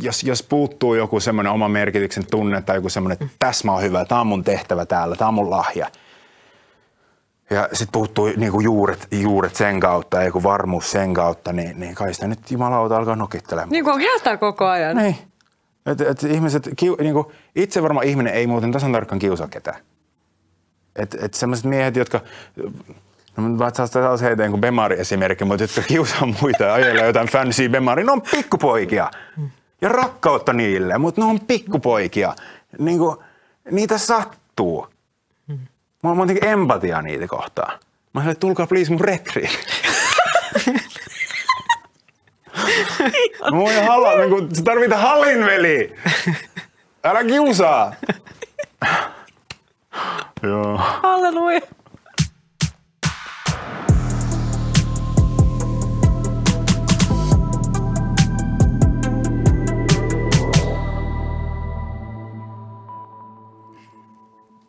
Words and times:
jos, 0.00 0.22
jos 0.22 0.42
puuttuu 0.42 0.94
joku 0.94 1.20
semmoinen 1.20 1.52
oma 1.52 1.68
merkityksen 1.68 2.26
tunne 2.30 2.62
tai 2.62 2.76
joku 2.76 2.88
semmoinen, 2.88 3.18
että 3.20 3.36
tässä 3.38 3.66
mä 3.66 3.72
oon 3.72 3.82
hyvä, 3.82 4.04
tämä 4.04 4.20
on 4.20 4.26
mun 4.26 4.44
tehtävä 4.44 4.86
täällä, 4.86 5.16
tämä 5.16 5.28
on 5.28 5.34
mun 5.34 5.50
lahja. 5.50 5.86
Ja 7.50 7.68
sitten 7.72 7.92
puuttuu 7.92 8.30
niinku 8.36 8.60
juuret, 8.60 9.08
juuret 9.10 9.56
sen 9.56 9.80
kautta 9.80 10.22
ja 10.22 10.32
varmuus 10.42 10.90
sen 10.90 11.14
kautta, 11.14 11.52
niin, 11.52 11.80
niin 11.80 11.94
kai 11.94 12.14
sitä 12.14 12.26
nyt 12.26 12.50
jumalauta 12.50 12.96
alkaa 12.96 13.16
nokittelemaan. 13.16 13.70
Niin 13.70 13.84
kuin 13.84 14.04
hätä 14.12 14.36
koko 14.36 14.66
ajan. 14.66 14.96
Niin. 14.96 15.16
Et, 15.86 16.00
et 16.00 16.22
ihmiset, 16.22 16.68
kiu, 16.76 16.96
niinku, 17.00 17.32
itse 17.56 17.82
varma 17.82 18.02
ihminen 18.02 18.34
ei 18.34 18.46
muuten 18.46 18.72
tasan 18.72 18.92
tarkkaan 18.92 19.18
kiusaa 19.18 19.48
ketään. 19.48 19.80
Et, 20.96 21.16
et 21.20 21.34
sellaiset 21.34 21.64
miehet, 21.64 21.96
jotka, 21.96 22.20
no 23.36 23.48
mä 23.48 23.70
taas 23.70 23.90
taas 23.90 24.22
heitä 24.22 24.42
jonkun 24.42 24.60
Bemari 24.60 25.00
esimerkki, 25.00 25.44
mutta 25.44 25.64
jotka 25.64 25.82
kiusaa 25.82 26.28
muita 26.40 26.64
ja 26.64 26.74
ajelee 26.74 27.06
jotain 27.06 27.28
fancy 27.28 27.68
Bemari, 27.68 28.04
ne 28.04 28.12
on 28.12 28.22
pikkupoikia. 28.22 29.10
Ja 29.80 29.88
rakkautta 29.88 30.52
niille, 30.52 30.98
mutta 30.98 31.20
ne 31.20 31.26
on 31.26 31.40
pikkupoikia. 31.40 32.34
Niinku, 32.78 33.22
niitä 33.70 33.98
sattuu. 33.98 34.86
Mulla 36.02 36.22
on 36.22 36.28
jotenkin 36.28 36.48
empatia 36.48 37.02
niitä 37.02 37.26
kohtaan. 37.26 37.78
Mä 38.12 38.20
sanoin, 38.20 38.38
tulkaa 38.38 38.66
please 38.66 38.90
mun 38.90 39.00
retriin. 39.00 39.50
Mä 43.50 43.58
voin 43.58 43.84
hala, 43.86 44.16
niin 44.16 44.30
kun, 44.30 44.48
sä 44.56 44.62
tarvita 44.62 44.96
hallin, 44.96 45.46
veli. 45.46 45.96
Älä 47.04 47.24
kiusaa. 47.24 47.94
Joo. 50.42 50.76
Halleluja. 51.02 51.60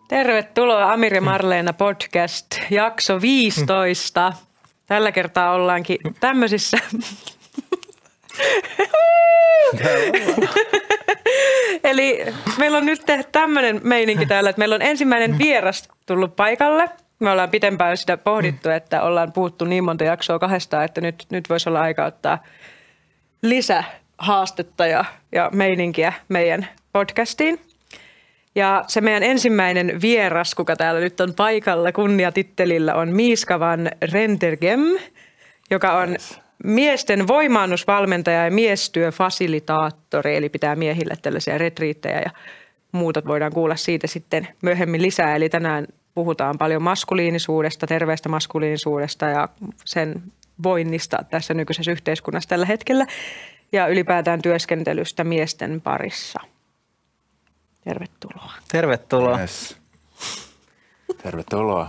Tervetuloa 0.08 0.94
Amiri 0.94 1.20
Marleena 1.20 1.74
podcast, 1.74 2.46
jakso 2.70 3.22
15. 3.22 4.34
Tällä 4.88 5.12
kertaa 5.12 5.54
ollaankin 5.54 5.98
tämmöisissä 6.20 6.78
Eli 11.84 12.26
meillä 12.58 12.78
on 12.78 12.86
nyt 12.86 13.02
tämmöinen 13.32 13.82
meininki 13.84 14.26
täällä, 14.26 14.50
että 14.50 14.60
meillä 14.60 14.76
on 14.76 14.82
ensimmäinen 14.82 15.38
vieras 15.38 15.90
tullut 16.06 16.36
paikalle. 16.36 16.90
Me 17.20 17.32
ollaan 17.32 17.50
pitempään 17.50 17.98
sitä 17.98 18.18
pohdittu, 18.18 18.70
että 18.70 19.02
ollaan 19.02 19.32
puhuttu 19.32 19.66
niin 19.66 19.84
monta 19.84 20.04
jaksoa 20.04 20.40
kahdestaan, 20.40 20.86
että 20.86 21.02
nyt, 21.02 21.26
nyt 21.30 21.50
voisi 21.50 21.70
olla 21.70 21.82
aika 21.82 22.06
ottaa 22.06 22.44
lisähaastetta 23.42 24.88
ja, 24.88 25.06
ja 25.32 25.50
meininkiä 25.54 26.14
meidän 26.30 26.68
podcastiin. 26.94 27.67
Ja 28.58 28.84
se 28.88 29.02
meidän 29.02 29.24
ensimmäinen 29.24 30.02
vieras, 30.02 30.56
kuka 30.56 30.76
täällä 30.76 31.00
nyt 31.00 31.20
on 31.20 31.34
paikalla 31.34 31.92
kunniatittelillä, 31.92 32.96
on 32.96 33.10
Miiskavan 33.10 33.92
Rentergem, 34.12 34.82
joka 35.72 35.98
on 35.98 36.16
miesten 36.64 37.28
voimaannusvalmentaja 37.28 38.46
ja 38.46 38.52
miestyöfasilitaattori, 38.52 40.36
eli 40.36 40.50
pitää 40.50 40.76
miehille 40.76 41.14
tällaisia 41.22 41.58
retriittejä 41.58 42.20
ja 42.20 42.32
muuta 42.92 43.22
voidaan 43.28 43.54
kuulla 43.54 43.76
siitä 43.76 44.08
sitten 44.08 44.48
myöhemmin 44.62 45.02
lisää. 45.02 45.36
Eli 45.36 45.50
tänään 45.50 45.88
puhutaan 46.16 46.58
paljon 46.58 46.82
maskuliinisuudesta, 46.82 47.88
terveestä 47.88 48.30
maskuliinisuudesta 48.30 49.26
ja 49.26 49.48
sen 49.86 50.24
voinnista 50.64 51.18
tässä 51.30 51.54
nykyisessä 51.54 51.92
yhteiskunnassa 51.92 52.50
tällä 52.50 52.66
hetkellä 52.66 53.06
ja 53.72 53.88
ylipäätään 53.88 54.42
työskentelystä 54.42 55.24
miesten 55.24 55.82
parissa. 55.82 56.57
Tervetuloa. 57.88 58.52
Tervetuloa. 58.72 59.40
Yes. 59.40 59.78
Tervetuloa. 61.24 61.88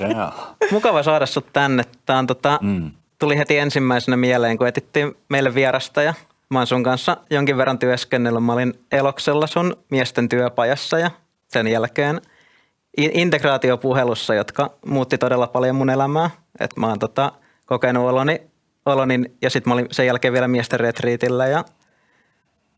Yeah. 0.00 0.34
Mukava 0.70 1.02
saada 1.02 1.26
sut 1.26 1.46
tänne. 1.52 1.84
Tää 2.06 2.18
on 2.18 2.26
tota, 2.26 2.58
mm. 2.62 2.90
tuli 3.18 3.38
heti 3.38 3.58
ensimmäisenä 3.58 4.16
mieleen, 4.16 4.58
kun 4.58 4.68
etittiin 4.68 5.16
meille 5.28 5.54
vierasta 5.54 6.02
ja 6.02 6.14
mä 6.48 6.58
oon 6.58 6.66
sun 6.66 6.82
kanssa 6.82 7.16
jonkin 7.30 7.56
verran 7.56 7.78
työskennellyt. 7.78 8.44
Mä 8.44 8.52
olin 8.52 8.74
Eloksella 8.92 9.46
sun 9.46 9.76
miesten 9.90 10.28
työpajassa 10.28 10.98
ja 10.98 11.10
sen 11.48 11.66
jälkeen 11.66 12.20
integraatiopuhelussa, 12.96 14.34
jotka 14.34 14.70
muutti 14.86 15.18
todella 15.18 15.46
paljon 15.46 15.76
mun 15.76 15.90
elämää. 15.90 16.30
Et 16.60 16.76
mä 16.76 16.88
oon 16.88 16.98
tota, 16.98 17.32
kokenut 17.66 18.08
oloni, 18.08 18.42
oloni 18.86 19.24
ja 19.42 19.50
sitten 19.50 19.70
mä 19.70 19.74
olin 19.74 19.86
sen 19.90 20.06
jälkeen 20.06 20.32
vielä 20.32 20.48
miesten 20.48 20.80
retriitillä 20.80 21.46
ja 21.46 21.64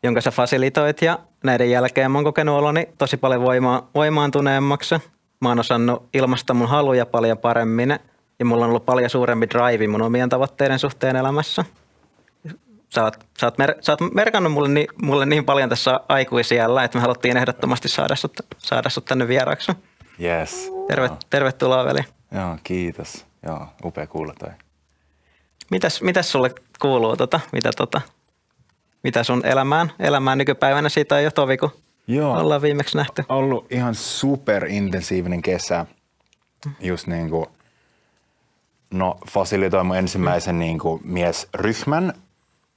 jonka 0.03 0.21
sä 0.21 0.31
fasilitoit 0.31 1.03
ja 1.03 1.19
näiden 1.45 1.71
jälkeen 1.71 2.11
mä 2.11 2.19
oon 2.19 2.25
kokenut 2.25 2.59
oloni 2.59 2.89
tosi 2.99 3.17
paljon 3.17 3.43
voima, 3.43 3.89
voimaantuneemmaksi. 3.95 4.95
Mä 5.41 5.49
oon 5.49 5.61
osannut 5.61 6.09
ilmaista 6.15 6.55
mun 6.55 6.69
haluja 6.69 7.07
paljon 7.07 7.39
paremmin 7.39 7.99
ja 8.39 8.45
mulla 8.45 8.65
on 8.65 8.71
ollut 8.71 8.87
paljon 8.87 9.11
suurempi 9.11 9.49
drive 9.49 9.87
mun 9.87 10.03
omien 10.03 10.29
tavoitteiden 10.29 10.79
suhteen 10.79 11.17
elämässä. 11.17 11.65
Sä 12.89 13.05
oot, 13.05 13.17
sä 13.41 13.47
oot, 13.47 13.59
mer, 13.59 13.75
sä 13.81 13.93
oot 13.93 14.15
merkannut 14.15 14.53
mulle, 14.53 14.69
ni, 14.69 14.87
mulle 15.03 15.27
niin 15.27 15.45
paljon 15.45 15.69
tässä 15.69 16.01
aikuisiellä, 16.09 16.85
että 16.85 16.99
me 16.99 17.03
haluttiin 17.03 17.37
ehdottomasti 17.37 17.89
saada 17.89 18.17
sut, 18.17 18.33
saada 18.59 18.89
sut 18.89 19.05
tänne 19.05 19.29
vieraaksi. 19.29 19.73
Yes. 20.23 20.73
Terve, 20.89 21.11
tervetuloa 21.31 21.85
veli. 21.85 22.01
Joo, 22.35 22.59
kiitos. 22.65 23.27
Joo, 23.47 23.67
upea 23.85 24.07
kuulla 24.07 24.35
toi. 24.39 24.51
Mitäs, 25.71 26.03
mitäs 26.03 26.33
sulle 26.33 26.55
kuuluu, 26.79 27.17
tota, 27.17 27.41
mitä, 27.53 27.71
tota, 27.77 28.01
mitä 29.09 29.25
sun 29.25 29.47
elämään, 29.47 29.93
elämään 29.99 30.39
nykypäivänä 30.39 30.89
siitä 30.89 31.15
on 31.15 31.25
jo 31.25 31.31
tovi, 31.31 31.57
kun 31.57 31.71
Joo. 32.07 32.39
ollaan 32.39 32.63
viimeksi 32.63 32.97
nähty? 32.97 33.25
ollut 33.29 33.73
ihan 33.73 33.95
super 33.95 34.67
intensiivinen 34.67 35.43
kesä. 35.43 35.87
Just 36.81 37.07
niin 37.07 37.31
kuin, 37.31 37.47
no 38.91 39.19
fasilitoin 39.29 39.87
mun 39.87 39.97
ensimmäisen 39.97 40.55
mm. 40.55 40.59
niin 40.59 40.79
kuin 40.79 41.01
miesryhmän 41.05 42.13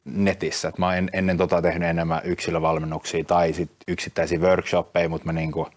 netissä. 0.06 0.68
Et 0.68 0.78
mä 0.78 0.86
oon 0.86 1.10
ennen 1.14 1.38
tota 1.38 1.62
tehnyt 1.62 1.90
enemmän 1.90 2.22
yksilövalmennuksia 2.24 3.24
tai 3.24 3.54
sit 3.54 3.72
yksittäisiä 3.88 4.40
workshoppeja, 4.40 5.10
mutta 5.10 5.26
mä 5.26 5.34
niin 5.34 5.52
kuin, 5.52 5.68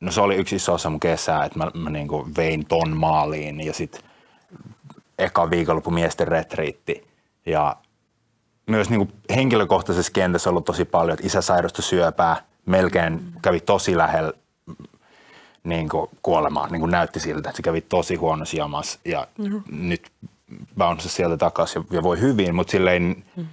no 0.00 0.12
se 0.12 0.20
oli 0.20 0.36
yksi 0.36 0.56
iso 0.56 0.74
osa 0.74 0.90
mun 0.90 1.00
kesää, 1.00 1.44
että 1.44 1.58
mä, 1.58 1.70
mä 1.74 1.90
niin 1.90 2.08
kuin 2.08 2.36
vein 2.36 2.66
ton 2.66 2.96
maaliin 2.96 3.60
ja 3.60 3.72
sitten 3.72 4.00
eka 5.18 5.50
viikonloppu 5.50 5.90
miesten 5.90 6.28
retriitti. 6.28 7.06
Ja 7.46 7.76
myös 8.66 8.90
niin 8.90 8.98
kuin 8.98 9.12
henkilökohtaisessa 9.34 10.12
kentässä 10.12 10.50
ollut 10.50 10.64
tosi 10.64 10.84
paljon, 10.84 11.14
että 11.14 11.26
isä 11.26 11.42
sairastui 11.42 11.82
syöpää, 11.82 12.36
melkein 12.66 13.20
kävi 13.42 13.60
tosi 13.60 13.96
lähellä 13.96 14.32
niin 15.64 15.88
kuin 15.88 16.10
kuolemaa, 16.22 16.68
niin 16.68 16.80
kuin 16.80 16.90
näytti 16.90 17.20
siltä, 17.20 17.48
että 17.48 17.56
se 17.56 17.62
kävi 17.62 17.80
tosi 17.80 18.14
huonossa 18.14 18.56
jamassa 18.56 18.98
ja 19.04 19.26
mm-hmm. 19.38 19.62
nyt 19.70 20.10
bounce 20.78 21.08
sieltä 21.08 21.36
takaisin 21.36 21.82
ja, 21.90 21.96
ja 21.96 22.02
voi 22.02 22.20
hyvin, 22.20 22.54
mutta 22.54 22.70
silleen 22.70 23.24
mm. 23.36 23.46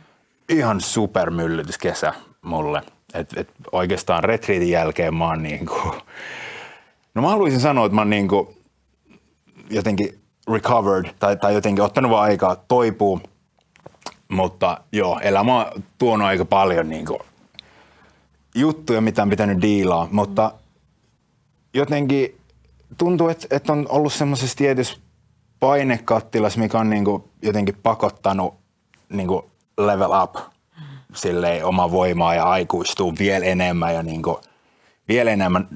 ihan 0.49 0.81
supermyllytys 0.81 1.77
kesä 1.77 2.13
mulle. 2.41 2.81
Et, 3.13 3.37
et 3.37 3.49
oikeastaan 3.71 4.23
retriitin 4.23 4.69
jälkeen 4.69 5.15
mä 5.15 5.27
oon 5.27 5.43
niin 5.43 5.65
kuin, 5.65 6.01
no 7.13 7.21
mä 7.21 7.29
haluaisin 7.29 7.59
sanoa, 7.59 7.85
että 7.85 7.95
mä 7.95 8.01
oon 8.01 8.09
niin 8.09 8.27
kuin 8.27 8.47
jotenkin 9.69 10.19
recovered 10.53 11.13
tai, 11.19 11.37
tai 11.37 11.53
jotenkin 11.53 11.83
ottanut 11.83 12.11
vaan 12.11 12.23
aikaa 12.23 12.55
toipuu, 12.55 13.21
mutta 14.29 14.77
joo, 14.91 15.19
elämä 15.19 15.57
on 15.57 15.83
tuonut 15.97 16.27
aika 16.27 16.45
paljon 16.45 16.89
niin 16.89 17.05
kuin 17.05 17.19
juttuja, 18.55 19.01
mitä 19.01 19.21
on 19.21 19.29
pitänyt 19.29 19.61
diilaa, 19.61 20.07
mutta 20.11 20.51
jotenkin 21.73 22.35
tuntuu, 22.97 23.29
että, 23.29 23.47
että 23.55 23.73
on 23.73 23.85
ollut 23.89 24.13
semmoisessa 24.13 24.57
tietyssä 24.57 24.97
painekattilassa, 25.59 26.59
mikä 26.59 26.79
on 26.79 26.89
niin 26.89 27.05
kuin 27.05 27.23
jotenkin 27.41 27.77
pakottanut 27.83 28.53
niin 29.09 29.27
kuin 29.27 29.43
level 29.77 30.11
up 30.23 30.35
silleen 31.15 31.65
oma 31.65 31.91
voimaa 31.91 32.35
ja 32.35 32.43
aikuistuu 32.43 33.13
vielä 33.19 33.45
enemmän 33.45 33.93
ja 33.93 34.03
niin 34.03 34.21
kuin 34.21 34.37
vielä 35.07 35.31
enemmän 35.31 35.67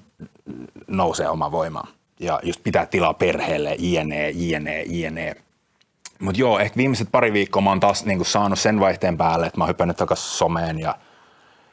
nousee 0.87 1.29
oma 1.29 1.51
voima. 1.51 1.83
Ja 2.19 2.39
just 2.43 2.63
pitää 2.63 2.85
tilaa 2.85 3.13
perheelle, 3.13 3.75
jne, 3.79 4.29
jne, 4.29 4.83
jne. 4.83 5.35
Mutta 6.23 6.41
joo, 6.41 6.59
ehkä 6.59 6.77
viimeiset 6.77 7.07
pari 7.11 7.33
viikkoa 7.33 7.61
mä 7.61 7.69
oon 7.69 7.79
taas 7.79 8.05
niin 8.05 8.17
kuin 8.17 8.25
saanut 8.25 8.59
sen 8.59 8.79
vaihteen 8.79 9.17
päälle, 9.17 9.45
että 9.45 9.57
mä 9.57 9.63
oon 9.63 9.69
hypännyt 9.69 9.97
takaisin 9.97 10.37
someen 10.37 10.79
ja, 10.79 10.95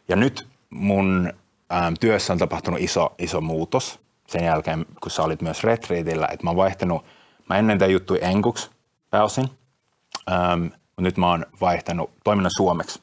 ja 0.09 0.17
nyt 0.17 0.47
mun 0.71 1.33
äm, 1.73 1.95
työssä 2.01 2.33
on 2.33 2.39
tapahtunut 2.39 2.81
iso, 2.81 3.15
iso 3.19 3.41
muutos 3.41 4.01
sen 4.27 4.45
jälkeen, 4.45 4.87
kun 5.01 5.11
sä 5.11 5.23
olit 5.23 5.43
myös 5.43 5.65
retriitillä, 5.65 6.29
että 6.33 6.45
mä 6.45 6.51
oon 6.51 6.57
vaihtanut, 6.57 7.05
mä 7.49 7.57
ennen 7.59 7.79
tätä 7.79 7.93
juttui 7.93 8.19
enkuksi 8.23 8.71
pääosin, 9.11 9.51
äm, 10.33 10.63
mutta 10.63 11.03
nyt 11.03 11.17
mä 11.17 11.29
oon 11.31 11.47
vaihtanut 11.61 12.11
toiminnan 12.25 12.53
suomeksi. 12.57 13.01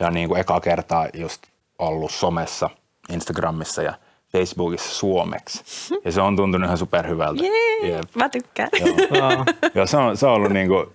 Ja 0.00 0.10
niin 0.10 0.28
kuin 0.28 0.40
eka 0.40 0.60
kertaa 0.60 1.08
just 1.14 1.42
ollut 1.78 2.12
somessa, 2.12 2.70
Instagramissa 3.12 3.82
ja 3.82 3.94
Facebookissa 4.34 4.94
suomeksi. 4.94 5.64
Ja 6.04 6.12
se 6.12 6.20
on 6.20 6.36
tuntunut 6.36 6.66
ihan 6.66 6.78
superhyvältä. 6.78 7.42
Jee, 7.42 7.90
Jep. 7.90 8.14
mä 8.14 8.28
tykkään. 8.28 8.68
Joo. 8.80 9.44
Joo, 9.74 9.86
se, 9.86 9.96
on, 9.96 10.16
se 10.16 10.26
on 10.26 10.32
ollut 10.32 10.52
niin 10.52 10.68
kuin, 10.68 10.86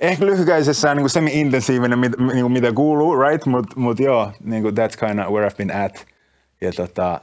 ehkä 0.00 0.26
lyhykäisessään 0.26 0.96
niin 0.96 1.10
semi-intensiivinen, 1.10 1.98
mit, 1.98 2.12
niin 2.18 2.40
kuin 2.40 2.52
mitä 2.52 2.72
kuuluu, 2.72 3.18
right? 3.18 3.46
Mutta 3.46 3.80
mut 3.80 4.00
joo, 4.00 4.32
niin 4.44 4.62
kuin 4.62 4.74
that's 4.74 5.06
kind 5.06 5.18
of 5.18 5.32
where 5.32 5.48
I've 5.48 5.56
been 5.56 5.84
at. 5.84 6.06
Ja 6.60 6.72
tota, 6.72 7.20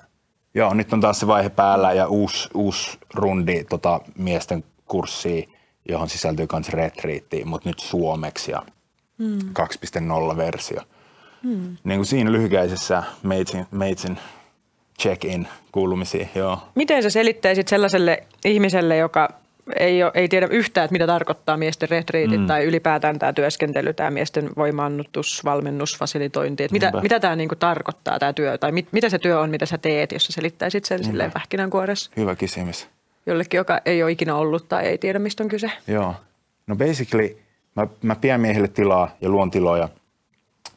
joo, 0.54 0.74
nyt 0.74 0.94
on 0.94 1.02
taas 1.02 1.20
se 1.20 1.28
vaihe 1.28 1.50
päällä 1.50 1.94
ja 1.94 2.08
uusi, 2.08 2.50
uusi 2.54 2.98
rundi 3.14 3.64
tota, 3.64 4.00
miesten 4.18 4.64
kurssia, 4.86 5.48
johon 5.90 6.10
sisältyy 6.10 6.48
myös 6.54 6.70
retriitti, 6.70 7.46
mutta 7.46 7.70
nyt 7.70 7.80
suomeksi 7.80 8.52
ja 8.52 8.64
mm. 9.18 9.40
2.0-versio. 9.40 10.82
Mm. 11.44 11.78
Niin 11.84 11.98
kuin 11.98 12.06
siinä 12.06 12.32
lyhykäisessä 12.32 13.04
meitsin, 13.24 13.66
meitsin 13.72 14.20
check-in 15.00 15.48
kuulumisiin, 15.72 16.30
joo. 16.36 16.60
Miten 16.76 17.04
sä 17.04 17.10
selittäisit 17.10 17.68
sellaiselle 17.68 18.24
ihmiselle, 18.46 18.98
joka 18.98 19.30
ei, 19.80 20.04
ole, 20.04 20.12
ei 20.16 20.28
tiedä 20.28 20.48
yhtään, 20.52 20.86
että 20.86 20.92
mitä 20.92 21.08
tarkoittaa 21.08 21.58
miesten 21.58 21.90
retriitit 21.90 22.40
mm. 22.42 22.48
tai 22.48 22.64
ylipäätään 22.64 23.20
tämä 23.20 23.34
työskentely, 23.34 23.94
tämä 23.94 24.12
miesten 24.12 24.50
voimaannutus, 24.58 25.46
valmennus, 25.46 25.98
fasilitointi. 25.98 26.64
Että 26.64 26.74
mitä, 26.74 26.92
mitä 27.02 27.20
tämä 27.20 27.36
niinku 27.36 27.56
tarkoittaa 27.56 28.20
tämä 28.20 28.34
työ 28.34 28.58
tai 28.58 28.72
mit, 28.72 28.88
mitä 28.92 29.10
se 29.10 29.20
työ 29.20 29.40
on, 29.40 29.50
mitä 29.50 29.66
sä 29.66 29.78
teet, 29.78 30.12
jos 30.12 30.26
sä 30.26 30.34
selittäisit 30.34 30.86
sen 30.86 30.96
Niinpä. 30.96 31.12
silleen 31.12 31.32
pähkinänkuoressa? 31.32 32.12
Hyvä 32.18 32.36
kysymys. 32.36 32.88
Jollekin, 33.26 33.58
joka 33.58 33.82
ei 33.86 34.04
ole 34.04 34.12
ikinä 34.12 34.36
ollut 34.36 34.70
tai 34.70 34.86
ei 34.86 34.98
tiedä, 34.98 35.20
mistä 35.20 35.44
on 35.44 35.50
kyse. 35.50 35.72
Joo. 35.88 36.16
No 36.68 36.76
basically 36.76 37.38
mä, 37.76 37.88
mä 38.02 38.16
pidän 38.16 38.42
miehille 38.42 38.68
tilaa 38.68 39.16
ja 39.22 39.30
luon 39.30 39.52
tiloja, 39.52 39.90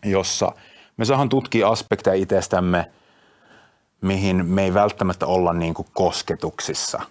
jossa 0.04 0.52
me 0.96 1.04
saadaan 1.04 1.28
tutkia 1.28 1.68
aspekteja 1.68 2.14
itsestämme, 2.14 2.86
mihin 4.02 4.46
me 4.46 4.62
ei 4.62 4.74
välttämättä 4.74 5.26
olla 5.26 5.52
niin 5.52 5.74
kuin 5.74 5.88
kosketuksissa. 5.92 7.02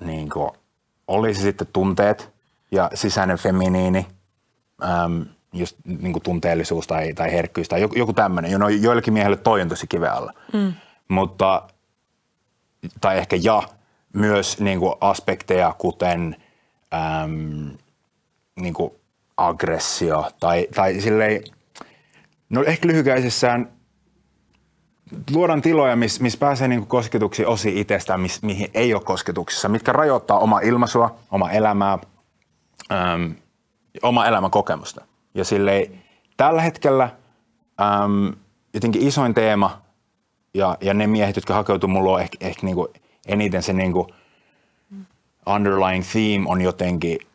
Niin 0.00 0.30
kuin 0.30 0.50
olisi 1.08 1.42
sitten 1.42 1.66
tunteet 1.72 2.28
ja 2.70 2.90
sisäinen 2.94 3.38
feminiini, 3.38 4.06
äm, 4.82 5.26
just 5.52 5.76
niin 5.84 6.12
kuin 6.12 6.22
tunteellisuus 6.22 6.86
tai, 6.86 7.14
tai 7.14 7.32
herkkyys 7.32 7.68
tai 7.68 7.80
joku, 7.80 7.94
joku 7.94 8.12
tämmöinen. 8.12 8.60
No, 8.60 8.68
joillekin 8.68 9.14
miehille 9.14 9.36
toi 9.36 9.62
on 9.62 9.68
tosi 9.68 9.86
kiveä 9.86 10.12
alla. 10.12 10.32
Mm. 10.52 10.72
Mutta, 11.08 11.62
tai 13.00 13.18
ehkä 13.18 13.36
ja, 13.42 13.62
myös 14.12 14.60
niin 14.60 14.78
kuin 14.78 14.94
aspekteja 15.00 15.74
kuten 15.78 16.36
äm, 16.94 17.70
niin 18.56 18.74
kuin 18.74 18.92
aggressio 19.36 20.30
tai, 20.40 20.68
tai 20.74 21.00
silleen, 21.00 21.44
no 22.48 22.62
ehkä 22.64 22.88
lyhykäisessään 22.88 23.73
luodaan 25.30 25.62
tiloja, 25.62 25.96
missä 25.96 26.22
miss 26.22 26.36
pääsee 26.36 26.68
niinku 26.68 26.86
kosketuksiin 26.86 27.48
osi 27.48 27.80
itsestään, 27.80 28.20
miss, 28.20 28.42
mihin 28.42 28.70
ei 28.74 28.94
ole 28.94 29.02
kosketuksissa, 29.02 29.68
mitkä 29.68 29.92
rajoittaa 29.92 30.38
oma 30.38 30.60
ilmaisua, 30.60 31.14
oma 31.30 31.50
elämää, 31.50 31.98
äm, 32.92 33.34
oma 34.02 34.26
elämän 34.26 34.50
kokemusta. 34.50 35.04
Ja 35.34 35.44
silleen, 35.44 36.02
tällä 36.36 36.62
hetkellä 36.62 37.10
äm, 37.80 38.32
jotenkin 38.74 39.08
isoin 39.08 39.34
teema 39.34 39.80
ja, 40.54 40.76
ja 40.80 40.94
ne 40.94 41.06
miehet, 41.06 41.36
jotka 41.36 41.54
hakeutuu 41.54 41.88
mulla 41.88 42.12
on 42.12 42.20
ehkä, 42.20 42.36
ehkä 42.40 42.66
niinku 42.66 42.88
eniten 43.26 43.62
se 43.62 43.72
niinku 43.72 44.06
underlying 45.46 46.04
theme 46.12 46.44
on 46.48 46.60
jotenkin– 46.60 47.18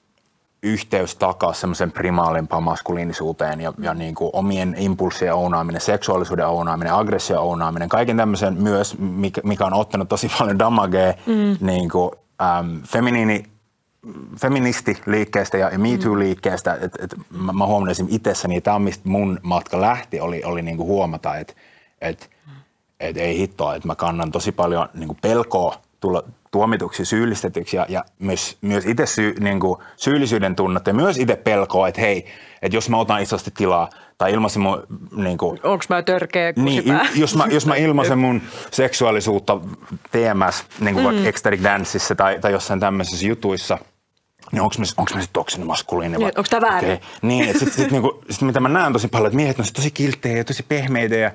yhteys 0.64 1.16
takaa 1.16 1.54
semmoisen 1.54 1.92
primaalimpaan 1.92 2.64
maskuliinisuuteen 2.64 3.62
ja, 3.62 3.74
ja 3.80 3.94
niin 3.94 4.16
kuin 4.16 4.30
omien 4.34 4.76
impulssien 4.78 5.34
ounaaminen, 5.34 5.82
seksuaalisuuden 5.82 6.48
ounaaminen, 6.48 6.94
aggression 6.94 7.40
ounaaminen, 7.40 7.90
kaiken 7.90 8.18
tämmöisen 8.18 8.54
myös, 8.54 8.98
mikä, 8.98 9.42
mikä 9.44 9.66
on 9.66 9.74
ottanut 9.74 10.10
tosi 10.10 10.32
paljon 10.40 10.60
damagea 10.60 11.14
mm. 11.26 11.58
niin 11.68 11.90
kuin, 11.90 12.12
äm, 12.42 12.82
feminiini, 12.82 13.46
feministiliikkeestä 14.42 15.58
ja 15.58 15.80
Me 15.80 15.98
Too-liikkeestä, 15.98 16.78
että 16.82 17.04
et, 17.04 17.16
mä, 17.30 17.54
mä 17.54 17.66
huomasin 17.66 18.08
itsessäni, 18.10 18.56
että 18.56 18.66
tämä 18.66 18.76
on 18.76 18.82
mistä 18.82 19.10
mun 19.10 19.40
matka 19.44 19.82
lähti, 19.82 20.20
oli, 20.20 20.44
oli 20.44 20.62
niin 20.62 20.78
kuin 20.78 20.88
huomata, 20.88 21.38
että 21.38 21.54
et, 22.02 22.30
et 23.00 23.18
ei 23.18 23.38
hittoa, 23.38 23.76
että 23.76 23.88
mä 23.88 23.96
kannan 23.96 24.32
tosi 24.32 24.52
paljon 24.52 24.90
niin 24.94 25.08
kuin 25.08 25.18
pelkoa 25.22 25.76
tulla 26.00 26.24
tuomituksi, 26.52 27.06
syyllistetyksi 27.06 27.78
ja, 27.78 27.86
ja 27.90 28.04
myös, 28.20 28.58
myös 28.62 28.86
itse 28.86 29.06
sy, 29.06 29.36
niin 29.40 29.60
kuin 29.60 29.80
syyllisyyden 29.98 30.56
tunnetta 30.56 30.90
ja 30.90 30.94
myös 30.94 31.18
itse 31.18 31.36
pelkoa, 31.36 31.88
että 31.88 32.02
hei, 32.02 32.26
että 32.62 32.78
jos 32.78 32.90
mä 32.90 32.98
otan 32.98 33.22
isosti 33.22 33.52
tilaa 33.58 33.90
tai 34.18 34.34
ilmaisen 34.34 34.62
mun... 34.62 34.84
Niin 35.12 35.38
kuin, 35.38 35.60
Onko 35.64 35.86
mä 35.90 36.02
törkeä 36.02 36.54
niin, 36.56 36.84
jos, 37.16 37.36
mä, 37.36 37.46
jos 37.46 37.66
mä 37.66 37.76
ilmaisen 37.76 38.20
mun 38.20 38.42
seksuaalisuutta 38.72 39.60
TMS, 40.12 40.66
niin 40.80 40.94
kuin 40.94 41.06
mm. 41.06 41.12
vaikka 41.12 41.30
ecstatic 41.30 41.64
danceissa 41.64 42.16
tai, 42.16 42.40
tai 42.40 42.52
jossain 42.52 42.80
tämmöisissä 42.80 43.26
jutuissa, 43.26 43.78
niin 44.52 44.62
onko 44.62 44.76
mä, 44.80 44.86
onko 44.98 45.14
mä 45.14 45.22
sitten 45.22 45.34
toksinen 45.34 45.68
maskuliini? 45.68 46.18
Niin, 46.18 46.28
onko 46.28 46.44
tämä 46.50 46.68
väärin? 46.68 46.92
Okay. 46.92 47.06
Niin, 47.22 47.50
että 47.50 47.60
sit, 47.60 47.74
sit, 47.74 47.92
niinku, 47.92 48.24
sit, 48.30 48.42
mitä 48.42 48.60
mä 48.60 48.70
näen 48.70 48.94
tosi 48.94 49.08
paljon, 49.08 49.28
että 49.28 49.36
miehet 49.36 49.60
on 49.60 49.66
tosi 49.74 49.92
kilttejä 49.92 50.38
ja 50.38 50.44
tosi 50.44 50.64
pehmeitä 50.64 51.16
ja, 51.16 51.32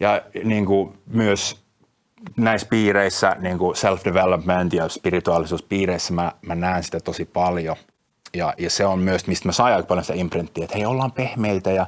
ja 0.00 0.22
niin 0.44 0.66
kuin 0.66 0.98
myös 1.06 1.63
näissä 2.36 2.66
piireissä, 2.70 3.36
niin 3.38 3.58
kuin 3.58 3.76
self-development 3.76 4.76
ja 4.76 4.88
spirituaalisuuspiireissä, 4.88 6.14
mä, 6.14 6.32
mä 6.46 6.54
näen 6.54 6.82
sitä 6.82 7.00
tosi 7.00 7.24
paljon. 7.24 7.76
Ja, 8.34 8.54
ja 8.58 8.70
se 8.70 8.86
on 8.86 8.98
myös, 8.98 9.26
mistä 9.26 9.48
mä 9.48 9.52
saan 9.52 9.72
aika 9.72 9.86
paljon 9.86 10.04
sitä 10.04 10.18
imprinttiä, 10.18 10.64
että 10.64 10.76
hei, 10.76 10.86
ollaan 10.86 11.12
pehmeitä 11.12 11.70
ja 11.70 11.86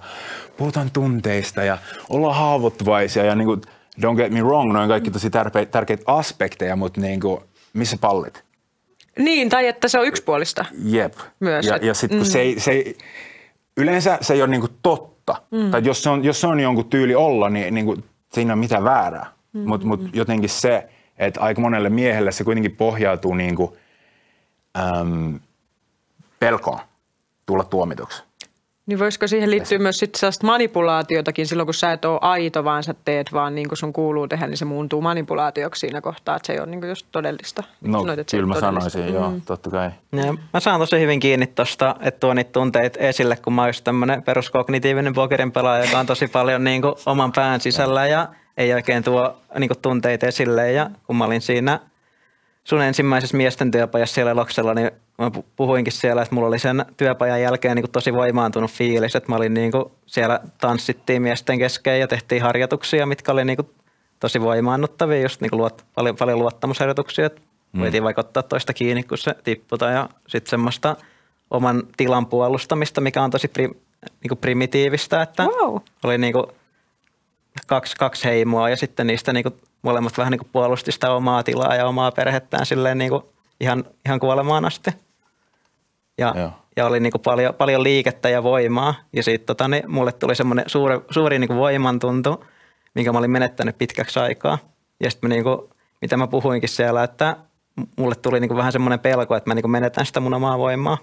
puhutaan 0.56 0.91
tunteista 0.91 1.65
ja 1.65 1.79
ollaan 2.09 2.37
haavoittuvaisia 2.37 3.25
ja 3.25 3.35
niin 3.35 3.47
kuin, 3.47 3.61
don't 4.00 4.17
get 4.17 4.33
me 4.33 4.43
wrong, 4.43 4.73
noin 4.73 4.88
kaikki 4.88 5.11
tosi 5.11 5.31
tärkeitä, 5.31 5.73
tärkeitä 5.73 6.03
aspekteja, 6.06 6.77
mutta 6.77 7.00
niin 7.00 7.21
kuin, 7.21 7.41
missä 7.73 7.97
pallit? 8.00 8.44
Niin, 9.19 9.49
tai 9.49 9.67
että 9.67 9.88
se 9.88 9.99
on 9.99 10.06
yksipuolista. 10.06 10.65
Jep. 10.85 11.15
Myös. 11.41 11.67
Ja, 11.67 11.77
ja 11.77 11.94
sitten 11.94 12.19
kun 12.19 12.27
mm. 12.27 12.31
se, 12.31 12.41
ei, 12.41 12.61
se 12.61 12.71
ei, 12.71 12.99
yleensä 13.77 14.19
se 14.21 14.35
ei 14.35 14.43
ole 14.43 14.50
niin 14.50 14.61
kuin 14.61 14.73
totta. 14.83 15.43
Mm. 15.50 15.71
Tai 15.71 15.83
jos 15.85 16.03
se, 16.03 16.11
on, 16.11 16.25
jos 16.25 16.41
se 16.41 16.47
on 16.47 16.61
jonkun 16.61 16.91
tyyli 16.91 17.15
olla, 17.15 17.49
niin, 17.49 17.75
niin 17.75 17.87
kuin, 17.87 18.05
siinä 18.33 18.53
ole 18.53 18.61
mitään 18.61 18.85
väärää. 18.85 19.36
Mm-hmm. 19.56 19.69
Mutta 19.69 19.87
mut 19.87 20.00
jotenkin 20.12 20.50
se, 20.50 20.88
että 21.19 21.41
aika 21.41 21.61
monelle 21.61 21.88
miehelle 21.88 22.32
se 22.32 22.44
kuitenkin 22.44 22.76
pohjautuu 22.76 23.35
niin 23.35 23.56
kuin, 23.56 23.73
äm, 24.79 25.41
pelkoon 26.41 26.81
tulla 27.47 27.64
tuomituksi. 27.64 28.23
Niin 28.87 28.99
voisiko 28.99 29.26
siihen 29.26 29.50
liittyä 29.50 29.79
myös 29.79 29.99
sitten 29.99 30.20
sellaista 30.20 30.47
manipulaatiotakin 30.47 31.47
silloin, 31.47 31.67
kun 31.67 31.75
sä 31.75 31.93
et 31.93 32.05
ole 32.05 32.19
aito, 32.23 32.64
vaan 32.64 32.82
sä 32.82 32.94
teet 33.05 33.32
vaan 33.32 33.55
niin 33.55 33.69
kuin 33.69 33.79
sun 33.79 33.93
kuuluu 33.93 34.29
tehdä, 34.29 34.47
niin 34.47 34.56
se 34.56 34.64
muuntuu 34.64 35.00
manipulaatioksi 35.00 35.81
siinä 35.81 36.00
kohtaa, 36.00 36.37
että 36.37 36.47
se 36.47 36.52
ei 36.52 36.59
ole 36.59 36.67
niin 36.67 36.81
kuin 36.81 36.88
just 36.88 37.06
todellista. 37.12 37.62
No 37.81 37.99
Sanoit, 37.99 38.19
että 38.19 38.37
kyllä 38.37 38.47
mä 38.47 38.61
sanoisin, 38.61 39.05
mm. 39.05 39.14
joo, 39.14 39.32
totta 39.44 39.70
kai. 39.70 39.91
Ja 40.12 40.35
mä 40.52 40.61
saan 40.61 40.81
tosi 40.81 41.00
hyvin 41.00 41.20
kiinni 41.20 41.47
tuosta, 41.47 41.97
että 42.00 42.20
tuo 42.20 42.35
niitä 42.35 42.52
tunteita 42.52 42.99
esille, 42.99 43.37
kun 43.37 43.52
mä 43.52 43.62
oon 43.62 43.69
just 43.69 43.85
tämmöinen 43.85 44.23
peruskognitiivinen 44.23 45.14
pokerin 45.14 45.52
pelaaja, 45.52 45.85
joka 45.85 45.99
on 45.99 46.06
tosi 46.06 46.29
paljon 46.29 46.64
niin 46.64 46.82
kuin 46.82 46.94
oman 47.06 47.32
pään 47.32 47.61
sisällä 47.61 48.06
ja 48.06 48.29
ei 48.56 48.75
oikein 48.75 49.02
tuo 49.02 49.37
niin 49.59 49.69
kuin 49.69 49.78
tunteita 49.83 50.26
esille. 50.26 50.73
Ja 50.73 50.90
kun 51.07 51.16
mä 51.16 51.25
olin 51.25 51.40
siinä 51.40 51.81
sun 52.64 52.83
ensimmäisessä 52.83 53.37
miesten 53.37 53.71
työpajassa 53.71 54.14
siellä 54.14 54.37
Loksella, 54.37 54.75
niin 54.75 54.90
mä 55.19 55.31
puhuinkin 55.57 55.92
siellä, 55.92 56.23
että 56.23 56.35
mulla 56.35 56.49
oli 56.49 56.59
sen 56.59 56.85
työpajan 56.97 57.42
jälkeen 57.42 57.76
niin 57.76 57.83
kuin 57.83 57.92
tosi 57.92 58.12
voimaantunut 58.12 58.71
fiilis, 58.71 59.16
että 59.16 59.28
mä 59.33 59.37
olin 59.37 59.54
niin 59.54 59.73
kuin, 59.73 59.85
siellä 60.07 60.40
tanssittiin 60.61 61.23
miesten 61.23 61.59
kesken 61.59 62.00
ja 62.00 62.09
tehtiin 62.09 62.42
harjoituksia, 62.42 63.07
mitkä 63.07 63.33
oli 63.33 63.45
niin 63.45 63.57
kuin, 63.57 63.69
tosi 64.21 64.40
voimaannuttavia, 64.40 65.21
just 65.21 65.40
niin 65.40 65.50
kuin 65.50 65.59
luot, 65.59 65.85
paljon, 65.95 66.16
paljon 66.16 66.38
luottamusharjoituksia, 66.38 67.26
että 67.26 67.40
mm. 67.73 67.81
voitiin 67.81 68.04
vaikka 68.04 68.21
ottaa 68.21 68.42
toista 68.42 68.73
kiinni, 68.73 69.02
kun 69.02 69.19
se 69.19 69.35
tippui 69.45 69.78
ja 69.92 70.09
sitten 70.28 70.50
semmoista 70.50 70.97
oman 71.50 71.83
tilan 71.97 72.26
puolustamista, 72.26 73.00
mikä 73.00 73.23
on 73.23 73.31
tosi 73.31 73.49
pri, 73.49 73.69
niin 74.02 74.28
kuin 74.28 74.38
primitiivistä, 74.38 75.23
että 75.23 75.45
wow. 75.45 75.76
oli 76.04 76.19
niin 76.19 76.33
kuin 76.33 76.47
kaksi, 77.67 77.97
kaksi 77.97 78.25
heimoa 78.25 78.71
ja 78.71 78.77
sitten 78.77 79.07
niistä 79.07 79.33
niin 79.33 79.43
kuin 79.43 79.61
molemmat 79.83 80.19
vähän 80.19 80.31
niin 80.31 80.39
kuin 80.39 80.51
puolusti 80.53 80.93
sitä 80.93 81.13
omaa 81.13 81.43
tilaa 81.43 81.75
ja 81.75 81.87
omaa 81.87 82.13
perhettään 82.13 82.67
silleen 82.67 82.99
niin 82.99 83.11
kuin 83.11 83.23
ihan, 83.61 83.85
ihan 84.07 84.21
kuolemaan 84.21 84.65
asti. 84.65 84.91
Ja, 86.19 86.35
ja 86.77 86.87
oli 86.87 87.01
niin 87.01 87.11
kuin 87.11 87.23
paljon, 87.23 87.55
paljon 87.55 87.83
liikettä 87.83 88.29
ja 88.29 88.43
voimaa. 88.43 88.95
Ja 89.13 89.23
sitten 89.23 89.47
tota, 89.47 89.69
niin 89.69 89.91
mulle 89.91 90.13
tuli 90.13 90.35
semmoinen 90.35 90.65
suuri, 90.67 91.01
suuri 91.11 91.39
niin 91.39 91.49
kuin 91.49 91.59
voimantuntu, 91.59 92.45
minkä 92.95 93.13
mä 93.13 93.19
olin 93.19 93.31
menettänyt 93.31 93.79
pitkäksi 93.79 94.21
aikaa. 94.21 94.59
Ja 95.01 95.11
sitten 95.11 95.31
niin 95.31 95.45
kuin, 95.45 95.59
mitä 96.01 96.17
mä 96.17 96.27
puhuinkin 96.27 96.69
siellä, 96.69 97.05
että 97.05 97.37
mulle 97.97 98.15
tuli 98.15 98.41
niin 98.41 98.49
kuin 98.49 98.59
vähän 98.59 98.73
semmoinen 98.73 99.01
pelko, 99.01 99.37
että 99.37 99.51
mä 99.51 99.55
niin 99.55 99.63
kuin 99.63 99.73
menetän 99.73 100.07
sitä 100.07 100.21
mun 100.21 100.35
omaa 100.35 100.59
voimaa. 100.59 100.99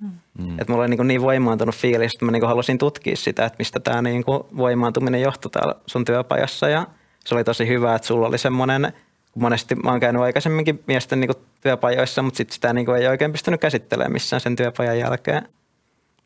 Mm. 0.00 0.58
Että 0.58 0.72
mulla 0.72 0.84
oli 0.84 0.96
niin, 0.96 1.06
niin 1.06 1.22
voimaantunut 1.22 1.74
fiilis, 1.74 2.14
että 2.14 2.24
mä 2.24 2.30
niin 2.30 2.46
halusin 2.46 2.78
tutkia 2.78 3.16
sitä, 3.16 3.44
että 3.44 3.56
mistä 3.58 3.80
tämä 3.80 4.02
niin 4.02 4.24
voimaantuminen 4.56 5.20
johtui 5.20 5.50
täällä 5.50 5.74
sun 5.86 6.04
työpajassa. 6.04 6.68
Ja 6.68 6.86
se 7.24 7.34
oli 7.34 7.44
tosi 7.44 7.68
hyvä, 7.68 7.94
että 7.94 8.08
sulla 8.08 8.26
oli 8.26 8.38
semmoinen, 8.38 8.92
kun 9.32 9.42
monesti 9.42 9.74
mä 9.74 9.90
oon 9.90 10.00
käynyt 10.00 10.22
aikaisemminkin 10.22 10.82
miesten 10.86 11.20
niin 11.20 11.30
työpajoissa, 11.60 12.22
mutta 12.22 12.36
sitten 12.36 12.54
sitä 12.54 12.72
niin 12.72 12.90
ei 12.90 13.08
oikein 13.08 13.32
pystynyt 13.32 13.60
käsittelemään 13.60 14.12
missään 14.12 14.40
sen 14.40 14.56
työpajan 14.56 14.98
jälkeen. 14.98 15.48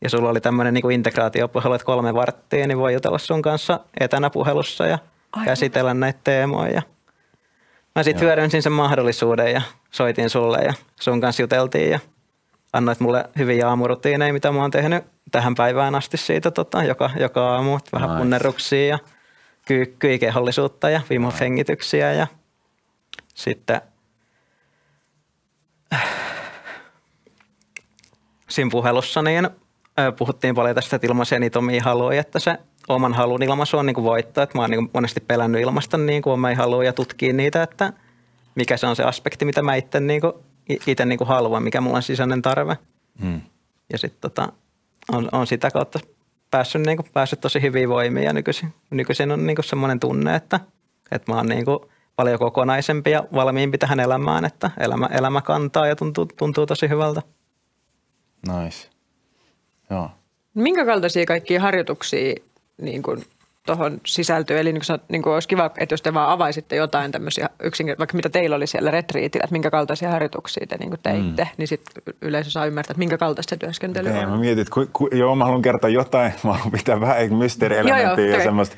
Ja 0.01 0.11
sulla 0.11 0.29
oli 0.29 0.41
tämmöinen 0.41 0.75
niin 0.75 0.91
integraatiopuhelu, 0.91 1.75
että 1.75 1.85
kolme 1.85 2.15
varttia, 2.15 2.67
niin 2.67 2.79
voi 2.79 2.93
jutella 2.93 3.19
sun 3.19 3.43
kanssa 3.43 3.81
etänä 4.01 4.31
puhelussa 4.31 4.87
ja 4.87 4.99
Aivan. 5.33 5.45
käsitellä 5.45 5.95
näitä 5.95 6.19
teemoja. 6.25 6.83
Mä 7.95 8.03
sitten 8.03 8.27
hyödynsin 8.27 8.63
sen 8.63 8.73
mahdollisuuden 8.73 9.53
ja 9.53 9.63
soitin 9.91 10.31
sulle 10.31 10.59
ja 10.59 10.75
sun 11.01 11.21
kanssa 11.21 11.43
juteltiin 11.43 11.91
ja 11.91 11.99
annoit 12.73 13.01
mulle 13.01 13.25
hyviä 13.39 13.69
aamurutiineja, 13.69 14.33
mitä 14.33 14.53
mä 14.53 14.61
oon 14.61 14.71
tehnyt 14.71 15.05
tähän 15.31 15.55
päivään 15.55 15.95
asti 15.95 16.17
siitä 16.17 16.51
tota, 16.51 16.85
joka, 16.85 17.11
joka 17.21 17.55
aamu. 17.55 17.79
Vähän 17.93 18.09
Nice. 18.09 18.19
punnerruksia 18.19 18.87
ja 18.87 18.99
kyykkyä, 19.65 20.19
kehollisuutta 20.19 20.91
ja 20.91 21.01
vimofengityksiä 21.11 22.13
ja 22.13 22.27
sitten 23.35 23.81
siinä 28.49 28.71
puhelussa 28.71 29.23
niin 29.23 29.49
puhuttiin 30.19 30.55
paljon 30.55 30.75
tästä, 30.75 30.97
että 30.97 31.07
ilmaisen 31.07 31.41
niitä 31.41 31.59
omia 31.59 31.83
haluja, 31.83 32.21
että 32.21 32.39
se 32.39 32.59
oman 32.89 33.15
halun 33.15 33.43
ilmaisu 33.43 33.79
on 33.79 33.87
niin 33.87 33.95
kuin 33.95 34.05
voitto. 34.05 34.43
Että 34.43 34.59
mä 34.59 34.63
oon 34.63 34.71
niin 34.71 34.81
kuin 34.81 34.91
monesti 34.95 35.21
pelännyt 35.21 35.63
ilmaista 35.63 35.99
niin 35.99 36.23
kuin 36.23 36.35
omia 36.35 36.57
haluja 36.57 36.89
ja 36.89 36.93
tutkia 36.93 37.33
niitä, 37.33 37.63
että 37.63 37.93
mikä 38.55 38.77
se 38.77 38.87
on 38.87 38.97
se 38.97 39.05
aspekti, 39.05 39.45
mitä 39.45 39.63
mä 39.63 39.75
itse 39.75 40.01
niin 40.01 40.21
kuin, 40.21 40.33
itse 40.69 41.05
niin 41.05 41.19
kuin 41.19 41.29
haluan, 41.29 41.63
mikä 41.63 41.81
mulla 41.81 41.97
on 41.97 42.03
sisäinen 42.03 42.43
tarve. 42.43 42.77
Mm. 43.23 43.41
Ja 43.93 43.99
sitten 43.99 44.21
tota, 44.21 44.53
on, 45.13 45.29
on, 45.33 45.47
sitä 45.47 45.71
kautta 45.71 46.01
päässyt, 46.51 46.83
niin 46.83 46.97
kuin, 46.97 47.09
päässyt 47.13 47.41
tosi 47.41 47.63
hyviin 47.63 47.89
voimiin 47.89 48.27
ja 48.27 48.33
nykyisin, 48.33 48.75
nykyisin 48.91 49.33
on 49.33 49.47
niin 49.47 49.57
kuin 49.57 49.65
semmoinen 49.65 50.01
tunne, 50.01 50.35
että, 50.35 50.61
että 51.11 51.33
mä 51.33 51.37
oon 51.37 51.47
niin 51.47 51.65
kuin 51.65 51.79
paljon 52.17 52.39
kokonaisempi 52.39 53.11
ja 53.11 53.25
valmiimpi 53.35 53.79
tähän 53.79 54.01
elämään, 54.01 54.45
että 54.45 54.71
elämä, 54.79 55.07
elämä 55.07 55.41
kantaa 55.41 55.87
ja 55.87 55.97
tuntuu, 55.97 56.27
tuntuu 56.27 56.67
tosi 56.67 56.89
hyvältä. 56.89 57.23
Nice. 58.47 58.89
Joo. 59.91 60.11
Minkä 60.55 60.85
kaltaisia 60.85 61.27
kaikkia 61.27 61.61
harjoituksia 61.61 62.35
niin 62.81 63.03
kuin 63.03 63.25
tuohon 63.69 64.01
sisältyy? 64.07 64.59
Eli 64.59 64.73
niin 64.73 64.83
kuin, 64.87 65.01
niin 65.09 65.23
kuin 65.23 65.33
olisi 65.35 65.49
kiva, 65.49 65.71
että 65.79 65.93
jos 65.93 66.03
te 66.03 66.15
vaan 66.15 66.29
avaisitte 66.29 66.77
jotain 66.77 67.13
tämmöisiä 67.13 67.49
yksinkertaisia, 67.63 67.99
vaikka 67.99 68.17
mitä 68.17 68.29
teillä 68.29 68.57
oli 68.57 68.67
siellä 68.67 68.91
retriitillä, 68.91 69.45
että 69.45 69.53
minkä 69.53 69.71
kaltaisia 69.71 70.11
harjoituksia 70.11 70.67
te 70.67 70.77
niin 70.77 70.89
kuin 70.91 71.01
teitte, 71.03 71.45
mm. 71.45 71.51
niin 71.57 71.69
sitten 71.69 72.03
yleisö 72.23 72.51
saa 72.51 72.67
ymmärtää, 72.67 72.93
että 72.93 72.99
minkä 72.99 73.19
kaltaista 73.19 73.51
se 73.51 73.57
työskentely 73.57 74.09
Okei, 74.09 74.25
on. 74.25 74.31
mä 74.31 74.37
mietin, 74.37 74.63
että 74.63 74.75
ku, 74.75 74.87
ku, 74.93 75.09
joo, 75.13 75.35
mä 75.35 75.45
haluan 75.45 75.63
kertoa 75.63 75.91
jotain, 75.91 76.33
mä 76.45 76.53
haluan 76.53 76.73
pitää 76.73 77.01
vähän 77.01 77.29
Joo, 77.29 77.39
mysteerielementtiä 77.39 78.25
joo, 78.25 78.31
ja 78.31 78.35
okei. 78.35 78.45
semmoista, 78.45 78.77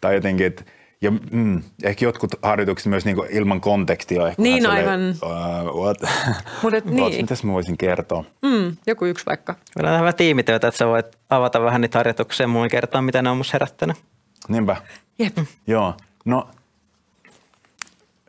tai 0.00 0.14
jotenkin, 0.14 0.46
että 0.46 0.64
ja 1.00 1.12
mm, 1.30 1.62
ehkä 1.82 2.04
jotkut 2.04 2.30
harjoitukset 2.42 2.90
myös 2.90 3.04
niinku 3.04 3.26
ilman 3.30 3.60
kontekstia 3.60 4.22
on 4.22 4.28
ehkä 4.28 4.42
Niin, 4.42 4.62
vähän 4.62 4.78
aivan. 4.78 5.14
uh, 5.72 5.82
what? 5.82 5.96
Mut 6.62 6.74
et 6.74 6.84
What? 6.84 6.94
niin. 6.94 7.16
Mitäs 7.16 7.44
mä 7.44 7.52
voisin 7.52 7.78
kertoa? 7.78 8.24
Mm, 8.42 8.76
joku 8.86 9.04
yksi 9.04 9.26
vaikka. 9.26 9.54
Meillä 9.76 9.92
on 9.94 10.00
hyvä 10.00 10.12
tiimityötä, 10.12 10.68
että 10.68 10.78
sä 10.78 10.86
voit 10.86 11.06
avata 11.30 11.62
vähän 11.62 11.80
niitä 11.80 11.98
harjoituksia 11.98 12.44
ja 12.44 12.48
muun 12.48 12.68
kertoa, 12.68 13.02
mitä 13.02 13.22
ne 13.22 13.30
on 13.30 13.36
musta 13.36 13.50
herättänyt. 13.52 13.96
Niinpä, 14.48 14.76
Jep. 15.18 15.38
joo. 15.66 15.94
No, 16.24 16.48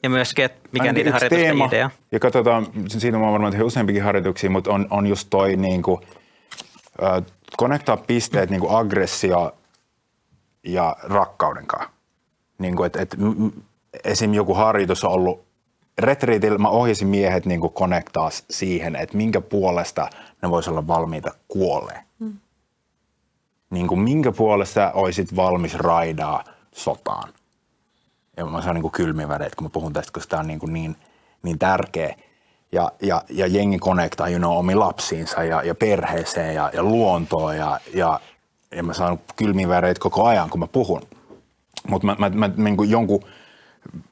Ja 0.03 0.09
myöskin, 0.09 0.45
että 0.45 0.69
mikä 0.71 0.93
niiden 0.93 1.13
harjoitusten 1.13 1.45
teema, 1.45 1.65
idea. 1.65 1.89
Ja 2.12 2.19
katsotaan, 2.19 2.67
siitä 2.88 3.17
mä 3.17 3.24
oon 3.24 3.33
varmaan 3.33 3.51
tehnyt 3.51 3.67
useampikin 3.67 4.03
harjoituksia, 4.03 4.50
mutta 4.50 4.71
on, 4.71 4.88
on 4.89 5.07
just 5.07 5.27
toi 5.29 5.55
niinku, 5.55 6.01
äh, 7.03 7.24
connectaa 7.59 7.97
pisteet 7.97 8.50
niinku 8.50 8.75
aggressio 8.75 9.55
ja 10.63 10.95
rakkauden 11.03 11.67
kanssa. 11.67 11.89
Niinku, 12.57 12.83
et, 12.83 12.95
et, 12.95 13.17
m- 13.17 13.43
m- 13.45 13.51
esim. 14.03 14.33
joku 14.33 14.53
harjoitus 14.53 15.03
on 15.03 15.12
ollut 15.12 15.45
retriitillä, 15.97 16.57
mä 16.57 16.69
ohjasin 16.69 17.07
miehet 17.07 17.45
niinku 17.45 17.69
connectaa 17.69 18.29
s- 18.29 18.45
siihen, 18.50 18.95
että 18.95 19.17
minkä 19.17 19.41
puolesta 19.41 20.09
ne 20.41 20.50
vois 20.50 20.67
olla 20.67 20.88
valmiita 20.88 21.31
kuoleen. 21.47 22.03
Mm. 22.19 22.33
Niin 23.69 23.88
kuin 23.88 24.00
minkä 24.00 24.31
puolesta 24.31 24.91
olisit 24.91 25.36
valmis 25.36 25.75
raidaa 25.75 26.43
sotaan 26.71 27.33
ja 28.38 28.45
mä 28.45 28.62
saan 28.62 28.75
niin 28.75 28.91
kylmiä 28.91 29.27
väreitä, 29.27 29.55
kun 29.55 29.65
mä 29.65 29.69
puhun 29.69 29.93
tästä, 29.93 30.12
koska 30.12 30.29
tämä 30.29 30.39
on 30.39 30.47
niin, 30.47 30.59
niin, 30.67 30.95
niin 31.43 31.59
tärkeä. 31.59 32.15
Ja, 32.71 32.91
ja, 33.01 33.24
ja 33.29 33.47
jengi 33.47 33.79
connectaa 33.79 34.29
you 34.29 34.39
know, 34.39 34.57
omiin 34.57 34.79
lapsiinsa 34.79 35.43
ja, 35.43 35.63
ja 35.63 35.75
perheeseen 35.75 36.55
ja, 36.55 36.69
ja 36.74 36.83
luontoon 36.83 37.57
ja, 37.57 37.79
ja, 37.93 38.19
ja 38.71 38.83
mä 38.83 38.93
saan 38.93 39.19
kylmiä 39.36 39.67
väreitä 39.67 40.00
koko 40.00 40.25
ajan, 40.25 40.50
kun 40.50 40.59
mä 40.59 40.67
puhun. 40.67 41.01
Mutta 41.89 42.05
mä, 42.05 42.15
mä, 42.19 42.29
mä 42.29 42.50
niin 42.57 42.77
kuin 42.77 42.89
jonkun 42.89 43.24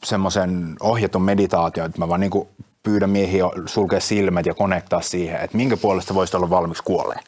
semmoisen 0.03 0.75
ohjatun 0.79 1.21
meditaatio, 1.21 1.85
että 1.85 1.99
mä 1.99 2.09
vaan 2.09 2.19
niin 2.19 2.31
kuin 2.31 2.47
pyydän 2.83 3.09
miehiä 3.09 3.43
sulkea 3.65 3.99
silmät 3.99 4.45
ja 4.45 4.53
connectaa 4.53 5.01
siihen, 5.01 5.41
että 5.41 5.57
minkä 5.57 5.77
puolesta 5.77 6.15
voisi 6.15 6.37
olla 6.37 6.49
valmis 6.49 6.81
kuoleen. 6.81 7.23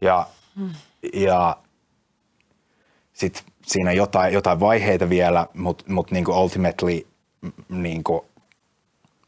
Ja, 0.00 0.26
ja 1.12 1.56
sitten 3.12 3.42
siinä 3.66 3.92
jotain, 3.92 4.34
jotain 4.34 4.60
vaiheita 4.60 5.08
vielä, 5.08 5.46
mutta 5.54 5.84
mut 5.88 6.10
niinku 6.10 6.32
ultimately 6.32 7.06
niinku, 7.68 8.24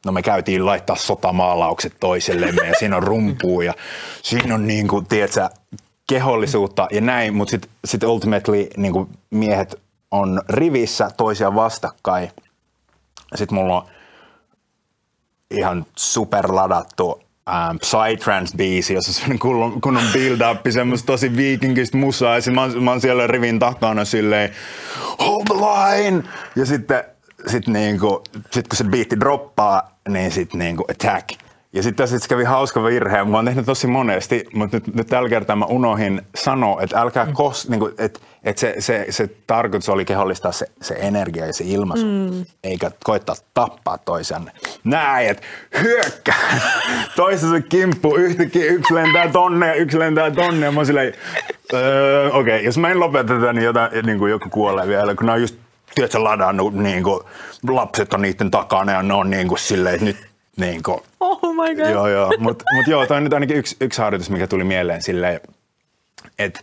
no 0.07 0.13
me 0.13 0.23
käytiin 0.23 0.67
laittaa 0.67 0.97
sotamaalaukset 0.97 1.95
toisellemme 2.01 2.67
ja 2.67 2.75
siinä 2.79 2.97
on 2.97 3.03
rumpuu 3.03 3.61
ja 3.61 3.75
siinä 4.23 4.55
on 4.55 4.67
niinku, 4.67 5.03
tiedätkö, 5.03 5.49
kehollisuutta 6.07 6.89
ja 6.91 7.01
näin, 7.01 7.35
mutta 7.35 7.51
sitten 7.51 7.71
sit 7.85 8.03
ultimately 8.03 8.69
niinku 8.77 9.09
miehet 9.31 9.81
on 10.11 10.43
rivissä 10.49 11.11
toisia 11.17 11.55
vastakkain. 11.55 12.31
Sitten 13.35 13.55
mulla 13.55 13.77
on 13.77 13.89
ihan 15.51 15.87
superladattu 15.97 17.23
ähm, 17.49 17.77
Psytrance-biisi, 17.77 18.95
jossa 18.95 19.11
on 19.11 19.15
semmoinen 19.15 19.39
kunnon, 19.39 19.81
kunnon 19.81 20.05
build-up, 20.13 20.61
semmoista 20.71 21.07
tosi 21.07 21.37
viikinkistä 21.37 21.97
musaa, 21.97 22.37
ja 22.37 22.53
mä, 22.53 22.69
mä 22.81 22.91
oon 22.91 23.01
siellä 23.01 23.27
rivin 23.27 23.59
takana 23.59 24.05
silleen, 24.05 24.51
hold 25.19 25.45
the 25.45 25.55
line! 25.55 26.23
Ja 26.57 26.67
sitten 26.67 27.05
sit 27.47 27.67
niinku, 27.67 28.23
sit 28.51 28.69
kun 28.69 28.77
se 28.77 28.85
biitti 28.85 29.21
droppaa, 29.21 29.97
niin 30.09 30.31
sitten 30.31 30.59
niinku 30.59 30.85
attack. 30.91 31.29
Ja 31.75 31.83
sitten 31.83 32.09
tässä 32.09 32.29
kävi 32.29 32.45
hauska 32.45 32.85
virhe, 32.85 33.25
mä 33.25 33.37
oon 33.37 33.45
tehnyt 33.45 33.67
tosi 33.67 33.87
monesti, 33.87 34.45
mutta 34.55 34.77
nyt, 34.77 34.95
nyt 34.95 35.07
tällä 35.07 35.29
kertaa 35.29 35.57
mä 35.57 35.65
unohin 35.65 36.23
sanoa, 36.35 36.83
että 36.83 37.01
älkää 37.01 37.27
kos, 37.33 37.69
niinku, 37.69 37.91
että 37.99 38.21
et 38.45 38.59
se, 38.59 38.75
se, 38.79 39.07
se 39.11 39.31
tarkoitus 39.47 39.89
oli 39.89 40.05
kehollistaa 40.05 40.53
se, 40.53 40.67
se 40.83 40.95
energia 40.95 41.47
ja 41.47 41.53
se 41.53 41.65
ilmaisu, 41.67 42.07
mm. 42.07 42.45
eikä 42.65 42.91
koittaa 43.05 43.35
tappaa 43.55 43.99
toisanne. 43.99 44.53
Näin, 44.85 45.29
että 45.29 45.43
hyökkää. 45.83 46.61
Toisensa 47.17 47.61
kimppu, 47.61 48.15
yhtäkkiä 48.15 48.65
yksi 48.65 48.95
lentää 48.95 49.29
tonne 49.29 49.67
ja 49.67 49.75
yksi 49.75 49.99
lentää 49.99 50.31
tonne, 50.31 50.67
ja 50.67 50.73
mä 50.73 50.79
oon 50.79 50.87
silleen, 50.87 51.15
öö, 51.73 52.31
okei, 52.31 52.41
okay, 52.41 52.67
jos 52.67 52.79
mä 52.79 52.89
en 52.89 53.01
lopeta 53.01 53.35
tätä, 53.35 53.53
niin, 53.53 53.65
jotain, 53.65 54.07
niin 54.07 54.19
kuin 54.19 54.31
joku 54.31 54.49
kuolee 54.51 54.89
vielä, 54.89 55.15
kun 55.15 55.31
on 55.31 55.41
just, 55.41 55.57
tiedätkö, 55.95 56.25
ladannut, 56.25 56.75
niin 56.75 57.03
kuin, 57.03 57.21
lapset 57.69 58.13
on 58.13 58.23
niiden 58.23 58.51
takana 58.51 58.93
ja 58.93 59.03
ne 59.03 59.15
on 59.15 59.31
niin 59.31 59.49
kuin 59.49 59.59
silleen, 59.59 59.95
että 59.95 60.05
nyt 60.05 60.32
niin 60.57 60.83
kuin, 60.83 61.01
Oh 61.21 61.55
my 61.55 61.75
god. 61.75 61.91
Joo, 61.91 62.09
joo. 62.09 62.31
Mutta 62.39 62.65
mut 62.77 62.87
joo, 62.87 63.07
toi 63.07 63.17
on 63.17 63.25
nyt 63.25 63.33
ainakin 63.33 63.57
yksi, 63.57 63.77
yksi 63.81 64.03
harjoitus, 64.03 64.31
mikä 64.31 64.47
tuli 64.47 64.65
mieleen 64.65 65.03
silleen, 65.03 65.41
että 66.39 66.61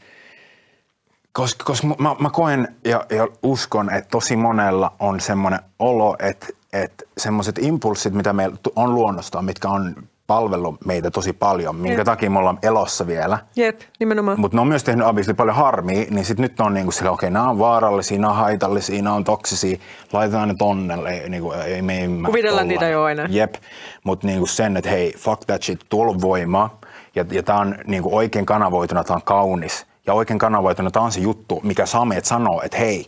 koska, 1.31 1.65
koska 1.65 1.87
mä, 1.87 2.15
mä 2.19 2.29
koen 2.29 2.75
ja, 2.85 3.05
ja 3.09 3.27
uskon, 3.43 3.89
että 3.93 4.09
tosi 4.09 4.35
monella 4.35 4.91
on 4.99 5.19
semmoinen 5.19 5.59
olo, 5.79 6.15
että, 6.19 6.47
että 6.73 7.05
semmoiset 7.17 7.57
impulssit, 7.57 8.13
mitä 8.13 8.33
meillä 8.33 8.57
on 8.75 8.95
luonnosta, 8.95 9.41
mitkä 9.41 9.69
on 9.69 9.95
palvellut 10.29 10.85
meitä 10.85 11.11
tosi 11.11 11.33
paljon, 11.33 11.75
minkä 11.75 11.97
Jep. 11.97 12.05
takia 12.05 12.29
me 12.29 12.39
ollaan 12.39 12.59
elossa 12.63 13.07
vielä, 13.07 13.37
Jep, 13.55 13.79
nimenomaan. 13.99 14.39
mutta 14.39 14.57
ne 14.57 14.61
on 14.61 14.67
myös 14.67 14.83
tehnyt 14.83 15.07
obviously 15.07 15.33
paljon 15.33 15.55
harmia, 15.55 16.05
niin 16.09 16.25
sitten 16.25 16.43
nyt 16.43 16.59
ne 16.59 16.65
on 16.65 16.73
niinku 16.73 16.91
sillä, 16.91 17.11
okei, 17.11 17.27
okay, 17.27 17.33
nämä 17.33 17.49
on 17.49 17.59
vaarallisia, 17.59 18.19
nämä 18.19 18.31
on 18.31 18.37
haitallisia, 18.37 19.01
nämä 19.01 19.15
on 19.15 19.23
toksisia, 19.23 19.77
laitetaan 20.13 20.47
ne 20.47 20.55
tonnelle, 20.57 21.09
ei, 21.09 21.29
niinku, 21.29 21.51
ei 21.51 21.81
me 21.81 22.01
ei 22.01 22.07
Kuvitellaan, 22.25 22.67
niitä 22.67 22.99
ole 22.99 23.11
enää. 23.11 23.27
Jep, 23.29 23.55
mutta 24.03 24.27
niinku 24.27 24.47
sen, 24.47 24.77
että 24.77 24.89
hei, 24.89 25.13
fuck 25.17 25.45
that 25.45 25.63
shit, 25.63 25.79
tuolla 25.89 26.11
on 26.11 26.21
voimaa, 26.21 26.79
ja, 27.15 27.25
ja 27.31 27.43
tämä 27.43 27.59
on 27.59 27.75
niinku 27.87 28.15
oikein 28.15 28.45
kanavoituna, 28.45 29.03
tämä 29.03 29.15
on 29.15 29.23
kaunis, 29.25 29.85
ja 30.07 30.13
oikein 30.13 30.39
kanavoituna, 30.39 30.91
tämä 30.91 31.05
on 31.05 31.11
se 31.11 31.19
juttu, 31.19 31.59
mikä 31.63 31.85
saa 31.85 32.05
meidät 32.05 32.25
sanoa, 32.25 32.63
että 32.63 32.77
hei, 32.77 33.07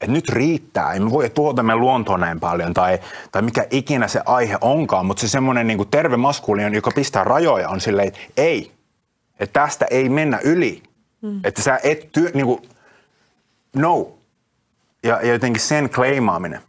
että 0.00 0.12
nyt 0.12 0.28
riittää, 0.28 0.92
ei 0.92 1.00
me 1.00 1.10
voi 1.10 1.30
tuota 1.30 1.62
meidän 1.62 1.80
luontoon 1.80 2.20
näin 2.20 2.40
paljon, 2.40 2.74
tai, 2.74 2.98
tai 3.32 3.42
mikä 3.42 3.66
ikinä 3.70 4.08
se 4.08 4.20
aihe 4.26 4.58
onkaan, 4.60 5.06
mutta 5.06 5.20
se 5.20 5.28
semmoinen 5.28 5.66
niinku 5.66 5.84
terve 5.84 6.16
maskuliini, 6.16 6.76
joka 6.76 6.90
pistää 6.94 7.24
rajoja, 7.24 7.68
on 7.68 7.80
silleen, 7.80 8.08
että 8.08 8.20
ei, 8.36 8.72
että 9.40 9.60
tästä 9.60 9.86
ei 9.90 10.08
mennä 10.08 10.38
yli. 10.44 10.82
Mm. 11.22 11.40
Että 11.44 11.62
sä 11.62 11.80
et 11.82 12.12
työ, 12.12 12.30
niinku, 12.34 12.62
no. 13.74 14.08
Ja, 15.02 15.20
ja 15.22 15.32
jotenkin 15.32 15.62
sen 15.62 15.90
kleimaaminen. 15.90 16.60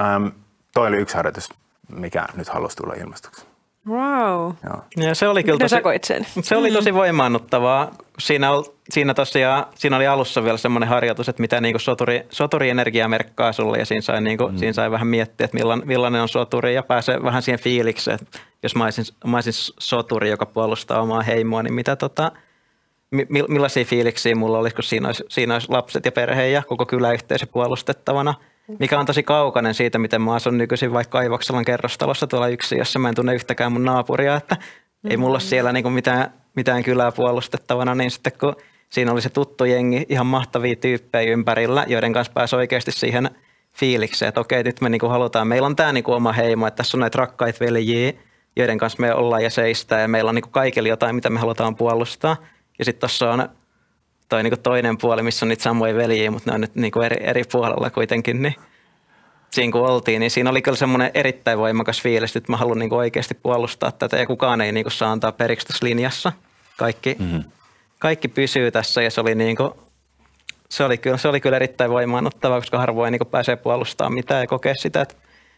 Ähm, 0.00 0.26
toi 0.74 0.88
oli 0.88 0.96
yksi 0.96 1.16
harjoitus, 1.16 1.48
mikä 1.88 2.26
nyt 2.34 2.48
halusi 2.48 2.76
tulla 2.76 2.94
ilmastuksi. 2.94 3.45
Wow. 3.88 4.52
Joo. 4.64 4.84
Ja 4.96 5.14
se 5.14 5.28
oli 5.28 5.44
kyllä 5.44 5.58
tosi, 5.58 5.76
sen? 6.02 6.26
Se 6.42 6.56
oli 6.56 6.72
tosi 6.72 6.94
voimaannuttavaa. 6.94 7.90
Siinä, 8.18 8.50
ol, 8.50 8.62
siinä 8.90 9.14
tosiaan, 9.14 9.66
siinä 9.74 9.96
oli 9.96 10.06
alussa 10.06 10.44
vielä 10.44 10.58
semmoinen 10.58 10.88
harjoitus, 10.88 11.28
että 11.28 11.40
mitä 11.40 11.60
niinku 11.60 11.78
soturi, 11.78 12.26
soturienergia 12.30 13.08
merkkaa 13.08 13.52
sulle 13.52 13.78
ja 13.78 13.86
siinä 13.86 14.00
sai, 14.00 14.20
niinku, 14.20 14.48
mm. 14.48 14.56
siinä 14.56 14.72
sai 14.72 14.90
vähän 14.90 15.06
miettiä, 15.06 15.44
että 15.44 15.56
millan, 15.56 15.82
millainen 15.84 16.22
on 16.22 16.28
soturi 16.28 16.74
ja 16.74 16.82
pääsee 16.82 17.22
vähän 17.22 17.42
siihen 17.42 17.60
fiilikseen, 17.60 18.18
että 18.22 18.38
jos 18.62 18.76
mä 18.76 18.84
olisin, 18.84 19.04
mä 19.26 19.36
olisin 19.36 19.72
soturi, 19.80 20.30
joka 20.30 20.46
puolustaa 20.46 21.00
omaa 21.00 21.22
heimoa, 21.22 21.62
niin 21.62 21.74
mitä 21.74 21.96
tota, 21.96 22.32
mi, 23.10 23.26
millaisia 23.48 23.84
fiiliksiä 23.84 24.34
mulla 24.34 24.58
olisi, 24.58 24.74
kun 24.76 24.84
siinä 24.84 25.08
olisi, 25.08 25.24
siinä 25.28 25.54
olisi 25.54 25.70
lapset 25.70 26.04
ja 26.04 26.12
perhe 26.12 26.48
ja 26.48 26.62
koko 26.62 26.86
kyläyhteisö 26.86 27.46
puolustettavana. 27.46 28.34
Mikä 28.78 28.98
on 28.98 29.06
tosi 29.06 29.22
kaukainen 29.22 29.74
siitä, 29.74 29.98
miten 29.98 30.22
mä 30.22 30.34
asun 30.34 30.58
nykyisin 30.58 30.92
vaikka 30.92 31.18
Aivoksalan 31.18 31.64
kerrostalossa 31.64 32.26
tuolla 32.26 32.48
yksi, 32.48 32.78
jossa 32.78 32.98
mä 32.98 33.08
en 33.08 33.14
tunne 33.14 33.34
yhtäkään 33.34 33.72
mun 33.72 33.84
naapuria, 33.84 34.36
että 34.36 34.56
ei 35.10 35.16
mulla 35.16 35.34
ole 35.34 35.40
siellä 35.40 35.72
niinku 35.72 35.90
mitään, 35.90 36.32
mitään 36.56 36.82
kylää 36.82 37.12
puolustettavana, 37.12 37.94
niin 37.94 38.10
sitten 38.10 38.32
kun 38.40 38.56
siinä 38.88 39.12
oli 39.12 39.22
se 39.22 39.30
tuttu 39.30 39.64
jengi, 39.64 40.06
ihan 40.08 40.26
mahtavia 40.26 40.76
tyyppejä 40.76 41.32
ympärillä, 41.32 41.84
joiden 41.88 42.12
kanssa 42.12 42.32
pääsi 42.32 42.56
oikeasti 42.56 42.92
siihen 42.92 43.30
fiilikseen, 43.72 44.28
että 44.28 44.40
okei, 44.40 44.62
nyt 44.62 44.80
me 44.80 44.88
niinku 44.88 45.08
halutaan, 45.08 45.48
meillä 45.48 45.66
on 45.66 45.76
tämä 45.76 45.92
niinku 45.92 46.12
oma 46.12 46.32
heimo, 46.32 46.66
että 46.66 46.76
tässä 46.76 46.96
on 46.96 47.00
näitä 47.00 47.18
rakkaita 47.18 47.64
veljiä, 47.64 48.12
joiden 48.56 48.78
kanssa 48.78 49.00
me 49.00 49.14
ollaan 49.14 49.42
ja 49.42 49.50
seistää 49.50 50.00
ja 50.00 50.08
meillä 50.08 50.28
on 50.28 50.34
niinku 50.34 50.50
kaikille 50.50 50.88
jotain, 50.88 51.14
mitä 51.14 51.30
me 51.30 51.40
halutaan 51.40 51.76
puolustaa. 51.76 52.36
Ja 52.78 52.84
sitten 52.84 53.00
tuossa 53.00 53.32
on 53.32 53.48
toi 54.28 54.42
niinku 54.42 54.56
toinen 54.56 54.98
puoli, 54.98 55.22
missä 55.22 55.46
on 55.46 55.48
niitä 55.48 55.62
samoja 55.62 55.94
veljiä, 55.94 56.30
mutta 56.30 56.50
ne 56.50 56.54
on 56.54 56.60
nyt 56.60 56.74
niinku 56.74 57.00
eri, 57.00 57.16
eri 57.20 57.42
puolella 57.52 57.90
kuitenkin, 57.90 58.42
niin 58.42 58.54
siinä 59.50 59.72
kun 59.72 59.80
oltiin, 59.80 60.20
niin 60.20 60.30
siinä 60.30 60.50
oli 60.50 60.62
kyllä 60.62 60.76
semmoinen 60.76 61.10
erittäin 61.14 61.58
voimakas 61.58 62.02
fiilis, 62.02 62.36
että 62.36 62.52
mä 62.52 62.56
haluan 62.56 62.78
niinku 62.78 62.96
oikeasti 62.96 63.34
puolustaa 63.34 63.92
tätä 63.92 64.16
ja 64.16 64.26
kukaan 64.26 64.60
ei 64.60 64.72
niinku 64.72 64.90
saa 64.90 65.12
antaa 65.12 65.32
periksi 65.32 65.66
tässä 65.66 65.86
linjassa. 65.86 66.32
Kaikki, 66.76 67.16
mm-hmm. 67.18 67.44
kaikki 67.98 68.28
pysyy 68.28 68.70
tässä 68.70 69.02
ja 69.02 69.10
se 69.10 69.20
oli, 69.20 69.34
niinku, 69.34 69.76
se 70.68 70.84
oli, 70.84 70.98
kyllä, 70.98 71.16
se 71.16 71.28
oli 71.28 71.40
kyllä 71.40 71.56
erittäin 71.56 71.90
voimaannuttavaa, 71.90 72.60
koska 72.60 72.78
harvoin 72.78 73.12
niinku 73.12 73.24
pääsee 73.24 73.56
puolustamaan 73.56 74.14
mitään 74.14 74.40
ja 74.40 74.46
kokea 74.46 74.74
sitä, 74.74 75.00
että 75.00 75.14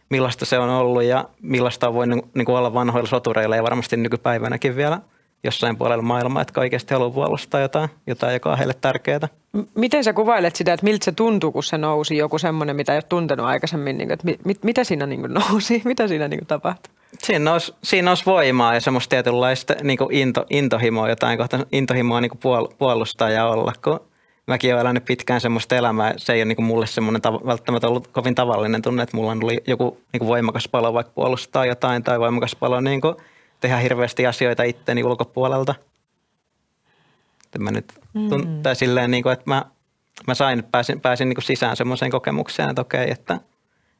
millaista 0.09 0.45
se 0.45 0.59
on 0.59 0.69
ollut 0.69 1.03
ja 1.03 1.25
millaista 1.41 1.87
on 1.87 1.93
voinut 1.93 2.35
niinku 2.35 2.55
olla 2.55 2.73
vanhoilla 2.73 3.09
sotureilla 3.09 3.55
ja 3.55 3.63
varmasti 3.63 3.97
nykypäivänäkin 3.97 4.75
vielä– 4.75 4.99
jossain 5.43 5.77
puolella 5.77 6.01
maailmaa, 6.01 6.41
että 6.41 6.61
oikeasti 6.61 6.93
haluaa 6.93 7.09
puolustaa 7.09 7.61
jotain, 7.61 7.89
jotain, 8.07 8.33
joka 8.33 8.51
on 8.51 8.57
heille 8.57 8.73
tärkeää. 8.81 9.27
Miten 9.75 10.03
sä 10.03 10.13
kuvailet 10.13 10.55
sitä, 10.55 10.73
että 10.73 10.83
miltä 10.83 11.05
se 11.05 11.11
tuntuu, 11.11 11.51
kun 11.51 11.63
se 11.63 11.77
nousi 11.77 12.17
joku 12.17 12.37
semmoinen, 12.37 12.75
mitä 12.75 12.93
ei 12.93 12.97
ole 12.97 13.03
tuntenut 13.09 13.45
aikaisemmin, 13.45 13.97
niin 13.97 14.07
kuin, 14.07 14.13
että 14.13 14.45
mit, 14.45 14.63
mitä 14.63 14.83
siinä 14.83 15.05
niin 15.05 15.19
kuin 15.19 15.33
nousi, 15.33 15.81
mitä 15.85 16.07
siinä 16.07 16.27
niin 16.27 16.39
kuin 16.39 16.47
tapahtui? 16.47 16.93
Siinä 17.19 17.51
nousi, 17.51 17.73
siinä 17.83 18.05
nousi 18.05 18.25
voimaa 18.25 18.73
ja 18.73 18.81
semmoista 18.81 19.09
tietynlaista 19.09 19.75
niin 19.83 19.97
kuin 19.97 20.13
into, 20.13 20.45
intohimoa, 20.49 21.09
jotain 21.09 21.37
kohta 21.37 21.65
intohimoa 21.71 22.21
niin 22.21 22.29
kuin 22.29 22.39
puol, 22.39 22.67
puolustaa 22.77 23.29
ja 23.29 23.47
olla, 23.47 23.73
kun 23.83 23.99
mäkin 24.47 24.73
olen 24.73 24.81
elänyt 24.81 25.05
pitkään 25.05 25.41
semmoista 25.41 25.75
elämää. 25.75 26.13
Se 26.17 26.33
ei 26.33 26.39
ole 26.39 26.45
niin 26.45 26.55
kuin 26.55 26.65
mulle 26.65 26.87
semmoinen 26.87 27.21
tav- 27.27 27.45
välttämättä 27.45 27.87
ollut 27.87 28.07
kovin 28.07 28.35
tavallinen 28.35 28.81
tunne, 28.81 29.03
että 29.03 29.17
mulla 29.17 29.31
on 29.31 29.39
ollut 29.43 29.67
joku 29.67 29.97
niin 30.13 30.19
kuin 30.19 30.27
voimakas 30.27 30.67
palo 30.67 30.93
vaikka 30.93 31.13
puolustaa 31.15 31.65
jotain 31.65 32.03
tai 32.03 32.19
voimakas 32.19 32.55
palo 32.55 32.81
niin 32.81 33.01
kuin– 33.01 33.15
tehdä 33.59 33.77
hirveästi 33.77 34.27
asioita 34.27 34.63
itteni 34.63 35.03
ulkopuolelta. 35.03 35.75
Että 37.45 37.59
mä 37.59 37.71
nyt, 37.71 37.93
mm. 38.13 38.61
tai 38.63 38.75
silleen, 38.75 39.11
niin 39.11 39.23
kuin, 39.23 39.33
että 39.33 39.43
mä, 39.45 39.65
mä 40.27 40.33
sain, 40.33 40.63
pääsin, 40.71 41.01
pääsin 41.01 41.29
niin 41.29 41.35
kuin 41.35 41.45
sisään 41.45 41.77
semmoiseen 41.77 42.11
kokemukseen, 42.11 42.69
että 42.69 42.81
okei, 42.81 43.11
että, 43.11 43.39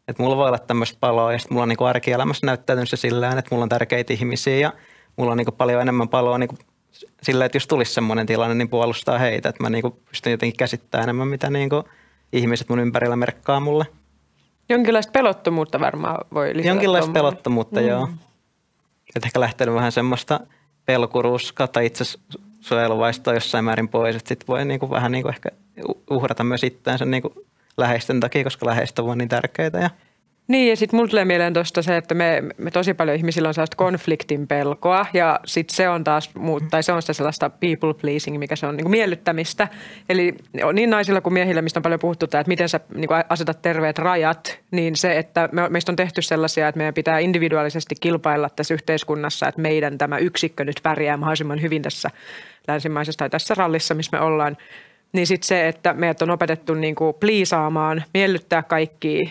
että 0.08 0.24
mulla 0.24 0.38
voi 0.38 0.48
olla 0.48 0.60
tämmöistä 0.60 0.98
paloa 1.00 1.34
ja 1.34 1.40
sitten 1.40 1.54
mulla 1.56 1.64
on 1.64 1.70
niin 1.70 1.78
kuin 1.78 1.88
arkielämässä 1.88 2.46
näyttäytynyt 2.46 2.90
se 2.90 2.98
sillä 2.98 3.30
että 3.30 3.48
mulla 3.52 3.64
on 3.64 3.70
tärkeitä 3.70 4.14
ihmisiä 4.14 4.58
ja 4.58 4.74
mulla 5.18 5.32
on 5.32 5.38
niin 5.38 5.46
kuin 5.46 5.56
paljon 5.56 5.82
enemmän 5.82 6.10
paloa 6.10 6.38
niin 6.38 6.48
kuin 6.48 6.60
sillä, 7.24 7.46
että 7.46 7.56
jos 7.56 7.68
tulisi 7.68 7.94
semmoinen 7.94 8.26
tilanne, 8.26 8.56
niin 8.56 8.70
puolustaa 8.70 9.18
heitä. 9.18 9.50
Että 9.50 9.64
mä 9.64 9.70
niin 9.70 9.82
kuin 9.82 9.94
pystyn 10.10 10.32
jotenkin 10.32 10.58
käsittämään 10.58 11.04
enemmän, 11.04 11.28
mitä 11.28 11.50
niin 11.50 11.70
kuin 11.70 11.84
ihmiset 12.34 12.70
mun 12.70 12.80
ympärillä 12.80 13.16
merkkaa 13.16 13.60
mulle. 13.60 13.86
Jonkinlaista 14.70 15.12
pelottomuutta 15.12 15.80
varmaan 15.80 16.26
voi 16.34 16.48
lisätä. 16.54 16.68
Jonkinlaista 16.68 17.12
pelottomuutta, 17.12 17.80
mm. 17.80 17.88
joo. 17.88 18.10
Et 19.16 19.26
ehkä 19.26 19.40
lähtenyt 19.40 19.76
vähän 19.76 19.92
semmoista 19.92 20.40
pelkuruus 20.86 21.52
kautta 21.52 21.80
itse 21.80 22.06
suojeluvaistoa 22.62 23.34
jossain 23.34 23.66
määrin 23.66 23.90
pois, 23.90 24.16
että 24.16 24.28
sitten 24.28 24.48
voi 24.48 24.66
niinku 24.66 24.90
vähän 24.90 25.12
niinku 25.12 25.30
ehkä 25.30 25.50
uhrata 26.10 26.44
myös 26.44 26.64
itseänsä 26.64 27.06
niinku 27.06 27.46
läheisten 27.78 28.20
takia, 28.20 28.44
koska 28.44 28.66
läheistä 28.66 29.04
on 29.04 29.18
niin 29.18 29.30
tärkeitä. 29.30 29.78
Ja 29.78 29.90
niin 30.50 30.70
ja 30.70 30.76
sitten 30.76 30.98
mulle 30.98 31.10
tulee 31.10 31.26
mieleen 31.26 31.54
tuosta 31.54 31.82
se, 31.82 31.98
että 31.98 32.16
me, 32.16 32.44
me 32.58 32.72
tosi 32.72 32.94
paljon 32.94 33.18
ihmisillä 33.18 33.48
on 33.48 33.54
sellaista 33.54 33.78
konfliktin 33.78 34.48
pelkoa 34.48 35.06
ja 35.14 35.40
sitten 35.46 35.76
se 35.76 35.90
on 35.90 36.04
taas, 36.04 36.30
tai 36.72 36.84
se 36.84 36.92
on 36.92 37.02
sitä 37.02 37.14
sellaista 37.14 37.50
people 37.50 37.94
pleasing, 37.94 38.38
mikä 38.40 38.56
se 38.56 38.68
on 38.68 38.78
niin 38.78 38.84
kuin 38.84 38.92
miellyttämistä. 38.92 39.68
Eli 40.10 40.36
niin 40.74 40.90
naisilla 40.90 41.22
kuin 41.22 41.34
miehillä, 41.34 41.62
mistä 41.62 41.80
on 41.80 41.84
paljon 41.84 42.00
puhuttu, 42.00 42.26
että 42.26 42.44
miten 42.48 42.70
sä 42.70 42.80
niin 42.96 43.08
kuin 43.08 43.24
asetat 43.30 43.62
terveet 43.62 44.00
rajat, 44.00 44.60
niin 44.72 44.96
se, 44.96 45.18
että 45.18 45.50
me, 45.52 45.70
meistä 45.70 45.92
on 45.92 45.96
tehty 45.96 46.22
sellaisia, 46.22 46.68
että 46.68 46.78
meidän 46.78 46.94
pitää 46.94 47.20
individuaalisesti 47.20 47.96
kilpailla 48.00 48.50
tässä 48.50 48.74
yhteiskunnassa, 48.74 49.48
että 49.48 49.62
meidän 49.62 49.98
tämä 49.98 50.18
yksikkö 50.18 50.66
nyt 50.66 50.80
pärjää 50.84 51.18
mahdollisimman 51.18 51.62
hyvin 51.62 51.82
tässä 51.82 52.10
länsimaisessa 52.68 53.18
tai 53.18 53.30
tässä 53.30 53.56
rallissa, 53.56 53.94
missä 53.94 54.18
me 54.18 54.24
ollaan. 54.24 54.58
Niin 55.14 55.28
sitten 55.28 55.48
se, 55.48 55.68
että 55.68 55.94
meidät 55.94 56.22
on 56.22 56.30
opetettu 56.30 56.74
niin 56.74 56.96
kuin 56.96 57.14
pliisaamaan, 57.20 58.04
miellyttää 58.14 58.64
kaikkia 58.64 59.30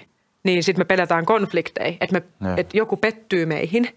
niin 0.48 0.62
sitten 0.62 0.80
me 0.80 0.84
pelätään 0.84 1.24
konflikteja, 1.24 1.94
että, 2.00 2.20
me, 2.20 2.52
että 2.56 2.76
joku 2.76 2.96
pettyy 2.96 3.46
meihin, 3.46 3.88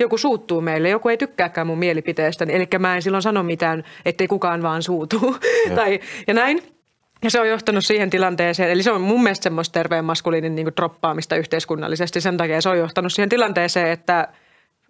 joku 0.00 0.18
suuttuu 0.18 0.60
meille, 0.60 0.88
joku 0.88 1.08
ei 1.08 1.16
tykkääkään 1.16 1.66
mun 1.66 1.78
mielipiteestä, 1.78 2.46
eli 2.48 2.68
mä 2.78 2.94
en 2.94 3.02
silloin 3.02 3.22
sano 3.22 3.42
mitään, 3.42 3.84
ettei 4.04 4.26
kukaan 4.26 4.62
vaan 4.62 4.82
suutu. 4.82 5.36
tai, 5.76 6.00
ja 6.26 6.34
näin. 6.34 6.62
Ja 7.22 7.30
se 7.30 7.40
on 7.40 7.48
johtanut 7.48 7.84
siihen 7.84 8.10
tilanteeseen, 8.10 8.70
eli 8.70 8.82
se 8.82 8.92
on 8.92 9.00
mun 9.00 9.22
mielestä 9.22 9.42
semmoista 9.42 9.72
terveen 9.72 10.04
maskuliinin 10.04 10.54
niin 10.54 10.72
droppaamista 10.76 11.36
yhteiskunnallisesti. 11.36 12.20
Sen 12.20 12.36
takia 12.36 12.60
se 12.60 12.68
on 12.68 12.78
johtanut 12.78 13.12
siihen 13.12 13.28
tilanteeseen, 13.28 13.90
että– 13.90 14.28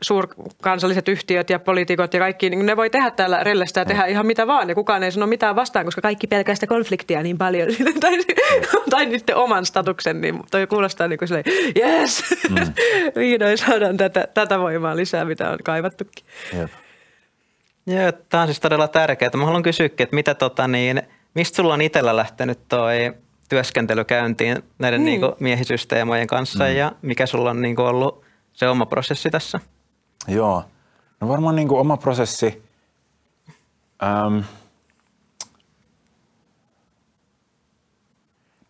suurkansalliset 0.00 1.08
yhtiöt 1.08 1.50
ja 1.50 1.58
poliitikot 1.58 2.14
ja 2.14 2.20
kaikki, 2.20 2.50
niin 2.50 2.66
ne 2.66 2.76
voi 2.76 2.90
tehdä 2.90 3.10
täällä 3.10 3.44
rellestä 3.44 3.80
ja 3.80 3.84
tehdä 3.84 4.02
mm. 4.02 4.10
ihan 4.10 4.26
mitä 4.26 4.46
vaan. 4.46 4.68
Ja 4.68 4.74
kukaan 4.74 5.02
ei 5.02 5.12
sano 5.12 5.26
mitään 5.26 5.56
vastaan, 5.56 5.84
koska 5.84 6.00
kaikki 6.00 6.26
pelkästään 6.26 6.68
konfliktia 6.68 7.22
niin 7.22 7.38
paljon. 7.38 7.68
tai, 8.00 8.18
tai 8.90 9.06
niiden 9.06 9.36
oman 9.36 9.66
statuksen, 9.66 10.20
niin 10.20 10.42
toi 10.50 10.66
kuulostaa 10.66 11.08
niin 11.08 11.18
kuin 11.18 11.28
silleen, 11.28 11.44
yes, 11.76 12.24
mm. 12.50 12.56
vihdoin 13.20 13.58
saadaan 13.58 13.96
tätä, 13.96 14.28
tätä 14.34 14.58
voimaa 14.58 14.96
lisää, 14.96 15.24
mitä 15.24 15.50
on 15.50 15.58
kaivattukin. 15.64 16.24
Jep. 16.58 16.70
Joo, 17.86 18.12
tämä 18.12 18.40
on 18.40 18.48
siis 18.48 18.60
todella 18.60 18.88
tärkeää. 18.88 19.30
Mä 19.36 19.44
haluan 19.44 19.62
kysyäkin, 19.62 20.04
että 20.04 20.14
mitä 20.14 20.34
tota 20.34 20.68
niin, 20.68 21.02
mistä 21.34 21.56
sulla 21.56 21.74
on 21.74 21.80
itsellä 21.80 22.16
lähtenyt 22.16 22.58
toi 22.68 23.12
työskentely 23.48 24.04
käyntiin 24.04 24.62
näiden 24.78 25.04
niin. 25.04 25.20
Niin 25.20 25.32
miehisyysteemojen 25.40 26.26
kanssa 26.26 26.64
mm. 26.64 26.76
ja 26.76 26.92
mikä 27.02 27.26
sulla 27.26 27.50
on 27.50 27.62
niin 27.62 27.80
ollut 27.80 28.24
se 28.52 28.68
oma 28.68 28.86
prosessi 28.86 29.30
tässä? 29.30 29.60
Joo. 30.28 30.64
No 31.20 31.28
varmaan 31.28 31.56
niin 31.56 31.68
kuin 31.68 31.80
oma 31.80 31.96
prosessi. 31.96 32.62
Ähm, 34.02 34.38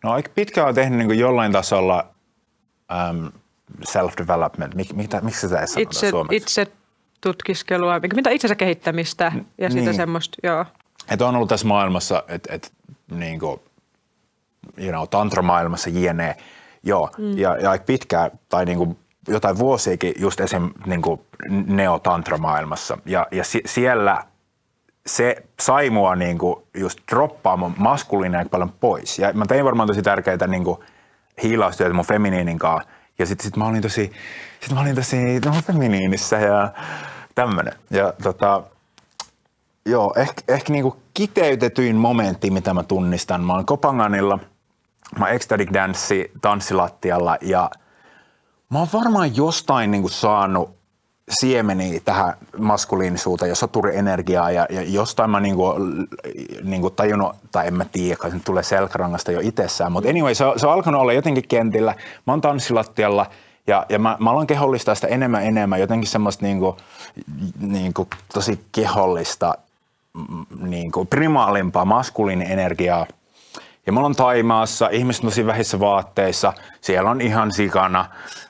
no 0.05 0.12
aika 0.12 0.31
pitkään 0.35 0.69
on 0.69 0.75
tehnyt 0.75 0.99
niin 0.99 1.09
kuin 1.09 1.19
jollain 1.19 1.53
tasolla 1.53 2.09
ähm, 2.92 3.27
self-development. 3.88 4.75
Mik, 4.75 4.92
mitä, 4.92 5.21
miksi 5.21 5.40
sitä 5.40 5.61
ei 5.61 5.66
sanota 5.66 5.90
itse, 5.90 6.11
suomeksi? 6.11 6.37
Itse 6.37 6.73
tutkiskelua, 7.21 8.01
mitä 8.14 8.31
itsensä 8.31 8.55
kehittämistä 8.55 9.33
ja 9.59 9.71
sitä 9.71 9.83
niin. 9.83 9.95
semmoista, 9.95 10.37
joo. 10.42 10.64
Että 11.09 11.27
on 11.27 11.37
ollut 11.37 11.49
tässä 11.49 11.66
maailmassa, 11.66 12.25
että 12.29 12.55
et, 12.55 12.73
niin 13.11 13.40
kuin, 13.40 13.61
you 14.79 14.90
know, 14.90 15.09
tantra-maailmassa 15.09 15.90
jne. 15.90 16.37
Joo, 16.83 17.11
mm. 17.19 17.38
ja, 17.38 17.57
ja 17.57 17.71
aika 17.71 17.85
pitkään, 17.85 18.31
tai 18.49 18.64
niin 18.64 18.79
kuin 18.79 18.99
jotain 19.29 19.59
vuosiakin 19.59 20.15
just 20.19 20.41
esim. 20.41 20.71
Niin 20.87 21.03
neotantra-maailmassa. 21.67 22.99
Ja, 23.05 23.27
ja 23.31 23.45
si- 23.45 23.62
siellä 23.67 24.25
se 25.07 25.37
sai 25.61 25.91
mua 25.91 26.17
niin 26.17 26.39
kuin 26.39 26.62
just 26.75 26.99
droppaamaan 27.11 27.75
maskuliinia 27.79 28.45
paljon 28.51 28.73
pois. 28.81 29.19
Ja 29.19 29.33
mä 29.33 29.47
tein 29.47 29.65
varmaan 29.65 29.87
tosi 29.87 30.03
tärkeitä 30.03 30.47
niin 30.47 30.65
kuin 30.65 30.79
hiilaustyötä 31.43 31.95
mun 31.95 32.05
feminiinin 32.05 32.59
kanssa. 32.59 32.89
Ja 33.19 33.27
sitten 33.27 33.45
sit 33.45 33.57
mä 33.57 33.67
olin 33.67 33.83
tosi, 33.83 34.12
sit 34.61 34.73
mä 34.73 34.81
olin 34.81 34.95
tosi 34.95 35.41
no, 35.45 35.53
feminiinissä 35.67 36.37
ja 36.37 36.73
tämmönen. 37.35 37.73
Ja 37.91 38.12
tota, 38.23 38.62
joo, 39.87 40.15
ehkä, 40.17 40.43
ehkä 40.49 40.73
niin 40.73 40.83
kuin 40.83 40.95
kiteytetyin 41.15 41.97
momentti, 41.97 42.51
mitä 42.51 42.75
mä 42.75 42.83
tunnistan. 42.83 43.45
Mä 43.45 43.53
oon 43.53 43.67
Kopanganilla, 43.67 44.39
mä 45.19 45.29
ecstatic 45.29 45.73
dance 45.73 46.31
tanssilattialla 46.41 47.37
ja– 47.41 47.71
Mä 48.71 48.79
oon 48.79 48.89
varmaan 48.93 49.37
jostain 49.37 49.91
niin 49.91 50.11
saanut 50.11 50.77
siemeni 51.31 52.01
tähän 52.01 52.35
maskuliinisuuteen 52.59 53.49
ja 53.49 53.55
soturienergiaa 53.55 54.51
ja, 54.51 54.67
ja 54.71 54.83
jostain 54.83 55.31
mä 55.31 55.41
niinku, 55.41 55.75
niinku 56.63 56.91
tajunnut, 56.91 57.37
tai 57.53 57.67
en 57.67 57.75
mä 57.75 57.85
tiedä, 57.85 58.31
se 58.31 58.39
tulee 58.45 58.63
selkärangasta 58.63 59.33
jo 59.33 59.41
itsessään, 59.43 59.93
mutta 59.93 60.11
anyway, 60.11 60.35
se 60.35 60.45
on, 60.45 60.61
se 60.61 60.67
on 60.67 60.73
alkanut 60.73 61.01
olla 61.01 61.13
jotenkin 61.13 61.49
kentillä. 61.49 61.95
Mä 62.27 62.33
oon 62.33 62.41
tanssilattialla 62.41 63.27
ja, 63.67 63.87
ja 63.89 63.99
mä, 63.99 64.17
mä 64.21 64.31
aloin 64.31 64.47
kehollistaa 64.47 64.95
sitä 64.95 65.07
enemmän 65.07 65.45
enemmän, 65.45 65.81
jotenkin 65.81 66.09
semmoista 66.09 66.45
niinku, 66.45 66.77
niinku 67.61 68.09
tosi 68.35 68.65
kehollista, 68.73 69.55
niinku 70.61 71.05
primaalimpaa 71.05 71.85
maskuliinienergiaa. 71.85 73.07
Ja 73.87 73.93
mä 73.93 74.01
oon 74.01 74.17
Taimaassa, 74.17 74.89
ihmiset 74.89 75.23
tosi 75.23 75.47
vähissä 75.47 75.81
vaatteissa, 75.81 76.53
siellä 76.81 77.11
on 77.11 77.21
ihan 77.21 77.53
sikana 77.53 78.05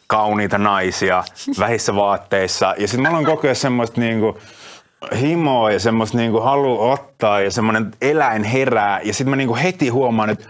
kauniita 0.06 0.58
naisia 0.58 1.24
vähissä 1.58 1.96
vaatteissa. 1.96 2.74
Ja 2.78 2.88
sitten 2.88 3.06
mulla 3.06 3.18
on 3.18 3.24
koko 3.24 3.46
ajan 3.46 3.56
semmoista 3.56 4.00
niinku 4.00 4.38
himoa 5.20 5.70
ja 5.70 5.80
semmoista 5.80 6.16
niinku 6.16 6.40
halu 6.40 6.90
ottaa 6.90 7.40
ja 7.40 7.50
semmoinen 7.50 7.90
eläin 8.00 8.44
herää. 8.44 9.00
Ja 9.00 9.14
sitten 9.14 9.30
mä 9.30 9.36
niinku 9.36 9.56
heti 9.56 9.88
huomaan, 9.88 10.30
että 10.30 10.48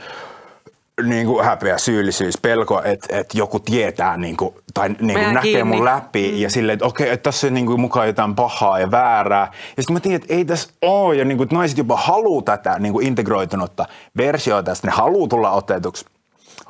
niin 1.02 1.26
kuin 1.26 1.44
häpeä, 1.44 1.78
syyllisyys, 1.78 2.38
pelko, 2.38 2.82
että, 2.84 3.18
että 3.18 3.38
joku 3.38 3.60
tietää 3.60 4.16
niin 4.16 4.36
kuin, 4.36 4.54
tai 4.74 4.88
niin 4.88 5.18
kuin 5.18 5.34
näkee 5.34 5.52
kiinni. 5.52 5.76
mun 5.76 5.84
läpi 5.84 6.32
mm. 6.32 6.38
ja 6.38 6.50
silleen, 6.50 6.74
että 6.74 6.86
okei, 6.86 7.10
että 7.10 7.22
tässä 7.22 7.46
on 7.46 7.54
niin 7.54 7.66
kuin 7.66 7.80
mukaan 7.80 8.06
jotain 8.06 8.34
pahaa 8.34 8.78
ja 8.78 8.90
väärää. 8.90 9.52
Ja 9.76 9.82
sitten 9.82 9.94
mä 9.94 10.00
tiedän, 10.00 10.22
että 10.22 10.34
ei 10.34 10.44
tässä 10.44 10.68
ole 10.82 11.16
ja 11.16 11.24
niin 11.24 11.36
kuin, 11.36 11.44
että 11.44 11.56
naiset 11.56 11.78
jopa 11.78 11.96
haluaa 11.96 12.42
tätä 12.42 12.78
niin 12.78 12.92
kuin 12.92 13.06
integroitunutta 13.06 13.86
versiota 14.16 14.62
tästä, 14.62 14.86
ne 14.86 14.92
haluaa 14.92 15.28
tulla 15.28 15.50
otetuksi. 15.50 16.04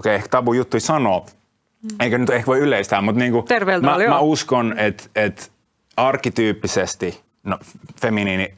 Okei, 0.01 0.15
ehkä 0.15 0.29
tabu 0.29 0.53
juttu 0.53 0.81
sanoa, 0.81 1.27
eikä 2.01 2.19
nyt 2.19 2.31
ehkä 2.31 2.47
voi 2.47 2.59
yleistää, 2.59 3.01
mutta 3.01 3.19
niin 3.19 3.33
kuin, 3.33 3.45
Terveeltä 3.45 3.87
mä, 3.87 3.95
oli, 3.95 4.09
mä 4.09 4.19
uskon, 4.19 4.79
että, 4.79 5.05
että 5.17 5.43
arkityyppisesti 5.97 7.21
no, 7.45 7.59
feminiini 8.01 8.55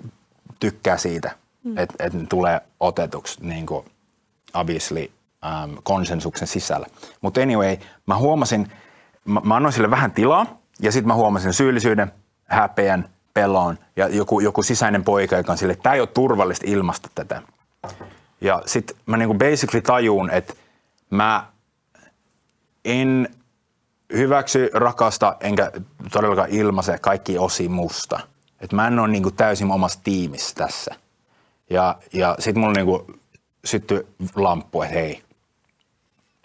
tykkää 0.61 0.97
siitä, 0.97 1.31
mm. 1.65 1.79
että, 1.79 1.95
että 2.05 2.19
ne 2.19 2.27
tulee 2.29 2.61
otetuksi 2.81 3.39
niin 3.41 3.67
kuin 3.67 3.85
obviously 4.55 5.01
um, 5.01 5.77
konsensuksen 5.83 6.49
sisällä. 6.49 6.87
Mutta 7.21 7.41
anyway, 7.41 7.77
mä 8.07 8.17
huomasin, 8.17 8.73
mä, 9.25 9.41
mä 9.45 9.57
annoin 9.57 9.73
sille 9.73 9.91
vähän 9.91 10.13
tilaa 10.13 10.59
ja 10.81 10.93
sitten 10.93 11.09
mä 11.09 11.15
huomasin 11.15 11.53
syyllisyyden, 11.53 12.13
häpeän, 12.47 13.09
pelon 13.35 13.79
ja 13.97 14.09
joku, 14.09 14.41
joku 14.41 14.63
sisäinen 14.63 15.05
poika, 15.05 15.37
joka 15.37 15.53
on 15.53 15.59
sille, 15.59 15.73
että 15.73 15.83
tämä 15.83 15.95
ei 15.95 16.01
ole 16.01 16.09
turvallista 16.09 16.65
ilmasta 16.69 17.11
tätä. 17.15 17.43
Ja 18.41 18.63
sitten 18.67 18.97
mä 19.07 19.17
niinku 19.17 19.35
basically 19.35 19.83
tajuun, 19.83 20.31
että 20.31 20.55
mä 21.11 21.45
en 22.85 23.29
hyväksy, 24.13 24.71
rakasta, 24.75 25.37
enkä 25.41 25.73
todellakaan 26.13 26.51
ilmaise 26.51 26.99
kaikki 26.99 27.39
osi 27.39 27.69
musta. 27.69 28.21
Et 28.61 28.73
mä 28.73 28.87
en 28.87 28.99
ole 28.99 29.09
niinku 29.09 29.31
täysin 29.31 29.71
omassa 29.71 30.01
tiimissä 30.05 30.55
tässä. 30.55 30.95
Ja, 31.71 31.97
ja 32.13 32.37
sitten 32.39 32.61
mulla 32.61 32.73
niinku 32.73 33.07
syttyi 33.65 34.07
lamppu, 34.37 34.83
että 34.83 34.95
hei, 34.95 35.23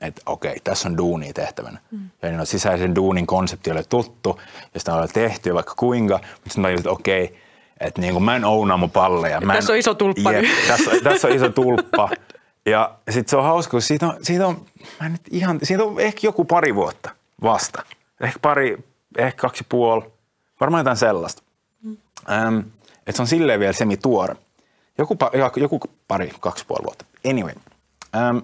että 0.01 0.21
okei, 0.25 0.59
tässä 0.63 0.89
on 0.89 0.97
duunia 0.97 1.33
tehtävänä. 1.33 1.79
Mm. 1.91 2.09
Ja 2.21 2.29
niin 2.29 2.39
on 2.39 2.45
sisäisen 2.45 2.95
duunin 2.95 3.27
konsepti 3.27 3.71
oli 3.71 3.83
tuttu, 3.89 4.39
ja 4.73 4.79
sitä 4.79 4.95
on 4.95 5.07
tehty 5.13 5.53
vaikka 5.53 5.73
kuinka, 5.77 6.15
mutta 6.15 6.49
sitten 6.49 6.61
mä 6.61 6.69
että 6.69 6.91
okei, 6.91 7.39
että 7.79 8.01
niinku 8.01 8.19
mä 8.19 8.35
en 8.35 8.45
ounaa 8.45 8.77
mun 8.77 8.91
palleja. 8.91 9.41
Mä 9.41 9.53
en, 9.53 9.57
tässä 9.57 9.73
on 9.73 9.79
iso 9.79 9.93
tulppa 9.93 10.31
Jep, 10.31 10.45
tässä, 10.67 10.91
tässä 11.03 11.27
on 11.27 11.33
iso 11.33 11.49
tulppa. 11.49 12.09
Ja 12.65 12.91
sitten 13.09 13.29
se 13.29 13.37
on 13.37 13.43
hauska, 13.43 13.71
kun 13.71 13.81
siitä 13.81 14.07
on, 14.07 14.17
siitä 14.21 14.47
on, 14.47 14.65
mä 15.01 15.09
nyt 15.09 15.21
ihan, 15.31 15.59
siitä 15.63 15.83
on 15.83 15.99
ehkä 15.99 16.19
joku 16.23 16.45
pari 16.45 16.75
vuotta 16.75 17.09
vasta. 17.41 17.83
Ehkä 18.21 18.39
pari, 18.41 18.77
ehkä 19.17 19.41
kaksi 19.41 19.65
puoli, 19.69 20.03
varmaan 20.59 20.79
jotain 20.79 20.97
sellaista. 20.97 21.43
Mm. 21.83 21.97
Ähm, 22.31 22.59
että 22.97 23.11
se 23.11 23.21
on 23.21 23.27
silleen 23.27 23.59
vielä 23.59 23.73
semi-tuore. 23.73 24.35
Joku, 24.97 25.17
joku 25.55 25.79
pari, 26.07 26.31
kaksi 26.39 26.65
puoli 26.67 26.83
vuotta. 26.83 27.05
Anyway. 27.29 27.53
Ähm, 28.15 28.37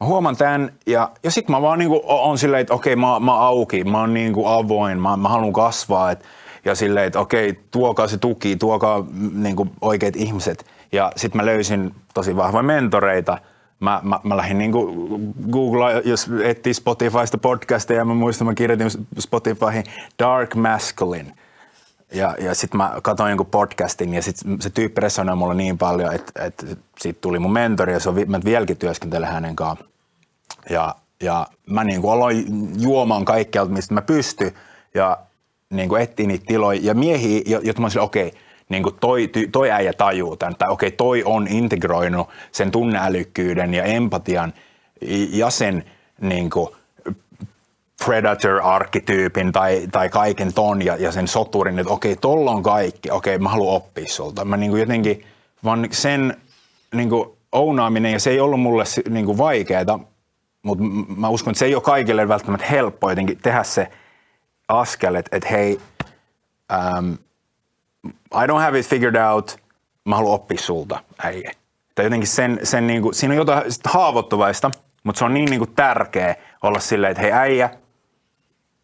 mä 0.00 0.06
huomaan 0.06 0.36
tämän 0.36 0.72
ja, 0.86 1.10
ja 1.22 1.30
sitten 1.30 1.56
mä 1.56 1.62
vaan 1.62 1.78
niinku 1.78 2.02
on 2.04 2.38
silleen, 2.38 2.60
että 2.60 2.74
okei, 2.74 2.96
mä, 2.96 3.20
mä 3.20 3.38
auki, 3.38 3.84
mä 3.84 4.00
oon 4.00 4.14
niinku 4.14 4.46
avoin, 4.46 5.00
mä, 5.00 5.16
mä 5.16 5.28
haluan 5.28 5.52
kasvaa. 5.52 6.10
Et, 6.10 6.24
ja 6.64 6.74
silleen, 6.74 7.06
että 7.06 7.20
okei, 7.20 7.60
tuokaa 7.70 8.08
se 8.08 8.18
tuki, 8.18 8.56
tuokaa 8.56 9.04
niinku 9.32 9.66
oikeat 9.80 10.16
ihmiset. 10.16 10.66
Ja 10.92 11.12
sitten 11.16 11.40
mä 11.40 11.46
löysin 11.46 11.94
tosi 12.14 12.36
vahvoja 12.36 12.62
mentoreita. 12.62 13.38
Mä, 13.80 14.00
mä, 14.04 14.20
mä 14.22 14.36
lähdin 14.36 14.58
niinku 14.58 14.94
Googlaa, 15.50 15.90
jos 15.92 16.30
etsii 16.44 16.74
Spotifysta 16.74 17.38
podcasteja, 17.38 18.04
mä 18.04 18.14
muistan, 18.14 18.46
mä 18.46 18.54
kirjoitin 18.54 18.90
Spotifyhin 19.18 19.84
Dark 20.18 20.54
Masculine. 20.54 21.32
Ja, 22.12 22.36
ja 22.38 22.54
sitten 22.54 22.78
mä 22.78 22.92
katsoin 23.02 23.30
jonkun 23.30 23.46
podcastin 23.46 24.14
ja 24.14 24.22
sit 24.22 24.36
se 24.60 24.70
tyyppi 24.70 25.00
resonoi 25.00 25.36
mulle 25.36 25.54
niin 25.54 25.78
paljon, 25.78 26.14
että, 26.14 26.44
että 26.44 26.66
siitä 27.00 27.18
tuli 27.20 27.38
mun 27.38 27.52
mentori 27.52 27.92
ja 27.92 28.00
se 28.00 28.08
on, 28.08 28.16
mä 28.26 28.40
vieläkin 28.44 28.76
työskentelen 28.76 29.28
hänen 29.28 29.56
kanssaan. 29.56 29.90
Ja, 30.70 30.94
ja 31.22 31.46
mä 31.66 31.84
niin 31.84 32.00
kuin 32.00 32.12
aloin 32.12 32.46
juomaan 32.82 33.24
kaikkialta, 33.24 33.72
mistä 33.72 33.94
mä 33.94 34.02
pystyn 34.02 34.52
ja 34.94 35.18
niin 35.70 35.88
kuin 35.88 36.08
niitä 36.26 36.44
tiloja 36.46 36.80
ja 36.82 36.94
miehiä, 36.94 37.42
jo- 37.46 37.60
jotka 37.62 37.80
mä 37.80 37.86
olin 37.86 38.00
okei, 38.00 38.32
niin 38.70 38.82
kuin 38.82 38.96
toi, 39.00 39.30
toi 39.52 39.70
äijä 39.70 39.92
tajuu 39.92 40.36
tämän, 40.36 40.56
tai 40.56 40.68
okei, 40.68 40.90
toi 40.90 41.22
on 41.24 41.48
integroinut 41.48 42.28
sen 42.52 42.70
tunneälykkyyden 42.70 43.74
ja 43.74 43.84
empatian 43.84 44.52
ja 45.30 45.50
sen 45.50 45.84
niin 46.20 46.50
kuin 46.50 46.68
predator-arkkityypin 48.04 49.52
tai, 49.52 49.86
tai 49.92 50.08
kaiken 50.08 50.54
ton 50.54 50.84
ja, 50.84 50.96
ja 50.96 51.12
sen 51.12 51.28
soturin, 51.28 51.78
että 51.78 51.92
okei, 51.92 52.16
tolla 52.16 52.50
on 52.50 52.62
kaikki, 52.62 53.10
okei, 53.10 53.38
mä 53.38 53.48
haluan 53.48 53.76
oppia 53.76 54.06
sulta. 54.08 54.44
Mä 54.44 54.56
niin 54.56 54.70
kuin 54.70 54.80
jotenkin, 54.80 55.24
vaan 55.64 55.88
sen 55.90 56.36
niin 56.94 57.08
kuin 57.08 57.30
ounaaminen, 57.52 58.12
ja 58.12 58.20
se 58.20 58.30
ei 58.30 58.40
ollut 58.40 58.60
mulle 58.60 58.84
niin 59.08 59.26
kuin 59.26 59.38
vaikeaa, 59.38 60.00
mutta 60.62 60.84
mä 61.16 61.28
uskon, 61.28 61.50
että 61.50 61.58
se 61.58 61.64
ei 61.64 61.74
ole 61.74 61.82
kaikille 61.82 62.28
välttämättä 62.28 62.66
helppo 62.66 63.10
jotenkin 63.10 63.38
tehdä 63.42 63.62
se 63.62 63.88
askel, 64.68 65.14
että, 65.14 65.36
että 65.36 65.48
hei, 65.48 65.80
um, 66.98 67.18
I 68.08 68.46
don't 68.46 68.60
have 68.60 68.78
it 68.78 68.86
figured 68.86 69.16
out, 69.16 69.58
mä 70.04 70.16
haluan 70.16 70.34
oppia 70.34 70.58
sulta, 70.58 71.00
äijä. 71.18 71.52
Tai 71.94 72.04
jotenkin 72.04 72.28
sen, 72.28 72.60
sen 72.62 72.86
niin 72.86 73.02
kuin, 73.02 73.14
siinä 73.14 73.32
on 73.32 73.36
jotain 73.36 73.72
sit 73.72 73.86
haavoittuvaista, 73.86 74.70
mutta 75.04 75.18
se 75.18 75.24
on 75.24 75.34
niin, 75.34 75.50
niin 75.50 75.58
kuin 75.58 75.74
tärkeä 75.74 76.34
olla 76.62 76.80
silleen, 76.80 77.10
että 77.10 77.22
hei 77.22 77.32
äijä, 77.32 77.70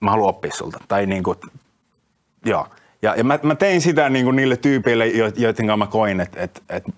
mä 0.01 0.11
haluan 0.11 0.29
oppia 0.29 0.53
sulta. 0.55 0.79
Tai 0.89 1.07
niin 1.07 1.23
kuin, 1.23 1.39
joo. 2.45 2.69
Ja, 3.03 3.15
ja 3.17 3.25
mä, 3.25 3.39
mä 3.43 3.55
tein 3.55 3.81
sitä 3.81 4.09
niin 4.09 4.25
kuin 4.25 4.37
niille 4.37 4.57
tyypeille, 4.57 5.07
jo- 5.07 5.33
joiden 5.37 5.67
kanssa 5.67 5.77
mä 5.77 5.87
koin, 5.87 6.21
että, 6.21 6.41
että, 6.41 6.61
että, 6.69 6.93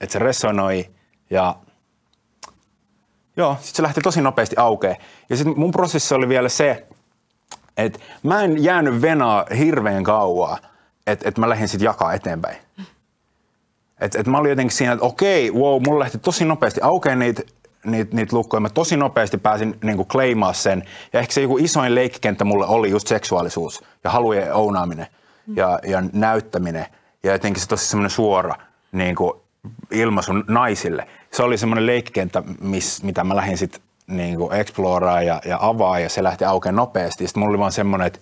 että 0.00 0.12
se 0.12 0.18
resonoi 0.18 0.90
ja 1.30 1.56
joo, 3.36 3.54
sitten 3.54 3.76
se 3.76 3.82
lähti 3.82 4.00
tosi 4.00 4.20
nopeasti 4.22 4.56
aukeen. 4.58 4.96
Ja 5.30 5.36
sitten 5.36 5.58
mun 5.58 5.70
prosessi 5.70 6.14
oli 6.14 6.28
vielä 6.28 6.48
se, 6.48 6.86
että 7.76 7.98
mä 8.22 8.42
en 8.42 8.64
jäänyt 8.64 9.02
venaa 9.02 9.46
hirveän 9.58 10.04
kauaa, 10.04 10.58
että, 11.12 11.28
että 11.28 11.40
mä 11.40 11.48
lähdin 11.48 11.68
sitten 11.68 11.84
jakaa 11.84 12.12
eteenpäin. 12.12 12.56
Et, 14.00 14.14
et 14.14 14.26
mä 14.26 14.38
olin 14.38 14.50
jotenkin 14.50 14.76
siinä, 14.76 14.92
että 14.92 15.04
okei, 15.04 15.50
wow, 15.50 15.82
mulla 15.86 15.98
lähti 15.98 16.18
tosi 16.18 16.44
nopeasti 16.44 16.80
aukeaa 16.82 17.16
niitä 17.16 17.42
niitä, 17.84 18.16
niitä 18.16 18.36
lukkoja. 18.36 18.60
Mä 18.60 18.68
tosi 18.68 18.96
nopeasti 18.96 19.38
pääsin 19.38 19.78
niin 19.82 20.06
kleimaa 20.06 20.52
sen. 20.52 20.84
Ja 21.12 21.20
ehkä 21.20 21.32
se 21.32 21.40
joku 21.40 21.58
isoin 21.58 21.94
leikkikenttä 21.94 22.44
mulle 22.44 22.66
oli 22.66 22.90
just 22.90 23.06
seksuaalisuus 23.06 23.84
ja 24.04 24.10
halujen 24.10 24.54
ounaaminen 24.54 25.06
ja, 25.56 25.78
ja 25.86 26.02
näyttäminen. 26.12 26.86
Ja 27.22 27.32
jotenkin 27.32 27.62
se 27.62 27.68
tosi 27.68 27.86
semmoinen 27.86 28.10
suora 28.10 28.54
niin 28.92 29.14
kuin 29.14 29.32
ilmaisu 29.90 30.32
naisille. 30.32 31.06
Se 31.32 31.42
oli 31.42 31.58
semmoinen 31.58 31.86
leikkikenttä, 31.86 32.42
miss, 32.60 33.02
mitä 33.02 33.24
mä 33.24 33.36
lähdin 33.36 33.58
sitten 33.58 33.80
niin 34.06 34.38
exploraa 34.52 35.22
ja, 35.22 35.40
ja 35.44 35.58
avaa 35.60 35.98
ja 35.98 36.08
se 36.08 36.22
lähti 36.22 36.44
aukeaa 36.44 36.72
nopeasti. 36.72 37.26
Sitten 37.26 37.40
mulla 37.40 37.50
oli 37.50 37.58
vaan 37.58 37.72
semmoinen, 37.72 38.06
että 38.06 38.18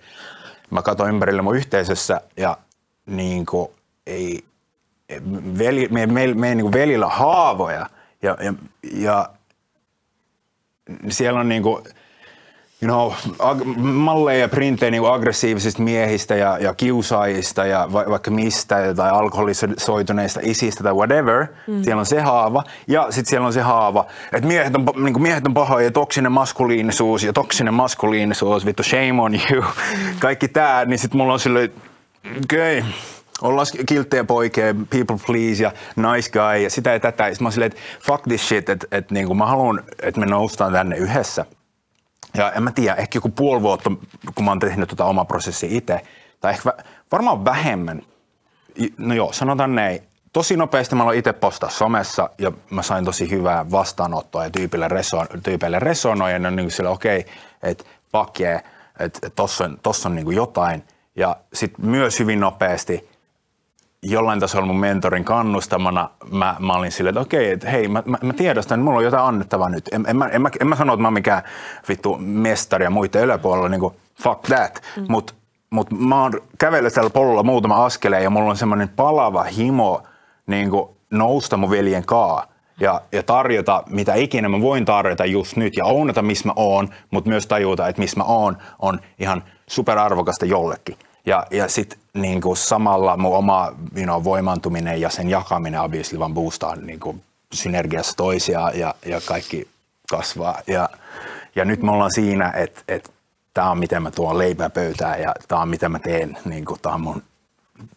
mä 0.69 0.81
katsoin 0.81 1.09
ympärille 1.09 1.41
mun 1.41 1.55
yhteisössä 1.55 2.21
ja 2.37 2.57
niin 3.09 3.45
kuin, 3.45 3.69
ei, 4.07 4.43
veli, 5.57 5.87
me, 5.91 6.05
me, 6.05 6.33
me 6.33 6.55
niin 6.55 6.71
velillä 6.71 7.07
haavoja 7.07 7.85
ja, 8.21 8.37
ja, 8.41 8.53
ja 8.93 9.29
siellä 11.09 11.39
on 11.39 11.49
niin 11.49 11.63
kuin, 11.63 11.83
you 12.81 12.87
know, 12.87 13.11
ag- 13.39 13.77
malleja 13.77 14.39
ja 14.39 14.49
printtejä 14.49 14.91
niin 14.91 15.11
aggressiivisista 15.11 15.81
miehistä 15.81 16.35
ja, 16.35 16.57
ja 16.57 16.73
kiusaajista 16.73 17.65
ja 17.65 17.87
va, 17.93 18.05
vaikka 18.09 18.31
mistä 18.31 18.93
tai 18.95 19.09
alkoholisoituneista 19.09 20.39
isistä 20.43 20.83
tai 20.83 20.93
whatever. 20.93 21.47
Mm. 21.67 21.83
Siellä 21.83 21.99
on 21.99 22.05
se 22.05 22.21
haava 22.21 22.63
ja 22.87 23.07
sitten 23.09 23.29
siellä 23.29 23.47
on 23.47 23.53
se 23.53 23.61
haava, 23.61 24.05
että 24.33 24.47
miehet 24.47 24.75
on, 24.75 24.85
niin 25.03 25.13
kuin 25.13 25.23
miehet 25.23 25.47
on 25.47 25.53
pahoja 25.53 25.85
ja 25.85 25.91
toksinen 25.91 26.31
maskuliinisuus 26.31 27.23
ja 27.23 27.33
toksinen 27.33 27.73
maskuliinisuus, 27.73 28.65
vittu 28.65 28.83
shame 28.83 29.21
on 29.21 29.33
you. 29.51 29.63
Kaikki 30.19 30.47
tää, 30.47 30.85
niin 30.85 30.99
sitten 30.99 31.17
mulla 31.17 31.33
on 31.33 31.39
silleen, 31.39 31.71
okei, 32.43 32.79
okay, 32.79 32.91
ollaan 33.41 33.67
kilttejä 33.85 34.23
poikia, 34.23 34.65
people 34.89 35.17
please 35.25 35.63
ja 35.63 35.71
nice 35.95 36.31
guy 36.31 36.63
ja 36.63 36.69
sitä 36.69 36.89
ja 36.89 36.99
tätä. 36.99 37.27
Ja 37.27 37.35
mä 37.39 37.45
oon 37.45 37.51
silleen, 37.51 37.71
että 37.71 37.81
fuck 38.05 38.23
this 38.23 38.47
shit, 38.47 38.69
että 38.69 38.87
et, 38.91 39.11
niinku 39.11 39.35
mä 39.35 39.45
haluan, 39.45 39.83
että 40.01 40.19
me 40.19 40.25
noustaan 40.25 40.73
tänne 40.73 40.97
yhdessä. 40.97 41.45
Ja 42.37 42.51
en 42.51 42.63
mä 42.63 42.71
tiedä, 42.71 42.95
ehkä 42.95 43.17
joku 43.17 43.29
puoli 43.29 43.61
vuotta, 43.61 43.91
kun 44.35 44.45
mä 44.45 44.51
oon 44.51 44.59
tehnyt 44.59 44.89
tota 44.89 45.05
omaa 45.05 45.25
prosessia 45.25 45.69
itse, 45.71 46.01
tai 46.41 46.51
ehkä 46.53 46.73
varmaan 47.11 47.45
vähemmän. 47.45 48.01
No 48.97 49.13
joo, 49.13 49.33
sanotaan 49.33 49.75
näin. 49.75 50.01
Tosi 50.33 50.57
nopeasti 50.57 50.95
mä 50.95 51.03
aloin 51.03 51.19
itse 51.19 51.33
postaa 51.33 51.69
somessa 51.69 52.29
ja 52.37 52.51
mä 52.69 52.81
sain 52.83 53.05
tosi 53.05 53.29
hyvää 53.29 53.71
vastaanottoa 53.71 54.43
ja 54.43 54.49
tyypille, 54.49 54.87
reson, 54.87 55.27
tyypeille 55.43 55.79
resonoi 55.79 56.31
ja 56.31 56.39
ne 56.39 56.47
on 56.47 56.55
niin 56.55 56.71
sille 56.71 56.89
okei, 56.89 57.19
okay, 57.19 57.31
että 57.63 57.83
fuck 58.11 58.39
yeah, 58.39 58.63
että 58.99 59.19
et 59.27 59.35
tossa 59.35 59.65
on, 59.65 59.77
tossa 59.83 60.09
on 60.09 60.15
niin 60.15 60.31
jotain. 60.31 60.83
Ja 61.15 61.35
sitten 61.53 61.85
myös 61.85 62.19
hyvin 62.19 62.39
nopeasti 62.39 63.09
jollain 64.01 64.39
tasolla 64.39 64.65
mun 64.65 64.79
mentorin 64.79 65.23
kannustamana 65.23 66.09
mä, 66.31 66.55
mä 66.59 66.73
olin 66.73 66.91
silleen, 66.91 67.11
että 67.11 67.21
okei, 67.21 67.51
että 67.51 67.69
hei, 67.69 67.87
mä, 67.87 68.03
mä, 68.05 68.17
mä 68.23 68.33
tiedostan, 68.33 68.79
että 68.79 68.83
mulla 68.83 68.97
on 68.97 69.03
jotain 69.03 69.23
annettavaa 69.23 69.69
nyt. 69.69 69.89
En, 69.91 70.05
en, 70.07 70.17
mä, 70.17 70.27
en, 70.27 70.41
mä, 70.41 70.49
en 70.61 70.67
mä 70.67 70.75
sano, 70.75 70.93
että 70.93 71.01
mä 71.01 71.07
oon 71.07 71.13
mikään 71.13 71.43
vittu 71.89 72.17
mestari 72.19 72.83
ja 72.85 72.89
muiden 72.89 73.23
yläpuolella, 73.23 73.69
niin 73.69 73.81
kuin 73.81 73.93
fuck 74.23 74.41
that. 74.41 74.81
Mm. 74.97 75.05
Mutta 75.09 75.33
mut 75.69 75.91
mä 75.91 76.21
oon 76.21 76.33
kävellyt 76.57 76.93
tällä 76.93 77.09
polulla 77.09 77.43
muutama 77.43 77.85
askeleen 77.85 78.23
ja 78.23 78.29
mulla 78.29 78.49
on 78.49 78.57
semmoinen 78.57 78.89
palava 78.89 79.43
himo 79.43 80.03
niin 80.47 80.69
kuin 80.69 80.89
nousta 81.11 81.57
mun 81.57 81.69
veljen 81.69 82.05
kaa 82.05 82.45
ja, 82.79 83.01
ja 83.11 83.23
tarjota 83.23 83.83
mitä 83.89 84.15
ikinä 84.15 84.49
mä 84.49 84.61
voin 84.61 84.85
tarjota 84.85 85.25
just 85.25 85.55
nyt 85.55 85.77
ja 85.77 85.85
ounata 85.85 86.21
missä 86.21 86.47
mä 86.47 86.53
oon, 86.55 86.89
mutta 87.11 87.29
myös 87.29 87.47
tajuta, 87.47 87.87
että 87.87 88.01
missä 88.01 88.17
mä 88.17 88.23
oon 88.23 88.57
on 88.79 88.99
ihan 89.19 89.43
superarvokasta 89.69 90.45
jollekin. 90.45 90.97
Ja, 91.25 91.47
ja 91.51 91.67
sitten 91.67 91.99
niin 92.13 92.41
samalla 92.53 93.17
mun 93.17 93.35
oma 93.35 93.71
you 93.95 94.03
know, 94.03 94.23
voimantuminen 94.23 95.01
ja 95.01 95.09
sen 95.09 95.29
jakaminen 95.29 95.81
obviously 95.81 96.19
vaan 96.19 96.33
boostaa 96.33 96.75
niin 96.75 96.99
synergiassa 97.53 98.13
toisia 98.17 98.71
ja, 98.73 98.95
ja 99.05 99.21
kaikki 99.25 99.67
kasvaa. 100.09 100.61
Ja, 100.67 100.89
ja 101.55 101.65
nyt 101.65 101.81
me 101.81 101.91
ollaan 101.91 102.13
siinä, 102.13 102.53
että, 102.55 102.81
että 102.87 103.09
tämä 103.53 103.71
on 103.71 103.79
miten 103.79 104.03
mä 104.03 104.11
tuon 104.11 104.37
leipää 104.37 104.69
pöytään 104.69 105.21
ja 105.21 105.33
tämä 105.47 105.61
on 105.61 105.69
mitä 105.69 105.89
mä 105.89 105.99
teen. 105.99 106.37
Niin 106.45 106.65
tämä, 106.81 106.95
on 106.95 107.01
mun, 107.01 107.23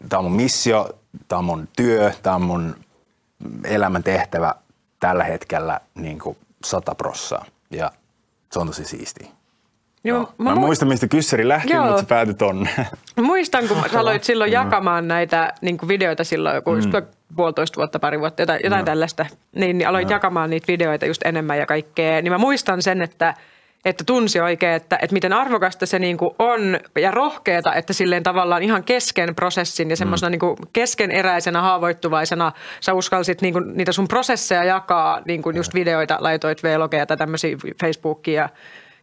tämä 0.09 0.19
on 0.19 0.25
mun 0.25 0.37
missio, 0.37 0.91
tämä 1.29 1.39
on 1.39 1.45
mun 1.45 1.69
työ, 1.77 2.13
tämä 2.23 2.37
on 2.37 2.43
mun 2.43 2.77
elämän 3.65 4.03
tehtävä 4.03 4.55
tällä 5.01 5.25
hetkellä 5.25 5.81
niin 5.95 6.19
kuin 6.19 6.37
sata 6.65 6.95
prossaa. 6.95 7.45
Ja 7.71 7.93
se 8.53 8.59
on 8.59 8.67
tosi 8.67 8.85
siistiä. 8.85 9.29
Joo, 10.05 10.21
mä, 10.39 10.51
mä, 10.51 10.55
mä 10.55 10.61
muistan, 10.61 10.89
mistä 10.89 11.09
kyssäri 11.09 11.49
lähti, 11.49 11.73
Joo. 11.73 11.87
mutta 11.87 12.27
sä 12.27 12.35
tonne. 12.35 12.71
Muistan, 13.23 13.69
kun 13.69 13.77
sä 13.93 14.01
aloit 14.01 14.25
silloin 14.35 14.51
mm. 14.51 14.53
jakamaan 14.53 15.09
näitä 15.09 15.53
niin 15.61 15.79
videoita 15.89 16.25
silloin 16.25 16.55
joku 16.55 16.71
mm. 16.71 17.07
puolitoista 17.37 17.77
vuotta, 17.77 17.99
pari 17.99 18.21
vuotta, 18.21 18.43
jotain, 18.43 18.61
jotain 18.65 18.81
no. 18.81 18.87
tällaista. 18.87 19.27
Niin, 19.55 19.79
niin 19.79 19.89
aloit 19.89 20.09
no. 20.09 20.13
jakamaan 20.13 20.51
niitä 20.51 20.67
videoita 20.69 21.07
just 21.07 21.23
enemmän 21.25 21.59
ja 21.59 21.67
kaikkea. 21.67 22.23
Niin 22.23 22.33
mä 22.33 22.39
muistan 22.39 22.83
sen, 22.83 23.03
että– 23.03 23.35
että 23.85 24.05
tunsi 24.05 24.41
oikein, 24.41 24.73
että, 24.73 24.99
että 25.03 25.15
miten 25.15 25.33
arvokasta 25.33 25.87
se 25.87 25.99
niin 25.99 26.17
kuin 26.17 26.35
on 26.39 26.81
ja 26.97 27.11
rohkeata, 27.11 27.75
että 27.75 27.93
silleen 27.93 28.23
tavallaan 28.23 28.63
ihan 28.63 28.85
kesken 28.85 29.35
prosessin 29.35 29.91
ja 29.91 29.97
semmoisena 29.97 30.37
mm. 30.37 30.39
niin 30.43 30.69
keskeneräisenä, 30.73 31.61
haavoittuvaisena 31.63 32.53
sä 32.81 32.95
uskalsit 32.95 33.43
niin 33.43 33.55
kuin 33.55 33.77
niitä 33.77 33.93
sun 33.93 34.09
prosesseja 34.09 34.65
jakaa, 34.65 35.21
niin 35.25 35.43
kuin 35.43 35.57
just 35.57 35.75
videoita, 35.75 36.17
laitoit 36.21 36.63
vlogeja 36.63 37.07
tai 37.07 37.17
tämmöisiä 37.17 37.57
Facebookia 37.81 38.49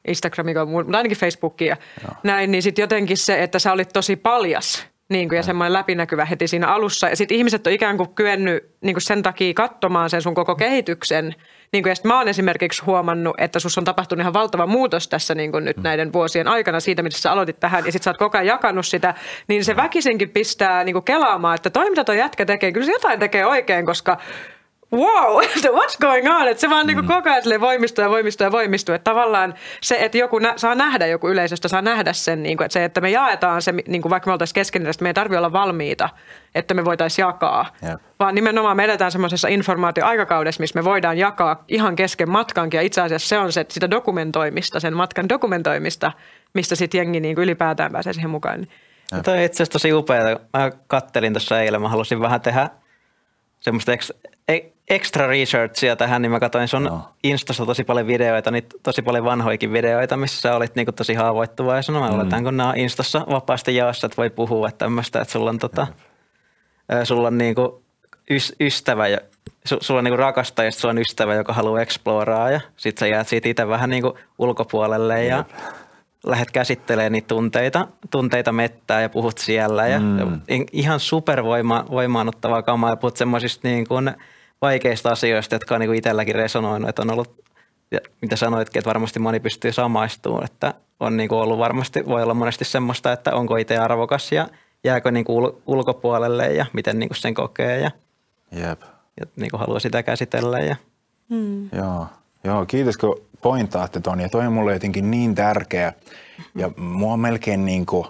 Instagramia, 0.07 0.65
mutta 0.65 0.97
ainakin 0.97 1.17
Facebookia, 1.17 1.77
Joo. 2.03 2.11
näin, 2.23 2.51
niin 2.51 2.63
sitten 2.63 2.83
jotenkin 2.83 3.17
se, 3.17 3.43
että 3.43 3.59
sä 3.59 3.71
olit 3.71 3.89
tosi 3.93 4.15
paljas 4.15 4.87
niin 5.09 5.29
kuin, 5.29 5.37
ja 5.37 5.43
semmoinen 5.43 5.73
läpinäkyvä 5.73 6.25
heti 6.25 6.47
siinä 6.47 6.67
alussa. 6.67 7.09
Ja 7.09 7.15
sitten 7.15 7.37
ihmiset 7.37 7.67
on 7.67 7.73
ikään 7.73 7.97
kuin 7.97 8.09
kyennyt 8.15 8.75
niin 8.81 8.95
kuin 8.95 9.01
sen 9.01 9.23
takia 9.23 9.53
katsomaan 9.53 10.09
sen 10.09 10.21
sun 10.21 10.33
koko 10.33 10.55
kehityksen. 10.55 11.35
Niin 11.71 11.83
kuin, 11.83 11.89
ja 11.91 11.95
mä 12.03 12.17
oon 12.17 12.27
esimerkiksi 12.27 12.85
huomannut, 12.85 13.35
että 13.37 13.59
sus 13.59 13.77
on 13.77 13.83
tapahtunut 13.83 14.21
ihan 14.21 14.33
valtava 14.33 14.67
muutos 14.67 15.07
tässä 15.07 15.35
niin 15.35 15.51
kuin 15.51 15.65
nyt 15.65 15.77
mm. 15.77 15.83
näiden 15.83 16.13
vuosien 16.13 16.47
aikana 16.47 16.79
siitä, 16.79 17.03
mitä 17.03 17.17
sä 17.17 17.31
aloitit 17.31 17.59
tähän. 17.59 17.85
Ja 17.85 17.91
sitten 17.91 18.03
sä 18.03 18.09
oot 18.09 18.17
koko 18.17 18.37
ajan 18.37 18.47
jakanut 18.47 18.85
sitä, 18.85 19.13
niin 19.47 19.65
se 19.65 19.75
väkisinkin 19.75 20.29
pistää 20.29 20.83
niin 20.83 20.93
kuin 20.93 21.05
kelaamaan, 21.05 21.55
että 21.55 21.69
toi 21.69 21.89
mitä 21.89 22.03
toi 22.03 22.17
jätkä 22.17 22.45
tekee, 22.45 22.71
kyllä 22.71 22.85
se 22.85 22.91
jotain 22.91 23.19
tekee 23.19 23.45
oikein, 23.45 23.85
koska 23.85 24.17
wow, 24.93 25.41
what's 25.79 25.97
going 26.01 26.27
on? 26.35 26.47
Että 26.47 26.61
se 26.61 26.69
vaan 26.69 26.87
niinku 26.87 27.01
mm. 27.01 27.07
niin 27.07 27.17
koko 27.17 27.29
ajan 27.29 27.61
voimistuu 27.61 28.03
ja 28.03 28.09
voimistuu 28.09 28.45
ja 28.45 28.51
voimistuu. 28.51 28.95
Että 28.95 29.11
tavallaan 29.11 29.53
se, 29.81 29.97
että 29.99 30.17
joku 30.17 30.39
nä- 30.39 30.53
saa 30.57 30.75
nähdä, 30.75 31.07
joku 31.07 31.29
yleisöstä 31.29 31.67
saa 31.67 31.81
nähdä 31.81 32.13
sen, 32.13 32.43
niin 32.43 32.57
kuin, 32.57 32.65
että 32.65 32.73
se, 32.73 32.85
että 32.85 33.01
me 33.01 33.09
jaetaan 33.09 33.61
se, 33.61 33.71
niin 33.71 34.01
kuin 34.01 34.09
vaikka 34.09 34.29
me 34.29 34.31
oltaisiin 34.31 34.55
keskeneräistä, 34.55 34.97
että 34.97 35.03
me 35.03 35.09
ei 35.09 35.13
tarvitse 35.13 35.37
olla 35.37 35.51
valmiita, 35.51 36.09
että 36.55 36.73
me 36.73 36.85
voitaisiin 36.85 37.23
jakaa. 37.23 37.65
Yep. 37.89 38.01
Vaan 38.19 38.35
nimenomaan 38.35 38.77
me 38.77 38.83
edetään 38.83 39.11
semmoisessa 39.11 39.47
informaatioaikakaudessa, 39.47 40.61
missä 40.61 40.79
me 40.79 40.83
voidaan 40.83 41.17
jakaa 41.17 41.63
ihan 41.67 41.95
kesken 41.95 42.29
matkankin. 42.29 42.77
Ja 42.77 42.81
itse 42.81 43.01
asiassa 43.01 43.27
se 43.27 43.37
on 43.37 43.51
se, 43.51 43.65
sitä 43.69 43.91
dokumentoimista, 43.91 44.79
sen 44.79 44.93
matkan 44.93 45.29
dokumentoimista, 45.29 46.11
mistä 46.53 46.75
sitten 46.75 46.97
jengi 46.97 47.19
niin 47.19 47.35
kuin 47.35 47.43
ylipäätään 47.43 47.91
pääsee 47.91 48.13
siihen 48.13 48.29
mukaan. 48.29 48.67
Tämä 49.09 49.37
on 49.37 49.43
itse 49.43 49.55
asiassa 49.55 49.71
tosi 49.71 49.93
upeaa. 49.93 50.39
Mä 50.57 50.71
kattelin 50.87 51.33
tuossa 51.33 51.61
eilen, 51.61 51.81
mä 51.81 51.89
halusin 51.89 52.19
vähän 52.19 52.41
tehdä 52.41 52.69
semmoista 53.59 53.91
extra 54.89 55.27
researchia 55.27 55.95
tähän, 55.95 56.21
niin 56.21 56.31
mä 56.31 56.39
katsoin 56.39 56.67
sun 56.67 56.83
no. 56.83 57.09
Instassa 57.23 57.65
tosi 57.65 57.83
paljon 57.83 58.07
videoita, 58.07 58.51
niin 58.51 58.65
tosi 58.83 59.01
paljon 59.01 59.25
vanhoikin 59.25 59.73
videoita, 59.73 60.17
missä 60.17 60.41
sä 60.41 60.55
olit 60.55 60.75
niinku 60.75 60.91
tosi 60.91 61.13
haavoittuvaisena. 61.13 61.99
Mä 61.99 62.09
mm. 62.09 62.15
oletan, 62.15 62.43
kun 62.43 62.57
nämä 62.57 62.69
on 62.69 62.77
Instassa 62.77 63.25
vapaasti 63.29 63.75
jaossa, 63.75 64.07
että 64.07 64.17
voi 64.17 64.29
puhua 64.29 64.71
tämmöistä, 64.71 65.21
että 65.21 65.31
sulla 65.31 65.49
on, 65.49 65.59
tota, 65.59 65.87
mm. 66.89 67.05
sulla 67.05 67.27
on 67.27 67.37
niinku 67.37 67.83
ys, 68.29 68.55
ystävä 68.59 69.07
ja 69.07 69.17
su, 69.65 69.77
sulla 69.81 69.97
on 69.97 70.03
niinku 70.03 70.17
rakastaja 70.17 70.67
ja 70.67 70.71
sulla 70.71 70.91
on 70.91 70.97
ystävä, 70.97 71.35
joka 71.35 71.53
haluaa 71.53 71.81
exploraa 71.81 72.51
ja 72.51 72.61
sit 72.77 72.97
sä 72.97 73.07
jäät 73.07 73.27
siitä 73.27 73.49
itse 73.49 73.67
vähän 73.67 73.89
niinku 73.89 74.17
ulkopuolelle 74.39 75.25
ja 75.25 75.37
Jep. 75.37 75.47
lähdet 76.25 76.51
käsittelemään 76.51 77.11
niitä 77.11 77.27
tunteita, 77.27 77.87
tunteita 78.11 78.51
mettää 78.51 79.01
ja 79.01 79.09
puhut 79.09 79.37
siellä 79.37 79.87
ja, 79.87 79.99
mm. 79.99 80.19
ja 80.19 80.25
ihan 80.71 80.99
supervoimaanottavaa 80.99 82.63
kamaa 82.63 82.89
ja 82.89 82.95
puhut 82.95 83.17
semmoisista 83.17 83.67
niin 83.67 83.87
kuin– 83.87 84.11
vaikeista 84.61 85.09
asioista, 85.09 85.55
jotka 85.55 85.75
on 85.75 85.81
niin 85.81 85.95
itselläkin 85.95 86.35
resonoinut, 86.35 86.89
että 86.89 87.01
on 87.01 87.11
ollut, 87.11 87.43
ja 87.91 87.99
mitä 88.21 88.35
sanoitkin, 88.35 88.79
että 88.79 88.87
varmasti 88.87 89.19
moni 89.19 89.39
pystyy 89.39 89.71
samaistumaan, 89.71 90.45
että 90.45 90.73
on 90.99 91.17
niin 91.17 91.29
kuin 91.29 91.39
ollut 91.39 91.59
varmasti, 91.59 92.05
voi 92.05 92.23
olla 92.23 92.33
monesti 92.33 92.65
semmoista, 92.65 93.11
että 93.11 93.35
onko 93.35 93.57
itse 93.57 93.77
arvokas 93.77 94.31
ja 94.31 94.47
jääkö 94.83 95.11
niin 95.11 95.25
kuin 95.25 95.51
ulkopuolelle 95.65 96.53
ja 96.53 96.65
miten 96.73 96.99
niin 96.99 97.09
kuin 97.09 97.17
sen 97.17 97.33
kokee 97.33 97.79
ja, 97.79 97.91
Jep. 98.51 98.81
ja 99.19 99.25
niin 99.35 99.51
kuin 99.51 99.59
haluaa 99.59 99.79
sitä 99.79 100.03
käsitellä. 100.03 100.59
Ja. 100.59 100.75
Hmm. 101.29 101.69
Joo. 101.71 102.07
Joo, 102.43 102.65
kiitos 102.65 102.97
kun 102.97 103.21
pointaatte 103.41 103.99
ton. 103.99 104.19
Ja 104.19 104.29
toi 104.29 104.47
on 104.47 104.53
mulle 104.53 104.73
jotenkin 104.73 105.11
niin 105.11 105.35
tärkeä. 105.35 105.93
Ja 106.55 106.71
mua 106.77 107.17
melkein 107.17 107.65
niin 107.65 107.85
kuin, 107.85 108.07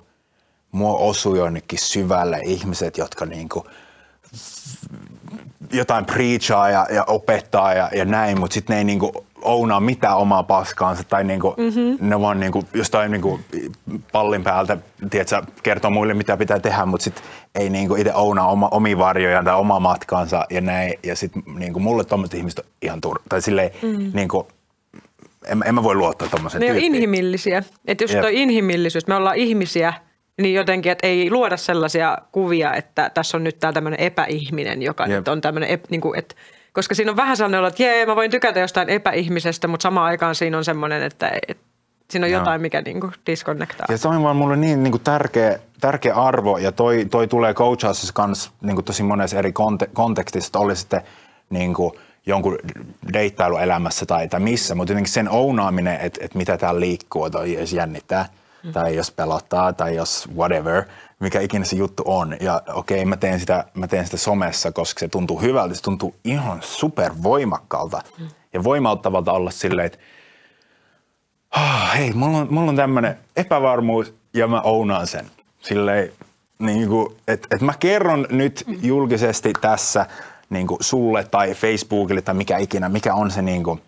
mua 0.72 0.98
osui 0.98 1.38
jonnekin 1.38 1.80
syvälle 1.80 2.40
ihmiset, 2.44 2.98
jotka 2.98 3.26
niin 3.26 3.50
kuin 3.50 3.66
jotain 5.72 6.06
preachaa 6.06 6.70
ja, 6.70 6.88
ja 6.90 7.04
opettaa 7.08 7.74
ja, 7.74 7.90
ja 7.94 8.06
näin, 8.06 8.40
mutta 8.40 8.54
sitten 8.54 8.74
ne 8.74 8.78
ei 8.78 8.84
niinku 8.84 9.26
ounaa 9.42 9.80
mitään 9.80 10.18
omaa 10.18 10.44
paskaansa 10.44 11.04
tai 11.04 11.24
niinku, 11.24 11.56
mm-hmm. 11.58 12.10
ne 12.10 12.22
vaan 12.22 12.40
niinku 12.40 12.64
jostain 12.74 13.12
niinku 13.12 13.40
pallin 14.12 14.44
päältä 14.44 14.78
tiedätkö, 15.10 15.42
kertoo 15.64 15.92
muille 15.92 16.14
mitä 16.14 16.38
pitää 16.38 16.60
tehdä, 16.60 16.86
mutta 16.86 17.04
sitten 17.04 17.24
ei 17.56 17.70
niinku 17.70 17.96
itse 17.96 18.14
ounaa 18.14 18.48
oma, 18.48 18.68
omia 18.72 18.98
varjojaan 18.98 19.46
tai 19.46 19.56
omaa 19.56 19.80
matkaansa 19.80 20.46
ja 20.50 20.62
näin. 20.62 20.94
Ja 21.04 21.16
sitten 21.16 21.44
niinku 21.56 21.80
mulle 21.80 22.04
tuommoiset 22.04 22.38
ihmiset 22.38 22.60
on 22.60 22.66
ihan 22.82 23.02
tur... 23.02 23.20
Tai 23.30 23.42
silleen 23.42 23.72
mm-hmm. 23.82 24.12
niinku, 24.14 24.48
en, 25.48 25.64
en 25.66 25.76
mä 25.76 25.84
voi 25.84 25.96
luottaa 25.96 26.28
tuommoisen 26.28 26.62
Ne 26.62 26.72
on 26.72 26.78
inhimillisiä. 26.78 27.64
Että 27.88 28.04
jos 28.04 28.12
toi 28.12 28.42
inhimillisyys, 28.42 29.08
me 29.08 29.16
ollaan 29.16 29.38
ihmisiä– 29.38 29.94
niin 30.40 30.56
jotenkin, 30.56 30.92
että 30.92 31.08
ei 31.08 31.32
luoda 31.32 31.58
sellaisia 31.58 32.18
kuvia, 32.32 32.74
että 32.74 33.10
tässä 33.10 33.38
on 33.38 33.44
nyt 33.44 33.60
täällä 33.60 33.74
tämmöinen 33.74 34.00
epäihminen, 34.00 34.82
joka 34.82 35.06
Jep. 35.06 35.18
nyt 35.18 35.28
on 35.28 35.42
tämmöinen, 35.42 35.80
niin 35.90 36.02
kuin, 36.02 36.20
että, 36.20 36.36
koska 36.74 36.96
siinä 36.96 37.12
on 37.12 37.18
vähän 37.18 37.38
sellainen 37.38 37.68
että 37.68 37.84
jee, 37.84 38.06
mä 38.06 38.16
voin 38.16 38.32
tykätä 38.32 38.60
jostain 38.60 38.90
epäihmisestä, 38.90 39.68
mutta 39.68 39.84
samaan 39.84 40.06
aikaan 40.06 40.36
siinä 40.36 40.58
on 40.58 40.66
semmoinen, 40.66 41.04
että, 41.04 41.32
että 41.48 41.64
siinä 42.10 42.26
on 42.26 42.32
Joo. 42.32 42.42
jotain, 42.42 42.62
mikä 42.62 42.82
niin 42.82 43.00
kuin 43.00 43.14
disconnectaa. 43.26 43.88
Ja 43.90 43.98
se 43.98 44.08
on 44.08 44.24
vaan 44.24 44.36
mulle 44.36 44.58
niin, 44.58 44.84
niin 44.84 44.92
kuin 44.92 45.04
tärkeä, 45.04 45.60
tärkeä 45.82 46.16
arvo, 46.16 46.58
ja 46.58 46.72
toi, 46.72 47.06
toi 47.12 47.28
tulee 47.28 47.54
coachausissa 47.54 48.14
kanssa 48.14 48.52
niin 48.62 48.76
kuin 48.76 48.86
tosi 48.86 49.04
monessa 49.04 49.38
eri 49.38 49.52
konte, 49.52 49.90
kontekstissa, 49.94 50.60
oli 50.60 50.76
sitten 50.76 51.02
niin 51.50 51.74
kuin 51.74 51.94
jonkun 52.26 52.58
deittailuelämässä 53.14 54.06
tai, 54.06 54.28
tai 54.28 54.40
missä, 54.40 54.76
mutta 54.76 54.92
jotenkin 54.92 55.14
sen 55.14 55.30
ounaaminen, 55.30 56.00
että, 56.02 56.26
että 56.26 56.38
mitä 56.38 56.58
täällä 56.58 56.80
liikkuu, 56.80 57.26
että 57.26 57.40
jännittää– 57.76 58.26
mm. 58.64 58.72
tai 58.72 58.96
jos 58.96 59.12
pelottaa 59.12 59.74
tai 59.74 59.96
jos 59.96 60.30
whatever, 60.36 60.84
mikä 61.20 61.40
ikinä 61.40 61.66
se 61.66 61.76
juttu 61.76 62.04
on. 62.06 62.38
Ja 62.40 62.62
okei, 62.74 62.98
okay, 62.98 63.06
mä, 63.06 63.18
teen 63.18 63.40
sitä, 63.40 63.66
mä 63.74 63.88
teen 63.88 64.06
sitä 64.06 64.18
somessa, 64.18 64.72
koska 64.72 65.00
se 65.00 65.08
tuntuu 65.08 65.42
hyvältä, 65.42 65.76
se 65.76 65.82
tuntuu 65.82 66.16
ihan 66.24 66.60
super 66.62 67.12
voimakkaalta 67.24 68.02
mm. 68.20 68.28
ja 68.54 68.64
voimauttavalta 68.64 69.32
olla 69.32 69.52
silleen, 69.52 69.86
että 69.86 69.98
oh, 71.58 71.98
hei, 71.98 72.14
mulla 72.14 72.38
on, 72.38 72.48
mulla 72.50 72.70
on 72.70 72.76
tämmöinen 72.76 73.18
epävarmuus 73.36 74.14
ja 74.34 74.48
mä 74.48 74.62
ounaan 74.62 75.08
sen. 75.08 75.26
Silleen, 75.62 76.12
niin 76.60 76.90
kuin, 76.90 77.16
että, 77.28 77.48
että 77.52 77.66
mä 77.66 77.74
kerron 77.80 78.28
nyt 78.30 78.66
julkisesti 78.82 79.54
tässä 79.62 80.06
niin 80.50 80.68
kuin 80.68 80.84
sulle 80.84 81.24
tai 81.24 81.54
Facebookille 81.54 82.22
tai 82.22 82.36
mikä 82.36 82.58
ikinä, 82.58 82.90
mikä 82.90 83.14
on 83.16 83.32
se 83.32 83.42
niin 83.42 83.64
kuin, 83.64 83.82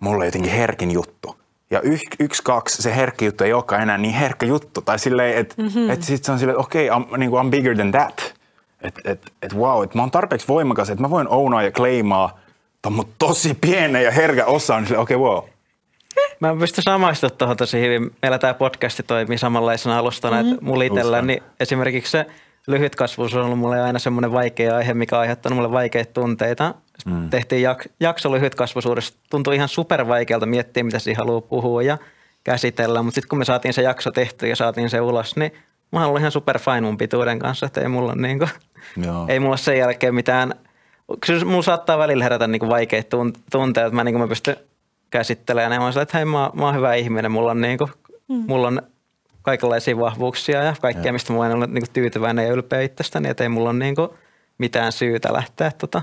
mulle 0.00 0.24
jotenkin 0.24 0.52
herkin 0.52 0.90
juttu. 0.90 1.36
Ja 1.70 1.80
y, 1.82 1.98
yksi, 2.20 2.42
kaksi, 2.42 2.82
se 2.82 2.96
herkkä 2.96 3.24
juttu 3.24 3.44
ei 3.44 3.52
olekaan 3.52 3.82
enää 3.82 3.98
niin 3.98 4.14
herkkä 4.14 4.46
juttu. 4.46 4.80
Tai 4.80 4.98
silleen, 4.98 5.38
että 5.38 5.62
mm-hmm. 5.62 5.90
et 5.90 6.02
sit 6.02 6.24
se 6.24 6.32
on 6.32 6.38
silleen, 6.38 6.54
että 6.54 6.66
okei, 6.66 6.90
okay, 6.90 7.02
I'm, 7.02 7.16
niin 7.16 7.30
I'm 7.30 7.50
bigger 7.50 7.74
than 7.74 7.92
that. 7.92 8.34
Että 8.80 9.00
et, 9.04 9.32
et 9.42 9.54
wow, 9.54 9.84
että 9.84 9.98
mä 9.98 10.02
oon 10.02 10.10
tarpeeksi 10.10 10.48
voimakas, 10.48 10.90
että 10.90 11.02
mä 11.02 11.10
voin 11.10 11.28
ounaa 11.28 11.62
ja 11.62 11.70
kleimaa 11.70 12.38
ton 12.82 13.04
tosi 13.18 13.54
pienen 13.54 14.04
ja 14.04 14.10
herkä 14.10 14.44
osan. 14.46 14.84
Niin 14.84 14.98
okei, 14.98 15.16
okay, 15.16 15.28
wow. 15.28 15.44
Mä 16.40 16.56
pystyn 16.60 16.82
samaistumaan 16.82 17.38
tuohon 17.38 17.56
tosi 17.56 17.80
hyvin. 17.80 18.10
Meillä 18.22 18.38
tämä 18.38 18.54
podcasti 18.54 19.02
toimii 19.02 19.38
samanlaisena 19.38 19.98
alustana, 19.98 20.36
mm-hmm. 20.36 20.52
että 20.52 20.64
mulla 20.64 20.84
itsellä, 20.84 21.22
niin 21.22 21.42
esimerkiksi 21.60 22.10
se 22.10 22.26
lyhyt 22.66 22.96
kasvuus 22.96 23.34
on 23.34 23.44
ollut 23.44 23.58
mulle 23.58 23.80
aina 23.80 23.98
semmoinen 23.98 24.32
vaikea 24.32 24.76
aihe, 24.76 24.94
mikä 24.94 25.16
on 25.16 25.20
aiheuttanut 25.20 25.56
mulle 25.56 25.72
vaikeita 25.72 26.12
tunteita. 26.12 26.74
Mm. 27.06 27.30
Tehtiin 27.30 27.70
jak- 27.70 27.90
jakso 28.00 28.32
lyhytkasvuisuudesta. 28.32 29.18
Tuntui 29.30 29.54
ihan 29.54 29.68
supervaikealta 29.68 30.46
miettiä, 30.46 30.84
mitä 30.84 30.98
siinä 30.98 31.18
haluaa 31.18 31.40
puhua 31.40 31.82
ja 31.82 31.98
käsitellä. 32.44 33.02
Mutta 33.02 33.14
sitten 33.14 33.28
kun 33.28 33.38
me 33.38 33.44
saatiin 33.44 33.74
se 33.74 33.82
jakso 33.82 34.10
tehty 34.10 34.48
ja 34.48 34.56
saatiin 34.56 34.90
se 34.90 35.00
ulos, 35.00 35.36
niin 35.36 35.52
mä 35.92 36.06
olen 36.06 36.20
ihan 36.20 36.32
super 36.32 36.58
fine 36.58 36.80
mun 36.80 36.98
pituuden 36.98 37.38
kanssa. 37.38 37.66
Että 37.66 37.80
ei 37.80 37.88
mulla, 37.88 38.14
niinku, 38.14 38.48
ei 39.28 39.40
mulla 39.40 39.56
sen 39.56 39.78
jälkeen 39.78 40.14
mitään 40.14 40.54
kyllä 41.26 41.44
mulla 41.44 41.62
saattaa 41.62 41.98
välillä 41.98 42.24
herätä 42.24 42.46
niin 42.46 42.68
vaikeita 42.68 43.16
tunt- 43.16 43.40
tunteita, 43.50 43.86
että 43.86 43.96
mä, 43.96 44.04
niin 44.04 44.18
mä 44.18 44.28
pystyn 44.28 44.56
käsittelemään. 45.10 45.72
Ja 45.72 45.78
mä 45.78 45.84
oon 45.84 46.02
että 46.02 46.18
hei 46.18 46.24
mä, 46.24 46.50
mä 46.54 46.64
oon 46.64 46.74
hyvä 46.74 46.94
ihminen, 46.94 47.32
mulla 47.32 47.50
on, 47.50 47.60
niin 47.60 47.78
kuin, 47.78 47.90
mm. 48.28 48.44
mulla 48.48 48.68
on 48.68 48.82
kaikenlaisia 49.42 49.98
vahvuuksia 49.98 50.62
ja 50.62 50.74
kaikkea, 50.80 51.06
ja. 51.06 51.12
mistä 51.12 51.32
mä 51.32 51.38
voin 51.38 51.52
olla 51.52 51.66
niin 51.66 51.82
kuin 51.82 51.92
tyytyväinen 51.92 52.46
ja 52.46 52.52
ylpeä 52.52 52.80
itsestäni, 52.80 53.28
että 53.28 53.44
ei 53.44 53.48
mulla 53.48 53.70
ole 53.70 53.78
niin 53.78 53.94
kuin 53.94 54.08
mitään 54.58 54.92
syytä 54.92 55.32
lähteä 55.32 55.72
tota, 55.78 56.02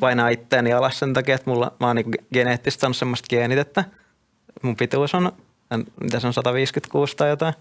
painaa 0.00 0.28
itteeni 0.28 0.72
alas 0.72 0.98
sen 0.98 1.12
takia, 1.12 1.34
että 1.34 1.50
mulla, 1.50 1.72
mä 1.80 1.86
oon 1.86 1.96
niin 1.96 2.10
geneettisesti 2.32 2.86
on 2.86 2.94
semmoista 2.94 3.26
geenit, 3.30 3.58
että 3.58 3.84
mun 4.62 4.76
pituus 4.76 5.14
on, 5.14 5.32
mitä 6.00 6.20
se 6.20 6.26
on, 6.26 6.32
156 6.32 7.16
tai 7.16 7.28
jotain. 7.28 7.54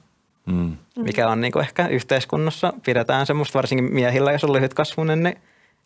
Mm. 0.46 0.78
Mikä 0.96 1.30
on 1.30 1.42
niin 1.42 1.52
kuin 1.52 1.64
ehkä 1.64 1.88
yhteiskunnassa, 1.88 2.74
pidetään 2.86 3.26
semmoista 3.26 3.58
varsinkin 3.58 3.94
miehillä, 3.94 4.32
jos 4.32 4.44
on 4.44 4.54
lyhyt 4.54 4.74
kasvunen, 4.74 5.24
niin 5.24 5.38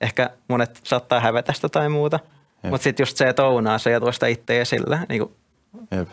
ehkä 0.02 0.30
monet 0.48 0.80
saattaa 0.84 1.20
hävetä 1.20 1.54
sitä 1.54 1.70
tai 1.70 1.90
muuta. 1.90 2.20
Mutta 2.64 2.84
sitten 2.84 3.04
just 3.04 3.18
se, 3.18 3.30
että 3.30 3.46
ounaa 3.46 3.78
se 3.78 3.92
ja 3.92 4.00
tuo 4.00 4.12
sitä 4.12 4.28
itse 4.28 4.62
esille, 4.62 5.00
niin 5.10 5.20
kuin, 5.20 5.32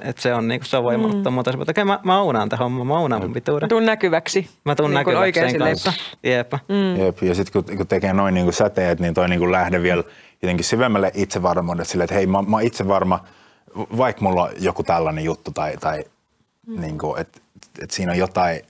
että 0.01 0.23
se 0.23 0.35
on, 0.35 0.49
niin 0.49 0.61
kuin, 0.61 0.69
se 0.69 0.77
on 0.77 0.85
voimallutta 0.85 1.31
mm. 1.31 1.35
muuta. 1.35 1.57
Mutta 1.57 1.71
okay, 1.71 1.85
mä, 1.85 2.01
mä 2.05 2.21
ounaan 2.21 2.49
tämän 2.49 2.65
homman, 2.65 2.87
mä 2.87 2.99
ounaan 2.99 3.23
mun 3.23 3.33
pituuden. 3.33 3.69
Tuun 3.69 3.87
näkyväksi. 3.87 4.51
Mä 4.65 4.75
tuun 4.75 4.91
niin 4.91 4.95
näkyväksi 4.95 5.41
sen 5.41 5.59
kanssa. 5.59 5.93
Jep. 6.23 6.53
Mm. 6.53 7.05
Jep. 7.05 7.23
Ja 7.23 7.35
sitten 7.35 7.65
kun, 7.65 7.77
kun 7.77 7.87
tekee 7.87 8.13
noin 8.13 8.35
niin 8.35 8.47
kuin 8.47 8.55
säteet, 8.55 9.01
niin 9.01 9.15
toi 9.15 9.29
niin 9.29 9.39
kuin 9.39 9.53
lähde 9.53 9.83
vielä 9.83 10.05
jotenkin 10.43 10.65
syvemmälle 10.65 11.11
itsevarmuudelle 11.15 11.85
silleen, 11.85 12.05
että 12.05 12.15
hei 12.15 12.27
mä, 12.27 12.43
mä 12.43 12.61
itse 12.61 12.89
varma, 12.89 13.25
vaikka 13.97 14.23
mulla 14.23 14.43
on 14.43 14.51
joku 14.61 14.83
tällainen 14.83 15.25
juttu 15.25 15.51
tai, 15.51 15.77
tai 15.77 16.05
mm. 16.67 16.81
niin 16.81 16.99
kuin, 16.99 17.21
että, 17.21 17.41
että 17.83 17.97
siinä 17.97 18.13
on 18.13 18.19
jotain 18.19 18.61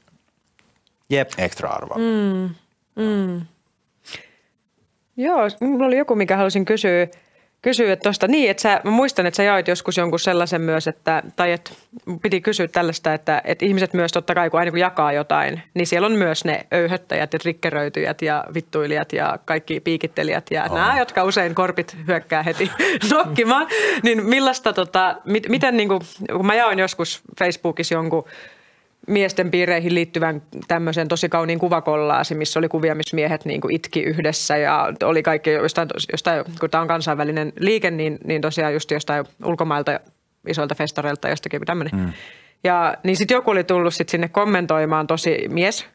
Jep. 1.10 1.30
ekstra 1.38 1.68
arvoa. 1.70 1.98
Mm. 1.98 2.54
Mm. 2.96 3.40
Joo, 5.16 5.40
mulla 5.60 5.86
oli 5.86 5.98
joku, 5.98 6.14
mikä 6.14 6.36
halusin 6.36 6.64
kysyä, 6.64 7.06
kysyä 7.62 7.92
että 7.92 8.08
tosta, 8.08 8.28
niin, 8.28 8.50
että 8.50 8.60
sä, 8.60 8.80
mä 8.84 8.90
muistan, 8.90 9.26
että 9.26 9.36
sä 9.36 9.42
jaoit 9.42 9.68
joskus 9.68 9.96
jonkun 9.96 10.20
sellaisen 10.20 10.60
myös, 10.60 10.88
että, 10.88 11.22
tai 11.36 11.52
että 11.52 11.70
piti 12.22 12.40
kysyä 12.40 12.68
tällaista, 12.68 13.14
että, 13.14 13.42
että 13.44 13.64
ihmiset 13.64 13.94
myös 13.94 14.12
totta 14.12 14.34
kai, 14.34 14.50
kun 14.50 14.60
aina 14.60 14.70
kun 14.70 14.80
jakaa 14.80 15.12
jotain, 15.12 15.62
niin 15.74 15.86
siellä 15.86 16.06
on 16.06 16.12
myös 16.12 16.44
ne 16.44 16.66
öyhöttäjät 16.72 17.32
ja 17.32 17.38
trikkeröityjät 17.38 18.22
ja 18.22 18.44
vittuilijat 18.54 19.12
ja 19.12 19.38
kaikki 19.44 19.80
piikittelijät 19.80 20.50
ja 20.50 20.64
oh. 20.64 20.76
nämä, 20.76 20.98
jotka 20.98 21.24
usein 21.24 21.54
korpit 21.54 21.96
hyökkää 22.06 22.42
heti 22.42 22.70
nokkimaan. 23.12 23.66
niin 24.02 24.26
millaista, 24.26 24.72
tota, 24.72 25.16
mit, 25.24 25.48
miten 25.48 25.76
niin 25.76 25.88
kuin, 25.88 26.00
kun 26.32 26.46
mä 26.46 26.54
jaoin 26.54 26.78
joskus 26.78 27.22
Facebookissa 27.38 27.94
jonkun 27.94 28.24
miesten 29.08 29.50
piireihin 29.50 29.94
liittyvän 29.94 30.42
tämmöisen 30.68 31.08
tosi 31.08 31.28
kauniin 31.28 31.58
kuvakollaasi, 31.58 32.34
missä 32.34 32.58
oli 32.58 32.68
kuvia, 32.68 32.94
missä 32.94 33.14
miehet 33.14 33.44
niin 33.44 33.60
kuin 33.60 33.74
itki 33.74 34.02
yhdessä 34.02 34.56
ja 34.56 34.92
oli 35.04 35.22
kaikki 35.22 35.50
jostain, 35.50 35.88
jostain 36.12 36.44
kun 36.60 36.70
tämä 36.70 36.82
on 36.82 36.88
kansainvälinen 36.88 37.52
liike, 37.58 37.90
niin, 37.90 38.18
niin 38.24 38.40
tosiaan 38.40 38.72
just 38.72 38.90
jostain 38.90 39.24
ulkomailta 39.44 40.00
isoilta 40.48 40.74
festareilta 40.74 41.28
jostakin 41.28 41.60
tämmöinen. 41.66 42.00
Mm. 42.00 42.12
Ja 42.64 42.96
niin 43.04 43.16
sitten 43.16 43.34
joku 43.34 43.50
oli 43.50 43.64
tullut 43.64 43.94
sit 43.94 44.08
sinne 44.08 44.28
kommentoimaan 44.28 45.06
tosi 45.06 45.48
mies 45.48 45.86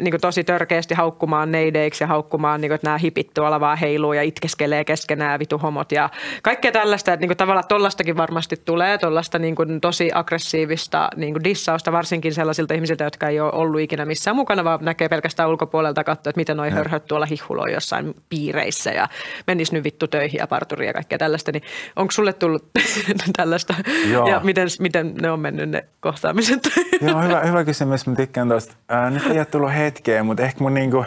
niin 0.00 0.10
kuin 0.10 0.20
tosi 0.20 0.44
törkeästi 0.44 0.94
haukkumaan 0.94 1.52
neideiksi 1.52 2.04
ja 2.04 2.08
haukkumaan, 2.08 2.60
niin 2.60 2.68
kuin, 2.68 2.74
että 2.74 2.86
nämä 2.86 2.98
hipit 2.98 3.34
tuolla 3.34 3.60
vaan 3.60 3.78
heiluu 3.78 4.12
ja 4.12 4.22
itkeskelee 4.22 4.84
keskenään 4.84 5.40
vituhomot 5.40 5.92
ja 5.92 6.10
kaikkea 6.42 6.72
tällaista. 6.72 7.12
Että 7.12 7.20
niin 7.22 7.28
kuin, 7.28 7.36
tavallaan 7.36 7.68
tollastakin 7.68 8.16
varmasti 8.16 8.56
tulee, 8.64 8.98
tollasta 8.98 9.38
niin 9.38 9.56
kuin, 9.56 9.80
tosi 9.80 10.10
aggressiivista 10.14 11.08
niin 11.16 11.34
kuin 11.34 11.44
dissausta, 11.44 11.92
varsinkin 11.92 12.34
sellaisilta 12.34 12.74
ihmisiltä, 12.74 13.04
jotka 13.04 13.28
ei 13.28 13.40
ole 13.40 13.52
ollut 13.52 13.80
ikinä 13.80 14.04
missään 14.04 14.36
mukana, 14.36 14.64
vaan 14.64 14.78
näkee 14.82 15.08
pelkästään 15.08 15.48
ulkopuolelta 15.48 16.04
katsoa, 16.04 16.30
että 16.30 16.40
miten 16.40 16.56
noi 16.56 16.70
hörhöt 16.70 17.06
tuolla 17.06 17.26
hihuloi 17.26 17.72
jossain 17.72 18.14
piireissä 18.28 18.90
ja 18.90 19.08
menis 19.46 19.72
nyt 19.72 19.84
vittu 19.84 20.08
töihin 20.08 20.38
ja 20.38 20.46
parturiin 20.46 20.86
ja 20.86 20.92
kaikkea 20.92 21.18
tällaista. 21.18 21.52
Niin 21.52 21.62
onko 21.96 22.10
sulle 22.10 22.32
tullut 22.32 22.70
tällaista 23.36 23.74
Joo. 24.10 24.28
ja 24.28 24.40
miten, 24.44 24.68
miten 24.80 25.14
ne 25.14 25.30
on 25.30 25.40
mennyt 25.40 25.70
ne 25.70 25.84
kohtaamiset? 26.00 26.70
Joo, 27.00 27.22
hyvä, 27.22 27.40
hyvä 27.40 27.64
kysymys. 27.64 28.06
Mä 28.06 28.14
tykkään 28.14 28.48
tuosta. 28.48 28.74
Äh, 28.92 29.12
nyt 29.12 29.26
ei 29.26 29.38
ole 29.38 29.44
tullut 29.44 29.69
hetkeä, 29.70 30.22
mutta 30.22 30.42
ehkä 30.42 30.60
mun, 30.60 30.74
niinku, 30.74 31.04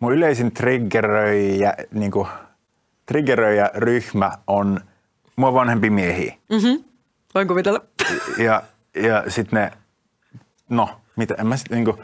mun 0.00 0.12
yleisin 0.12 0.52
triggeröijä, 0.52 1.74
niinku, 1.90 2.28
triggeröijä 3.06 3.70
ryhmä 3.74 4.32
on 4.46 4.80
mua 5.36 5.54
vanhempi 5.54 5.90
miehi. 5.90 6.38
Mm-hmm. 6.50 6.84
Voin 7.34 7.48
kuvitella. 7.48 7.80
Ja, 8.38 8.62
ja 8.94 9.24
sitten 9.28 9.60
ne, 9.60 9.72
no, 10.68 10.88
mitä, 11.16 11.34
en 11.38 11.46
mä 11.46 11.56
sit, 11.56 11.70
niinku, 11.70 11.98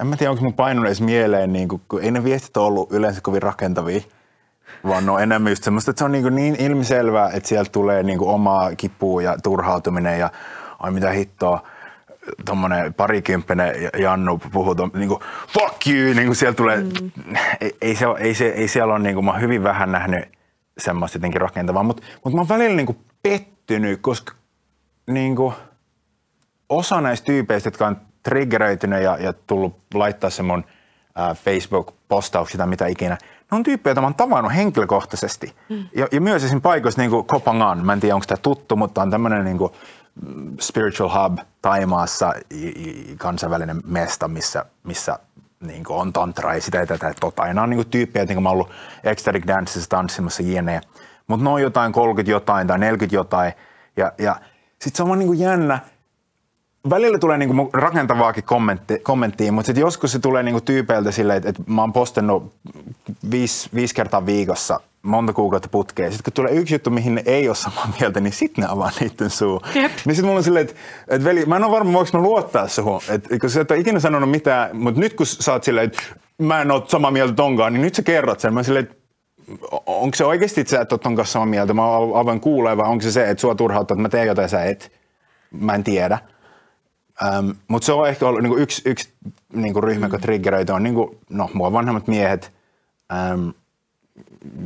en 0.00 0.06
mä 0.06 0.16
tiedä, 0.16 0.30
onko 0.30 0.42
mun 0.42 0.54
painunut 0.54 0.86
edes 0.86 1.00
mieleen, 1.00 1.52
niinku, 1.52 1.80
kun 1.88 2.02
ei 2.02 2.10
ne 2.10 2.24
viestit 2.24 2.56
ole 2.56 2.66
ollut 2.66 2.92
yleensä 2.92 3.20
kovin 3.20 3.42
rakentavia, 3.42 4.00
vaan 4.86 5.06
no 5.06 5.18
enemmän 5.18 5.52
just 5.52 5.64
semmoista, 5.64 5.90
että 5.90 5.98
se 5.98 6.04
on 6.04 6.12
niinku 6.12 6.28
niin 6.28 6.56
ilmiselvää, 6.58 7.30
että 7.30 7.48
sieltä 7.48 7.70
tulee 7.70 8.02
niinku 8.02 8.28
omaa 8.28 8.76
kipua 8.76 9.22
ja 9.22 9.36
turhautuminen 9.42 10.18
ja 10.18 10.30
ai 10.78 10.90
mitä 10.90 11.10
hittoa 11.10 11.62
tuommoinen 12.44 12.94
parikymppinen 12.94 13.74
Jannu 13.98 14.38
puhuu 14.52 14.74
tuon, 14.74 14.90
niin 14.94 15.08
kuin, 15.08 15.20
fuck 15.48 15.86
you, 15.86 16.14
niin 16.14 16.26
kuin 16.26 16.36
siellä 16.36 16.54
tulee, 16.54 16.76
mm. 16.76 17.10
ei, 17.60 17.76
ei, 17.80 17.96
se, 17.96 18.06
ei, 18.18 18.34
se, 18.34 18.48
ei 18.48 18.68
siellä 18.68 18.94
ole, 18.94 19.02
niin 19.02 19.14
kuin, 19.14 19.24
mä 19.24 19.30
oon 19.30 19.40
hyvin 19.40 19.62
vähän 19.62 19.92
nähnyt 19.92 20.24
semmoista 20.78 21.16
jotenkin 21.16 21.40
rakentavaa, 21.40 21.82
mutta, 21.82 22.02
mutta 22.24 22.36
mä 22.36 22.40
oon 22.40 22.48
välillä 22.48 22.76
niin 22.76 22.86
kuin 22.86 22.98
pettynyt, 23.22 24.00
koska 24.02 24.32
niin 25.06 25.36
kuin, 25.36 25.54
osa 26.68 27.00
näistä 27.00 27.24
tyypeistä, 27.24 27.66
jotka 27.66 27.86
on 27.86 27.96
triggeröitynyt 28.22 29.02
ja, 29.02 29.16
ja 29.20 29.32
tullut 29.32 29.78
laittaa 29.94 30.30
se 30.30 30.42
mun 30.42 30.64
äh, 31.20 31.36
Facebook-postauksia 31.36 32.58
tai 32.58 32.66
mitä 32.66 32.86
ikinä, 32.86 33.18
ne 33.50 33.56
on 33.56 33.62
tyyppejä, 33.62 33.90
joita 33.90 34.00
mä 34.00 34.06
oon 34.06 34.14
tavannut 34.14 34.54
henkilökohtaisesti. 34.54 35.54
Mm. 35.68 35.84
Ja, 35.96 36.08
ja 36.12 36.20
myös 36.20 36.44
esim. 36.44 36.60
paikoissa 36.60 37.00
niin 37.00 37.10
kuin 37.10 37.26
Kopangan, 37.26 37.86
mä 37.86 37.92
en 37.92 38.00
tiedä 38.00 38.14
onko 38.14 38.26
tämä 38.26 38.38
tuttu, 38.42 38.76
mutta 38.76 39.02
on 39.02 39.10
tämmöinen 39.10 39.44
niin 39.44 39.58
kuin, 39.58 39.72
Spiritual 40.60 41.10
Hub 41.10 41.38
Taimaassa, 41.62 42.32
kansainvälinen 43.18 43.80
mesta, 43.86 44.28
missä, 44.28 44.64
missä 44.84 45.18
niin 45.60 45.84
on 45.88 46.12
tantra 46.12 46.54
ja 46.54 46.60
sitä 46.60 46.78
ja 46.78 46.86
tätä. 46.86 47.14
Tota. 47.20 47.46
Ja 47.46 47.54
nämä 47.54 47.62
on 47.62 47.70
niin 47.70 47.86
tyyppejä, 47.86 48.22
että 48.22 48.34
niin 48.34 48.42
mä 48.42 48.48
oon 48.48 48.54
ollut 48.54 48.70
ecstatic 49.04 49.46
danceissa 49.46 49.88
tanssimassa 49.88 50.42
jne. 50.42 50.80
Mutta 51.26 51.44
ne 51.44 51.50
on 51.50 51.62
jotain 51.62 51.92
30 51.92 52.30
jotain 52.30 52.66
tai 52.66 52.78
40 52.78 53.16
jotain. 53.16 53.52
Ja, 53.96 54.12
ja 54.18 54.36
sitten 54.70 54.96
se 54.96 55.02
on 55.02 55.08
vaan 55.08 55.18
niin 55.18 55.38
jännä. 55.38 55.78
Välillä 56.90 57.18
tulee 57.18 57.38
niin 57.38 57.70
rakentavaakin 57.72 58.44
kommentti, 58.44 58.98
kommenttia, 58.98 59.52
mutta 59.52 59.66
sitten 59.66 59.80
joskus 59.80 60.12
se 60.12 60.18
tulee 60.18 60.42
niin 60.42 60.64
tyypeiltä 60.64 61.10
silleen, 61.10 61.36
että, 61.36 61.48
että 61.48 61.62
mä 61.66 61.80
oon 61.80 61.92
postannut 61.92 62.54
viisi, 63.30 63.70
viisi 63.74 63.94
kertaa 63.94 64.26
viikossa– 64.26 64.80
monta 65.02 65.32
kuukautta 65.32 65.68
putkeen. 65.68 66.12
Sitten 66.12 66.24
kun 66.24 66.32
tulee 66.32 66.52
yksi 66.52 66.74
juttu, 66.74 66.90
mihin 66.90 67.14
ne 67.14 67.22
ei 67.26 67.48
ole 67.48 67.56
samaa 67.56 67.92
mieltä, 68.00 68.20
niin 68.20 68.32
sitten 68.32 68.62
ne 68.62 68.70
avaa 68.70 68.90
niiden 69.00 69.30
suu. 69.30 69.62
Yep. 69.76 69.92
Niin 70.04 70.14
sitten 70.14 70.24
mulla 70.24 70.38
on 70.38 70.44
silleen, 70.44 70.66
että, 70.66 70.80
että 71.08 71.24
veli, 71.24 71.46
mä 71.46 71.56
en 71.56 71.64
ole 71.64 71.72
varma, 71.72 71.92
voiko 71.92 72.10
mä 72.18 72.22
luottaa 72.22 72.68
suhun. 72.68 73.00
Että, 73.08 73.38
kun 73.38 73.50
sä 73.50 73.60
et 73.60 73.70
ole 73.70 73.80
ikinä 73.80 74.00
sanonut 74.00 74.30
mitään, 74.30 74.76
mutta 74.76 75.00
nyt 75.00 75.14
kun 75.14 75.26
sä 75.26 75.52
oot 75.52 75.64
silleen, 75.64 75.86
että 75.86 76.02
mä 76.38 76.62
en 76.62 76.70
ole 76.70 76.82
samaa 76.86 77.10
mieltä 77.10 77.34
tonkaan, 77.34 77.72
niin 77.72 77.82
nyt 77.82 77.94
sä 77.94 78.02
kerrot 78.02 78.40
sen. 78.40 78.54
Mä 78.54 78.62
silleen, 78.62 78.84
että 78.84 78.96
onko 79.86 80.14
se 80.14 80.24
oikeasti, 80.24 80.60
että 80.60 80.70
sä 80.70 80.80
et 80.80 80.92
ole 80.92 81.00
ton 81.00 81.16
kanssa 81.16 81.32
samaa 81.32 81.46
mieltä? 81.46 81.74
Mä 81.74 81.86
oon 81.86 82.18
aivan 82.18 82.40
kuulee, 82.40 82.76
vai 82.76 82.88
onko 82.88 83.02
se 83.02 83.12
se, 83.12 83.30
että 83.30 83.40
sua 83.40 83.54
turhauttaa, 83.54 83.94
että 83.94 84.02
mä 84.02 84.08
teen 84.08 84.26
jotain 84.26 84.48
sä 84.48 84.64
et? 84.64 84.92
Mä 85.50 85.74
en 85.74 85.84
tiedä. 85.84 86.18
Ähm, 87.24 87.50
mutta 87.68 87.86
se 87.86 87.92
on 87.92 88.08
ehkä 88.08 88.28
ollut 88.28 88.42
niin 88.42 88.58
yksi, 88.58 88.82
yksi 88.84 89.08
niin 89.52 89.82
ryhmä, 89.82 90.06
joka 90.06 90.18
triggeröitä 90.18 90.74
on 90.74 90.82
niin 90.82 90.94
kuin, 90.94 91.18
no, 91.30 91.50
mua 91.54 91.72
vanhemmat 91.72 92.06
miehet, 92.06 92.52
ähm, 93.12 93.48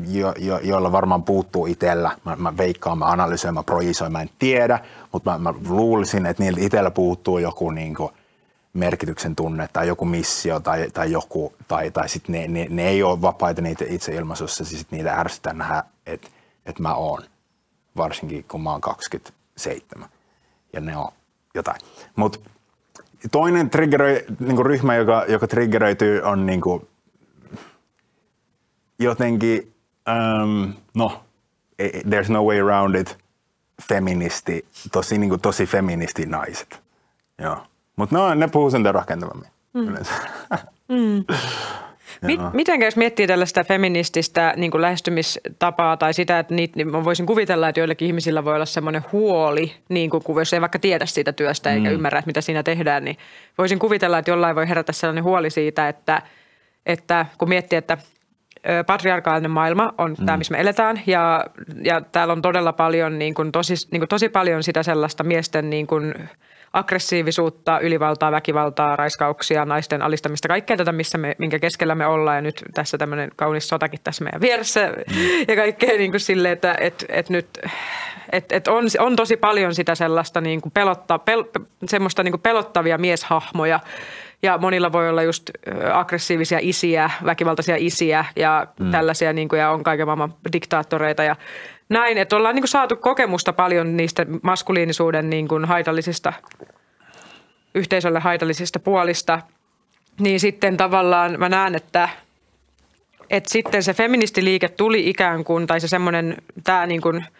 jo, 0.08 0.34
jo, 0.38 0.58
joilla 0.58 0.92
varmaan 0.92 1.22
puuttuu 1.22 1.66
itsellä. 1.66 2.10
Mä, 2.24 2.36
mä 2.36 2.56
veikkaan, 2.56 2.98
mä 2.98 3.06
analysoin, 3.06 3.54
mä 3.54 3.62
projisoin, 3.62 4.12
mä 4.12 4.22
en 4.22 4.30
tiedä, 4.38 4.78
mutta 5.12 5.30
mä, 5.30 5.38
mä 5.38 5.54
luulisin, 5.68 6.26
että 6.26 6.42
niillä 6.42 6.60
itsellä 6.60 6.90
puuttuu 6.90 7.38
joku 7.38 7.70
niin 7.70 7.94
kuin, 7.94 8.12
merkityksen 8.76 9.36
tunne 9.36 9.68
tai 9.72 9.88
joku 9.88 10.04
missio 10.04 10.60
tai, 10.60 10.90
tai 10.90 11.12
joku, 11.12 11.52
tai, 11.68 11.90
tai 11.90 12.08
sitten 12.08 12.32
ne, 12.32 12.48
ne, 12.48 12.66
ne, 12.70 12.88
ei 12.88 13.02
ole 13.02 13.22
vapaita 13.22 13.62
niitä 13.62 13.84
itse 13.88 14.14
ilmaisussa, 14.14 14.64
siis 14.64 14.90
niitä 14.90 15.14
ärsyttää 15.14 15.52
nähdä, 15.52 15.82
että, 16.06 16.28
että 16.66 16.82
mä 16.82 16.94
oon, 16.94 17.22
varsinkin 17.96 18.44
kun 18.44 18.62
mä 18.62 18.70
oon 18.70 18.80
27 18.80 20.08
ja 20.72 20.80
ne 20.80 20.96
on 20.96 21.12
jotain. 21.54 21.80
Mutta 22.16 22.38
toinen 23.30 23.70
triggeröi, 23.70 24.24
niin 24.40 24.66
ryhmä, 24.66 24.94
joka, 24.94 25.24
joka 25.28 25.46
triggeröityy, 25.46 26.22
on 26.22 26.46
niin 26.46 26.60
kuin, 26.60 26.88
jotenkin, 28.98 29.72
um, 30.08 30.74
no, 30.94 31.22
there's 31.82 32.28
no 32.28 32.44
way 32.44 32.58
around 32.60 32.94
it, 32.94 33.18
feministi, 33.88 34.66
tosi, 34.92 35.18
niin 35.18 35.28
kuin, 35.28 35.40
tosi 35.40 35.66
feministi 35.66 36.26
naiset. 36.26 36.80
Joo. 37.38 37.56
Mutta 37.96 38.16
no, 38.16 38.34
ne 38.34 38.48
puhuu 38.48 38.70
sen 38.70 38.94
rakentavammin 38.94 39.50
mm. 39.74 39.88
yleensä. 39.88 40.12
Mm. 40.88 41.24
Mit, 42.22 42.40
miten 42.52 42.82
jos 42.82 42.96
miettii 42.96 43.26
tällaista 43.26 43.64
feminististä 43.64 44.54
niin 44.56 44.70
kuin 44.70 44.82
lähestymistapaa 44.82 45.96
tai 45.96 46.14
sitä, 46.14 46.38
että 46.38 46.54
niitä, 46.54 46.76
niin 46.76 46.90
mä 46.90 47.04
voisin 47.04 47.26
kuvitella, 47.26 47.68
että 47.68 47.80
joillekin 47.80 48.06
ihmisillä 48.06 48.44
voi 48.44 48.54
olla 48.54 48.64
semmoinen 48.64 49.04
huoli, 49.12 49.72
niin 49.88 50.10
kuin 50.10 50.22
jos 50.38 50.52
ei 50.52 50.60
vaikka 50.60 50.78
tiedä 50.78 51.06
siitä 51.06 51.32
työstä 51.32 51.72
eikä 51.72 51.88
mm. 51.88 51.94
ymmärrä, 51.94 52.18
että 52.18 52.26
mitä 52.26 52.40
siinä 52.40 52.62
tehdään, 52.62 53.04
niin 53.04 53.16
voisin 53.58 53.78
kuvitella, 53.78 54.18
että 54.18 54.30
jollain 54.30 54.56
voi 54.56 54.68
herätä 54.68 54.92
sellainen 54.92 55.24
huoli 55.24 55.50
siitä, 55.50 55.88
että, 55.88 56.22
että 56.86 57.26
kun 57.38 57.48
miettii, 57.48 57.76
että 57.76 57.98
patriarkaalinen 58.86 59.50
maailma 59.50 59.94
on 59.98 60.14
mm. 60.18 60.26
tämä, 60.26 60.38
missä 60.38 60.52
me 60.52 60.60
eletään 60.60 61.00
ja, 61.06 61.44
ja 61.84 62.00
täällä 62.00 62.32
on 62.32 62.42
todella 62.42 62.72
paljon, 62.72 63.18
niin 63.18 63.34
kuin 63.34 63.52
tosi, 63.52 63.74
niin 63.90 64.00
kuin 64.00 64.08
tosi 64.08 64.28
paljon 64.28 64.62
sitä 64.62 64.82
sellaista 64.82 65.24
miesten 65.24 65.70
niin 65.70 65.86
kuin 65.86 66.14
aggressiivisuutta, 66.72 67.80
ylivaltaa, 67.80 68.32
väkivaltaa, 68.32 68.96
raiskauksia, 68.96 69.64
naisten 69.64 70.02
alistamista, 70.02 70.48
kaikkea 70.48 70.76
tätä, 70.76 70.92
missä 70.92 71.18
me, 71.18 71.34
minkä 71.38 71.58
keskellä 71.58 71.94
me 71.94 72.06
ollaan 72.06 72.36
ja 72.36 72.42
nyt 72.42 72.64
tässä 72.74 72.98
tämmöinen 72.98 73.30
kaunis 73.36 73.68
sotakin 73.68 74.00
tässä 74.04 74.24
meidän 74.24 74.40
vieressä 74.40 74.88
mm. 74.88 75.14
ja 75.48 75.56
kaikkea 75.56 75.98
niin 75.98 76.10
kuin 76.10 76.20
silleen, 76.20 76.52
että 76.52 76.76
et, 76.80 77.04
et 77.08 77.30
nyt 77.30 77.46
et, 78.32 78.52
et 78.52 78.68
on, 78.68 78.84
on 78.98 79.16
tosi 79.16 79.36
paljon 79.36 79.74
sitä 79.74 79.94
sellaista 79.94 80.40
niin 80.40 80.60
kuin 80.60 80.72
pelotta, 80.72 81.18
pel, 81.18 81.44
semmoista 81.86 82.22
niin 82.22 82.32
kuin 82.32 82.40
pelottavia 82.40 82.98
mieshahmoja, 82.98 83.80
ja 84.42 84.58
monilla 84.58 84.92
voi 84.92 85.08
olla 85.08 85.22
just 85.22 85.50
aggressiivisia 85.92 86.58
isiä, 86.62 87.10
väkivaltaisia 87.24 87.76
isiä 87.78 88.24
ja 88.36 88.66
mm. 88.80 88.90
tällaisia 88.90 89.32
niin 89.32 89.48
kuin, 89.48 89.60
ja 89.60 89.70
on 89.70 89.82
kaiken 89.82 90.06
maailman 90.06 90.34
diktaattoreita 90.52 91.22
ja 91.22 91.36
näin. 91.88 92.18
Että 92.18 92.36
ollaan 92.36 92.54
niin 92.54 92.62
kuin 92.62 92.68
saatu 92.68 92.96
kokemusta 92.96 93.52
paljon 93.52 93.96
niistä 93.96 94.26
maskuliinisuuden 94.42 95.30
niin 95.30 95.48
kuin 95.48 95.64
haitallisista, 95.64 96.32
yhteisölle 97.74 98.20
haitallisista 98.20 98.78
puolista. 98.78 99.40
Niin 100.20 100.40
sitten 100.40 100.76
tavallaan 100.76 101.34
mä 101.38 101.48
näen, 101.48 101.74
että, 101.74 102.08
että 103.30 103.52
sitten 103.52 103.82
se 103.82 103.94
feministiliike 103.94 104.68
tuli 104.68 105.08
ikään 105.08 105.44
kuin, 105.44 105.66
tai 105.66 105.80
se 105.80 105.88
semmoinen, 105.88 106.36
tämä 106.64 106.86
niin 106.86 107.00
kuin– 107.00 107.24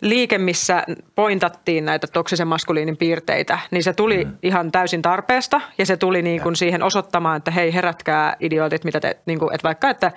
liike, 0.00 0.38
missä 0.38 0.84
pointattiin 1.14 1.84
näitä 1.84 2.06
toksisen 2.06 2.48
maskuliinin 2.48 2.96
piirteitä, 2.96 3.58
niin 3.70 3.82
se 3.82 3.92
tuli 3.92 4.24
mm. 4.24 4.32
ihan 4.42 4.72
täysin 4.72 5.02
tarpeesta 5.02 5.60
ja 5.78 5.86
se 5.86 5.96
tuli 5.96 6.22
niin 6.22 6.40
kuin 6.42 6.56
siihen 6.56 6.82
osoittamaan, 6.82 7.36
että 7.36 7.50
hei 7.50 7.74
herätkää 7.74 8.36
idiotit, 8.40 8.84
mitä 8.84 9.00
te, 9.00 9.16
niin 9.26 9.38
kuin, 9.38 9.54
että 9.54 9.68
vaikka 9.68 9.90
että 9.90 10.12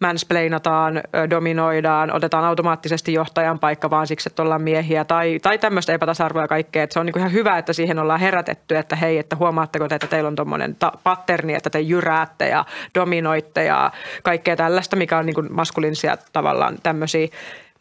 mansplainataan, 0.00 1.02
dominoidaan, 1.30 2.12
otetaan 2.12 2.44
automaattisesti 2.44 3.12
johtajan 3.12 3.58
paikka 3.58 3.90
vaan 3.90 4.06
siksi, 4.06 4.28
että 4.28 4.42
ollaan 4.42 4.62
miehiä 4.62 5.04
tai, 5.04 5.38
tai 5.42 5.58
tämmöistä 5.58 5.92
epätasa-arvoa 5.92 6.42
ja 6.42 6.48
kaikkea. 6.48 6.82
Että 6.82 6.94
se 6.94 7.00
on 7.00 7.06
niin 7.06 7.12
kuin 7.12 7.20
ihan 7.20 7.32
hyvä, 7.32 7.58
että 7.58 7.72
siihen 7.72 7.98
ollaan 7.98 8.20
herätetty, 8.20 8.76
että 8.76 8.96
hei, 8.96 9.18
että 9.18 9.36
huomaatteko 9.36 9.88
te, 9.88 9.94
että 9.94 10.06
teillä 10.06 10.28
on 10.28 10.36
tuommoinen 10.36 10.76
ta- 10.76 10.92
patterni, 11.02 11.54
että 11.54 11.70
te 11.70 11.80
jyräätte 11.80 12.48
ja 12.48 12.64
dominoitte 12.94 13.64
ja 13.64 13.90
kaikkea 14.22 14.56
tällaista, 14.56 14.96
mikä 14.96 15.18
on 15.18 15.26
niin 15.26 15.34
kuin 15.34 15.52
maskuliinisia 15.52 16.16
tavallaan 16.32 16.78
tämmöisiä 16.82 17.28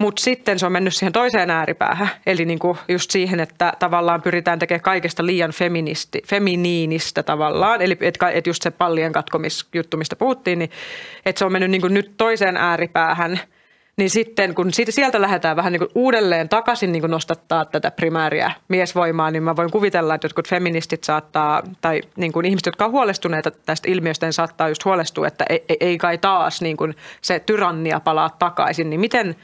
mutta 0.03 0.21
sitten 0.21 0.59
se 0.59 0.65
on 0.65 0.71
mennyt 0.71 0.95
siihen 0.95 1.13
toiseen 1.13 1.49
ääripäähän, 1.49 2.09
eli 2.25 2.45
niinku 2.45 2.77
just 2.87 3.11
siihen, 3.11 3.39
että 3.39 3.73
tavallaan 3.79 4.21
pyritään 4.21 4.59
tekemään 4.59 4.81
kaikesta 4.81 5.25
liian 5.25 5.51
feministi, 5.51 6.21
feminiinistä 6.27 7.23
tavallaan. 7.23 7.81
Eli 7.81 7.97
että 8.01 8.29
et 8.29 8.47
just 8.47 8.63
se 8.63 8.71
pallien 8.71 9.11
katkomisjuttu, 9.11 9.97
mistä 9.97 10.15
puhuttiin, 10.15 10.59
niin 10.59 10.71
että 11.25 11.39
se 11.39 11.45
on 11.45 11.51
mennyt 11.51 11.71
niinku 11.71 11.87
nyt 11.87 12.13
toiseen 12.17 12.57
ääripäähän– 12.57 13.39
niin 13.97 14.09
sitten 14.09 14.55
kun 14.55 14.73
sieltä 14.73 15.21
lähdetään 15.21 15.55
vähän 15.55 15.71
niin 15.71 15.79
kuin 15.79 15.91
uudelleen 15.95 16.49
takaisin 16.49 16.91
niin 16.91 17.03
nostattaa 17.03 17.65
tätä 17.65 17.91
primääriä 17.91 18.51
miesvoimaa, 18.67 19.31
niin 19.31 19.43
mä 19.43 19.55
voin 19.55 19.71
kuvitella, 19.71 20.15
että 20.15 20.25
jotkut 20.25 20.47
feministit 20.47 21.03
saattaa, 21.03 21.63
tai 21.81 22.01
niin 22.15 22.31
kuin 22.31 22.45
ihmiset, 22.45 22.65
jotka 22.65 22.85
on 22.85 22.91
huolestuneita 22.91 23.51
tästä 23.51 23.91
ilmiöstä, 23.91 24.25
niin 24.25 24.33
saattaa 24.33 24.69
just 24.69 24.85
huolestua, 24.85 25.27
että 25.27 25.45
ei, 25.49 25.65
ei 25.79 25.97
kai 25.97 26.17
taas 26.17 26.61
niin 26.61 26.77
se 27.21 27.39
tyrannia 27.39 27.99
palaa 27.99 28.29
takaisin. 28.39 28.89
Niin 28.89 28.99
miten, 28.99 29.35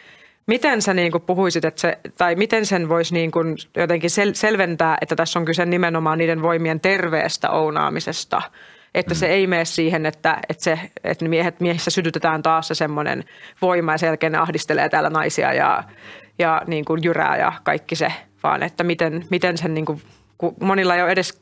Miten 0.49 0.81
sä 0.81 0.93
niin 0.93 1.11
kuin 1.11 1.21
puhuisit, 1.21 1.65
että 1.65 1.81
se, 1.81 1.99
tai 2.17 2.35
miten 2.35 2.65
sen 2.65 2.89
voisi 2.89 3.13
niin 3.13 3.31
kuin 3.31 3.55
jotenkin 3.75 4.09
sel- 4.09 4.33
selventää, 4.33 4.97
että 5.01 5.15
tässä 5.15 5.39
on 5.39 5.45
kyse 5.45 5.65
nimenomaan 5.65 6.17
niiden 6.17 6.41
voimien 6.41 6.79
terveestä 6.79 7.49
ounaamisesta? 7.49 8.41
Että 8.95 9.13
se 9.13 9.27
ei 9.27 9.47
mene 9.47 9.65
siihen, 9.65 10.05
että, 10.05 10.39
että, 10.49 10.63
se, 10.63 10.79
että 11.03 11.25
miehet, 11.25 11.59
miehissä 11.59 11.91
sytytetään 11.91 12.43
taas 12.43 12.67
se 12.67 12.75
semmoinen 12.75 13.23
voima 13.61 13.91
ja 13.91 13.97
selkeä 13.97 14.41
ahdistelee 14.41 14.89
täällä 14.89 15.09
naisia 15.09 15.53
ja, 15.53 15.83
ja 16.39 16.61
niin 16.67 16.85
kuin 16.85 17.03
jyrää 17.03 17.37
ja 17.37 17.53
kaikki 17.63 17.95
se, 17.95 18.13
vaan 18.43 18.63
että 18.63 18.83
miten, 18.83 19.25
miten 19.29 19.57
sen, 19.57 19.73
niin 19.73 19.85
kuin, 19.85 20.01
kun 20.37 20.55
monilla 20.61 20.95
ei 20.95 21.01
ole 21.01 21.11
edes 21.11 21.41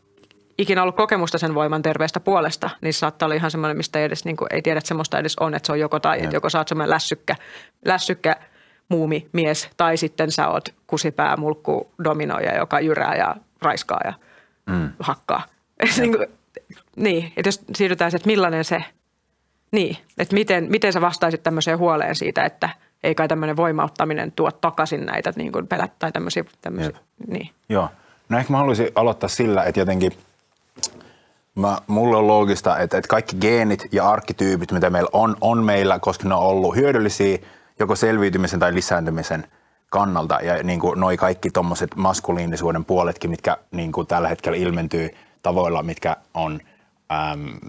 ikinä 0.57 0.81
ollut 0.81 0.95
kokemusta 0.95 1.37
sen 1.37 1.55
voiman 1.55 1.81
terveestä 1.81 2.19
puolesta, 2.19 2.69
niin 2.81 2.93
saattaa 2.93 3.25
olla 3.25 3.35
ihan 3.35 3.51
semmoinen, 3.51 3.77
mistä 3.77 3.99
ei, 3.99 4.05
edes, 4.05 4.25
niin 4.25 4.37
kuin, 4.37 4.47
ei 4.51 4.61
tiedä, 4.61 4.77
että 4.77 4.87
semmoista 4.87 5.19
edes 5.19 5.35
on, 5.39 5.55
että 5.55 5.67
se 5.67 5.71
on 5.71 5.79
joko 5.79 5.99
tai, 5.99 6.23
että 6.23 6.35
joko 6.35 6.49
sä 6.49 6.57
oot 6.57 6.67
semmoinen 6.67 6.89
lässykkä, 6.89 7.35
lässykkä– 7.85 8.35
muumi 8.89 9.27
mies 9.33 9.69
tai 9.77 9.97
sitten 9.97 10.31
sä 10.31 10.47
oot 10.47 10.73
kusipää, 10.87 11.37
mulkku, 11.37 11.91
dominoija, 12.03 12.57
joka 12.57 12.79
jyrää 12.79 13.15
ja 13.15 13.35
raiskaa 13.61 13.99
ja 14.05 14.13
mm. 14.65 14.89
hakkaa. 14.99 15.45
niin, 15.97 16.17
kuin, 16.17 16.27
niin, 16.95 17.33
että 17.37 17.47
jos 17.47 17.61
siirrytään 17.75 18.15
että 18.15 18.27
millainen 18.27 18.63
se, 18.63 18.83
niin, 19.71 19.97
että 20.17 20.33
miten, 20.33 20.67
miten 20.69 20.93
sä 20.93 21.01
vastaisit 21.01 21.43
tämmöiseen 21.43 21.77
huoleen 21.77 22.15
siitä, 22.15 22.45
että 22.45 22.69
ei 23.03 23.15
kai 23.15 23.27
tämmöinen 23.27 23.57
voimauttaminen 23.57 24.31
tuo 24.31 24.51
takaisin 24.51 25.05
näitä 25.05 25.33
niin 25.35 25.51
kuin 25.51 25.67
pelät 25.67 25.91
tai 25.99 26.11
tämmöisiä, 26.11 26.43
tämmöisiä 26.61 26.99
niin. 27.27 27.49
Joo. 27.69 27.89
No 28.29 28.37
ehkä 28.37 28.53
mä 28.53 28.57
haluaisin 28.57 28.89
aloittaa 28.95 29.29
sillä, 29.29 29.63
että 29.63 29.79
jotenkin 29.79 30.11
mä, 31.55 31.77
mulle 31.87 32.17
on 32.17 32.27
loogista, 32.27 32.79
että, 32.79 32.97
että 32.97 33.07
kaikki 33.07 33.35
geenit 33.35 33.87
ja 33.91 34.09
arkkityypit, 34.09 34.71
mitä 34.71 34.89
meillä 34.89 35.09
on, 35.13 35.37
on 35.41 35.63
meillä, 35.63 35.99
koska 35.99 36.27
ne 36.27 36.35
on 36.35 36.41
ollut 36.41 36.75
hyödyllisiä– 36.75 37.37
joko 37.79 37.95
selviytymisen 37.95 38.59
tai 38.59 38.73
lisääntymisen 38.73 39.47
kannalta. 39.89 40.39
Ja 40.41 40.63
niin 40.63 40.79
kuin 40.79 40.99
noi 40.99 41.17
kaikki 41.17 41.49
tuommoiset 41.49 41.95
maskuliinisuuden 41.95 42.85
puoletkin, 42.85 43.29
mitkä 43.29 43.57
niin 43.71 43.91
kuin 43.91 44.07
tällä 44.07 44.27
hetkellä 44.27 44.57
ilmentyy 44.57 45.09
tavoilla, 45.43 45.83
mitkä 45.83 46.17
on 46.33 46.61
äm, 47.11 47.59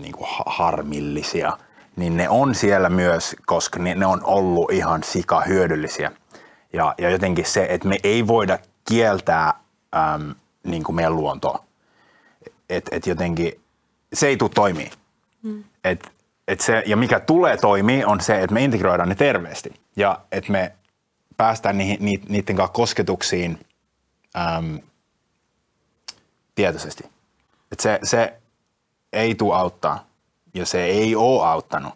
niin 0.00 0.12
kuin 0.12 0.26
harmillisia, 0.46 1.58
niin 1.96 2.16
ne 2.16 2.28
on 2.28 2.54
siellä 2.54 2.88
myös, 2.88 3.36
koska 3.46 3.78
ne, 3.78 3.94
ne 3.94 4.06
on 4.06 4.20
ollut 4.24 4.72
ihan 4.72 5.02
sika 5.02 5.40
hyödyllisiä. 5.40 6.12
Ja, 6.72 6.94
ja 6.98 7.10
jotenkin 7.10 7.44
se, 7.44 7.66
että 7.70 7.88
me 7.88 7.98
ei 8.04 8.26
voida 8.26 8.58
kieltää 8.88 9.54
äm, 9.96 10.34
niin 10.64 10.84
kuin 10.84 10.96
meidän 10.96 11.16
luontoa. 11.16 11.64
Että 12.68 12.96
et 12.96 13.06
jotenkin 13.06 13.60
se 14.12 14.26
ei 14.26 14.36
tule 14.36 14.50
toimii. 14.54 14.90
Mm. 15.42 15.64
Et 15.84 16.12
et 16.48 16.60
se, 16.60 16.82
ja 16.86 16.96
mikä 16.96 17.20
tulee 17.20 17.56
toimii, 17.56 18.04
on 18.04 18.20
se, 18.20 18.42
että 18.42 18.54
me 18.54 18.64
integroidaan 18.64 19.08
ne 19.08 19.14
terveesti 19.14 19.80
ja 19.96 20.20
että 20.32 20.52
me 20.52 20.72
päästään 21.36 21.78
niihin, 21.78 22.24
niiden 22.28 22.56
kanssa 22.56 22.72
kosketuksiin 22.72 23.66
äm, 24.36 24.78
tietoisesti. 26.54 27.04
Et 27.72 27.80
se, 27.80 27.98
se 28.02 28.32
ei 29.12 29.34
tule 29.34 29.56
auttaa 29.56 30.04
ja 30.54 30.66
se 30.66 30.84
ei 30.84 31.16
ole 31.16 31.46
auttanut, 31.46 31.94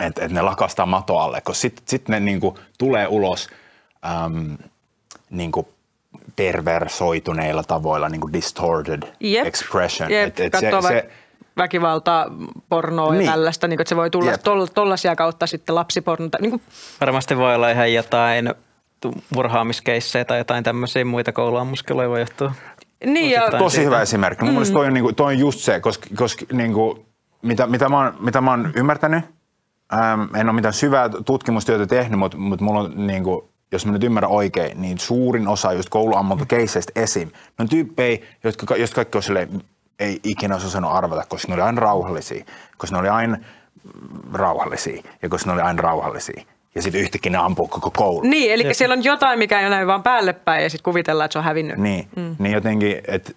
että 0.00 0.24
et 0.24 0.32
ne 0.32 0.42
lakastaa 0.42 0.86
mato 0.86 1.18
alle, 1.18 1.40
koska 1.40 1.60
sitten 1.60 1.84
sit 1.86 2.08
ne 2.08 2.20
niinku 2.20 2.58
tulee 2.78 3.06
ulos 3.06 3.48
äm, 4.24 4.58
niinku 5.30 5.74
perversoituneilla 6.36 7.62
tavoilla, 7.62 8.08
niinku 8.08 8.32
distorted 8.32 9.02
Jep. 9.20 9.46
expression. 9.46 10.10
Jep. 10.10 10.28
Et, 10.28 10.40
et 10.40 10.52
se, 10.60 10.70
se, 10.88 11.10
väkivalta, 11.56 12.26
pornoa 12.68 13.12
niin. 13.12 13.24
ja 13.24 13.32
tällaista, 13.32 13.68
niin 13.68 13.76
kuin, 13.76 13.82
että 13.82 13.88
se 13.88 13.96
voi 13.96 14.10
tulla 14.10 14.38
tol, 14.38 14.66
tollaisia 14.66 15.16
kautta 15.16 15.46
sitten 15.46 15.74
lapsipornota. 15.74 16.38
Niin 16.40 16.50
kuin. 16.50 16.62
Varmasti 17.00 17.36
voi 17.36 17.54
olla 17.54 17.70
ihan 17.70 17.92
jotain 17.92 18.54
murhaamiskeissejä 19.30 20.24
tai 20.24 20.38
jotain 20.38 20.64
tämmöisiä 20.64 21.04
muita 21.04 21.32
kouluammuskeluja 21.32 22.08
voi 22.08 22.20
johtua. 22.20 22.52
Niin 23.04 23.30
ja, 23.30 23.50
Tosi 23.50 23.74
siitä. 23.74 23.86
hyvä 23.86 24.02
esimerkki. 24.02 24.44
Mun 24.44 24.52
mm. 24.52 24.54
mielestä 24.54 24.74
toi 24.74 24.86
on, 24.86 24.94
niin 24.94 25.04
kuin, 25.04 25.14
toi 25.14 25.34
on 25.34 25.38
just 25.38 25.60
se, 25.60 25.80
koska, 25.80 26.06
koska 26.16 26.44
niin 26.52 26.72
kuin, 26.72 27.06
mitä, 27.42 27.66
mitä, 27.66 27.88
mä 27.88 27.98
oon, 27.98 28.14
mitä 28.20 28.40
mä 28.40 28.50
oon 28.50 28.72
ymmärtänyt, 28.76 29.24
äm, 29.92 30.34
en 30.34 30.48
ole 30.48 30.56
mitään 30.56 30.74
syvää 30.74 31.10
tutkimustyötä 31.26 31.86
tehnyt, 31.86 32.18
mutta, 32.18 32.36
mutta 32.36 32.64
mulla 32.64 32.80
on 32.80 33.06
niin 33.06 33.24
kuin, 33.24 33.44
jos 33.72 33.86
mä 33.86 33.92
nyt 33.92 34.04
ymmärrän 34.04 34.30
oikein, 34.30 34.82
niin 34.82 34.98
suurin 34.98 35.48
osa 35.48 35.72
just 35.72 35.88
kouluammuntokeisseistä 35.88 36.92
esim. 36.96 37.28
Ne 37.28 37.62
on 37.62 37.68
tyyppejä, 37.68 38.18
jotka, 38.44 38.76
jotka 38.76 38.94
kaikki 38.94 39.18
on 39.18 39.22
silleen, 39.22 39.62
ei 39.98 40.20
ikinä 40.22 40.54
olisi 40.54 40.66
osannut 40.66 40.92
arvata, 40.92 41.24
koska 41.28 41.48
ne 41.48 41.54
oli 41.54 41.62
aina 41.62 41.80
rauhallisia, 41.80 42.44
koska 42.76 42.96
ne 42.96 43.00
oli 43.00 43.08
aina 43.08 43.38
rauhallisia 44.32 45.02
ja 45.22 45.28
koska 45.28 45.50
ne 45.50 45.54
oli 45.54 45.62
aina 45.62 45.82
rauhallisia. 45.82 46.42
Ja 46.74 46.82
sitten 46.82 47.00
yhtäkkiä 47.00 47.32
ne 47.32 47.38
ampuu 47.38 47.68
koko 47.68 47.90
koulu. 47.90 48.20
Niin, 48.20 48.52
eli 48.52 48.64
Jep. 48.64 48.72
siellä 48.72 48.92
on 48.92 49.04
jotain, 49.04 49.38
mikä 49.38 49.60
ei 49.60 49.66
ole 49.66 49.86
vaan 49.86 50.02
päälle 50.02 50.32
päin 50.32 50.62
ja 50.62 50.70
sitten 50.70 50.84
kuvitellaan, 50.84 51.24
että 51.24 51.32
se 51.32 51.38
on 51.38 51.44
hävinnyt. 51.44 51.76
Niin, 51.76 52.08
mm. 52.16 52.36
niin 52.38 52.52
jotenkin, 52.52 53.00
että 53.08 53.32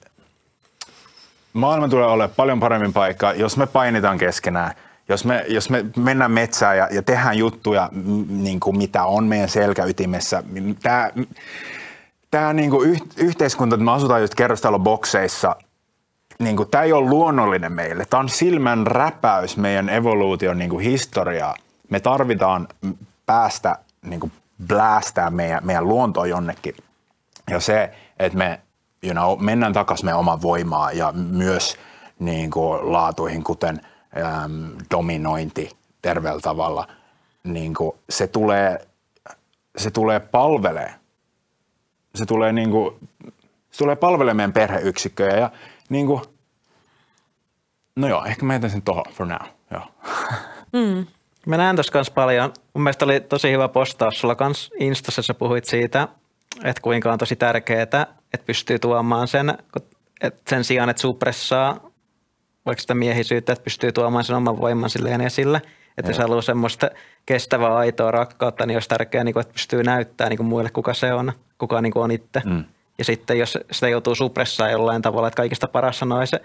maailma 1.54 1.88
tulee 1.88 2.06
olemaan 2.06 2.36
paljon 2.36 2.60
paremmin 2.60 2.94
paikka, 2.94 3.34
jos 3.34 3.58
me 3.58 3.68
painitaan 3.68 4.18
keskenään, 4.18 4.74
jos 5.10 5.26
me, 5.26 5.46
jos 5.48 5.70
me 5.70 5.86
mennään 5.98 6.32
metsään 6.32 6.78
ja, 6.78 6.88
ja 6.92 7.02
tehdään 7.02 7.38
juttuja, 7.38 7.90
niin 8.30 8.60
kuin 8.60 8.78
mitä 8.78 9.06
on 9.06 9.24
meidän 9.24 9.50
selkäytimessä. 9.50 10.44
Tämä, 10.84 11.12
tämä 12.32 12.54
niin 12.54 12.70
kuin 12.70 13.00
yhteiskunta, 13.18 13.76
että 13.76 13.86
me 13.86 13.92
asutaan 13.92 14.22
just 14.22 14.36
kerrostalobokseissa– 14.36 15.56
niin 16.40 16.58
kuin, 16.58 16.70
tämä 16.70 16.84
ei 16.84 16.94
ole 16.94 17.10
luonnollinen 17.10 17.74
meille. 17.74 18.06
Tämä 18.06 18.20
on 18.20 18.30
silmän 18.30 18.88
räpäys 18.88 19.58
meidän 19.58 19.90
evoluution 19.90 20.58
niin 20.58 20.70
kuin 20.70 20.86
historiaa. 20.86 21.56
Me 21.90 22.00
tarvitaan 22.00 22.68
päästä 23.26 23.76
niin 24.02 24.20
kuin 24.20 24.32
blästää 24.68 25.30
meidän, 25.30 25.66
meidän 25.66 25.88
luontoa 25.88 26.28
jonnekin. 26.28 26.76
Ja 27.50 27.60
se, 27.60 27.92
että 28.20 28.38
me 28.38 28.60
you 29.04 29.14
know, 29.14 29.40
mennään 29.40 29.74
takaisin 29.74 30.06
meidän 30.06 30.20
oman 30.20 30.42
voimaa 30.42 30.92
ja 30.92 31.12
myös 31.12 31.78
niin 32.20 32.52
kuin, 32.52 32.92
laatuihin, 32.92 33.44
kuten 33.44 33.82
äm, 34.18 34.72
dominointi, 34.92 35.70
terveellä 36.02 36.42
tavalla, 36.42 36.88
niin 37.44 37.74
kuin 37.74 37.96
se 38.10 38.28
tulee, 38.28 38.88
se 39.78 39.92
tulee 39.92 40.20
palvelee. 40.20 40.94
Se 42.16 42.26
tulee, 42.26 42.52
niin 42.52 42.72
kuin, 42.72 42.96
se 43.72 43.78
tulee 43.78 43.96
palvelemaan 43.96 44.36
meidän 44.36 44.54
perheyksikköjä 44.54 45.38
ja 45.38 45.52
niin 45.92 46.08
kuin, 46.08 46.22
no 47.96 48.08
joo, 48.08 48.26
ehkä 48.26 48.46
mä 48.46 48.54
jätän 48.54 48.70
sen 48.70 48.82
tuohon 48.82 49.04
for 49.14 49.28
now. 49.28 49.48
Joo. 49.72 49.88
Mä 51.46 51.58
näen 51.58 51.76
tuossa 51.76 51.94
kanssa 51.94 52.14
paljon. 52.14 52.54
Mun 52.74 52.84
mielestä 52.84 53.06
oli 53.06 53.20
tosi 53.20 53.52
hyvä 53.52 53.68
postaus 53.68 54.20
sulla 54.20 54.36
kanssa 54.36 54.76
Instassa, 54.80 55.22
sä 55.22 55.34
puhuit 55.34 55.66
siitä, 55.66 56.08
että 56.64 56.82
kuinka 56.82 57.12
on 57.12 57.20
tosi 57.20 57.36
tärkeää, 57.36 57.84
että 57.84 58.46
pystyy 58.46 58.80
tuomaan 58.80 59.28
sen, 59.28 59.58
että 60.22 60.42
sen 60.50 60.64
sijaan, 60.64 60.90
että 60.90 61.02
suppressaa 61.02 61.92
vaikka 62.66 62.82
sitä 62.82 62.96
miehisyyttä, 62.96 63.54
että 63.54 63.64
pystyy 63.64 63.92
tuomaan 63.92 64.24
sen 64.24 64.36
oman 64.36 64.62
voiman 64.62 64.90
silleen 64.90 65.22
esille. 65.22 65.62
Että 65.98 66.12
jos 66.12 66.18
Joo. 66.18 66.24
haluaa 66.24 66.42
semmoista 66.42 66.90
kestävää, 67.26 67.76
aitoa 67.76 68.12
rakkautta, 68.12 68.66
niin 68.66 68.76
olisi 68.76 68.90
tärkeää, 68.90 69.24
niin 69.24 69.34
kuin, 69.34 69.42
että 69.42 69.54
pystyy 69.54 69.84
näyttämään 69.84 70.30
niin 70.30 70.38
kuin 70.38 70.48
muille, 70.48 70.70
kuka 70.70 70.94
se 70.94 71.14
on, 71.14 71.34
kuka 71.58 71.82
niin 71.82 71.94
kuin 71.94 72.04
on 72.04 72.12
itse. 72.12 72.42
Mm. 72.46 72.64
Ja 73.02 73.06
sitten 73.06 73.40
jos 73.40 73.58
sitä 73.72 73.90
joutuu 73.90 74.16
suppressaa 74.16 74.70
jollain 74.70 75.02
tavalla, 75.02 75.28
että 75.28 75.38
kaikista 75.38 75.68
paras 75.68 76.00
sanoa 76.00 76.26
se, 76.26 76.42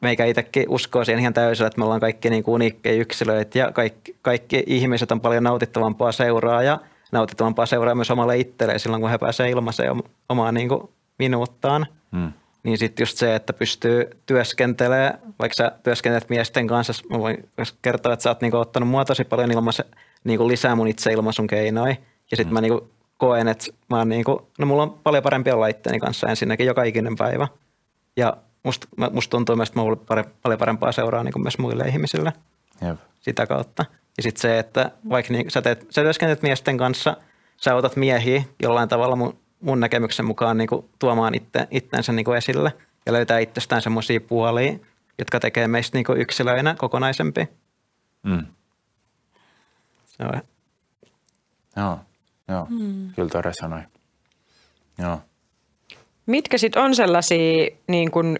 meikä 0.00 0.24
itsekin 0.24 0.68
uskoo 0.68 1.04
siihen 1.04 1.20
ihan 1.20 1.34
täysillä, 1.34 1.66
että 1.66 1.78
me 1.78 1.84
ollaan 1.84 2.00
kaikki 2.00 2.30
niin 2.30 2.42
kuin 2.42 2.54
uniikkeja 2.54 3.00
yksilöitä 3.00 3.58
ja 3.58 3.72
kaikki, 3.72 4.16
kaikki 4.22 4.62
ihmiset 4.66 5.12
on 5.12 5.20
paljon 5.20 5.44
nautittavampaa 5.44 6.12
seuraa 6.12 6.62
ja 6.62 6.78
nautittavampaa 7.12 7.66
seuraa 7.66 7.94
myös 7.94 8.10
omalle 8.10 8.38
itselleen 8.38 8.80
silloin, 8.80 9.00
kun 9.00 9.10
he 9.10 9.18
pääsevät 9.18 9.50
ilmaiseen 9.50 9.90
om- 9.90 10.02
omaan 10.28 10.54
niin 10.54 10.68
kuin 10.68 10.90
minuuttaan. 11.18 11.86
Mm. 12.10 12.32
Niin 12.62 12.78
sitten 12.78 13.02
just 13.02 13.18
se, 13.18 13.34
että 13.34 13.52
pystyy 13.52 14.10
työskentelemään, 14.26 15.18
vaikka 15.38 15.54
sä 15.56 15.72
työskentelet 15.82 16.30
miesten 16.30 16.66
kanssa, 16.66 16.92
mä 17.10 17.18
voin 17.18 17.48
kertoa, 17.82 18.12
että 18.12 18.22
sä 18.22 18.30
oot 18.30 18.40
niinku 18.40 18.56
ottanut 18.56 18.88
mua 18.88 19.04
tosi 19.04 19.24
paljon 19.24 19.52
ilmaise, 19.52 19.84
niinku 20.24 20.48
lisää 20.48 20.74
mun 20.74 20.88
itseilmaisun 20.88 21.46
keinoja. 21.46 21.96
Ja 22.30 22.36
sitten 22.36 22.46
mm. 22.46 22.54
mä 22.54 22.60
niinku 22.60 22.90
koen, 23.18 23.48
että 23.48 23.66
mä 23.90 23.96
oon 23.96 24.08
niinku, 24.08 24.48
no 24.58 24.66
mulla 24.66 24.82
on 24.82 24.98
paljon 25.02 25.22
parempi 25.22 25.50
olla 25.50 25.66
itteni 25.66 26.00
kanssa 26.00 26.26
ensinnäkin 26.26 26.66
joka 26.66 26.82
ikinen 26.82 27.16
päivä. 27.16 27.48
Ja 28.16 28.36
musta, 28.62 28.88
musta 29.10 29.30
tuntuu 29.30 29.56
myös, 29.56 29.68
että 29.68 29.80
mulla 29.80 29.92
on 29.92 30.24
paljon 30.42 30.58
parempaa 30.58 30.92
seuraa 30.92 31.24
niinku 31.24 31.38
myös 31.38 31.58
muille 31.58 31.84
ihmisille 31.88 32.32
Jep. 32.86 32.98
sitä 33.20 33.46
kautta. 33.46 33.84
Ja 34.16 34.22
sitten 34.22 34.40
se, 34.40 34.58
että 34.58 34.90
vaikka 35.10 35.32
niin, 35.32 35.50
sä, 35.50 35.62
teet, 35.62 35.86
sä 35.90 36.02
työskentelet 36.02 36.42
miesten 36.42 36.78
kanssa, 36.78 37.16
sä 37.56 37.74
otat 37.74 37.96
miehiä 37.96 38.44
jollain 38.62 38.88
tavalla 38.88 39.16
mun, 39.16 39.38
mun 39.60 39.80
näkemyksen 39.80 40.26
mukaan 40.26 40.58
niin 40.58 40.68
kuin 40.68 40.84
tuomaan 40.98 41.34
itse, 41.34 41.68
itsensä 41.70 42.12
niin 42.12 42.24
kuin 42.24 42.38
esille 42.38 42.72
ja 43.06 43.12
löytää 43.12 43.38
itsestään 43.38 43.82
semmoisia 43.82 44.20
puolia, 44.20 44.78
jotka 45.18 45.40
tekee 45.40 45.68
meistä 45.68 45.98
niin 45.98 46.04
kuin 46.04 46.20
yksilöinä 46.20 46.74
kokonaisempi. 46.78 47.48
Mm. 48.22 48.46
Se 50.06 50.22
on, 50.22 50.42
Joo, 51.76 51.98
joo. 52.48 52.66
Mm. 52.70 53.10
kyllä 53.14 53.28
toi 53.28 53.42
resonoi. 53.42 53.82
Joo. 54.98 55.20
Mitkä 56.26 56.58
sitten 56.58 56.82
on 56.82 56.94
sellaisia, 56.94 57.68
niin 57.88 58.10
kun, 58.10 58.36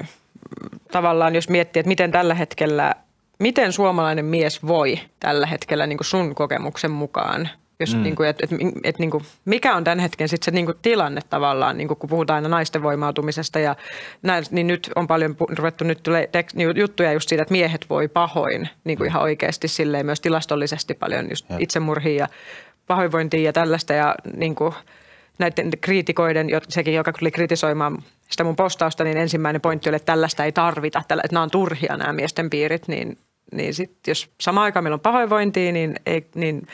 tavallaan 0.93 1.35
jos 1.35 1.49
miettii, 1.49 1.81
että 1.81 1.89
miten 1.89 2.13
tällä 2.13 2.35
hetkellä, 2.35 2.95
miten 3.39 3.73
suomalainen 3.73 4.25
mies 4.25 4.67
voi 4.67 4.99
tällä 5.21 5.47
hetkellä 5.47 5.87
niin 5.87 5.99
sun 6.01 6.35
kokemuksen 6.35 6.91
mukaan? 6.91 7.49
Jos, 7.81 7.95
mm. 7.95 8.03
niin 8.03 8.17
kun, 8.17 8.27
et, 8.27 8.43
et, 8.43 8.51
et, 8.85 8.99
niin 8.99 9.11
kun, 9.11 9.23
mikä 9.45 9.77
on 9.77 9.85
tämän 9.85 9.99
hetken 9.99 10.29
sit 10.29 10.43
se 10.43 10.51
niin 10.51 10.67
kun 10.67 10.75
tilanne 10.83 11.21
tavallaan, 11.31 11.79
niin 11.79 11.89
kun, 11.89 11.97
kun 11.97 12.11
puhutaan 12.11 12.35
aina 12.35 12.49
naisten 12.49 12.83
voimautumisesta 12.83 13.59
ja 13.59 13.77
näin, 14.23 14.45
niin 14.51 14.67
nyt 14.67 14.91
on 14.97 15.07
paljon 15.07 15.37
ruvettu 15.39 15.85
nyt 15.85 16.03
tulee 16.03 16.27
tek, 16.33 16.55
niin 16.55 16.77
juttuja 16.77 17.13
just 17.13 17.29
siitä, 17.29 17.43
että 17.43 17.53
miehet 17.53 17.87
voi 17.91 18.09
pahoin 18.09 18.69
niin 18.85 18.99
kuin 18.99 19.09
ihan 19.09 19.23
oikeasti 19.23 19.69
silleen 19.69 20.07
myös 20.07 20.21
tilastollisesti 20.21 20.95
paljon 20.95 21.31
just 21.31 21.51
Jep. 21.51 21.61
itsemurhia 21.61 22.17
ja 22.17 22.29
pahoinvointia 22.87 23.41
ja 23.41 23.53
tällaista 23.53 23.93
ja 23.93 24.15
niin 24.37 24.55
kuin, 24.55 24.75
näiden 25.39 25.71
kriitikoiden, 25.81 26.49
sekin 26.69 26.95
joka 26.95 27.13
tuli 27.13 27.31
kritisoimaan 27.31 27.99
sitä 28.31 28.45
mun 28.45 28.57
postausta, 28.57 29.05
niin 29.05 29.17
ensimmäinen 29.17 29.61
pointti 29.61 29.89
oli, 29.89 29.97
että 29.97 30.13
tällaista 30.13 30.45
ei 30.45 30.53
tarvita, 30.53 30.99
että 30.99 31.17
nämä 31.33 31.43
on 31.43 31.51
turhia 31.51 31.97
nämä 31.97 32.13
miesten 32.13 32.51
piirit, 32.51 32.89
niin, 32.89 33.19
niin 33.53 33.75
sitten 33.75 34.11
jos 34.11 34.31
samaan 34.41 34.65
aikaan 34.65 34.85
meillä 34.85 34.95
on 34.95 35.01
pahoinvointia, 35.01 35.73
niin, 35.73 35.97
ei, 36.07 36.31
niin 36.35 36.67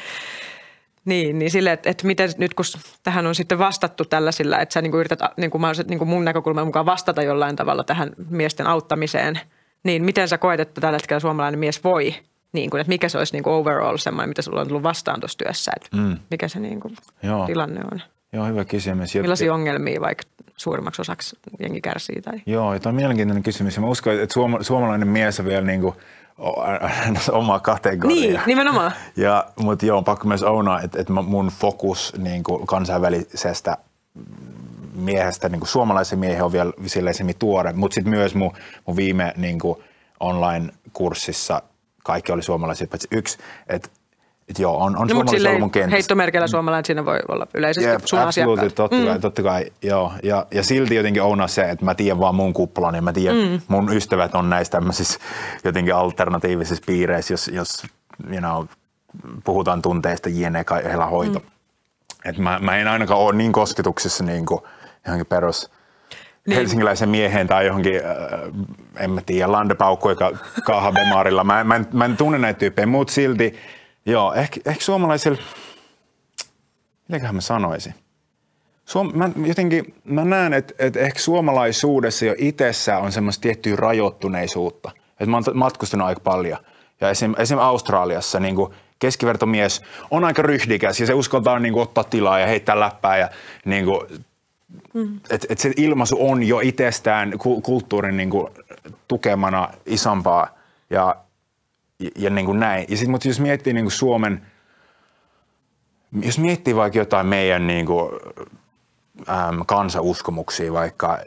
niin, 1.04 1.38
niin 1.38 1.50
sille, 1.50 1.72
että, 1.72 1.90
että 1.90 2.06
miten 2.06 2.30
nyt 2.38 2.54
kun 2.54 2.64
tähän 3.02 3.26
on 3.26 3.34
sitten 3.34 3.58
vastattu 3.58 4.04
tällaisilla, 4.04 4.58
että 4.58 4.72
sä 4.72 4.82
niin 4.82 4.90
kuin 4.90 5.00
yrität 5.00 5.20
niin 5.36 5.50
kuin 5.50 5.62
niin 5.88 5.98
kuin 5.98 6.08
mun 6.08 6.24
näkökulman 6.24 6.66
mukaan 6.66 6.86
vastata 6.86 7.22
jollain 7.22 7.56
tavalla 7.56 7.84
tähän 7.84 8.10
miesten 8.30 8.66
auttamiseen, 8.66 9.40
niin 9.82 10.04
miten 10.04 10.28
sä 10.28 10.38
koet, 10.38 10.60
että 10.60 10.80
tällä 10.80 10.96
hetkellä 10.96 11.20
suomalainen 11.20 11.60
mies 11.60 11.84
voi, 11.84 12.14
niin 12.52 12.70
kuin, 12.70 12.80
että 12.80 12.88
mikä 12.88 13.08
se 13.08 13.18
olisi 13.18 13.32
niin 13.32 13.42
kuin 13.42 13.54
overall 13.54 13.96
semmoinen, 13.96 14.28
mitä 14.28 14.42
sulla 14.42 14.60
on 14.60 14.68
tullut 14.68 14.82
vastaan 14.82 15.20
tuossa 15.20 15.38
työssä, 15.38 15.72
että 15.76 15.96
Mm. 15.96 16.16
mikä 16.30 16.48
se 16.48 16.60
niin 16.60 16.80
kuin 16.80 16.96
Joo. 17.22 17.46
tilanne 17.46 17.80
on. 17.92 18.00
Joo, 18.32 18.46
hyvä 18.46 18.64
kysymys. 18.64 19.14
Millaisia 19.14 19.54
ongelmia 19.54 20.00
vaikka 20.00 20.24
suurimmaksi 20.56 21.02
osaksi 21.02 21.38
jengi 21.60 21.80
kärsii? 21.80 22.22
Tai? 22.22 22.42
Joo, 22.46 22.74
ja 22.74 22.80
tämä 22.80 22.90
on 22.90 22.96
mielenkiintoinen 22.96 23.42
kysymys. 23.42 23.78
Mä 23.78 23.86
uskon, 23.86 24.20
että 24.20 24.32
suoma, 24.32 24.62
suomalainen 24.62 25.08
mies 25.08 25.40
on 25.40 25.46
vielä 25.46 25.66
niin 25.66 25.80
kuin, 25.80 25.94
oma 27.32 27.60
kategoria. 27.60 28.16
Niin, 28.20 28.40
nimenomaan. 28.46 28.92
Ja, 29.16 29.46
mutta 29.56 29.86
joo, 29.86 29.98
on 29.98 30.04
pakko 30.04 30.28
myös 30.28 30.42
ounaa, 30.42 30.80
että, 30.80 31.00
että 31.00 31.12
mun 31.12 31.46
fokus 31.60 32.12
niin 32.18 32.42
kuin 32.42 32.66
kansainvälisestä 32.66 33.76
miehestä, 34.94 35.48
niin 35.48 35.60
kuin 35.60 35.68
suomalaisen 35.68 36.18
miehen 36.18 36.44
on 36.44 36.52
vielä 36.52 36.72
silleen 36.86 37.16
tuore, 37.38 37.72
mutta 37.72 37.94
sitten 37.94 38.10
myös 38.10 38.34
mun, 38.34 38.52
mun 38.86 38.96
viime 38.96 39.32
niin 39.36 39.58
kuin 39.58 39.78
online-kurssissa 40.20 41.62
kaikki 42.04 42.32
oli 42.32 42.42
suomalaisia, 42.42 42.86
paitsi 42.86 43.08
yksi, 43.10 43.38
että 43.68 43.88
et 44.48 44.58
joo, 44.58 44.76
on, 44.76 44.82
on 44.82 44.92
No, 44.92 44.98
mutta 44.98 45.08
suomalaisia 45.08 45.20
ollut 45.20 45.30
silleen 45.30 45.60
mun 45.60 45.70
kentässä. 45.70 45.94
heittomerkeillä 45.94 46.46
suomalainen 46.46 46.84
siinä 46.84 47.04
voi 47.04 47.20
olla 47.28 47.46
yleisesti 47.54 47.90
Jep, 47.90 48.00
sun 48.04 48.18
asiakkaat. 48.18 48.74
totta, 48.74 48.96
kai, 49.06 49.20
totta 49.20 49.42
kai, 49.42 49.72
joo. 49.82 50.12
Ja, 50.22 50.46
ja 50.50 50.62
silti 50.62 50.94
jotenkin 50.94 51.22
ounaa 51.22 51.48
se, 51.48 51.70
että 51.70 51.84
mä 51.84 51.94
tiedän 51.94 52.20
vaan 52.20 52.34
mun 52.34 52.52
kuplan 52.52 52.94
ja 52.94 53.02
mä 53.02 53.12
tiedän, 53.12 53.48
mm. 53.48 53.60
mun 53.68 53.92
ystävät 53.96 54.34
on 54.34 54.50
näissä 54.50 54.70
tämmöisissä 54.70 55.20
jotenkin 55.64 55.94
alternatiivisissa 55.94 56.84
piireissä, 56.86 57.32
jos, 57.34 57.48
jos 57.48 57.82
you 58.30 58.38
know, 58.38 58.66
puhutaan 59.44 59.82
tunteista, 59.82 60.28
jne, 60.28 60.64
heillä 60.84 61.06
hoito. 61.06 61.38
Mm. 61.38 61.46
Et 62.24 62.38
mä, 62.38 62.58
mä 62.58 62.76
en 62.76 62.88
ainakaan 62.88 63.20
ole 63.20 63.34
niin 63.34 63.52
kosketuksissa 63.52 64.24
niin 64.24 64.46
kuin 64.46 64.60
johonkin 65.06 65.26
perus 65.26 65.70
niin. 66.46 66.56
helsinkiläisen 66.56 67.08
mieheen 67.08 67.46
tai 67.46 67.66
johonkin, 67.66 67.96
äh, 67.96 69.04
en 69.04 69.10
mä 69.10 69.20
tiedä, 69.26 69.52
landepaukku, 69.52 70.08
joka 70.08 70.32
kaahaa 70.66 70.92
bemarilla. 70.92 71.44
Mä, 71.44 71.64
mä, 71.64 71.80
mä 71.92 72.04
en 72.04 72.16
tunne 72.16 72.38
näitä 72.38 72.58
tyyppejä, 72.58 72.86
mutta 72.86 73.12
silti, 73.12 73.54
joo, 74.06 74.34
ehkä, 74.34 74.60
ehkä 74.66 74.84
suomalaisilla, 74.84 75.38
mitäköhän 77.08 77.34
mä 77.34 77.40
sanoisin? 77.40 77.94
Suom, 78.84 79.10
mä 79.14 79.30
jotenkin, 79.46 79.94
mä 80.04 80.24
näen, 80.24 80.52
että, 80.52 80.74
että 80.78 81.00
ehkä 81.00 81.18
suomalaisuudessa 81.18 82.24
jo 82.24 82.34
itsessään 82.38 83.02
on 83.02 83.12
semmoista 83.12 83.42
tiettyä 83.42 83.76
rajoittuneisuutta. 83.76 84.90
Että 85.10 85.26
mä 85.26 85.36
oon 85.36 85.44
matkustanut 85.54 86.06
aika 86.06 86.20
paljon. 86.20 86.58
Ja 87.00 87.10
esim, 87.10 87.34
esim. 87.38 87.58
Australiassa 87.58 88.40
niin 88.40 88.56
keskivertomies 88.98 89.82
on 90.10 90.24
aika 90.24 90.42
ryhdikäs 90.42 91.00
ja 91.00 91.06
se 91.06 91.14
uskaltaa 91.14 91.58
niin 91.58 91.74
kuin, 91.74 91.82
ottaa 91.82 92.04
tilaa 92.04 92.38
ja 92.38 92.46
heittää 92.46 92.80
läppää. 92.80 93.16
Ja, 93.16 93.28
niin 93.64 93.84
kuin, 93.84 94.24
mm. 94.94 95.20
että 95.30 95.46
et 95.50 95.58
se 95.58 95.72
ilmaisu 95.76 96.16
on 96.20 96.42
jo 96.42 96.60
itsestään 96.60 97.38
ku, 97.38 97.60
kulttuurin 97.60 98.16
niin 98.16 98.30
kuin, 98.30 98.48
tukemana 99.08 99.68
isompaa 99.86 100.48
ja, 100.90 101.16
ja, 101.98 102.10
ja 102.16 102.30
niin 102.30 102.46
kuin 102.46 102.60
näin. 102.60 102.86
Ja 102.88 102.96
sit, 102.96 103.08
mutta 103.08 103.28
jos 103.28 103.40
miettii 103.40 103.72
niin 103.72 103.84
kuin 103.84 103.92
Suomen, 103.92 104.42
jos 106.22 106.38
miettii 106.38 106.76
vaikka 106.76 106.98
jotain 106.98 107.26
meidän 107.26 107.66
niin 107.66 107.86
kuin, 107.86 108.10
äm, 109.28 109.60
kansanuskomuksia, 109.66 110.72
vaikka 110.72 111.18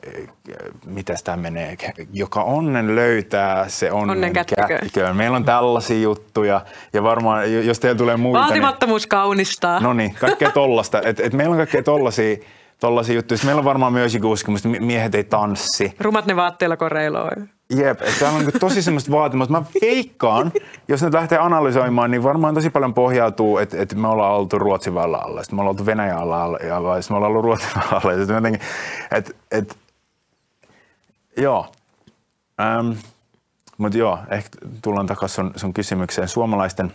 miten 0.85 1.17
tämä 1.23 1.37
menee, 1.37 1.77
joka 2.13 2.43
onnen 2.43 2.95
löytää, 2.95 3.69
se 3.69 3.91
onnen, 3.91 4.09
Onnen 4.09 4.33
kättiköön. 4.33 5.15
Meillä 5.15 5.37
on 5.37 5.45
tällaisia 5.45 5.99
juttuja 5.99 6.61
ja 6.93 7.03
varmaan, 7.03 7.53
jo- 7.53 7.61
jos 7.61 7.79
teillä 7.79 7.97
tulee 7.97 8.17
muita, 8.17 8.39
niin, 8.39 8.47
Vaatimattomuus 8.47 9.07
kaunistaa. 9.07 9.79
no 9.79 9.93
niin, 9.93 10.13
kaikkea 10.19 10.51
tollasta. 10.51 11.01
Et, 11.01 11.19
et 11.19 11.33
meillä 11.33 11.51
on 11.51 11.57
kaikkea 11.57 11.83
tollasia, 11.83 12.37
tollasia 12.79 13.15
juttuja. 13.15 13.37
Sitten 13.37 13.47
meillä 13.47 13.59
on 13.59 13.65
varmaan 13.65 13.93
myös 13.93 14.13
joku 14.13 14.31
uskomus, 14.31 14.65
että 14.65 14.79
miehet 14.79 15.15
ei 15.15 15.23
tanssi. 15.23 15.95
Rumat 15.99 16.25
ne 16.25 16.35
vaatteilla 16.35 16.77
koreiloo. 16.77 17.31
Jep, 17.69 17.99
täällä 18.19 18.37
on 18.37 18.45
niinku 18.45 18.59
tosi 18.59 18.81
semmoista 18.81 19.11
vaatimusta. 19.11 19.51
Mä 19.51 19.63
veikkaan, 19.81 20.51
jos 20.87 21.03
nyt 21.03 21.13
lähtee 21.13 21.37
analysoimaan, 21.37 22.11
niin 22.11 22.23
varmaan 22.23 22.53
tosi 22.53 22.69
paljon 22.69 22.93
pohjautuu, 22.93 23.57
että, 23.57 23.81
että 23.81 23.95
me 23.95 24.07
ollaan 24.07 24.33
oltu 24.33 24.59
Ruotsin 24.59 24.93
vallan 24.93 25.23
alla, 25.23 25.43
sitten 25.43 25.55
me 25.57 25.61
ollaan 25.61 25.73
oltu 25.73 25.85
Venäjän 25.85 26.17
alla, 26.17 26.57
ja 26.67 26.83
vai 26.83 27.03
sitten 27.03 27.15
me 27.15 27.17
ollaan 27.17 27.31
ollut 27.31 27.43
Ruotsin 27.45 27.69
alla. 27.91 28.11
Ja 28.11 28.17
sitten 28.17 28.35
jotenkin, 28.35 28.61
että, 29.11 29.31
että, 29.51 29.75
joo. 31.37 31.67
Ähm, 32.61 32.91
mutta 33.77 33.97
joo, 33.97 34.19
ehkä 34.29 34.49
tullaan 34.81 35.05
takaisin 35.05 35.35
sun, 35.35 35.53
sun 35.55 35.73
kysymykseen. 35.73 36.27
Suomalaisten 36.27 36.93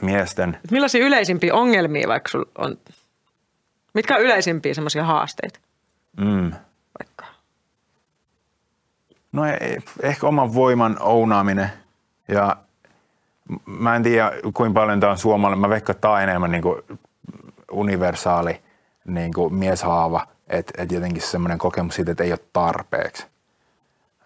miesten, 0.00 0.58
Millaisia 0.70 1.06
yleisimpiä 1.06 1.54
ongelmia 1.54 2.08
vaikka 2.08 2.30
sul 2.30 2.44
on? 2.58 2.76
Mitkä 3.94 4.16
on 4.16 4.22
yleisimpiä 4.22 4.74
semmoisia 4.74 5.04
haasteita 5.04 5.58
mm, 6.16 6.52
vaikka? 6.98 7.24
No 9.32 9.46
e- 9.46 9.82
ehkä 10.02 10.26
oman 10.26 10.54
voiman 10.54 10.96
ounaaminen 11.00 11.70
ja 12.28 12.56
mä 13.66 13.96
en 13.96 14.02
tiedä 14.02 14.32
kuinka 14.54 14.80
paljon 14.80 15.00
tämä 15.00 15.12
on 15.12 15.18
suomalainen. 15.18 15.58
Mä 15.60 15.68
veikkaan, 15.68 15.94
että 15.94 16.00
tämä 16.00 16.14
on 16.14 16.22
enemmän 16.22 16.50
niin 16.50 16.62
kuin 16.62 16.82
universaali 17.70 18.60
niin 19.04 19.32
kuin 19.32 19.54
mieshaava, 19.54 20.26
että 20.48 20.82
et 20.82 20.92
jotenkin 20.92 21.22
semmoinen 21.22 21.58
kokemus 21.58 21.94
siitä, 21.94 22.12
että 22.12 22.24
ei 22.24 22.32
ole 22.32 22.40
tarpeeksi. 22.52 23.26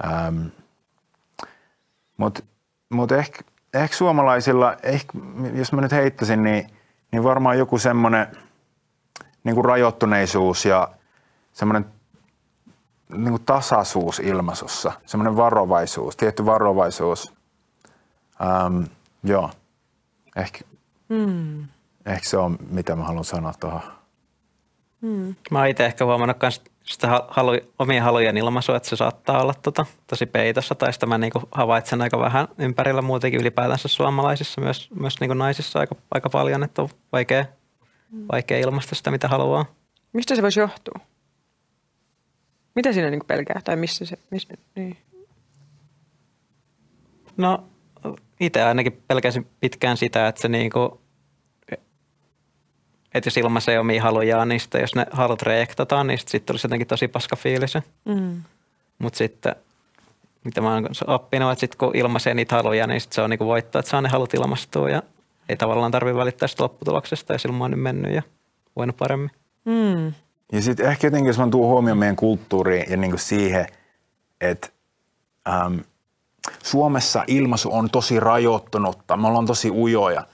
Ähm, 0.06 0.46
Mutta 2.16 2.42
mut 2.88 3.12
ehkä, 3.12 3.40
ehkä 3.74 3.96
suomalaisilla, 3.96 4.76
ehkä, 4.82 5.12
jos 5.54 5.72
mä 5.72 5.80
nyt 5.80 5.92
heittäisin, 5.92 6.42
niin, 6.42 6.70
niin 7.12 7.24
varmaan 7.24 7.58
joku 7.58 7.78
semmoinen 7.78 8.26
niin 9.45 9.55
kuin 9.55 9.64
rajoittuneisuus 9.64 10.64
ja 10.64 10.89
semmoinen 11.53 11.86
niin 13.09 13.30
kuin 13.30 13.45
tasaisuus 13.45 14.18
ilmaisussa, 14.18 14.93
semmoinen 15.07 15.36
varovaisuus, 15.36 16.16
tietty 16.16 16.47
varovaisuus. 16.47 17.32
Ähm, 18.43 18.82
joo, 19.24 19.51
ehkä, 20.36 20.61
mm. 21.09 21.64
ehkä 22.07 22.28
se 22.28 22.36
on, 22.36 22.59
mitä 22.70 22.97
mä 22.97 23.05
haluan 23.05 23.24
sanoa 23.24 23.53
tuohon. 23.61 23.82
Mm. 25.01 25.34
Mä 25.51 25.59
oon 25.59 25.68
itse 25.68 25.86
ehkä 25.86 26.05
huomannut 26.05 26.36
myös 26.43 26.62
sitä 26.84 27.22
halu, 27.28 27.51
omien 27.78 28.03
halujen 28.03 28.36
ilmaisua, 28.36 28.76
että 28.76 28.89
se 28.89 28.97
saattaa 28.97 29.43
olla 29.43 29.55
tota, 29.55 29.86
tosi 30.07 30.26
peitossa, 30.26 30.74
tai 30.74 30.93
sitä 30.93 31.07
mä 31.07 31.18
niinku 31.18 31.43
havaitsen 31.53 32.03
aika 32.03 32.18
vähän 32.18 32.49
ympärillä 32.59 33.03
muutenkin 33.03 33.41
ylipäätänsä 33.41 33.89
suomalaisissa, 33.89 34.61
myös, 34.61 34.89
myös 35.01 35.20
niinku 35.20 35.34
naisissa 35.34 35.78
aika, 35.78 35.95
aika 36.11 36.30
paljon, 36.30 36.62
että 36.62 36.82
on 36.82 36.89
vaikea, 37.12 37.45
vaikea 38.32 38.59
ilmaista 38.59 38.94
sitä, 38.94 39.11
mitä 39.11 39.28
haluaa. 39.28 39.64
Mistä 40.12 40.36
se 40.36 40.42
voisi 40.42 40.61
johtua? 40.61 41.00
Mitä 42.74 42.92
siinä 42.92 43.11
niinku 43.11 43.26
pelkää, 43.26 43.61
tai 43.64 43.76
missä 43.76 44.04
se, 44.04 44.18
missä, 44.30 44.54
niin? 44.74 44.96
No 47.36 47.64
itse 48.40 48.62
ainakin 48.62 49.02
pelkäsin 49.09 49.46
pitkään 49.61 49.96
sitä, 49.96 50.28
että 50.28 50.40
se 50.40 50.48
niinku, 50.48 51.00
että 53.14 53.26
jos 53.26 53.36
ilmaisee 53.36 53.78
omia 53.78 54.02
halujaan, 54.02 54.48
niin 54.48 54.61
sitten 54.61 54.80
jos 54.80 54.94
ne 54.94 55.06
halut 55.11 55.42
reaktataan, 55.42 56.06
niin 56.06 56.18
sitten 56.18 56.42
tulisi 56.42 56.66
jotenkin 56.66 56.88
tosi 56.88 57.09
paska 57.09 57.36
fiilis. 57.36 57.74
Mm. 58.04 58.42
Mutta 58.98 59.16
sitten, 59.16 59.56
mitä 60.44 60.61
mä 60.61 60.74
oon 60.74 60.88
oppinut, 61.06 61.52
että 61.52 61.61
sitten 61.61 61.78
kun 61.78 61.96
ilmaisee 61.96 62.34
niitä 62.34 62.56
haluja, 62.56 62.86
niin 62.86 63.00
sit 63.00 63.12
se 63.12 63.22
on 63.22 63.30
niinku 63.30 63.46
voittaa, 63.46 63.80
että 63.80 63.90
saa 63.90 64.00
ne 64.00 64.09
halut 64.09 64.34
ilmastua 64.34 64.90
ja 64.90 65.02
ei 65.49 65.57
tavallaan 65.57 65.92
tarvitse 65.92 66.18
välittää 66.18 66.49
sitä 66.49 66.62
lopputuloksesta 66.62 67.32
ja 67.32 67.38
silloin 67.38 67.59
mä 67.59 67.64
oon 67.64 67.70
nyt 67.70 67.80
mennyt 67.80 68.14
ja 68.14 68.22
voinut 68.76 68.96
paremmin. 68.96 69.30
Mm. 69.64 70.12
Ja 70.53 70.62
sitten 70.62 70.86
ehkä 70.86 71.07
jotenkin, 71.07 71.26
jos 71.26 71.38
mä 71.38 71.49
tuun 71.51 71.68
huomioon 71.68 71.99
meidän 71.99 72.16
kulttuuriin 72.16 72.90
ja 72.90 72.96
niinku 72.96 73.18
siihen, 73.18 73.66
että 74.40 74.68
ähm, 75.49 75.78
Suomessa 76.62 77.24
ilmaisu 77.26 77.72
on 77.72 77.90
tosi 77.90 78.20
rajoittunutta, 78.20 79.16
me 79.16 79.28
ollaan 79.28 79.46
tosi 79.46 79.70
ujoja. 79.70 80.26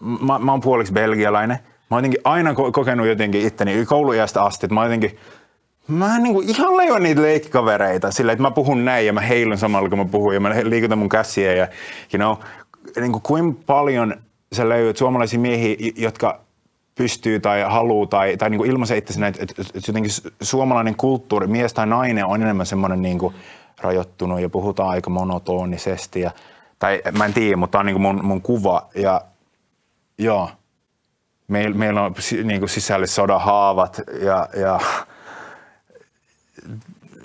Mä, 0.00 0.38
mä 0.38 0.52
oon 0.52 0.60
puoliksi 0.60 0.92
belgialainen– 0.92 1.58
Mä 1.90 1.96
oon 1.96 2.04
jotenkin 2.04 2.20
aina 2.24 2.54
kokenut 2.54 3.06
jotenkin 3.06 3.46
itteni 3.46 3.86
kouluiästä 3.86 4.42
asti, 4.42 4.66
että 4.66 4.74
mä 4.74 4.84
jotenkin, 4.84 5.18
mä 5.88 6.16
en 6.16 6.22
niin 6.22 6.34
kuin 6.34 6.48
ihan 6.48 6.76
leijon 6.76 7.02
niitä 7.02 7.22
leikkikavereita 7.22 8.10
sillä, 8.10 8.32
että 8.32 8.42
mä 8.42 8.50
puhun 8.50 8.84
näin 8.84 9.06
ja 9.06 9.12
mä 9.12 9.20
heilun 9.20 9.58
samalla 9.58 9.88
kun 9.88 9.98
mä 9.98 10.04
puhun 10.04 10.34
ja 10.34 10.40
mä 10.40 10.54
liikutan 10.62 10.98
mun 10.98 11.08
käsiä 11.08 11.54
ja 11.54 11.68
you 12.14 12.18
know, 12.18 12.46
niin 13.00 13.12
kuin 13.12 13.22
kuinka 13.22 13.62
paljon 13.66 14.14
sä 14.54 14.68
löydät 14.68 14.96
suomalaisia 14.96 15.38
miehiä, 15.38 15.76
jotka 15.96 16.40
pystyy 16.94 17.40
tai 17.40 17.62
haluaa 17.62 18.06
tai, 18.06 18.36
tai 18.36 18.50
niin 18.50 18.66
ilmaisee 18.66 18.96
itse 18.96 19.26
että, 19.26 19.42
että, 19.42 19.62
että 19.62 19.88
jotenkin 19.88 20.12
suomalainen 20.42 20.94
kulttuuri, 20.94 21.46
mies 21.46 21.74
tai 21.74 21.86
nainen 21.86 22.26
on 22.26 22.42
enemmän 22.42 22.66
semmoinen 22.66 23.02
niin 23.02 23.18
kuin 23.18 23.34
rajoittunut 23.80 24.40
ja 24.40 24.48
puhutaan 24.48 24.88
aika 24.88 25.10
monotonisesti. 25.10 26.20
Ja, 26.20 26.30
tai 26.78 27.02
mä 27.18 27.24
en 27.24 27.34
tiedä, 27.34 27.56
mutta 27.56 27.72
tämä 27.72 27.80
on 27.80 27.86
niin 27.86 27.94
kuin 27.94 28.02
mun, 28.02 28.24
mun 28.24 28.42
kuva. 28.42 28.88
Ja 28.94 29.20
joo, 30.18 30.50
meillä, 31.48 31.76
meillä 31.76 32.02
on 32.02 32.14
niin 32.44 32.60
kuin 32.60 32.70
sisällissodan 32.70 33.40
haavat 33.40 34.00
ja, 34.20 34.48
ja 34.60 34.80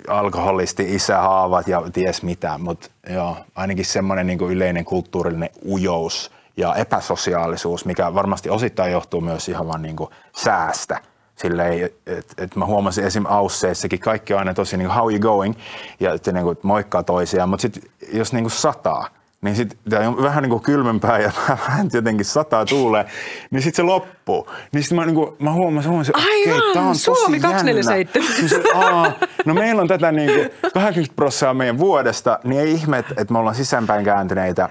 alkoholisti 0.08 0.94
isähaavat 0.94 1.68
ja 1.68 1.82
ties 1.92 2.22
mitä, 2.22 2.58
mutta 2.58 2.90
joo, 3.10 3.36
ainakin 3.54 3.84
semmoinen 3.84 4.26
niin 4.26 4.40
yleinen 4.40 4.84
kulttuurillinen 4.84 5.50
ujous 5.64 6.30
ja 6.60 6.74
epäsosiaalisuus, 6.74 7.84
mikä 7.84 8.14
varmasti 8.14 8.50
osittain 8.50 8.92
johtuu 8.92 9.20
myös 9.20 9.48
ihan 9.48 9.68
vaan 9.68 9.82
niin 9.82 9.96
kuin 9.96 10.10
säästä. 10.36 11.00
Silleen, 11.36 11.90
että 12.06 12.44
et 12.44 12.56
mä 12.56 12.66
huomasin 12.66 13.04
esim. 13.04 13.24
Ausseissakin, 13.28 13.98
kaikki 13.98 14.32
on 14.32 14.38
aina 14.38 14.54
tosi 14.54 14.76
niin 14.76 14.88
kuin, 14.88 14.96
how 14.96 15.10
you 15.12 15.20
going, 15.20 15.54
ja 16.00 16.14
että 16.14 16.32
niin 16.32 16.44
kuin, 16.44 16.58
moikkaa 16.62 17.02
toisiaan, 17.02 17.48
mutta 17.48 17.62
sitten 17.62 17.82
jos 18.12 18.32
niin 18.32 18.44
kuin 18.44 18.52
sataa, 18.52 19.08
niin 19.42 19.56
sitten 19.56 19.78
tämä 19.90 20.08
on 20.08 20.22
vähän 20.22 20.42
niin 20.42 20.50
kuin 20.50 20.62
kylmempää 20.62 21.18
ja 21.18 21.30
vähän 21.48 21.90
jotenkin 21.92 22.24
sataa 22.24 22.64
tuulee, 22.64 23.04
niin 23.50 23.62
sitten 23.62 23.76
se 23.76 23.82
loppuu. 23.82 24.50
Niin 24.72 24.82
sitten 24.82 24.96
mä, 24.96 25.06
niin 25.06 25.14
kuin, 25.14 25.36
mä 25.38 25.52
huomasin, 25.52 26.00
että 26.00 26.18
okei, 26.18 26.44
okay, 26.44 26.72
tämä 26.72 26.88
on 26.88 26.96
Suomi 26.96 27.40
tosi 27.40 27.52
247. 27.54 28.36
Niin 28.38 28.48
se, 28.48 28.62
aa, 28.74 29.12
no 29.46 29.54
meillä 29.54 29.82
on 29.82 29.88
tätä 29.88 30.12
niin 30.12 30.30
kuin 30.34 30.72
80 30.74 31.16
prosenttia 31.16 31.54
meidän 31.54 31.78
vuodesta, 31.78 32.38
niin 32.44 32.60
ei 32.60 32.72
ihme, 32.72 32.98
että 32.98 33.32
me 33.32 33.38
ollaan 33.38 33.56
sisäänpäin 33.56 34.04
kääntyneitä. 34.04 34.68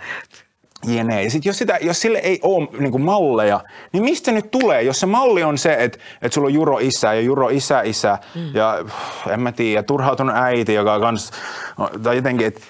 Jene. 0.88 1.24
Ja 1.24 1.32
sitten 1.32 1.50
jos, 1.50 1.58
sitä, 1.58 1.78
jos 1.82 2.02
sille 2.02 2.18
ei 2.18 2.40
ole 2.44 2.68
niin 2.80 2.92
kuin 2.92 3.04
malleja, 3.04 3.64
niin 3.94 4.04
mistä 4.04 4.32
nyt 4.32 4.52
tulee? 4.52 4.84
Jos 4.84 5.00
se 5.00 5.06
malli 5.06 5.44
on 5.44 5.58
se, 5.58 5.76
että, 5.80 6.00
että 6.22 6.34
sulla 6.34 6.48
on 6.48 6.54
juro 6.54 6.78
isä 6.80 7.14
ja 7.14 7.22
juro 7.22 7.50
isä 7.50 7.82
isä 7.82 8.18
mm. 8.36 8.42
ja 8.54 8.86
en 9.30 9.40
mä 9.40 9.52
tiedä, 9.52 9.84
turhautunut 9.84 10.36
äiti, 10.36 10.74
joka 10.74 10.94
on 10.94 11.02
kans, 11.02 11.32
tai 12.04 12.16
jotenkin, 12.16 12.48
että 12.48 12.62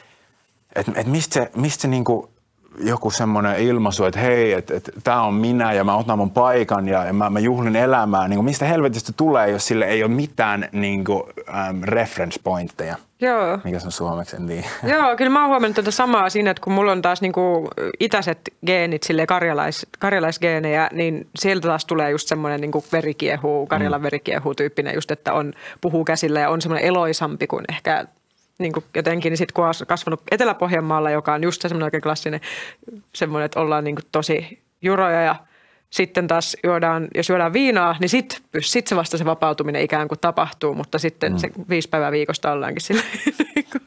että 0.75 0.91
et 0.95 1.07
mistä 1.07 1.33
se, 1.33 1.51
mistä 1.55 1.81
se 1.81 1.87
niinku 1.87 2.29
joku 2.79 3.11
semmoinen 3.11 3.59
ilmaisu, 3.59 4.05
että 4.05 4.19
hei, 4.19 4.53
että 4.53 4.75
et, 4.75 4.89
tämä 5.03 5.21
on 5.21 5.33
minä 5.33 5.73
ja 5.73 5.83
mä 5.83 5.95
otan 5.95 6.17
mun 6.17 6.31
paikan 6.31 6.87
ja, 6.87 7.05
ja 7.05 7.13
mä, 7.13 7.29
mä 7.29 7.39
juhlin 7.39 7.75
elämää. 7.75 8.27
Niin 8.27 8.45
mistä 8.45 8.65
helvetistä 8.65 9.13
tulee, 9.17 9.49
jos 9.49 9.67
sille 9.67 9.85
ei 9.85 10.03
ole 10.03 10.11
mitään 10.11 10.69
niin 10.71 11.03
kuin, 11.03 11.23
ähm, 11.49 11.83
reference 11.83 12.39
pointteja? 12.43 12.95
Joo. 13.21 13.59
Mikä 13.63 13.79
se 13.79 13.85
on 13.85 13.91
suomeksi, 13.91 14.35
en 14.35 14.47
tiedä. 14.47 14.67
Joo, 14.93 15.15
kyllä 15.15 15.29
mä 15.29 15.39
oon 15.41 15.49
huomannut 15.49 15.75
tätä 15.75 15.91
samaa 15.91 16.29
siinä, 16.29 16.51
että 16.51 16.63
kun 16.63 16.73
mulla 16.73 16.91
on 16.91 17.01
taas 17.01 17.21
niinku 17.21 17.67
itäiset 17.99 18.39
geenit, 18.65 19.03
sille 19.03 19.25
karjalais, 19.25 19.87
karjalaisgeenejä, 19.99 20.89
niin 20.91 21.27
sieltä 21.35 21.67
taas 21.67 21.85
tulee 21.85 22.11
just 22.11 22.27
semmoinen 22.27 22.61
niinku 22.61 22.83
verikiehuu, 22.91 23.67
Karjalan 23.67 24.01
mm. 24.01 24.03
verikiehuu 24.03 24.55
tyyppinen 24.55 24.95
just, 24.95 25.11
että 25.11 25.33
on, 25.33 25.53
puhuu 25.81 26.05
käsillä 26.05 26.39
ja 26.39 26.49
on 26.49 26.61
semmoinen 26.61 26.87
eloisampi 26.87 27.47
kuin 27.47 27.65
ehkä 27.69 28.05
niin 28.57 28.73
kuin 28.73 28.85
jotenkin, 28.95 29.29
niin 29.29 29.37
sitten 29.37 29.53
kun 29.53 29.65
on 29.65 29.73
kasvanut 29.87 30.21
Etelä-Pohjanmaalla, 30.31 31.11
joka 31.11 31.33
on 31.33 31.43
just 31.43 31.61
semmoinen 31.61 31.85
oikein 31.85 32.03
klassinen 32.03 32.41
semmoinen, 33.15 33.45
että 33.45 33.59
ollaan 33.59 33.83
niin 33.83 33.95
kuin 33.95 34.05
tosi 34.11 34.59
juroja 34.81 35.21
ja 35.21 35.35
sitten 35.89 36.27
taas 36.27 36.57
juodaan, 36.63 37.07
jos 37.15 37.29
juodaan 37.29 37.53
viinaa, 37.53 37.95
niin 37.99 38.09
sitten 38.09 38.39
sit 38.59 38.87
se 38.87 38.95
vasta 38.95 39.17
se 39.17 39.25
vapautuminen 39.25 39.81
ikään 39.81 40.07
kuin 40.07 40.19
tapahtuu, 40.19 40.73
mutta 40.73 40.99
sitten 40.99 41.31
mm. 41.31 41.37
se 41.37 41.49
viisi 41.69 41.89
päivää 41.89 42.11
viikosta 42.11 42.51
ollaankin 42.51 42.81
sille 42.81 43.01
niinku 43.55 43.77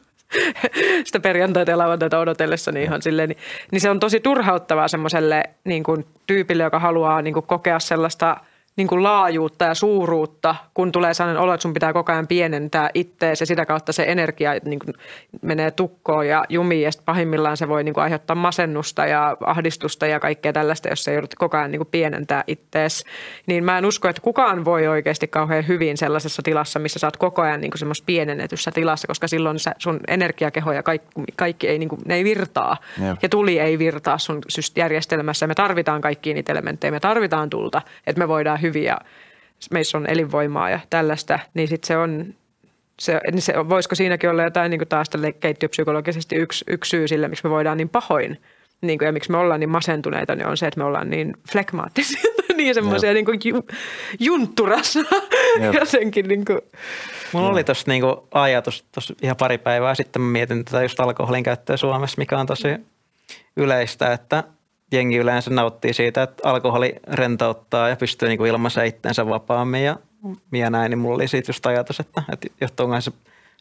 sitä 1.05 1.19
perjantaita 1.19 1.71
ja 1.71 1.77
lauantaita 1.77 2.19
odotellessa, 2.19 2.71
niin 2.71 2.83
ihan 2.83 3.01
silleen, 3.01 3.29
niin, 3.29 3.37
niin 3.71 3.81
se 3.81 3.89
on 3.89 3.99
tosi 3.99 4.19
turhauttavaa 4.19 4.87
semmoiselle 4.87 5.43
niin 5.63 5.83
kuin 5.83 6.05
tyypille, 6.27 6.63
joka 6.63 6.79
haluaa 6.79 7.21
niin 7.21 7.33
kuin 7.33 7.45
kokea 7.45 7.79
sellaista– 7.79 8.37
niin 8.75 8.87
kuin 8.87 9.03
laajuutta 9.03 9.65
ja 9.65 9.73
suuruutta, 9.73 10.55
kun 10.73 10.91
tulee 10.91 11.13
sellainen 11.13 11.43
olo, 11.43 11.53
että 11.53 11.61
sun 11.61 11.73
pitää 11.73 11.93
koko 11.93 12.11
ajan 12.11 12.27
pienentää 12.27 12.89
ittees 12.93 13.39
ja 13.39 13.45
sitä 13.45 13.65
kautta 13.65 13.93
se 13.93 14.05
energia 14.07 14.51
niin 14.65 14.79
kuin 14.79 14.93
menee 15.41 15.71
tukkoon 15.71 16.27
ja 16.27 16.45
jumiin 16.49 16.81
ja 16.81 16.89
pahimmillaan 17.05 17.57
se 17.57 17.67
voi 17.67 17.83
niin 17.83 17.93
kuin 17.93 18.03
aiheuttaa 18.03 18.35
masennusta 18.35 19.05
ja 19.05 19.37
ahdistusta 19.45 20.07
ja 20.07 20.19
kaikkea 20.19 20.53
tällaista, 20.53 20.89
jos 20.89 21.03
se 21.03 21.13
joudut 21.13 21.35
koko 21.35 21.57
ajan 21.57 21.71
niin 21.71 21.79
kuin 21.79 21.87
pienentää 21.91 22.43
ittees. 22.47 23.03
Niin 23.45 23.63
mä 23.63 23.77
en 23.77 23.85
usko, 23.85 24.07
että 24.07 24.21
kukaan 24.21 24.65
voi 24.65 24.87
oikeasti 24.87 25.27
kauhean 25.27 25.67
hyvin 25.67 25.97
sellaisessa 25.97 26.41
tilassa, 26.41 26.79
missä 26.79 26.99
sä 26.99 27.07
oot 27.07 27.17
koko 27.17 27.41
ajan 27.41 27.61
niin 27.61 27.71
semmoisessa 27.75 28.05
pienennetyssä 28.05 28.71
tilassa, 28.71 29.07
koska 29.07 29.27
silloin 29.27 29.57
sun 29.77 29.99
energiakeho 30.07 30.71
ja 30.71 30.83
kaikki, 30.83 31.07
kaikki 31.35 31.67
ei, 31.67 31.79
niin 31.79 31.89
kuin, 31.89 32.01
ne 32.05 32.15
ei 32.15 32.23
virtaa. 32.23 32.77
Jep. 33.07 33.17
Ja 33.21 33.29
tuli 33.29 33.59
ei 33.59 33.79
virtaa 33.79 34.17
sun 34.17 34.41
järjestelmässä. 34.75 35.47
Me 35.47 35.55
tarvitaan 35.55 36.01
kaikkiin 36.01 36.35
niitä 36.35 36.51
elementtejä, 36.51 36.91
me 36.91 36.99
tarvitaan 36.99 37.49
tulta, 37.49 37.81
että 38.07 38.19
me 38.19 38.27
voidaan 38.27 38.61
hyviä, 38.63 38.97
meissä 39.71 39.97
on 39.97 40.09
elinvoimaa 40.09 40.69
ja 40.69 40.79
tällaista, 40.89 41.39
niin 41.53 41.67
sitten 41.67 41.87
se 41.87 41.97
on, 41.97 42.33
se, 42.99 43.19
niin 43.31 43.41
se, 43.41 43.53
voisiko 43.69 43.95
siinäkin 43.95 44.29
olla 44.29 44.43
jotain 44.43 44.69
niin 44.69 44.79
kuin 44.79 44.87
taas 44.87 45.07
keittiöpsykologisesti 45.39 46.35
yksi, 46.35 46.65
yksi 46.67 46.89
syy 46.89 47.07
sille, 47.07 47.27
miksi 47.27 47.43
me 47.43 47.49
voidaan 47.49 47.77
niin 47.77 47.89
pahoin 47.89 48.37
niin 48.83 48.99
kuin, 48.99 49.05
ja 49.05 49.11
miksi 49.11 49.31
me 49.31 49.37
ollaan 49.37 49.59
niin 49.59 49.69
masentuneita, 49.69 50.35
niin 50.35 50.47
on 50.47 50.57
se, 50.57 50.67
että 50.67 50.77
me 50.77 50.83
ollaan 50.83 51.09
niin 51.09 51.33
flekmaattisia, 51.51 52.21
niin 52.57 52.75
semmoisia 52.75 53.13
niin 53.13 53.25
kuin 53.25 53.39
ju, 53.43 53.65
juntturassa 54.19 54.99
jotenkin. 55.79 56.27
Niin 56.27 56.45
kuin. 56.45 56.59
Mulla 57.31 57.49
oli 57.49 57.63
tuossa 57.63 57.91
niin 57.91 58.03
ajatus 58.31 58.85
tuossa 58.91 59.13
ihan 59.21 59.37
pari 59.37 59.57
päivää 59.57 59.95
sitten, 59.95 60.21
mä 60.21 60.31
mietin 60.31 60.65
tätä 60.65 60.81
just 60.81 60.99
alkoholin 60.99 61.43
käyttöä 61.43 61.77
Suomessa, 61.77 62.15
mikä 62.17 62.39
on 62.39 62.45
tosi 62.45 62.67
yleistä, 63.55 64.13
että 64.13 64.43
jengi 64.93 65.17
yleensä 65.17 65.49
nauttii 65.49 65.93
siitä, 65.93 66.23
että 66.23 66.49
alkoholi 66.49 66.95
rentouttaa 67.07 67.89
ja 67.89 67.95
pystyy 67.95 68.29
niin 68.29 68.45
ilmaisemaan 68.45 68.87
itseensä 68.87 69.25
vapaammin 69.25 69.83
ja, 69.83 69.97
ja 70.51 70.69
näin, 70.69 70.89
niin 70.89 70.99
mulla 70.99 71.15
oli 71.15 71.27
siitä 71.27 71.49
just 71.49 71.65
ajatus, 71.65 71.99
että, 71.99 72.23
että 72.33 72.47
johtuuko 72.61 73.01
se 73.01 73.11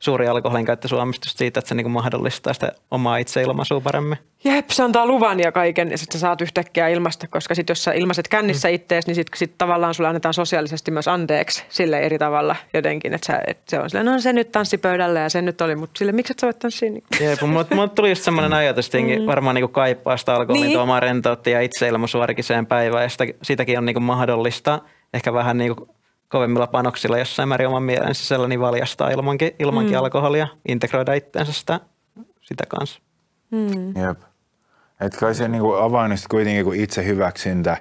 suuri 0.02 0.28
alkoholin 0.28 0.64
käyttö 0.64 0.88
Suomessa 0.88 1.26
just 1.26 1.38
siitä, 1.38 1.58
että 1.60 1.68
se 1.68 1.74
niin 1.74 1.84
kuin 1.84 1.92
mahdollistaa 1.92 2.52
sitä 2.52 2.72
omaa 2.90 3.16
itseilmaisua 3.16 3.80
paremmin. 3.80 4.18
Jep, 4.44 4.70
se 4.70 4.82
antaa 4.82 5.06
luvan 5.06 5.40
ja 5.40 5.52
kaiken 5.52 5.90
ja 5.90 5.98
sitten 5.98 6.12
sä 6.12 6.20
saat 6.20 6.40
yhtäkkiä 6.40 6.88
ilmasta, 6.88 7.28
koska 7.28 7.54
sitten 7.54 7.70
jos 7.72 7.84
sä 7.84 7.92
ilmaiset 7.92 8.28
kännissä 8.28 8.68
mm. 8.68 8.74
ittees, 8.74 9.06
niin 9.06 9.14
sitten 9.14 9.38
sit 9.38 9.58
tavallaan 9.58 9.94
sulle 9.94 10.08
annetaan 10.08 10.34
sosiaalisesti 10.34 10.90
myös 10.90 11.08
anteeksi 11.08 11.64
sille 11.68 12.00
eri 12.00 12.18
tavalla 12.18 12.56
jotenkin, 12.74 13.14
että, 13.14 13.42
että 13.46 13.62
se 13.68 13.78
on 13.78 13.90
silleen, 13.90 14.06
no 14.06 14.20
se 14.20 14.32
nyt 14.32 14.52
tanssi 14.52 14.78
pöydällä 14.78 15.20
ja 15.20 15.28
se 15.28 15.42
nyt 15.42 15.60
oli, 15.60 15.76
mutta 15.76 15.98
sille 15.98 16.12
miksi 16.12 16.32
et 16.32 16.38
sä 16.38 16.46
voit 16.46 16.58
tanssia? 16.58 16.90
Niin? 16.90 17.04
Jep, 17.20 17.40
mutta 17.40 17.74
mulle 17.74 17.88
tuli 17.88 18.08
just 18.08 18.22
semmoinen 18.22 18.52
ajatus, 18.52 18.86
että 18.86 18.98
mm. 18.98 19.26
varmaan 19.26 19.54
niin 19.54 19.62
kuin 19.62 19.72
kaipaa 19.72 20.16
sitä 20.16 20.34
alkoholin 20.34 20.66
niin. 20.66 20.76
tuomaa 20.76 21.00
rentoutta 21.00 21.50
ja 21.50 21.60
itseilmaisua 21.60 22.22
arkiseen 22.22 22.66
päivään 22.66 23.02
ja 23.02 23.08
sitä, 23.08 23.24
sitäkin 23.42 23.78
on 23.78 23.84
niin 23.84 23.94
kuin 23.94 24.04
mahdollista 24.04 24.80
ehkä 25.14 25.32
vähän 25.32 25.58
niin 25.58 25.76
kuin 25.76 25.90
kovemmilla 26.32 26.66
panoksilla 26.66 27.18
jossain 27.18 27.48
määrin 27.48 27.68
oman 27.68 27.82
mielen 27.82 28.14
sisällä, 28.14 28.48
niin 28.48 28.60
valjastaa 28.60 29.10
ilmankin, 29.10 29.50
ilmankin 29.58 29.94
mm. 29.94 29.98
alkoholia, 29.98 30.48
integroida 30.68 31.14
itseensä 31.14 31.52
sitä, 31.52 31.80
sitä 32.40 32.64
kanssa. 32.68 33.00
Mm. 33.50 33.96
Jep. 33.96 34.20
Että 35.00 35.18
kai 35.18 35.34
se 35.34 35.48
niinku 35.48 35.72
avain 35.72 36.12
kuitenkin 36.30 36.64
kuin 36.64 36.80
itse 36.80 37.04
hyväksyntä 37.04 37.76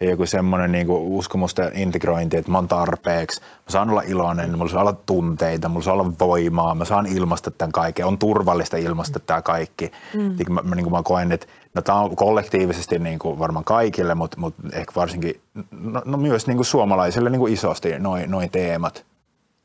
ja 0.00 0.10
joku 0.10 0.26
semmoinen 0.26 0.72
niinku 0.72 1.18
uskomusta 1.18 1.62
integrointi, 1.74 2.36
että 2.36 2.50
mä 2.50 2.58
oon 2.58 2.68
tarpeeksi, 2.68 3.40
mä 3.40 3.46
saan 3.68 3.90
olla 3.90 4.02
iloinen, 4.02 4.58
mulla 4.58 4.70
saa 4.70 4.80
olla 4.80 4.96
tunteita, 5.06 5.68
mulla 5.68 5.84
saa 5.84 5.94
olla 5.94 6.12
voimaa, 6.20 6.74
mä 6.74 6.84
saan 6.84 7.06
ilmaista 7.06 7.50
tämän 7.50 7.72
kaiken, 7.72 8.06
on 8.06 8.18
turvallista 8.18 8.76
ilmaista 8.76 9.20
tämä 9.20 9.42
kaikki. 9.42 9.92
Mm. 10.14 10.36
Mä, 10.48 10.62
mä, 10.62 10.74
niin 10.74 10.90
mä 10.90 11.02
koen, 11.04 11.32
että 11.32 11.46
no, 11.74 11.82
tämä 11.82 12.00
on 12.00 12.16
kollektiivisesti 12.16 12.98
niin 12.98 13.18
kuin 13.18 13.38
varmaan 13.38 13.64
kaikille, 13.64 14.14
mutta, 14.14 14.40
mutta 14.40 14.62
ehkä 14.72 14.92
varsinkin 14.96 15.40
no, 15.70 16.02
no 16.04 16.16
myös 16.16 16.46
niin 16.46 16.56
kuin 16.56 16.66
suomalaisille 16.66 17.30
niin 17.30 17.40
kuin 17.40 17.52
isosti 17.52 17.98
noin 17.98 18.30
noi 18.30 18.48
teemat. 18.48 19.04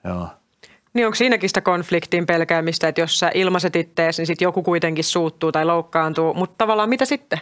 Joo. 0.03 0.27
Niin 0.93 1.05
onko 1.05 1.15
siinäkin 1.15 1.49
sitä 1.49 1.61
konfliktin 1.61 2.25
pelkäämistä, 2.25 2.87
että 2.87 3.01
jos 3.01 3.19
sä 3.19 3.31
ilmaiset 3.33 3.75
ittees, 3.75 4.17
niin 4.17 4.27
sitten 4.27 4.45
joku 4.45 4.63
kuitenkin 4.63 5.03
suuttuu 5.03 5.51
tai 5.51 5.65
loukkaantuu, 5.65 6.33
mutta 6.33 6.55
tavallaan 6.57 6.89
mitä 6.89 7.05
sitten? 7.05 7.39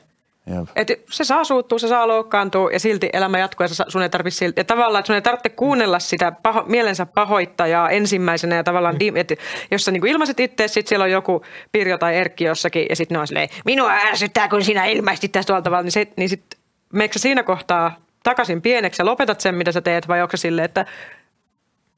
Et 0.76 0.88
se 1.10 1.24
saa 1.24 1.44
suuttua, 1.44 1.80
se 1.80 1.88
saa 1.88 2.08
loukkaantua 2.08 2.72
ja 2.72 2.80
silti 2.80 3.10
elämä 3.14 3.40
jatkuu 3.40 3.64
ja 3.64 3.86
sun 3.88 4.02
ei 4.02 4.10
tarvitse 4.10 4.38
silti. 4.38 4.60
Ja 4.60 4.66
tavallaan, 4.66 5.00
että 5.00 5.08
sun 5.08 5.16
ei 5.16 5.22
tarvitse 5.22 5.50
kuunnella 5.50 6.00
sitä 6.00 6.32
paho, 6.44 6.64
mielensä 6.68 7.06
pahoittajaa 7.06 7.90
ensimmäisenä 7.90 8.56
ja 8.56 8.64
tavallaan, 8.64 8.96
mm. 8.96 9.16
että 9.16 9.36
jos 9.72 9.86
sä 9.86 9.92
niin 9.92 10.08
ilmaiset 10.08 10.40
itse, 10.40 10.68
sitten 10.68 10.90
siellä 10.90 11.04
on 11.04 11.12
joku 11.12 11.46
Pirjo 11.72 11.98
tai 11.98 12.16
Erkki 12.16 12.44
jossakin 12.44 12.86
ja 12.90 12.96
sitten 12.96 13.16
ne 13.16 13.20
on 13.20 13.28
silleen, 13.28 13.50
minua 13.66 13.92
ärsyttää, 13.92 14.48
kun 14.48 14.64
sinä 14.64 14.86
ilmaistit 14.86 15.32
tästä 15.32 15.48
tuolta 15.48 15.64
tavalla, 15.64 15.84
niin, 15.84 15.92
se, 15.92 16.08
niin 16.16 16.30
sitten 16.30 16.60
meneekö 16.94 17.20
siinä 17.20 17.44
kohtaa 17.44 17.96
takaisin 18.24 18.62
pieneksi 18.62 19.02
ja 19.02 19.06
lopetat 19.06 19.42
sen, 19.42 19.56
mitä 19.56 19.72
sä 19.72 19.82
teet 19.82 20.08
vai 20.08 20.22
onko 20.22 20.38
se 20.38 20.42
silleen, 20.42 20.66
että 20.66 20.86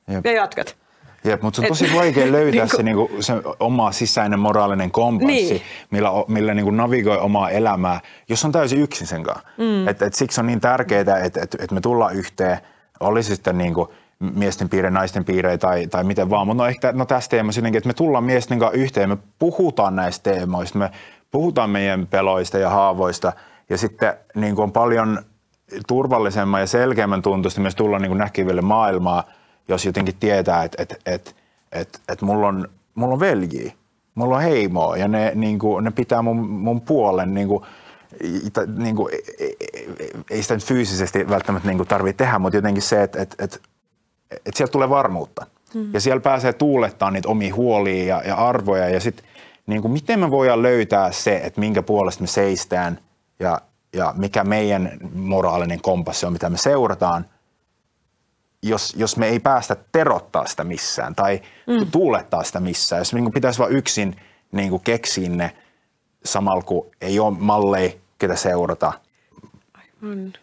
Jep. 0.08 0.26
ja 0.26 0.32
jatkat? 0.32 0.81
Jep, 1.24 1.42
mutta 1.42 1.56
se 1.56 1.62
on 1.62 1.68
tosi 1.68 1.86
Et, 1.86 1.96
vaikea 1.96 2.32
löytää 2.38 2.66
niinku, 2.66 2.78
se, 2.78 2.84
niinku, 2.84 3.10
se 3.20 3.34
oma 3.60 3.92
sisäinen 3.92 4.40
moraalinen 4.40 4.92
kompassi, 4.92 5.36
niin. 5.36 5.62
millä, 5.92 6.10
millä 6.28 6.54
niinku 6.54 6.72
navigoi 6.72 7.18
omaa 7.18 7.50
elämää, 7.50 8.00
jos 8.30 8.46
on 8.46 8.52
täysin 8.52 8.82
yksin 8.82 9.08
sen 9.08 9.24
kanssa. 9.24 9.48
Mm. 9.58 9.88
Et, 9.88 10.02
et 10.02 10.14
siksi 10.14 10.42
on 10.42 10.48
niin 10.48 10.62
tärkeää, 10.62 11.20
että 11.24 11.42
et, 11.42 11.56
et 11.60 11.72
me 11.72 11.82
tullaan 11.82 12.16
yhteen, 12.16 12.58
olisi 13.00 13.36
sitten 13.36 13.58
niinku 13.58 13.94
miesten 14.20 14.70
piire, 14.70 14.90
naisten 14.90 15.26
piire 15.26 15.58
tai, 15.58 15.88
tai 15.88 16.04
miten 16.04 16.30
vaan. 16.30 16.48
Mutta 16.48 16.64
no 16.64 16.70
ehkä 16.70 16.92
no 16.92 17.06
tässä 17.06 17.30
teemassa 17.30 17.62
että 17.68 17.88
me 17.88 17.94
tullaan 17.94 18.24
miesten 18.24 18.60
kanssa 18.60 18.78
yhteen, 18.78 19.10
me 19.10 19.18
puhutaan 19.40 19.96
näistä 19.96 20.32
teemoista, 20.32 20.80
me 20.80 20.92
puhutaan 21.32 21.70
meidän 21.70 22.08
peloista 22.08 22.58
ja 22.58 22.70
haavoista 22.70 23.34
ja 23.70 23.78
sitten 23.78 24.14
niin 24.36 24.60
on 24.60 24.72
paljon 24.72 25.20
turvallisemman 25.88 26.62
ja 26.62 26.68
selkeämmän 26.68 27.22
tuntuista 27.22 27.62
myös 27.62 27.76
tulla 27.76 28.00
niin 28.00 28.18
näkiville 28.18 28.62
maailmaa– 28.62 29.24
jos 29.74 29.86
jotenkin 29.86 30.16
tietää, 30.20 30.64
että 30.64 30.82
et, 30.82 31.02
et, 31.06 31.36
et, 31.72 32.02
et 32.10 32.22
mulla, 32.22 32.48
on, 32.48 32.68
mulla 32.96 33.14
on 33.14 33.20
veljiä, 33.20 33.74
mulla 34.16 34.36
on 34.36 34.42
heimoa 34.42 34.98
ja 34.98 35.08
ne, 35.08 35.32
niin 35.36 35.60
kuin, 35.60 35.84
ne 35.84 35.92
pitää 35.92 36.22
mun, 36.22 36.50
mun 36.50 36.82
puolen. 36.82 37.34
Niin 37.34 37.48
kuin, 37.48 37.66
niin 38.78 38.96
kuin, 38.96 39.14
ei 40.30 40.42
sitä 40.42 40.54
nyt 40.54 40.66
fyysisesti 40.66 41.30
välttämättä 41.30 41.70
niin 41.70 41.88
tarvitse 41.88 42.18
tehdä, 42.18 42.40
mutta 42.40 42.58
jotenkin 42.58 42.84
se, 42.84 43.04
että 43.04 43.22
että 43.22 43.36
että 43.44 43.60
että 44.32 44.58
sieltä 44.58 44.72
tulee 44.72 44.90
varmuutta. 44.90 45.46
Mm. 45.74 45.94
Ja 45.94 46.02
siellä 46.02 46.22
pääsee 46.22 46.54
tuulettaa 46.54 47.12
niitä 47.12 47.30
omia 47.30 47.56
huolia 47.56 48.06
ja, 48.06 48.22
ja 48.28 48.36
arvoja. 48.36 48.90
Ja 48.90 49.00
sitten 49.00 49.26
niin 49.68 49.82
kuin, 49.82 49.92
miten 49.92 50.20
me 50.20 50.32
voidaan 50.32 50.62
löytää 50.62 51.12
se, 51.12 51.42
että 51.44 51.60
minkä 51.60 51.84
puolesta 51.84 52.22
me 52.22 52.28
seistään 52.28 53.00
ja, 53.40 53.62
ja 53.94 54.14
mikä 54.18 54.44
meidän 54.44 54.92
moraalinen 55.14 55.82
kompassi 55.82 56.26
on, 56.26 56.34
mitä 56.34 56.50
me 56.50 56.58
seurataan– 56.58 57.26
jos, 58.62 58.94
jos 58.98 59.18
me 59.18 59.28
ei 59.28 59.40
päästä 59.40 59.76
terottaa 59.92 60.46
sitä 60.46 60.64
missään 60.64 61.16
tai 61.16 61.42
mm. 61.68 61.92
tuulettaa 61.92 62.44
sitä 62.44 62.60
missään, 62.60 63.00
jos 63.00 63.14
niin 63.14 63.34
pitäisi 63.34 63.60
vain 63.60 63.76
yksin 63.76 64.16
niin 64.52 64.70
kuin 64.70 64.84
keksiä 64.84 65.30
ne 65.30 65.56
samalla 66.26 66.62
kun 66.62 66.92
ei 67.02 67.20
ole 67.20 67.38
malleja, 67.40 67.92
ketä 68.20 68.36
seurata. 68.36 68.94
Aivan 70.04 70.34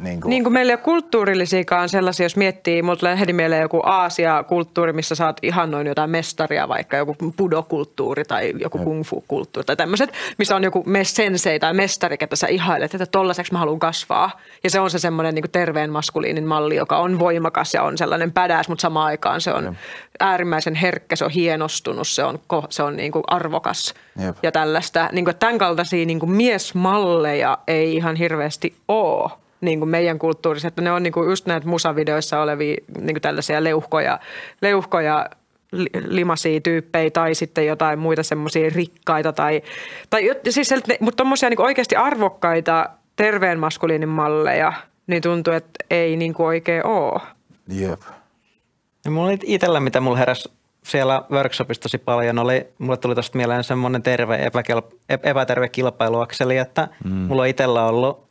niin 0.00 0.20
kuin... 0.20 0.30
Niin 0.30 0.42
kuin 0.42 0.52
meillä 0.52 0.70
ei 0.70 0.74
ole 0.74 0.82
kulttuurillisiakaan 0.82 1.88
sellaisia, 1.88 2.24
jos 2.24 2.36
miettii, 2.36 2.82
mulla 2.82 2.96
tulee 2.96 3.20
heti 3.20 3.32
mieleen 3.32 3.62
joku 3.62 3.80
Aasia-kulttuuri, 3.84 4.92
missä 4.92 5.14
saat 5.14 5.36
ihan 5.42 5.70
noin 5.70 5.86
jotain 5.86 6.10
mestaria, 6.10 6.68
vaikka 6.68 6.96
joku 6.96 7.16
pudokulttuuri 7.36 8.24
tai 8.24 8.52
joku 8.58 8.78
kung 8.78 9.04
fu-kulttuuri 9.04 9.64
tai 9.66 9.76
tämmöiset, 9.76 10.12
missä 10.38 10.56
on 10.56 10.64
joku 10.64 10.84
sensei 11.02 11.58
tai 11.58 11.74
mestari, 11.74 12.18
ketä 12.18 12.36
sä 12.36 12.46
ihailet, 12.46 12.94
että 12.94 13.06
tollaiseksi 13.06 13.52
mä 13.52 13.58
haluan 13.58 13.78
kasvaa. 13.78 14.40
Ja 14.64 14.70
se 14.70 14.80
on 14.80 14.90
se 14.90 14.98
semmoinen 14.98 15.34
niin 15.34 15.50
terveen 15.52 15.90
maskuliinin 15.90 16.46
malli, 16.46 16.76
joka 16.76 16.98
on 16.98 17.18
voimakas 17.18 17.74
ja 17.74 17.82
on 17.82 17.98
sellainen 17.98 18.32
pädäs, 18.32 18.68
mutta 18.68 18.82
samaan 18.82 19.06
aikaan 19.06 19.40
se 19.40 19.52
on 19.52 19.64
Jep. 19.64 19.74
äärimmäisen 20.20 20.74
herkkä, 20.74 21.16
se 21.16 21.24
on 21.24 21.30
hienostunut, 21.30 22.08
se 22.08 22.24
on, 22.24 22.38
se 22.68 22.82
on 22.82 22.96
niin 22.96 23.12
kuin 23.12 23.24
arvokas 23.26 23.94
Jep. 24.24 24.36
ja 24.42 24.52
tällaista. 24.52 25.08
Niin 25.12 25.24
kuin, 25.24 25.36
tämän 25.36 25.58
kaltaisia 25.58 26.06
niin 26.06 26.20
kuin 26.20 26.30
miesmalleja 26.30 27.58
ei 27.66 27.96
ihan 27.96 28.16
hirveästi 28.16 28.77
ole 28.88 29.30
niin 29.60 29.78
kuin 29.78 29.88
meidän 29.88 30.18
kulttuurissa, 30.18 30.68
että 30.68 30.82
ne 30.82 30.92
on 30.92 31.02
niin 31.02 31.12
kuin 31.12 31.28
just 31.28 31.46
näitä 31.46 31.66
musavideoissa 31.66 32.40
olevia 32.40 32.76
niin 33.00 33.14
kuin 33.14 33.22
tällaisia 33.22 33.64
leuhkoja, 33.64 34.18
leuhkoja 34.62 35.30
limasia 36.08 36.60
tyyppejä 36.60 37.10
tai 37.10 37.34
sitten 37.34 37.66
jotain 37.66 37.98
muita 37.98 38.22
semmoisia 38.22 38.70
rikkaita 38.74 39.32
tai, 39.32 39.62
tai 40.10 40.30
siis, 40.48 40.70
mutta 41.00 41.16
tuommoisia 41.16 41.50
niin 41.50 41.60
oikeasti 41.60 41.96
arvokkaita 41.96 42.88
terveen 43.16 43.58
maskuliinin 43.58 44.08
malleja, 44.08 44.72
niin 45.06 45.22
tuntuu, 45.22 45.52
että 45.54 45.84
ei 45.90 46.16
niin 46.16 46.34
kuin 46.34 46.46
oikein 46.46 46.86
ole. 46.86 47.20
Jep. 47.68 48.00
Ja 49.04 49.10
mulla 49.10 49.28
oli 49.28 49.38
itsellä, 49.42 49.80
mitä 49.80 50.00
mulla 50.00 50.16
heräsi 50.16 50.50
siellä 50.82 51.22
workshopissa 51.30 51.82
tosi 51.82 51.98
paljon, 51.98 52.38
oli, 52.38 52.66
mulle 52.78 52.96
tuli 52.96 53.14
tuosta 53.14 53.36
mieleen 53.36 53.64
semmoinen 53.64 54.02
terve, 54.02 54.36
epäkelp, 54.44 54.86
epäterve 55.08 55.68
kilpailuakseli, 55.68 56.56
että 56.56 56.88
mm. 57.04 57.10
mulla 57.10 57.42
on 57.42 57.48
itsellä 57.48 57.84
ollut 57.84 58.27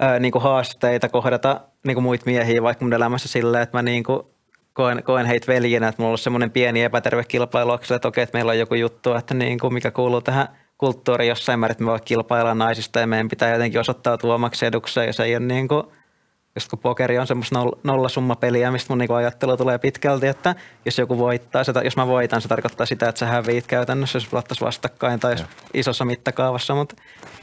ää, 0.00 0.18
niin 0.18 0.32
kuin 0.32 0.42
haasteita 0.42 1.08
kohdata 1.08 1.60
niin 1.86 1.94
kuin 1.94 2.02
muita 2.02 2.22
miehiä 2.26 2.62
vaikka 2.62 2.84
mun 2.84 2.92
elämässä 2.92 3.28
silleen, 3.28 3.62
että 3.62 3.78
mä 3.78 3.82
niin 3.82 4.04
kuin 4.04 4.22
koen, 4.72 5.02
koen 5.02 5.26
heitä 5.26 5.46
veljenä, 5.46 5.88
että 5.88 6.02
mulla 6.02 6.12
on 6.12 6.18
semmoinen 6.18 6.50
pieni 6.50 6.82
epäterve 6.82 7.24
kilpailu, 7.24 7.72
että 7.72 8.08
okei, 8.08 8.22
että 8.22 8.36
meillä 8.38 8.50
on 8.50 8.58
joku 8.58 8.74
juttu, 8.74 9.12
että 9.12 9.34
niin 9.34 9.58
kuin 9.58 9.74
mikä 9.74 9.90
kuuluu 9.90 10.20
tähän 10.20 10.48
kulttuuriin 10.78 11.28
jossain 11.28 11.60
määrin, 11.60 11.72
että 11.72 11.84
me 11.84 11.90
voi 11.90 12.00
kilpailla 12.04 12.54
naisista 12.54 13.00
ja 13.00 13.06
meidän 13.06 13.28
pitää 13.28 13.52
jotenkin 13.52 13.80
osoittautua 13.80 14.34
omaksi 14.34 14.66
edukseen 14.66 15.06
ja 15.06 15.12
se 15.12 15.24
ei 15.24 15.36
ole 15.36 15.46
niin 15.46 15.68
kuin, 15.68 15.82
just 16.54 16.70
kun 16.70 16.78
pokeri 16.78 17.18
on 17.18 17.26
semmoista 17.26 17.58
nollasummapeliä, 17.84 18.70
mistä 18.70 18.92
mun 18.92 18.98
niinku 18.98 19.14
ajattelu 19.14 19.56
tulee 19.56 19.78
pitkälti, 19.78 20.26
että 20.26 20.54
jos 20.84 20.98
joku 20.98 21.18
voittaa, 21.18 21.64
se, 21.64 21.72
jos 21.84 21.96
mä 21.96 22.06
voitan, 22.06 22.40
se 22.40 22.48
tarkoittaa 22.48 22.86
sitä, 22.86 23.08
että 23.08 23.18
sä 23.18 23.26
häviit 23.26 23.66
käytännössä, 23.66 24.16
jos 24.16 24.26
pelattaisiin 24.26 24.66
vastakkain 24.66 25.20
tai 25.20 25.36
isossa 25.74 26.04
mittakaavassa, 26.04 26.74
mutta 26.74 26.96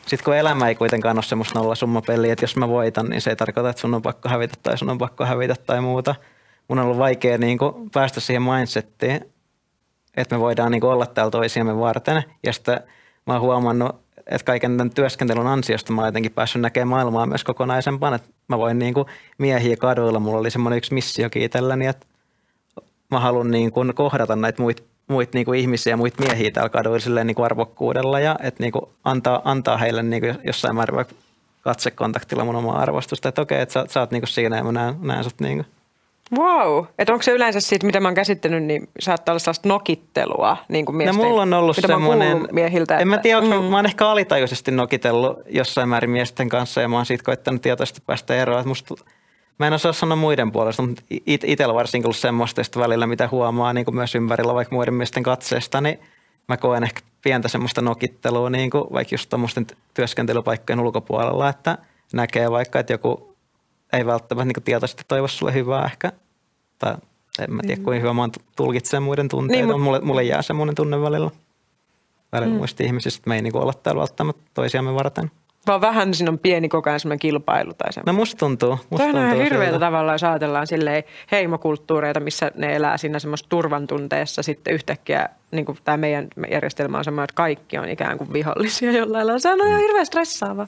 sitten 0.06 0.26
kun 0.26 0.36
elämä 0.36 0.68
ei 0.68 0.76
kuitenkaan 0.76 1.18
ole 1.18 1.24
semmoista 1.24 1.60
nollasummapeliä, 1.60 2.34
että 2.34 2.44
jos 2.44 2.56
mä 2.56 2.68
voitan, 2.68 3.10
niin 3.10 3.22
se 3.22 3.30
ei 3.30 3.36
tarkoita, 3.36 3.70
että 3.70 3.82
sun 3.82 3.94
on 3.94 4.02
pakko 4.02 4.30
hävitä 4.30 4.56
tai 4.64 4.78
sun 4.78 4.90
on 4.90 4.98
pakko 4.98 5.26
hävitä 5.26 5.56
tai 5.56 5.82
muuta. 5.82 6.16
Mun 6.68 6.80
on 6.80 6.86
ollut 6.86 6.98
vaikea 6.98 7.38
niin 7.38 7.58
kuin 7.58 7.90
päästä 7.90 8.20
siihen 8.20 8.42
mindsettiin, 8.42 9.34
että 10.18 10.36
me 10.36 10.40
voidaan 10.40 10.72
niin 10.72 10.82
kuin 10.82 10.92
olla 10.92 11.06
täällä 11.06 11.32
toisiamme 11.32 11.80
varten. 11.80 12.24
Ja 12.44 12.54
sitten 12.54 12.80
mä 13.28 13.34
oon 13.34 13.42
huomannut, 13.42 14.05
että 14.28 14.46
kaiken 14.46 14.78
tämän 14.78 14.92
työskentelyn 14.92 15.48
ansiosta 15.48 15.94
mä 15.94 16.02
oon 16.02 16.08
jotenkin 16.08 16.32
päässyt 16.32 16.62
näkemään 16.62 16.88
maailmaa 16.88 17.26
myös 17.26 17.44
kokonaisempana. 17.44 18.16
Että 18.16 18.30
mä 18.48 18.58
voin 18.58 18.80
niin 18.80 18.94
kuin 18.94 19.06
miehiä 19.38 19.78
kaduilla, 19.78 20.20
mulla 20.20 20.40
oli 20.40 20.52
semmoinen 20.52 20.78
yksi 20.78 20.94
missiokin 20.94 21.42
itselläni, 21.42 21.88
että 21.88 22.06
mä 23.12 23.20
haluan 23.20 23.52
niin 23.52 23.72
kuin 23.72 23.94
kohdata 23.96 24.36
näitä 24.36 24.62
muita 25.08 25.32
niin 25.34 25.46
kuin 25.46 25.60
ihmisiä 25.60 25.94
ja 25.94 25.98
muita 25.98 26.24
miehiä 26.24 26.52
täällä 26.52 26.70
kaduilla 26.70 27.24
niin 27.24 27.36
kuin 27.36 27.46
arvokkuudella 27.46 28.20
ja 28.20 28.36
että 28.44 28.72
kuin 28.72 28.86
antaa, 29.04 29.42
antaa 29.46 29.78
heille 29.78 30.04
niin 30.04 30.22
kuin 30.22 30.38
jossain 30.44 30.76
määrin 30.76 31.06
katsekontaktilla 31.62 32.46
mun 32.46 32.56
omaa 32.56 32.80
arvostusta, 32.80 33.30
että 33.30 33.42
okei, 33.42 33.62
että 33.62 33.74
sä, 33.74 33.86
sä 33.90 34.00
oot 34.00 34.12
niin 34.12 34.22
kuin 34.22 34.30
siinä 34.30 34.58
ja 34.58 34.64
mä 34.64 34.72
näen, 34.72 34.96
näen 35.02 35.24
sut 35.24 35.40
niin 35.40 35.58
kuin. 35.58 35.75
Wow. 36.38 36.86
Että 37.00 37.14
onko 37.14 37.24
se 37.24 37.32
yleensä 37.32 37.60
siitä, 37.60 37.86
mitä 37.86 38.00
mä 38.00 38.08
oon 38.08 38.16
käsittänyt, 38.16 38.64
niin 38.64 38.90
saattaa 39.00 39.34
olla 39.34 39.40
sellaista 39.40 39.70
nokittelua 39.70 40.58
niin 40.68 40.86
kuin 40.86 40.96
miesten, 40.96 41.18
no, 41.18 41.30
mulla 41.30 41.42
on 41.42 41.54
ollut 41.54 41.78
semmoinen, 41.88 42.48
miehiltä. 42.52 42.98
En 42.98 43.08
mä 43.08 43.18
tiedä, 43.18 43.42
mm. 43.42 43.48
mä 43.48 43.76
oon 43.76 43.86
ehkä 43.86 44.08
alitajuisesti 44.08 44.72
nokitellut 44.72 45.40
jossain 45.50 45.90
määrin 45.90 46.10
miesten 46.10 46.50
kanssa 46.50 46.82
ja 46.82 46.88
mä 46.88 46.96
oon 46.96 47.06
siitä 47.06 47.24
koittanut 47.24 47.62
tietoisesti 47.62 48.02
päästä 48.06 48.36
eroon. 48.36 48.60
Että 48.60 48.70
musta 48.70 48.96
Mä 49.60 49.68
en 49.68 49.74
osaa 49.74 49.94
sanoa 49.94 50.16
muiden 50.16 50.52
puolesta, 50.52 50.82
mutta 50.82 51.04
it, 51.10 51.44
itsellä 51.44 51.74
varsinkin 51.74 52.06
ollut 52.06 52.18
semmoista 52.18 52.62
että 52.62 52.80
välillä, 52.80 53.08
mitä 53.08 53.28
huomaa 53.32 53.74
niin 53.74 53.86
kuin 53.86 53.96
myös 53.96 54.16
ympärillä 54.16 54.54
vaikka 54.54 54.76
muiden 54.76 54.94
miesten 54.94 55.24
katseesta, 55.24 55.82
niin 55.82 56.00
mä 56.48 56.58
koen 56.58 56.84
ehkä 56.84 57.02
pientä 57.24 57.48
semmoista 57.48 57.82
nokittelua 57.82 58.50
niin 58.50 58.70
kuin 58.70 58.84
vaikka 58.94 59.14
just 59.14 59.30
tuommoisten 59.30 59.68
työskentelypaikkojen 59.94 60.80
ulkopuolella, 60.80 61.50
että 61.50 61.78
näkee 62.14 62.52
vaikka, 62.52 62.80
että 62.80 62.94
joku 62.94 63.35
ei 63.96 64.06
välttämättä 64.06 64.46
niin 64.46 64.64
tietoisesti 64.64 65.04
toivo 65.08 65.28
sulle 65.28 65.54
hyvää 65.54 65.86
ehkä. 65.86 66.12
Tai 66.80 66.96
en 67.40 67.54
mä 67.54 67.62
tiedä, 67.62 67.82
kuinka 67.84 68.02
hyvä 68.02 68.14
mä 68.14 68.22
oon 68.22 68.32
tulkitsemaan 68.56 69.04
muiden 69.04 69.30
tunteita. 69.30 69.58
Niin, 69.58 69.66
mutta... 69.66 69.84
mulle, 69.84 70.00
mulle 70.00 70.24
jää 70.24 70.42
semmoinen 70.42 70.76
tunne 70.76 71.02
välillä. 71.02 71.32
Välillä 72.32 72.54
mm. 72.54 72.58
muista 72.58 72.84
ihmisistä, 72.84 73.20
että 73.20 73.30
me 73.30 73.36
ei 73.36 73.42
niin 73.42 73.56
olla 73.56 73.74
täällä 73.74 74.00
välttämättä 74.00 74.42
toisiamme 74.54 74.94
varten 74.94 75.32
vaan 75.68 75.82
vähän 75.82 76.14
siinä 76.14 76.32
on 76.32 76.40
pieni 76.40 76.70
koko 76.70 76.90
ajan 76.90 77.00
semmoinen 77.00 77.20
kilpailu 77.20 77.74
tai 77.74 77.94
semmoinen. 77.94 78.16
No 78.16 78.20
musta 78.20 78.38
tuntuu. 78.38 78.80
Musta 78.90 79.08
Tämä 79.08 79.20
on 79.20 79.26
ihan 79.26 79.44
hirveätä 79.44 79.80
tavalla, 79.80 80.12
jos 80.12 80.24
ajatellaan 80.24 80.68
silleen 80.68 81.04
heimokulttuureita, 81.32 82.20
missä 82.20 82.52
ne 82.56 82.76
elää 82.76 82.98
siinä 82.98 83.20
semmoista 83.20 83.50
turvantunteessa 83.50 84.44
sitten 84.44 84.74
yhtäkkiä, 84.74 85.30
niin 85.52 85.66
kuin 85.66 85.78
tämä 85.84 85.98
meidän 85.98 86.28
järjestelmä 86.52 86.98
on 86.98 87.04
semmoinen, 87.04 87.24
että 87.24 87.36
kaikki 87.36 87.78
on 87.78 87.90
ikään 87.90 88.18
kuin 88.18 88.34
vihollisia 88.34 88.92
jollain 88.92 89.28
lailla. 89.28 89.40
Se 89.40 89.50
on 89.50 89.68
ihan 89.68 89.82
hirveän 89.82 90.06
stressaava. 90.06 90.68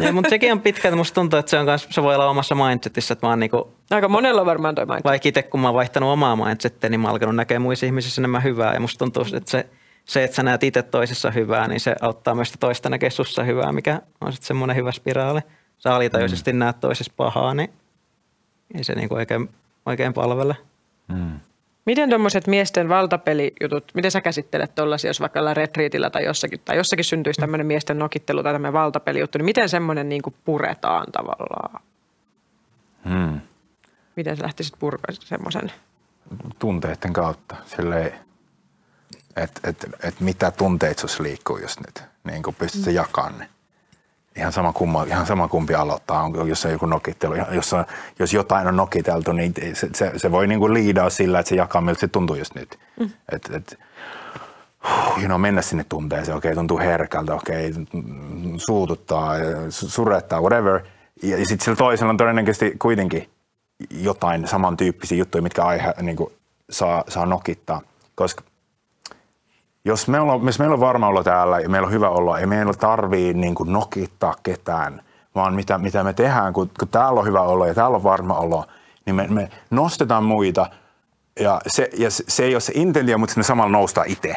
Ja, 0.00 0.12
mutta 0.12 0.30
sekin 0.30 0.52
on 0.52 0.60
pitkä, 0.60 0.88
että 0.88 0.96
musta 0.96 1.14
tuntuu, 1.14 1.38
että 1.38 1.50
se, 1.50 1.58
on 1.58 1.66
kans, 1.66 1.86
se 1.90 2.02
voi 2.02 2.14
olla 2.14 2.28
omassa 2.28 2.54
mindsetissä, 2.54 3.12
että 3.12 3.26
mä 3.26 3.30
oon 3.30 3.40
niinku, 3.40 3.72
Aika 3.90 4.08
monella 4.08 4.40
on 4.40 4.46
varmaan 4.46 4.74
toi 4.74 4.86
mindset. 4.86 5.04
Vaikka 5.04 5.28
itse 5.28 5.42
kun 5.42 5.60
mä 5.60 5.68
oon 5.68 5.74
vaihtanut 5.74 6.10
omaa 6.10 6.36
mindsettiä, 6.36 6.90
niin 6.90 7.00
mä 7.00 7.08
oon 7.08 7.12
alkanut 7.12 7.36
näkemään 7.36 7.62
muissa 7.62 7.86
ihmisissä 7.86 8.20
enemmän 8.20 8.42
hyvää 8.42 8.74
ja 8.74 8.80
musta 8.80 8.98
tuntuu, 8.98 9.24
että 9.32 9.50
se– 9.50 9.66
se, 10.06 10.24
että 10.24 10.36
sä 10.36 10.42
näet 10.42 10.62
itse 10.62 10.82
toisessa 10.82 11.30
hyvää, 11.30 11.68
niin 11.68 11.80
se 11.80 11.94
auttaa 12.00 12.34
myös 12.34 12.52
toista 12.60 12.90
näkee 12.90 13.10
sussa 13.10 13.42
hyvää, 13.42 13.72
mikä 13.72 14.00
on 14.20 14.32
sitten 14.32 14.46
semmoinen 14.46 14.76
hyvä 14.76 14.92
spiraali. 14.92 15.40
Sä 15.78 15.94
alitajuisesti 15.94 16.52
mm. 16.52 16.58
näet 16.58 16.80
toisessa 16.80 17.12
pahaa, 17.16 17.54
niin 17.54 17.70
ei 18.74 18.84
se 18.84 18.94
niinku 18.94 19.14
oikein, 19.14 19.48
oikein 19.86 20.14
palvele. 20.14 20.56
Mm. 21.08 21.40
Miten 21.84 22.08
tuommoiset 22.08 22.46
miesten 22.46 22.88
valtapelijutut, 22.88 23.84
miten 23.94 24.10
sä 24.10 24.20
käsittelet 24.20 24.74
tuollaisia, 24.74 25.08
jos 25.08 25.20
vaikka 25.20 25.54
retriitillä 25.54 26.10
tai 26.10 26.24
jossakin, 26.24 26.60
tai 26.64 26.76
jossakin 26.76 27.04
syntyisi 27.04 27.40
tämmöinen 27.40 27.66
miesten 27.66 27.98
nokittelu 27.98 28.42
tai 28.42 28.52
tämmöinen 28.52 28.72
valtapelijuttu, 28.72 29.38
niin 29.38 29.44
miten 29.44 29.68
semmoinen 29.68 30.08
niinku 30.08 30.34
puretaan 30.44 31.12
tavallaan? 31.12 31.82
Hmm. 33.08 33.40
Miten 34.16 34.36
sä 34.36 34.42
lähtisit 34.42 34.74
purkaa 34.78 35.14
semmoisen? 35.20 35.72
Tunteiden 36.58 37.12
kautta. 37.12 37.56
Silleen, 37.66 38.12
että 39.36 39.60
et, 39.64 39.86
et 40.02 40.20
mitä 40.20 40.50
tunteet 40.50 40.98
sinussa 40.98 41.22
liikkuu 41.22 41.58
just 41.58 41.80
nyt, 41.80 42.02
niin 42.24 42.42
kun 42.42 42.54
pystyt 42.54 42.86
mm. 42.86 42.92
jakamaan 42.92 43.38
ne. 43.38 43.48
Ihan 44.36 44.52
sama, 44.52 44.72
kumma, 44.72 45.04
ihan 45.04 45.26
sama 45.26 45.48
kumpi 45.48 45.74
aloittaa, 45.74 46.22
on, 46.22 46.48
jos 46.48 46.64
on 46.64 46.72
joku 46.72 46.86
nokittelu. 46.86 47.34
Jos, 47.50 47.72
on, 47.72 47.84
jos 48.18 48.32
jotain 48.32 48.66
on 48.66 48.76
nokiteltu, 48.76 49.32
niin 49.32 49.54
se, 49.74 49.88
se, 49.94 50.12
se 50.16 50.32
voi 50.32 50.46
niin 50.46 50.60
kuin 50.60 50.74
liidaa 50.74 51.10
sillä, 51.10 51.38
että 51.38 51.48
se 51.48 51.56
jakaa, 51.56 51.80
miltä 51.80 52.00
se 52.00 52.08
tuntuu 52.08 52.36
just 52.36 52.54
nyt. 52.54 52.78
Mm. 53.00 53.10
Et, 53.32 53.50
et, 53.54 53.78
you 55.16 55.26
know, 55.26 55.40
mennä 55.40 55.62
sinne 55.62 55.84
tunteeseen, 55.88 56.36
okei, 56.36 56.48
okay, 56.48 56.56
tuntuu 56.56 56.78
herkältä, 56.78 57.34
okei, 57.34 57.70
okay, 57.70 57.84
suututtaa, 58.56 59.32
surettaa, 59.70 60.40
whatever. 60.40 60.80
Ja, 61.22 61.38
ja 61.38 61.46
sitten 61.46 61.64
sillä 61.64 61.76
toisella 61.76 62.10
on 62.10 62.16
todennäköisesti 62.16 62.74
kuitenkin 62.78 63.28
jotain 63.90 64.48
samantyyppisiä 64.48 65.18
juttuja, 65.18 65.42
mitkä 65.42 65.64
aihe, 65.64 65.94
niin 66.02 66.16
kuin 66.16 66.32
saa, 66.70 67.04
saa 67.08 67.26
nokittaa. 67.26 67.82
Koska 68.14 68.42
jos, 69.86 70.08
me 70.08 70.20
ollaan, 70.20 70.46
jos 70.46 70.58
meillä 70.58 70.74
on 70.74 70.80
varma 70.80 71.08
olo 71.08 71.24
täällä 71.24 71.60
ja 71.60 71.68
meillä 71.68 71.86
on 71.86 71.92
hyvä 71.92 72.08
olla, 72.08 72.38
ei 72.38 72.46
meillä 72.46 72.74
tarvii 72.74 73.34
niin 73.34 73.54
kuin 73.54 73.72
nokittaa 73.72 74.34
ketään, 74.42 75.02
vaan 75.34 75.54
mitä, 75.54 75.78
mitä 75.78 76.04
me 76.04 76.12
tehdään, 76.12 76.52
kun, 76.52 76.70
kun 76.78 76.88
täällä 76.88 77.20
on 77.20 77.26
hyvä 77.26 77.40
olo 77.40 77.66
ja 77.66 77.74
täällä 77.74 77.96
on 77.96 78.02
varma 78.02 78.34
olo, 78.34 78.64
niin 79.06 79.16
me, 79.16 79.26
me 79.28 79.50
nostetaan 79.70 80.24
muita 80.24 80.66
ja 81.40 81.60
se, 81.66 81.90
ja 81.98 82.10
se 82.10 82.44
ei 82.44 82.54
ole 82.54 82.60
se 82.60 82.72
intentio, 82.74 83.18
mutta 83.18 83.34
me 83.36 83.42
samalla 83.42 83.72
noustaan 83.72 84.06
itse. 84.10 84.36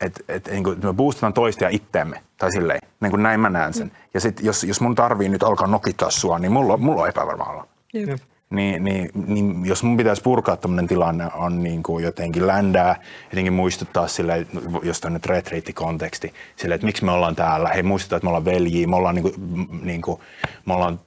Että 0.00 0.20
et, 0.28 0.48
niin 0.50 0.64
kuin, 0.64 0.80
me 0.82 0.92
boostataan 0.92 1.32
toista 1.32 1.64
ja 1.64 1.70
itteemme, 1.70 2.20
tai 2.38 2.52
silleen, 2.52 2.80
niin 3.00 3.10
kuin 3.10 3.22
näin 3.22 3.40
mä 3.40 3.50
näen 3.50 3.74
sen. 3.74 3.92
Ja 4.14 4.20
sitten 4.20 4.46
jos, 4.46 4.64
jos 4.64 4.80
mun 4.80 4.94
tarvii 4.94 5.28
nyt 5.28 5.42
alkaa 5.42 5.66
nokittaa 5.66 6.10
sua, 6.10 6.38
niin 6.38 6.52
mulla, 6.52 6.76
mulla 6.76 7.02
on 7.02 7.08
epävarma 7.08 7.44
olo. 7.44 7.64
Jep 7.92 8.20
niin, 8.50 8.84
niin, 8.84 9.10
niin 9.26 9.66
jos 9.66 9.82
mun 9.82 9.96
pitäisi 9.96 10.22
purkaa 10.22 10.56
tämmöinen 10.56 10.88
tilanne, 10.88 11.28
on 11.34 11.62
niin 11.62 11.82
kuin 11.82 12.04
jotenkin 12.04 12.46
ländää, 12.46 13.02
jotenkin 13.30 13.52
muistuttaa 13.52 14.08
sille, 14.08 14.46
jos 14.82 15.04
on 15.04 15.12
nyt 15.12 15.26
retriittikonteksti, 15.26 16.34
sille, 16.56 16.74
että 16.74 16.86
miksi 16.86 17.04
me 17.04 17.10
ollaan 17.10 17.36
täällä. 17.36 17.68
Hei, 17.68 17.82
muistuttaa, 17.82 18.16
että 18.16 18.24
me 18.24 18.28
ollaan 18.28 18.44
veljiä, 18.44 18.86
me 18.86 18.96
ollaan, 18.96 19.14
niin 19.14 19.22
kuin, 19.22 19.34
niin 19.82 20.02
kuin, 20.02 20.20
me 20.66 20.74
ollaan 20.74 21.00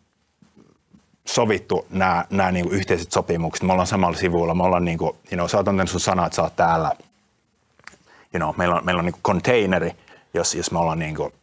sovittu 1.26 1.86
nämä, 1.90 2.26
nämä 2.30 2.52
niin 2.52 2.66
kuin 2.66 2.76
yhteiset 2.78 3.12
sopimukset, 3.12 3.64
me 3.64 3.72
ollaan 3.72 3.88
samalla 3.88 4.18
sivulla, 4.18 4.56
me 4.56 4.64
ollaan 4.64 4.86
niin 4.86 4.98
kuin, 4.98 5.16
you 5.32 5.36
know, 5.36 5.48
sä 5.48 5.58
oot 5.58 5.90
sun 5.90 6.00
sanat, 6.00 6.34
sä 6.34 6.42
oot 6.42 6.56
täällä. 6.56 6.92
You 8.34 8.40
know, 8.40 8.56
meillä 8.58 8.76
on, 8.76 8.86
meillä 8.86 9.00
on 9.00 9.06
niin 9.06 9.14
kuin 9.14 9.24
containeri, 9.24 9.92
jos, 10.34 10.56
jos 10.56 10.72
me 10.72 10.80
ollaan 10.80 11.00
niin 11.00 11.16
kuin, 11.16 11.34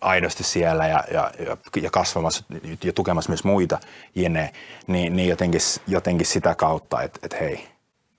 aidosti 0.00 0.44
siellä 0.44 0.86
ja, 0.86 1.04
ja, 1.10 1.30
ja 1.82 1.90
kasvamassa 1.90 2.44
ja 2.84 2.92
tukemassa 2.92 3.30
myös 3.30 3.44
muita 3.44 3.78
jene, 4.14 4.52
niin, 4.86 5.16
niin 5.16 5.28
jotenkin, 5.28 5.60
jotenkin 5.86 6.26
sitä 6.26 6.54
kautta, 6.54 7.02
että, 7.02 7.20
että 7.22 7.36
hei, 7.36 7.68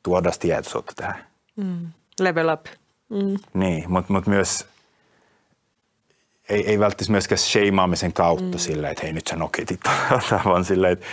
tuodaan 0.04 0.34
tietoisuutta 0.40 0.94
tähän. 0.96 1.26
Mm. 1.56 1.88
Level 2.20 2.50
up. 2.54 2.66
Mm. 3.10 3.38
Niin, 3.54 3.92
mutta 3.92 4.14
mut 4.14 4.28
myös 4.28 4.66
ei, 6.50 6.68
ei 6.68 6.80
välttämättä 6.80 7.12
myöskään 7.12 7.40
sheimaamisen 7.40 8.14
kautta 8.14 8.58
mm. 8.58 8.60
silleen, 8.60 8.92
että 8.92 9.04
hei 9.04 9.14
nyt 9.14 9.28
sä 9.28 9.36
nokitit, 9.36 9.80
vaan 10.46 10.66
silleen, 10.66 10.94
että 10.94 11.06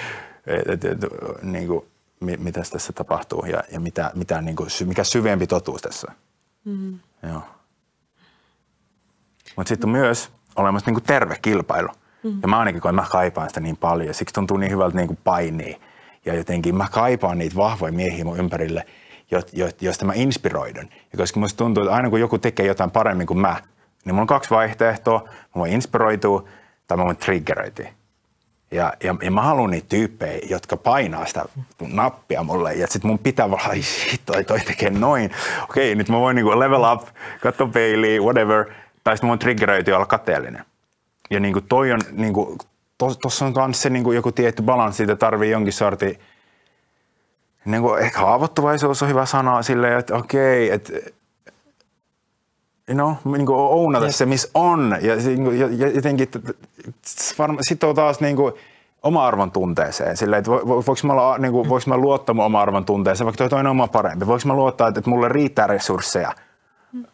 et, 0.47 0.85
et, 0.85 0.85
et, 0.85 1.13
niin 1.43 1.67
kuin, 1.67 1.87
mitä 2.21 2.63
tässä 2.73 2.93
tapahtuu 2.93 3.45
ja, 3.45 3.63
ja 3.73 3.81
mitä, 3.81 4.11
mitä, 4.15 4.43
niin 4.43 4.57
kuin, 4.57 4.69
mikä 4.85 5.05
syvempi 5.05 5.47
totuus 5.47 5.83
tässä. 5.83 6.13
Mm. 6.65 6.99
Joo. 7.23 7.43
Mutta 9.57 9.69
sitten 9.69 9.91
myös 9.91 10.31
olemassa 10.57 10.89
niin 10.91 10.95
kuin 10.95 11.05
terve 11.05 11.37
kilpailu. 11.43 11.89
Mm. 12.23 12.39
Ja 12.43 12.49
mä 12.49 12.59
ainakin 12.59 12.81
koen, 12.81 12.95
mä 12.95 13.05
kaipaan 13.11 13.49
sitä 13.49 13.61
niin 13.61 13.77
paljon. 13.77 14.15
Siksi 14.15 14.35
tuntuu 14.35 14.57
niin 14.57 14.73
hyvältä 14.73 14.97
niin 14.97 15.07
kuin 15.07 15.19
painia. 15.25 15.79
Ja 16.25 16.35
jotenkin 16.35 16.77
mä 16.77 16.87
kaipaan 16.91 17.39
niitä 17.39 17.57
vahvoja 17.57 17.93
miehiä 17.93 18.25
mun 18.25 18.39
ympärille, 18.39 18.87
joista 19.81 20.05
mä 20.05 20.13
inspiroidun. 20.15 20.89
Ja 21.13 21.19
koska 21.19 21.41
musta 21.41 21.59
tuntuu, 21.59 21.83
että 21.83 21.95
aina 21.97 22.11
kun 22.11 22.21
joku 22.21 22.39
tekee 22.39 22.67
jotain 22.67 22.91
paremmin 22.91 23.27
kuin 23.27 23.39
mä, 23.39 23.57
niin 24.05 24.15
mulla 24.15 24.23
on 24.23 24.27
kaksi 24.27 24.51
vaihtoehtoa. 24.51 25.23
Mä 25.25 25.61
voin 25.61 25.73
inspiroitua 25.73 26.49
tai 26.89 26.97
mä 26.97 27.05
voin 27.05 27.17
triggeroitua. 27.17 27.87
Ja, 28.71 28.93
ja, 29.05 29.15
ja 29.23 29.31
mä 29.31 29.43
haluan 29.43 29.71
niitä 29.71 29.87
tyyppejä, 29.89 30.41
jotka 30.51 30.77
painaa 30.77 31.27
sitä 31.27 31.45
nappia 31.81 32.43
mulle. 32.43 32.75
Ja 32.75 32.87
sit 32.87 33.05
mun 33.05 33.19
pitää 33.19 33.51
vaan, 33.51 33.71
ai 33.71 33.83
shit, 33.83 34.21
toi, 34.27 34.45
toi 34.45 34.61
tekee 34.61 34.91
noin. 34.91 35.31
Okei, 35.63 35.95
nyt 35.95 36.09
mä 36.09 36.21
voin 36.21 36.35
niinku 36.37 36.59
level 36.59 36.93
up, 36.93 37.09
katso 37.41 37.67
peiliin, 37.67 38.23
whatever– 38.23 38.65
tai 39.07 39.17
sitten 39.17 39.27
mä 39.27 39.31
voin 39.31 39.39
triggeröityä 39.39 39.97
olla 39.97 40.07
kateellinen. 40.07 40.65
Ja 41.31 41.41
niin 41.41 41.53
kuin 41.53 41.65
toi 41.69 41.93
on, 41.93 42.01
niin 42.13 42.33
kuin, 42.35 42.59
tuossa 42.99 43.47
on 43.47 43.53
myös 43.57 43.83
se 43.83 43.91
niin 43.91 44.05
kuin 44.05 44.15
joku 44.15 44.33
tietty 44.33 44.63
balanssi, 44.63 45.03
että 45.03 45.17
tarvii 45.17 45.51
jonkin 45.51 45.73
sorti, 45.73 46.19
niin 47.65 47.83
kuin 47.83 48.03
ehkä 48.03 48.21
haavoittuvaisuus 48.21 49.03
on 49.03 49.09
hyvä 49.09 49.27
sana 49.27 49.63
silleen, 49.63 49.99
että 49.99 50.15
okei, 50.15 50.71
että 50.71 50.93
you 52.89 52.95
know, 52.95 53.37
niin 53.37 53.47
kuin 53.47 53.59
ounata 53.59 54.13
se, 54.13 54.27
missä 54.27 54.49
on. 54.55 54.97
Ja, 55.01 55.17
niinku, 55.17 55.51
ja, 55.51 55.69
ja 55.71 55.89
jotenkin 55.89 56.29
sitoo 57.61 57.95
taas 57.95 58.21
niin 58.21 58.37
kuin, 58.37 58.53
oma-arvon 59.03 59.51
tunteeseen. 59.51 60.17
Silleen, 60.17 60.39
että 60.39 60.51
voiko 60.51 60.95
mä, 61.03 61.13
olla, 61.13 61.39
niin 61.39 61.53
kuin, 61.53 61.69
voiko 61.69 61.85
mä 61.87 61.97
luottaa 61.97 62.35
mun 62.35 62.45
oma-arvon 62.45 62.85
tunteeseen, 62.85 63.27
vaikka 63.27 63.39
toi 63.39 63.49
toinen 63.49 63.67
on 63.67 63.77
oma 63.77 63.89
parempi. 63.89 64.27
Voiko 64.27 64.43
mä 64.47 64.55
luottaa, 64.55 64.89
että, 64.89 64.99
että 64.99 65.11
mulle 65.11 65.29
riittää 65.29 65.67
resursseja– 65.67 66.33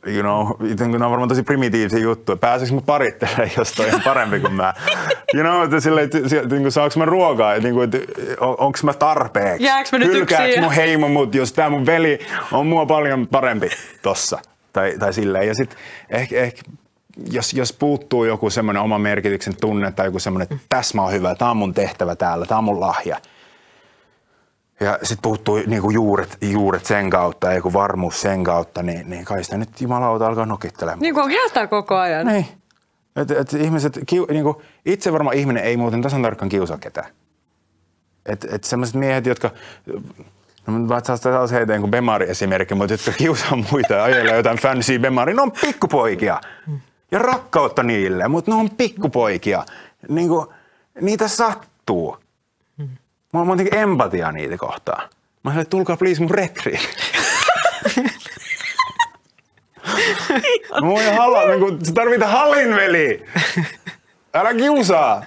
you 0.06 0.22
know, 0.22 0.90
nämä 0.92 1.04
on 1.04 1.10
varmaan 1.10 1.28
tosi 1.28 1.42
primitiivisiä 1.42 1.98
juttuja. 1.98 2.36
Pääseekö 2.36 2.74
mä 2.74 2.80
parittelemaan, 2.80 3.50
jos 3.56 3.72
toi 3.72 3.90
on 3.94 4.02
parempi 4.04 4.40
kuin 4.40 4.52
mä? 4.52 4.74
You 5.34 5.42
know, 5.42 5.64
että 5.64 5.80
silleen, 5.80 6.04
että, 6.04 6.18
että, 6.18 6.56
että 6.56 6.70
saanko 6.70 6.98
mä 6.98 7.04
ruokaa, 7.04 7.54
että, 7.54 7.68
että, 7.84 7.98
että 7.98 8.44
on, 8.44 8.56
onko 8.58 8.78
mä 8.82 8.94
tarpeeksi? 8.94 9.64
Jääkö 9.64 9.88
mä 9.92 9.98
nyt 9.98 10.14
yksin? 10.14 10.60
mun 10.60 10.72
heimo 10.72 11.08
mut, 11.08 11.34
jos 11.34 11.52
tää 11.52 11.70
mun 11.70 11.86
veli 11.86 12.18
on 12.52 12.66
mua 12.66 12.86
paljon 12.86 13.26
parempi 13.26 13.70
tossa? 14.02 14.38
Tai, 14.72 14.94
tai 14.98 15.12
silleen. 15.12 15.48
Ja 15.48 15.54
sitten 15.54 15.78
ehkä, 16.10 16.40
ehkä 16.40 16.62
jos, 17.30 17.54
jos 17.54 17.72
puuttuu 17.72 18.24
joku 18.24 18.50
semmoinen 18.50 18.82
oma 18.82 18.98
merkityksen 18.98 19.56
tunne 19.60 19.92
tai 19.92 20.06
joku 20.06 20.18
semmoinen, 20.18 20.48
että 20.50 20.64
tässä 20.68 20.96
mä 20.96 21.02
oon 21.02 21.12
hyvä, 21.12 21.34
tämä 21.34 21.50
on 21.50 21.56
mun 21.56 21.74
tehtävä 21.74 22.16
täällä, 22.16 22.46
tämä 22.46 22.58
on 22.58 22.64
mun 22.64 22.80
lahja– 22.80 23.16
ja 24.82 24.98
sitten 25.02 25.22
puuttuu 25.22 25.60
niinku 25.66 25.90
juuret, 25.90 26.38
juuret 26.40 26.86
sen 26.86 27.10
kautta 27.10 27.46
ja 27.46 27.54
joku 27.54 27.72
varmuus 27.72 28.20
sen 28.20 28.44
kautta, 28.44 28.82
niin, 28.82 29.10
niin 29.10 29.24
kai 29.24 29.44
sitä 29.44 29.56
nyt 29.56 29.80
jumalauta 29.80 30.26
alkaa 30.26 30.46
nokittelemaan. 30.46 31.00
Niin 31.00 31.14
kuin 31.14 31.24
on 31.56 31.68
koko 31.68 31.96
ajan. 31.96 32.26
Niin. 32.26 32.46
Et, 33.16 33.30
et 33.30 33.52
ihmiset, 33.52 33.98
kiu, 34.06 34.26
niinku, 34.30 34.62
itse 34.86 35.12
varma 35.12 35.32
ihminen 35.32 35.64
ei 35.64 35.76
muuten 35.76 36.02
tasan 36.02 36.22
tarkkaan 36.22 36.48
kiusaa 36.48 36.78
ketään. 36.78 37.10
Että 38.26 38.48
et 38.50 38.64
sellaiset 38.64 38.94
miehet, 38.96 39.26
jotka, 39.26 39.50
no 40.66 40.78
mä 40.78 41.00
taas 41.00 41.52
heitä 41.52 41.72
jonkun 41.72 41.90
Bemari 41.90 42.30
esimerkki, 42.30 42.74
mutta 42.74 42.94
jotka 42.94 43.12
kiusaa 43.12 43.58
muita 43.70 43.94
ja 43.94 44.04
ajelee 44.04 44.36
jotain 44.36 44.58
fancy 44.58 44.98
Bemari, 44.98 45.34
ne 45.34 45.42
on 45.42 45.52
pikkupoikia. 45.52 46.40
Ja 47.10 47.18
rakkautta 47.18 47.82
niille, 47.82 48.28
mutta 48.28 48.50
ne 48.50 48.56
on 48.56 48.70
pikkupoikia. 48.70 49.64
Niinku, 50.08 50.52
niitä 51.00 51.28
sattuu 51.28 52.21
Mulla 53.32 53.52
on 53.52 53.58
jotenkin 53.58 53.78
empatiaa 53.78 54.32
niitä 54.32 54.56
kohtaan. 54.56 55.08
Mä 55.44 55.50
sanoin, 55.50 55.62
että 55.62 55.70
tulkaa 55.70 55.96
please 55.96 56.20
mun 56.22 56.30
retriin. 56.30 56.80
Mä 60.82 60.88
voin 60.88 61.16
hala, 61.16 61.46
niin 61.46 61.60
kun, 61.60 61.84
sä 61.84 61.92
tarvita 61.92 62.26
hallin, 62.26 62.76
veli. 62.76 63.26
Älä 64.34 64.54
kiusaa. 64.54 65.24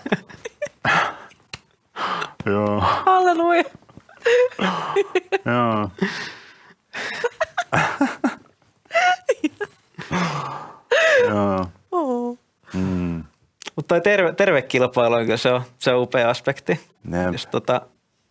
Joo, 2.45 2.80
Halleluja. 2.80 3.64
joo. 5.45 5.89
Joo. 11.30 11.68
Mutta 13.76 13.88
toi 13.88 14.01
terve, 14.01 14.34
terve 14.34 14.62
kilpailu 14.62 15.38
se 15.38 15.51
on, 15.51 15.62
se 15.78 15.93
on 15.93 16.01
upea 16.01 16.30
aspekti. 16.30 16.80
Jep. 17.12 17.32
Just 17.32 17.49
tota, 17.51 17.82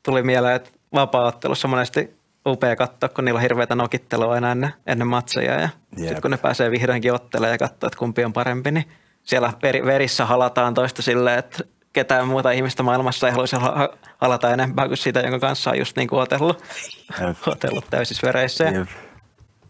tuli 0.04 0.22
mieleen, 0.22 0.56
että 0.56 0.70
vapaa-ottelussa 0.94 1.68
monesti 1.68 2.16
upea 2.46 2.76
katsoa, 2.76 3.08
kun 3.08 3.24
niillä 3.24 3.38
on 3.38 3.42
hirveätä 3.42 3.74
nokittelua 3.74 4.32
aina 4.32 4.52
ennen, 4.52 4.74
ennen 4.86 5.06
matseja. 5.08 5.60
Ja 5.60 5.68
sitten 5.96 6.22
kun 6.22 6.30
ne 6.30 6.36
pääsee 6.36 6.70
vihdoinkin 6.70 7.12
ottelemaan 7.12 7.54
ja 7.54 7.58
katsoa, 7.58 7.86
että 7.86 7.98
kumpi 7.98 8.24
on 8.24 8.32
parempi, 8.32 8.70
niin 8.70 8.88
siellä 9.24 9.52
veri, 9.62 9.84
verissä 9.84 10.26
halataan 10.26 10.74
toista 10.74 11.02
silleen, 11.02 11.38
että 11.38 11.64
ketään 11.92 12.28
muuta 12.28 12.50
ihmistä 12.50 12.82
maailmassa 12.82 13.26
ei 13.26 13.30
haluaisi 13.30 13.56
ha- 13.56 13.88
halata 14.18 14.50
enempää 14.50 14.88
kuin 14.88 14.96
sitä, 14.96 15.20
jonka 15.20 15.38
kanssa 15.38 15.70
on 15.70 15.78
just 15.78 15.96
niin 15.96 16.08
kuin 16.08 16.20
otellut, 16.20 16.62
otellut 17.46 17.84
täysissä 17.90 18.26
vereissä. 18.26 18.64
Jep. 18.64 18.88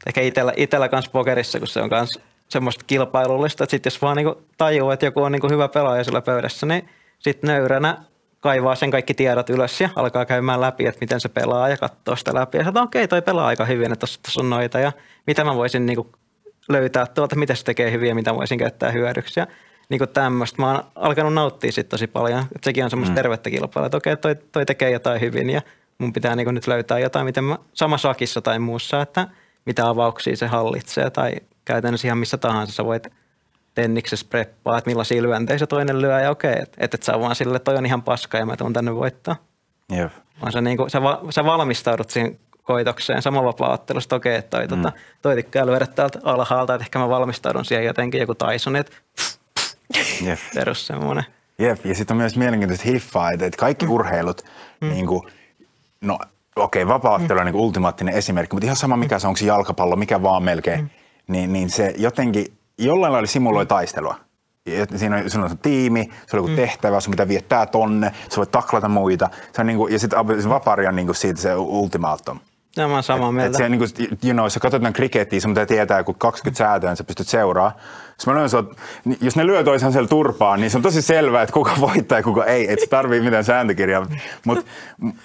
Ehkä 0.07 0.21
itellä, 0.21 0.53
itellä 0.57 0.89
kanssa 0.89 1.11
pokerissa, 1.11 1.59
kun 1.59 1.69
se 1.69 1.83
on 1.83 1.91
kans 1.91 2.19
semmoista 2.49 2.85
kilpailullista, 2.87 3.65
että 3.65 3.71
sit 3.71 3.85
jos 3.85 4.03
vaan 4.03 4.17
niinku 4.17 4.43
tajuu, 4.57 4.91
että 4.91 5.07
joku 5.07 5.23
on 5.23 5.33
niinku 5.33 5.49
hyvä 5.49 5.69
pelaaja 5.69 6.05
sillä 6.05 6.23
pöydässä, 6.23 6.67
niin 6.67 6.89
sitten 7.19 7.49
nöyränä 7.49 7.99
kaivaa 8.45 8.75
sen 8.75 8.91
kaikki 8.91 9.15
tiedot 9.15 9.51
ylös 9.51 9.81
ja 9.81 9.89
alkaa 9.97 10.25
käymään 10.25 10.61
läpi, 10.61 10.87
että 10.87 11.01
miten 11.01 11.21
se 11.21 11.29
pelaa 11.29 11.69
ja 11.69 11.77
katsoo 11.77 12.17
sitä 12.17 12.35
läpi. 12.35 12.59
Ja 12.59 12.65
sanotaan, 12.65 12.85
okei, 12.85 13.05
okay, 13.05 13.09
toi 13.09 13.23
pelaa 13.23 13.47
aika 13.47 13.65
hyvin, 13.65 13.93
että 13.93 14.07
tossa 14.07 14.41
on 14.41 14.51
noita 14.51 14.79
ja 14.79 14.93
mitä 15.27 15.45
mä 15.45 15.55
voisin 15.55 15.87
niinku 15.87 16.13
löytää 16.69 17.07
tuolta, 17.07 17.37
mitä 17.37 17.55
se 17.55 17.65
tekee 17.65 17.93
hyvin 17.93 18.09
ja 18.09 18.15
mitä 18.15 18.35
voisin 18.35 18.59
käyttää 18.59 18.91
hyödyksi. 18.91 19.41
Ja 19.41 19.47
niinku 19.89 20.07
tämmöistä. 20.07 20.63
Mä 20.63 20.73
oon 20.73 20.85
alkanut 20.95 21.35
nauttia 21.35 21.73
siitä 21.73 21.89
tosi 21.89 22.07
paljon. 22.07 22.41
Että 22.41 22.65
sekin 22.65 22.85
on 22.85 22.91
semmoista 22.91 23.13
mm. 23.13 23.15
tervettä 23.15 23.51
kilpailua, 23.51 23.87
että 23.87 23.97
okei, 23.97 24.13
okay, 24.13 24.35
toi, 24.35 24.45
toi 24.53 24.67
tekee 24.67 24.91
jotain 24.91 25.21
hyvin 25.21 25.51
ja 25.51 25.63
mun 25.99 26.13
pitää 26.13 26.37
niinku 26.37 26.51
nyt 26.51 26.67
löytää 26.67 26.99
jotain, 26.99 27.27
miten 27.27 27.45
mä 27.45 27.59
samassa 27.73 28.09
sakissa 28.09 28.41
tai 28.41 28.59
muussa, 28.59 29.03
että 29.03 29.29
mitä 29.67 29.89
avauksia 29.89 30.37
se 30.37 30.47
hallitsee 30.47 31.11
tai 31.11 31.33
käytännössä 31.65 32.09
ihan 32.09 32.19
missä 32.19 32.39
tahansa 32.39 32.73
sä 32.73 32.85
voit 32.85 33.09
tenniksessä 33.75 34.27
preppaa, 34.31 34.79
että 34.79 34.91
millaisia 34.91 35.23
lyöntejä 35.23 35.59
se 35.59 35.67
toinen 35.67 36.03
lyö 36.03 36.21
ja 36.21 36.31
okei, 36.31 36.55
että 36.63 36.77
et, 36.81 36.95
et 36.95 37.03
sä 37.03 37.21
vaan 37.21 37.37
sille, 37.37 37.57
että 37.57 37.65
toi 37.65 37.79
on 37.79 37.87
ihan 37.87 38.03
paska 38.03 38.39
ja 38.39 38.47
mä 38.47 38.57
tuun 38.57 38.73
tänne 38.73 38.95
voittaa. 38.95 39.37
Jep. 39.93 40.13
Vaan 40.41 40.53
sä, 40.53 40.61
niinku, 40.61 40.89
sä, 40.89 41.03
va, 41.03 41.23
sä 41.31 41.45
valmistaudut 41.45 42.11
siihen 42.11 42.39
koitokseen 42.63 43.23
sama 43.23 43.45
vapaa-ottelusta, 43.45 44.17
okei, 44.17 44.37
että 44.37 44.57
toi, 44.57 44.67
mm. 44.67 44.69
tota, 44.69 44.93
toi 45.23 45.35
tykkää 45.35 45.67
lyödä 45.67 45.87
täältä 45.87 46.19
alhaalta, 46.23 46.75
että 46.75 46.85
ehkä 46.85 46.99
mä 46.99 47.09
valmistaudun 47.09 47.65
siihen 47.65 47.85
jotenkin 47.85 48.21
joku 48.21 48.35
Tyson, 48.35 48.77
että 48.77 48.93
Jep. 50.25 50.39
perus 50.55 50.87
semmoinen. 50.87 51.25
Jep, 51.59 51.87
ja 51.87 51.95
sitten 51.95 52.15
on 52.15 52.19
myös 52.19 52.37
mielenkiintoista 52.37 52.89
hiffaa, 52.89 53.31
että, 53.31 53.47
että 53.47 53.59
kaikki 53.59 53.87
urheilut, 53.87 54.45
mm. 54.81 54.89
niin 54.89 55.07
kuin, 55.07 55.23
no 56.01 56.19
okei, 56.57 56.83
okay, 56.83 56.95
vapaattelu 56.95 57.39
on 57.39 57.47
niin 57.47 57.55
ultimaattinen 57.55 58.15
esimerkki, 58.15 58.55
mutta 58.55 58.67
ihan 58.67 58.77
sama 58.77 58.97
mikä 58.97 59.19
se 59.19 59.27
on, 59.27 59.29
onko 59.29 59.39
se 59.39 59.47
jalkapallo, 59.47 59.97
mikä 59.97 60.23
vaan 60.23 60.43
melkein, 60.43 60.81
mm. 60.81 60.91
niin, 61.29 61.53
niin 61.53 61.71
se 61.71 61.95
jotenkin 61.97 62.47
jollain 62.79 63.13
lailla 63.13 63.27
simuloi 63.27 63.67
taistelua. 63.67 64.17
Siinä 64.97 65.17
on, 65.17 65.31
siinä 65.31 65.45
on 65.45 65.59
tiimi, 65.59 66.09
se 66.27 66.37
on 66.37 66.43
joku 66.43 66.57
tehtävä, 66.57 67.01
sun 67.01 67.11
pitää 67.11 67.29
viettää 67.29 67.67
tonne, 67.67 68.13
sä 68.31 68.37
voit 68.37 68.51
taklata 68.51 68.89
muita. 68.89 69.31
Se 69.53 69.61
on 69.61 69.67
niin 69.67 69.77
kuin, 69.77 69.93
ja 69.93 69.99
sitten 69.99 70.43
se 70.43 70.49
vapaari 70.49 70.87
on 70.87 70.97
niin 70.97 71.07
kuin 71.07 71.17
siitä 71.17 71.41
se 71.41 71.55
ultimaatum. 71.55 72.39
No, 72.77 72.89
mä 72.89 72.95
oon 72.95 73.03
samaa 73.03 73.29
Et 73.29 73.35
mieltä. 73.35 73.59
se, 73.59 73.69
niin 73.69 73.79
kuin, 73.79 73.91
you 74.25 74.33
know, 74.33 74.49
sä 74.49 74.61
katsot 74.61 74.81
jotain 74.83 74.95
krikettiä, 74.95 75.41
sun 75.41 75.51
pitää 75.51 75.67
tietää, 75.67 76.05
kun 76.05 76.15
20 76.15 76.59
sääntöä, 76.59 76.91
niin 76.91 76.97
sä 76.97 77.05
pystyt 77.05 77.29
seuraa. 77.29 77.77
Jos, 78.19 78.27
mä 78.27 78.49
sut, 78.49 78.77
niin 79.05 79.19
jos 79.21 79.37
ne 79.37 79.47
lyö 79.47 79.65
toisen 79.65 79.93
siellä 79.93 80.09
turpaan, 80.09 80.61
niin 80.61 80.71
se 80.71 80.77
on 80.77 80.83
tosi 80.83 81.03
selvää, 81.03 81.43
että 81.43 81.53
kuka 81.53 81.73
voittaa 81.81 82.19
ja 82.19 82.23
kuka 82.23 82.45
ei. 82.45 82.73
Et 82.73 82.81
se 82.81 82.87
tarvii 82.87 83.21
mitään 83.21 83.45
sääntökirjaa. 83.45 84.07
Mutta 84.47 84.65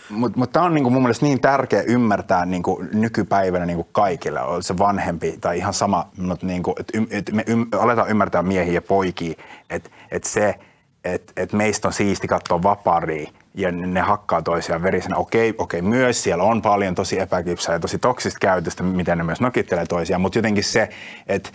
mut, 0.09 0.35
mut 0.35 0.51
tämä 0.51 0.65
on 0.65 0.73
niin 0.73 0.83
kuin 0.83 0.93
mun 0.93 1.01
mielestä 1.01 1.25
niin 1.25 1.41
tärkeä 1.41 1.81
ymmärtää 1.81 2.45
niin 2.45 2.63
kuin 2.63 2.89
nykypäivänä 2.93 3.65
niin 3.65 3.77
kuin 3.77 3.87
kaikille. 3.91 4.41
On 4.41 4.63
se 4.63 4.77
vanhempi 4.77 5.37
tai 5.41 5.57
ihan 5.57 5.73
sama, 5.73 6.07
mutta 6.17 6.45
niin 6.45 6.63
kuin, 6.63 6.75
että 6.79 6.97
et 7.11 7.31
me 7.31 7.43
ym, 7.47 7.65
aletaan 7.79 8.09
ymmärtää 8.09 8.43
miehiä 8.43 8.73
ja 8.73 8.81
poikia, 8.81 9.33
että 9.69 9.89
et 10.11 10.23
se, 10.23 10.55
että 11.03 11.33
et 11.37 11.53
meistä 11.53 11.87
on 11.87 11.93
siisti 11.93 12.27
katsoa 12.27 12.63
vaparia 12.63 13.31
ja 13.53 13.71
ne 13.71 13.87
ne 13.87 14.01
hakkaa 14.01 14.41
toisiaan 14.41 14.83
verisenä. 14.83 15.15
Okei, 15.15 15.53
okei, 15.57 15.81
myös 15.81 16.23
siellä 16.23 16.43
on 16.43 16.61
paljon 16.61 16.95
tosi 16.95 17.19
epäkypsää 17.19 17.75
ja 17.75 17.79
tosi 17.79 17.97
toksista 17.97 18.39
käytöstä, 18.41 18.83
miten 18.83 19.17
ne 19.17 19.23
myös 19.23 19.41
nokittelee 19.41 19.85
toisiaan, 19.85 20.21
mutta 20.21 20.37
jotenkin 20.37 20.63
se, 20.63 20.89
että 21.27 21.49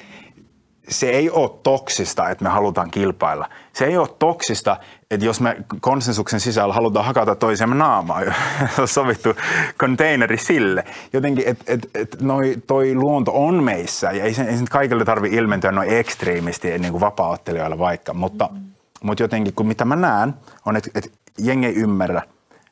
se 0.88 1.10
ei 1.10 1.30
ole 1.30 1.50
toksista, 1.62 2.28
että 2.28 2.44
me 2.44 2.50
halutaan 2.50 2.90
kilpailla. 2.90 3.48
Se 3.72 3.84
ei 3.84 3.96
ole 3.96 4.08
toksista, 4.18 4.76
että 5.10 5.26
jos 5.26 5.40
me 5.40 5.56
konsensuksen 5.80 6.40
sisällä 6.40 6.74
halutaan 6.74 7.06
hakata 7.06 7.34
toisiamme 7.34 7.76
naamaa, 7.76 8.20
on 8.78 8.88
sovittu 8.88 9.28
containeri 9.78 10.38
sille. 10.38 10.84
Jotenkin, 11.12 11.44
että 11.48 11.64
et, 11.66 11.90
et 11.94 12.16
toi 12.66 12.94
luonto 12.94 13.32
on 13.34 13.62
meissä 13.62 14.10
ja 14.10 14.24
ei 14.24 14.34
sen, 14.34 14.48
ei 14.48 14.56
sen 14.56 14.66
kaikille 14.70 15.04
tarvi 15.04 15.28
ilmentyä 15.28 15.72
noin 15.72 15.90
ekstriimisti 15.90 16.78
niin 16.78 16.92
kuin 16.92 17.00
vapaa-ottelijoilla 17.00 17.78
vaikka, 17.78 18.14
mutta, 18.14 18.48
mutta 19.02 19.22
jotenkin 19.22 19.54
kun 19.54 19.66
mitä 19.66 19.84
mä 19.84 19.96
näen 19.96 20.34
on, 20.66 20.76
että, 20.76 20.90
että 20.94 21.10
jengi 21.38 21.66
ei 21.66 21.74
ymmärrä, 21.74 22.22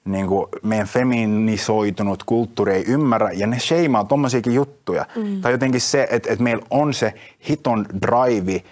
niin 0.04 0.26
kuin 0.26 0.46
meidän 0.62 0.86
feminisoitunut 0.86 2.22
kulttuuri 2.24 2.74
ei 2.74 2.84
ymmärrä 2.86 3.30
ja 3.32 3.46
ne 3.46 3.58
sheimaa 3.58 4.04
tommosiakin 4.04 4.54
juttuja. 4.54 5.06
Mm. 5.16 5.40
Tai 5.40 5.52
jotenkin 5.52 5.80
se, 5.80 6.08
että, 6.10 6.32
että 6.32 6.42
meillä 6.42 6.66
on 6.70 6.94
se 6.94 7.14
hiton 7.48 7.86
drive 8.02 8.62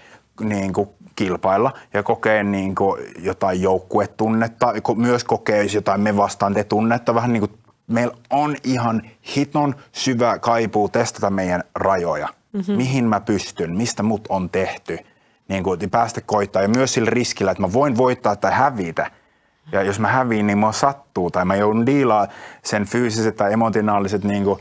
niin 0.41 0.73
kuin 0.73 0.89
kilpailla 1.17 1.73
ja 1.95 2.03
kokee 2.03 2.43
niin 2.43 2.75
kuin 2.75 3.03
jotain 3.19 3.63
joukkuetunnetta, 3.63 4.75
myös 4.97 5.25
kokee 5.25 5.65
jotain 5.65 6.01
me 6.01 6.17
vastaan 6.17 6.55
te 6.55 6.65
tunnetta, 6.65 7.15
vähän 7.15 7.33
niin 7.33 7.41
kuin 7.41 7.53
meillä 7.87 8.17
on 8.31 8.57
ihan 8.65 9.03
hiton 9.37 9.75
syvä 9.93 10.39
kaipuu 10.39 10.89
testata 10.89 11.31
meidän 11.31 11.63
rajoja. 11.75 12.29
Mm-hmm. 12.53 12.75
Mihin 12.75 13.05
mä 13.05 13.21
pystyn, 13.21 13.77
mistä 13.77 14.03
mut 14.03 14.27
on 14.29 14.51
tehty, 14.51 14.99
niin 15.49 15.65
kuin 15.65 15.91
päästä 15.91 16.21
koittaa 16.21 16.63
ja 16.63 16.69
myös 16.69 16.95
sillä 16.95 17.11
riskillä, 17.11 17.51
että 17.51 17.63
mä 17.63 17.73
voin 17.73 17.97
voittaa 17.97 18.37
tai 18.37 18.53
hävitä. 18.53 19.11
Ja 19.73 19.83
jos 19.83 20.01
mä 20.01 20.09
häviin, 20.09 20.47
niin 20.47 20.59
mua 20.59 20.73
sattuu 20.73 21.31
tai 21.31 21.45
mä 21.45 21.57
joudun 21.57 21.87
diilaa 21.87 22.27
sen 22.63 22.85
fyysiset 22.85 23.37
tai 23.37 23.53
emotionaaliset 23.53 24.25
niin 24.25 24.45
kuin, 24.45 24.61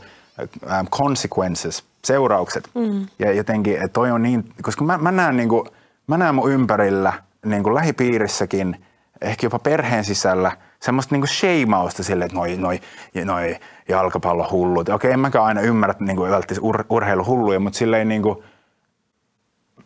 ähm, 0.70 0.86
consequences, 0.86 1.84
seuraukset. 2.04 2.70
Mm. 2.74 3.06
Ja 3.18 3.32
jotenkin, 3.32 3.74
että 3.74 3.88
toi 3.88 4.10
on 4.10 4.22
niin, 4.22 4.52
koska 4.62 4.84
mä, 4.84 4.98
mä 4.98 5.12
näen, 5.12 5.36
niin 5.36 5.48
kuin, 5.48 5.68
mä 6.06 6.18
näen 6.18 6.34
mun 6.34 6.52
ympärillä 6.52 7.12
niin 7.44 7.62
kuin 7.62 7.74
lähipiirissäkin, 7.74 8.84
ehkä 9.20 9.46
jopa 9.46 9.58
perheen 9.58 10.04
sisällä, 10.04 10.52
semmoista 10.80 11.14
niin 11.14 11.28
sheimausta 11.28 12.02
sille, 12.02 12.24
että 12.24 12.36
noi, 12.36 12.56
noi, 12.56 12.80
noi 13.24 13.56
jalkapallohullut. 13.88 14.88
Okei, 14.88 15.12
en 15.12 15.20
mäkään 15.20 15.44
aina 15.44 15.60
ymmärrä 15.60 15.94
niin 16.00 16.16
kuin, 16.16 16.30
välttämättä 16.30 16.66
ur, 16.66 16.84
urheiluhulluja, 16.90 17.60
mutta 17.60 17.78
silleen 17.78 18.08
niin 18.08 18.22
kuin, 18.22 18.44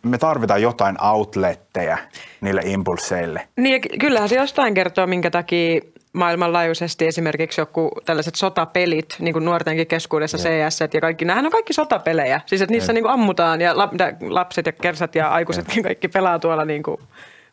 me 0.04 0.18
tarvitaan 0.18 0.62
jotain 0.62 1.04
outletteja 1.04 1.98
niille 2.40 2.62
impulseille. 2.64 3.48
Niin 3.56 3.72
ja 3.72 3.80
ky- 3.80 3.98
kyllähän 4.00 4.28
se 4.28 4.36
jostain 4.36 4.74
kertoo, 4.74 5.06
minkä 5.06 5.30
takia 5.30 5.80
maailmanlaajuisesti 6.12 7.06
esimerkiksi 7.06 7.60
joku 7.60 7.90
tällaiset 8.04 8.34
sotapelit, 8.34 9.16
niin 9.18 9.32
kuin 9.32 9.44
nuortenkin 9.44 9.86
keskuudessa 9.86 10.38
CS 10.38 10.80
ja 10.94 11.00
kaikki, 11.00 11.24
nämähän 11.24 11.44
on 11.44 11.52
kaikki 11.52 11.72
sotapelejä. 11.72 12.40
Siis 12.46 12.62
että 12.62 12.72
niissä 12.72 12.92
niin 12.92 13.04
kuin 13.04 13.12
ammutaan 13.12 13.60
ja 13.60 13.74
lapset 14.20 14.66
ja 14.66 14.72
kersat 14.72 15.14
ja 15.14 15.28
aikuisetkin 15.28 15.82
kaikki 15.88 16.08
pelaa 16.08 16.38
tuolla 16.38 16.64
niin 16.64 16.82
kuin 16.82 17.00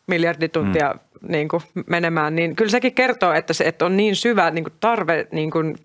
miljardituntia 0.06 0.94
mm. 0.94 1.32
niin 1.32 1.48
kuin 1.48 1.62
menemään, 1.86 2.34
niin 2.34 2.56
kyllä 2.56 2.70
sekin 2.70 2.94
kertoo, 2.94 3.32
että, 3.32 3.52
se, 3.52 3.64
että 3.64 3.84
on 3.84 3.96
niin 3.96 4.16
syvä 4.16 4.50
niin 4.50 4.64
kuin 4.64 4.74
tarve 4.80 5.26
niin 5.32 5.50
kuin 5.50 5.76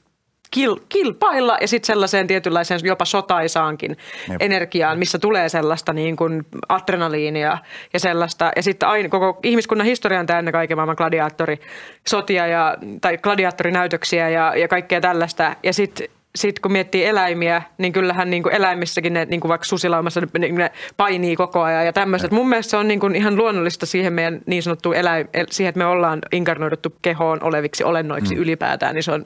kil, 0.52 0.76
kilpailla 0.90 1.58
ja 1.62 1.68
sitten 1.68 1.88
sellaiseen 1.88 2.28
tietynlaiseen 2.28 2.80
jopa 2.84 3.06
sotaisaankin 3.06 3.98
Jep. 4.30 4.42
energiaan, 4.42 5.00
missä 5.00 5.20
tulee 5.20 5.50
sellaista 5.50 5.94
niin 5.94 6.16
kuin 6.16 6.46
adrenaliinia 6.70 7.58
ja 7.94 8.00
sellaista. 8.00 8.52
Ja 8.56 8.64
sitten 8.64 8.90
aina 8.90 9.10
koko 9.10 9.40
ihmiskunnan 9.44 9.88
historia 9.88 10.20
on 10.20 10.26
täynnä 10.26 10.52
kaiken 10.52 10.78
maailman 10.78 10.96
gladiaattorisotia 10.98 12.48
ja, 12.48 12.78
tai 13.02 13.18
gladiaattorinäytöksiä 13.18 14.30
ja, 14.30 14.54
ja 14.56 14.68
kaikkea 14.68 15.02
tällaista. 15.02 15.56
Ja 15.64 15.74
sitten 15.74 16.08
sit 16.36 16.60
kun 16.60 16.72
miettii 16.72 17.06
eläimiä, 17.06 17.62
niin 17.78 17.94
kyllähän 17.94 18.30
niin 18.30 18.44
kuin 18.44 18.56
eläimissäkin 18.56 19.14
ne 19.14 19.26
niin 19.26 19.40
kuin 19.40 19.50
vaikka 19.50 19.66
susilaumassa 19.66 20.22
ne, 20.22 20.48
ne 20.48 20.72
painii 20.98 21.36
koko 21.36 21.62
ajan 21.62 21.86
ja 21.86 21.94
tämmöiset. 21.94 22.32
Mun 22.32 22.50
mielestä 22.50 22.72
se 22.72 22.78
on 22.78 22.88
niin 22.88 23.00
kuin 23.00 23.16
ihan 23.16 23.36
luonnollista 23.36 23.86
siihen 23.86 24.14
meidän 24.14 24.40
niin 24.46 24.64
sanottuun 24.64 24.96
eläim, 24.96 25.28
el- 25.34 25.46
siihen, 25.50 25.70
että 25.70 25.80
me 25.80 25.86
ollaan 25.86 26.20
inkarnoiduttu 26.32 26.96
kehoon 27.02 27.44
oleviksi 27.44 27.84
olennoiksi 27.84 28.36
mm. 28.36 28.42
ylipäätään, 28.42 28.96
niin 28.96 29.04
se 29.04 29.12
on 29.12 29.26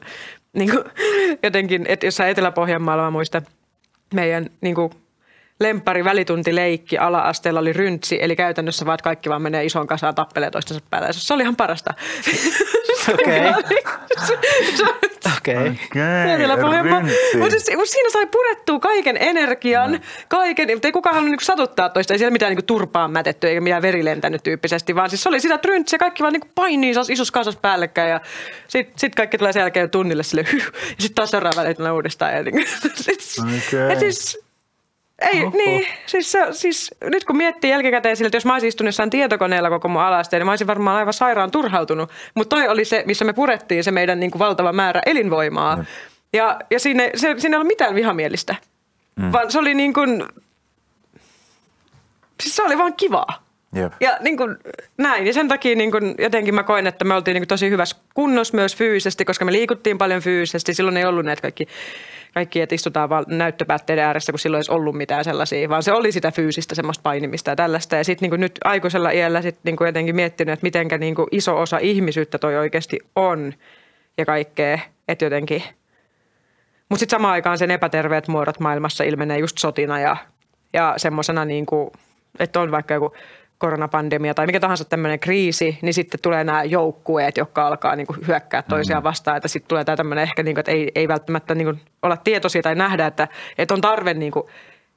niin 0.53 0.69
kuin, 0.71 0.83
jotenkin, 1.43 1.85
että 1.87 2.05
jossain 2.05 2.29
Etelä-Pohjanmaalla 2.29 3.03
mä 3.03 3.11
muistan 3.11 3.45
meidän 4.13 4.49
niin 4.61 4.75
kuin, 4.75 4.91
lempari 5.61 6.03
välituntileikki 6.03 6.97
ala-asteella 6.97 7.59
oli 7.59 7.73
ryntsi, 7.73 8.17
eli 8.21 8.35
käytännössä 8.35 8.85
vaan 8.85 8.95
että 8.95 9.03
kaikki 9.03 9.29
vaan 9.29 9.41
menee 9.41 9.65
isoon 9.65 9.87
kasaan 9.87 10.15
tappelee 10.15 10.51
toistensa 10.51 10.83
päällä. 10.89 11.07
Ja 11.07 11.13
Se 11.13 11.33
oli 11.33 11.41
ihan 11.41 11.55
parasta. 11.55 11.93
Okei. 13.13 13.41
Okei. 15.37 15.71
Mutta 17.39 17.59
siis, 17.59 17.91
siinä 17.91 18.09
sai 18.09 18.25
purettua 18.25 18.79
kaiken 18.79 19.17
energian, 19.19 19.99
kaiken, 20.27 20.69
mutta 20.73 20.87
ei 20.87 20.91
kukaan 20.91 21.15
halunnut 21.15 21.31
niinku 21.31 21.45
satuttaa 21.45 21.89
toista, 21.89 22.13
ei 22.13 22.17
siellä 22.17 22.31
mitään 22.31 22.49
niinku 22.49 22.65
turpaan 22.65 23.11
mätetty 23.11 23.47
eikä 23.47 23.61
mitään 23.61 23.81
veri 23.81 24.05
lentänyt 24.05 24.43
tyyppisesti, 24.43 24.95
vaan 24.95 25.09
siis 25.09 25.23
se 25.23 25.29
oli 25.29 25.39
sitä 25.39 25.57
tryntsiä, 25.57 25.99
kaikki 25.99 26.23
vaan 26.23 26.33
niinku 26.33 26.47
painii 26.55 26.93
isossa 27.09 27.33
kasassa 27.33 27.59
päällekkäin 27.61 28.09
ja 28.09 28.21
sitten 28.67 28.99
sit 28.99 29.15
kaikki 29.15 29.37
tulee 29.37 29.53
sen 29.53 29.59
jälkeen 29.59 29.89
tunnille 29.89 30.23
sille 30.23 30.45
hyh, 30.51 30.65
ja 30.73 30.95
sitten 30.97 31.15
taas 31.15 31.29
seuraava 31.31 31.61
välitunne 31.61 31.91
uudestaan. 31.91 32.33
Ja, 32.33 32.43
niinku, 32.43 32.61
sit, 32.95 33.19
Okei. 33.41 33.89
ja 33.89 33.99
siis, 33.99 34.40
ei, 35.21 35.43
Oho. 35.43 35.57
niin, 35.57 35.87
siis, 36.05 36.31
se, 36.31 36.47
siis 36.51 36.95
nyt 37.03 37.25
kun 37.25 37.37
miettii 37.37 37.71
jälkikäteen 37.71 38.17
siltä, 38.17 38.27
että 38.27 38.35
jos 38.35 38.45
mä 38.45 38.53
olisin 38.53 38.67
istunut 38.67 38.87
jossain 38.87 39.09
tietokoneella 39.09 39.69
koko 39.69 39.87
mun 39.87 40.01
alasteen, 40.01 40.39
niin 40.39 40.45
mä 40.45 40.51
olisin 40.51 40.67
varmaan 40.67 40.97
aivan 40.97 41.13
sairaan 41.13 41.51
turhautunut. 41.51 42.09
Mutta 42.35 42.55
toi 42.55 42.67
oli 42.67 42.85
se, 42.85 43.03
missä 43.07 43.25
me 43.25 43.33
purettiin 43.33 43.83
se 43.83 43.91
meidän 43.91 44.19
niin 44.19 44.31
kuin 44.31 44.39
valtava 44.39 44.73
määrä 44.73 45.01
elinvoimaa. 45.05 45.83
Ja, 46.33 46.59
ja 46.71 46.79
siinä, 46.79 47.03
se, 47.15 47.35
siinä 47.37 47.55
ei 47.55 47.57
ollut 47.57 47.67
mitään 47.67 47.95
vihamielistä, 47.95 48.55
mm. 49.15 49.31
vaan 49.31 49.51
se 49.51 49.59
oli 49.59 49.73
niin 49.73 49.93
kuin, 49.93 50.25
siis 52.39 52.55
se 52.55 52.63
oli 52.63 52.77
vaan 52.77 52.93
kivaa. 52.93 53.50
Jep. 53.75 53.93
Ja 53.99 54.17
niin 54.19 54.37
kuin, 54.37 54.57
näin. 54.97 55.27
Ja 55.27 55.33
sen 55.33 55.47
takia 55.47 55.75
niin 55.75 55.91
kuin, 55.91 56.15
jotenkin 56.19 56.55
mä 56.55 56.63
koin, 56.63 56.87
että 56.87 57.05
me 57.05 57.13
oltiin 57.13 57.33
niin 57.33 57.41
kuin, 57.41 57.47
tosi 57.47 57.69
hyvässä 57.69 57.95
kunnossa 58.13 58.55
myös 58.55 58.75
fyysisesti, 58.75 59.25
koska 59.25 59.45
me 59.45 59.51
liikuttiin 59.51 59.97
paljon 59.97 60.21
fyysisesti. 60.21 60.73
Silloin 60.73 60.97
ei 60.97 61.05
ollut 61.05 61.25
näitä 61.25 61.41
kaikki, 61.41 61.67
kaikki 62.33 62.61
että 62.61 62.75
istutaan 62.75 63.09
vaan 63.09 63.25
näyttöpäätteiden 63.27 64.05
ääressä, 64.05 64.31
kun 64.31 64.39
silloin 64.39 64.63
ei 64.69 64.75
ollut 64.75 64.95
mitään 64.95 65.23
sellaisia, 65.23 65.69
vaan 65.69 65.83
se 65.83 65.91
oli 65.91 66.11
sitä 66.11 66.31
fyysistä 66.31 66.75
semmoista 66.75 67.01
painimista 67.03 67.49
ja 67.49 67.55
tällaista. 67.55 67.95
Ja 67.95 68.03
sitten 68.03 68.29
niin 68.29 68.41
nyt 68.41 68.59
aikuisella 68.63 69.09
iällä 69.09 69.41
sit, 69.41 69.57
niin 69.63 69.75
kuin 69.75 69.85
jotenkin 69.85 70.15
miettinyt, 70.15 70.53
että 70.53 70.65
mitenkä 70.65 70.97
niin 70.97 71.15
kuin 71.15 71.27
iso 71.31 71.61
osa 71.61 71.77
ihmisyyttä 71.77 72.37
toi 72.37 72.57
oikeasti 72.57 72.99
on 73.15 73.53
ja 74.17 74.25
kaikkea. 74.25 74.79
Että 75.07 75.25
jotenkin 75.25 75.63
mutta 76.91 76.99
sitten 76.99 77.17
samaan 77.17 77.33
aikaan 77.33 77.57
sen 77.57 77.71
epäterveet 77.71 78.27
muodot 78.27 78.59
maailmassa 78.59 79.03
ilmenee 79.03 79.37
just 79.37 79.57
sotina 79.57 79.99
ja, 79.99 80.17
ja 80.73 80.93
semmoisena, 80.97 81.45
niin 81.45 81.65
että 82.39 82.59
on 82.59 82.71
vaikka 82.71 82.93
joku 82.93 83.13
koronapandemia 83.61 84.33
tai 84.33 84.45
mikä 84.45 84.59
tahansa 84.59 84.85
tämmöinen 84.85 85.19
kriisi, 85.19 85.79
niin 85.81 85.93
sitten 85.93 86.19
tulee 86.23 86.43
nämä 86.43 86.63
joukkueet, 86.63 87.37
jotka 87.37 87.67
alkaa 87.67 87.95
niin 87.95 88.07
kuin 88.07 88.27
hyökkää 88.27 88.61
toisiaan 88.61 89.03
vastaan. 89.03 89.37
Että 89.37 89.47
sitten 89.47 89.69
tulee 89.69 89.83
tämä 89.83 89.95
tämmöinen 89.95 90.23
ehkä, 90.23 90.43
niin 90.43 90.55
kuin, 90.55 90.59
että 90.59 90.71
ei, 90.71 90.91
ei 90.95 91.07
välttämättä 91.07 91.55
niin 91.55 91.65
kuin 91.65 91.81
olla 92.01 92.17
tietoisia 92.17 92.61
tai 92.61 92.75
nähdä, 92.75 93.07
että, 93.07 93.27
että 93.57 93.73
on 93.73 93.81
tarve, 93.81 94.13
niin 94.13 94.31
kuin, 94.31 94.45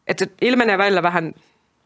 että 0.07 0.25
se 0.25 0.31
ilmenee 0.41 0.79
välillä 0.79 1.03
vähän 1.03 1.33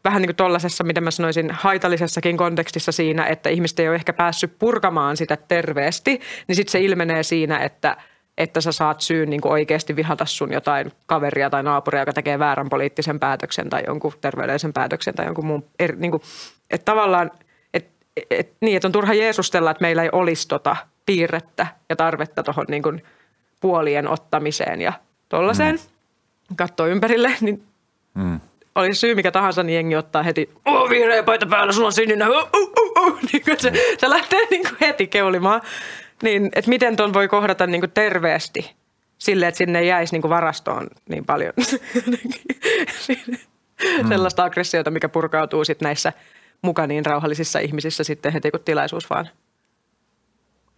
vähän 0.03 0.21
niin 0.21 0.27
kuin 0.27 0.35
tuollaisessa, 0.35 0.83
mitä 0.83 1.01
mä 1.01 1.11
sanoisin, 1.11 1.51
haitallisessakin 1.51 2.37
kontekstissa 2.37 2.91
siinä, 2.91 3.25
että 3.25 3.49
ihmiset 3.49 3.79
ei 3.79 3.87
ole 3.87 3.95
ehkä 3.95 4.13
päässyt 4.13 4.59
purkamaan 4.59 5.17
sitä 5.17 5.37
terveesti, 5.37 6.19
niin 6.47 6.55
sitten 6.55 6.71
se 6.71 6.79
ilmenee 6.79 7.23
siinä, 7.23 7.57
että, 7.57 7.97
että 8.37 8.61
sä 8.61 8.71
saat 8.71 9.01
syyn 9.01 9.29
niin 9.29 9.41
kuin 9.41 9.51
oikeasti 9.51 9.95
vihata 9.95 10.25
sun 10.25 10.53
jotain 10.53 10.91
kaveria 11.05 11.49
tai 11.49 11.63
naapuria, 11.63 12.01
joka 12.01 12.13
tekee 12.13 12.39
väärän 12.39 12.69
poliittisen 12.69 13.19
päätöksen 13.19 13.69
tai 13.69 13.83
jonkun 13.87 14.13
terveydellisen 14.21 14.73
päätöksen 14.73 15.13
tai 15.13 15.25
jonkun 15.25 15.45
muun. 15.45 15.65
Er, 15.79 15.95
niin 15.95 16.11
kuin, 16.11 16.21
että 16.69 16.85
tavallaan, 16.85 17.31
et, 17.73 17.89
et, 18.31 18.53
niin, 18.61 18.75
että 18.75 18.87
on 18.87 18.91
turha 18.91 19.13
jeesustella, 19.13 19.71
että 19.71 19.81
meillä 19.81 20.03
ei 20.03 20.09
olisi 20.11 20.47
tota 20.47 20.75
piirrettä 21.05 21.67
ja 21.89 21.95
tarvetta 21.95 22.43
tuohon 22.43 22.65
niin 22.69 22.83
kuin 22.83 23.03
puolien 23.61 24.07
ottamiseen 24.07 24.81
ja 24.81 24.93
tuollaiseen. 25.29 25.75
Mm. 25.75 26.55
Katsoo 26.55 26.87
ympärille, 26.87 27.35
niin 27.41 27.63
Mm. 28.13 28.39
oli 28.75 28.93
syy 28.93 29.15
mikä 29.15 29.31
tahansa, 29.31 29.63
niin 29.63 29.75
jengi 29.75 29.95
ottaa 29.95 30.23
heti, 30.23 30.49
oh, 30.65 30.89
vihreä 30.89 31.23
paita 31.23 31.45
päällä, 31.45 31.73
sulla 31.73 31.87
on 31.87 31.93
sininen, 31.93 32.29
oh, 32.29 32.49
oh, 32.53 32.71
oh, 32.79 33.03
oh. 33.03 33.19
Niin 33.31 33.43
kuin 33.43 33.59
se, 33.59 33.71
se 33.97 34.09
lähtee 34.09 34.47
niin 34.51 34.63
kuin 34.63 34.77
heti 34.81 35.07
keulimaan. 35.07 35.61
Niin, 36.23 36.49
että 36.55 36.69
miten 36.69 36.95
ton 36.95 37.13
voi 37.13 37.27
kohdata 37.27 37.67
niin 37.67 37.81
kuin 37.81 37.91
terveesti 37.91 38.71
sille, 39.17 39.47
että 39.47 39.57
sinne 39.57 39.83
jäisi 39.83 40.13
niin 40.13 40.21
kuin 40.21 40.29
varastoon 40.29 40.87
niin 41.09 41.25
paljon 41.25 41.53
sellaista 44.09 44.43
aggressiota, 44.43 44.91
mikä 44.91 45.09
purkautuu 45.09 45.65
sitten 45.65 45.85
näissä 45.85 46.13
muka 46.61 46.87
niin 46.87 47.05
rauhallisissa 47.05 47.59
ihmisissä 47.59 48.03
sitten 48.03 48.33
heti, 48.33 48.51
kun 48.51 48.59
tilaisuus 48.65 49.09
vaan 49.09 49.29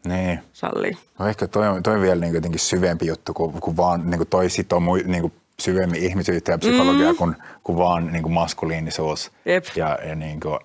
Niin. 0.04 0.40
sallii. 0.54 0.98
No 1.20 1.28
ehkä 1.28 1.48
toi 1.48 1.68
on, 1.68 1.84
toi 1.84 1.96
on 1.96 2.02
vielä 2.02 2.22
niin 2.22 2.34
jotenkin 2.34 2.60
syvempi 2.60 3.08
juttu, 3.08 3.34
kun, 3.34 3.54
kun 3.54 3.78
vaan 3.78 4.10
niin 4.10 4.18
kuin 4.18 4.28
toi 4.28 4.50
sitoo 4.50 4.82
niin 5.06 5.22
kuin 5.22 5.34
syvemmin 5.60 6.04
ihmisyyttä 6.04 6.52
ja 6.52 6.58
psykologiaa 6.58 7.12
mm. 7.12 7.18
kuin, 7.18 7.36
kuin 7.64 7.78
vaan 7.78 8.12
niin 8.12 8.24
kuin 8.24 8.34
maskuliinisuus. 8.34 9.32
Jep. 9.46 9.66
Ja, 9.76 10.00
ja 10.08 10.16
niin 10.16 10.40
kuin, 10.40 10.60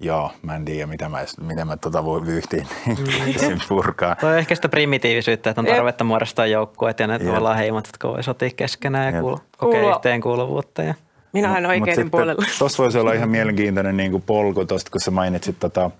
joo, 0.00 0.30
mä 0.42 0.56
en 0.56 0.64
tiedä, 0.64 0.86
mitä 0.86 1.08
mä, 1.08 1.18
miten 1.40 1.66
mä 1.66 1.76
tota 1.76 2.04
voi 2.04 2.26
vyyhtiin 2.26 2.66
niin 3.40 3.60
purkaa. 3.68 4.16
Toi 4.16 4.32
on 4.32 4.38
ehkä 4.38 4.54
sitä 4.54 4.68
primitiivisyyttä, 4.68 5.50
että 5.50 5.60
on 5.60 5.66
tarvetta 5.66 6.04
muodostaa 6.04 6.46
joukkueet 6.46 7.00
ja 7.00 7.06
ne 7.06 7.18
tavallaan 7.18 7.56
heimot, 7.56 7.86
jotka 7.86 8.08
voi 8.08 8.22
sotia 8.22 8.50
keskenään 8.56 9.06
ja 9.06 9.12
Jep. 9.12 9.20
kuulu, 9.20 9.38
kokea 9.56 9.96
yhteenkuuluvuutta. 9.96 10.82
Ja 10.82 10.94
Minä 11.32 11.52
olen 11.52 11.66
oikeiden 11.66 12.10
puolella. 12.10 12.44
Tuossa 12.58 12.82
voisi 12.82 12.98
olla 12.98 13.12
ihan 13.12 13.28
mielenkiintoinen 13.28 13.96
niin 13.96 14.10
kuin 14.10 14.22
polku 14.22 14.66
tuosta, 14.66 14.90
kun 14.90 15.00
sä 15.00 15.10
mainitsit 15.10 15.56
tota 15.60 15.90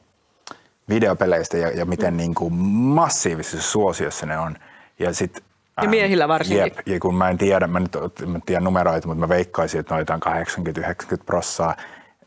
videopeleistä 0.89 1.57
ja, 1.57 1.69
ja 1.71 1.85
miten 1.85 2.17
niin 2.17 2.35
kuin 2.35 2.55
massiivisessa 2.55 3.71
suosiossa 3.71 4.27
ne 4.27 4.39
on. 4.39 4.57
Ja, 4.99 5.15
sit, 5.15 5.43
Ja 5.83 5.89
miehillä 5.89 6.29
varsinkin. 6.29 6.65
Jep, 6.65 6.79
ja 6.87 7.01
kun 7.01 7.15
mä 7.15 7.31
en 7.31 7.39
tiedä, 7.39 7.67
mä 7.67 7.81
nyt 7.81 7.97
mä 8.27 8.35
en 8.35 8.43
tiedä 8.47 8.61
numeroita, 8.61 9.09
mutta 9.09 9.21
mä 9.21 9.29
veikkaisin, 9.29 9.81
että 9.81 9.95
noita 9.95 10.15
on 10.15 10.21
80-90 10.23 11.25
prossaa 11.27 11.77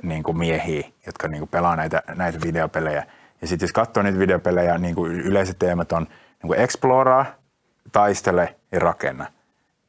niin 0.03 0.23
kuin 0.23 0.37
miehiä, 0.37 0.87
jotka 1.05 1.27
niin 1.27 1.39
kuin 1.39 1.49
pelaa 1.49 1.75
näitä, 1.75 2.03
näitä 2.15 2.41
videopelejä. 2.41 3.05
Ja 3.41 3.47
sitten 3.47 3.67
jos 3.67 3.73
katsoo 3.73 4.03
niitä 4.03 4.19
videopelejä, 4.19 4.77
niin 4.77 4.95
kuin 4.95 5.11
yleiset 5.11 5.59
teemat 5.59 5.91
on 5.91 6.03
niin 6.03 6.47
kuin 6.47 6.59
exploraa, 6.59 7.25
taistele 7.91 8.55
ja 8.71 8.79
rakenna. 8.79 9.25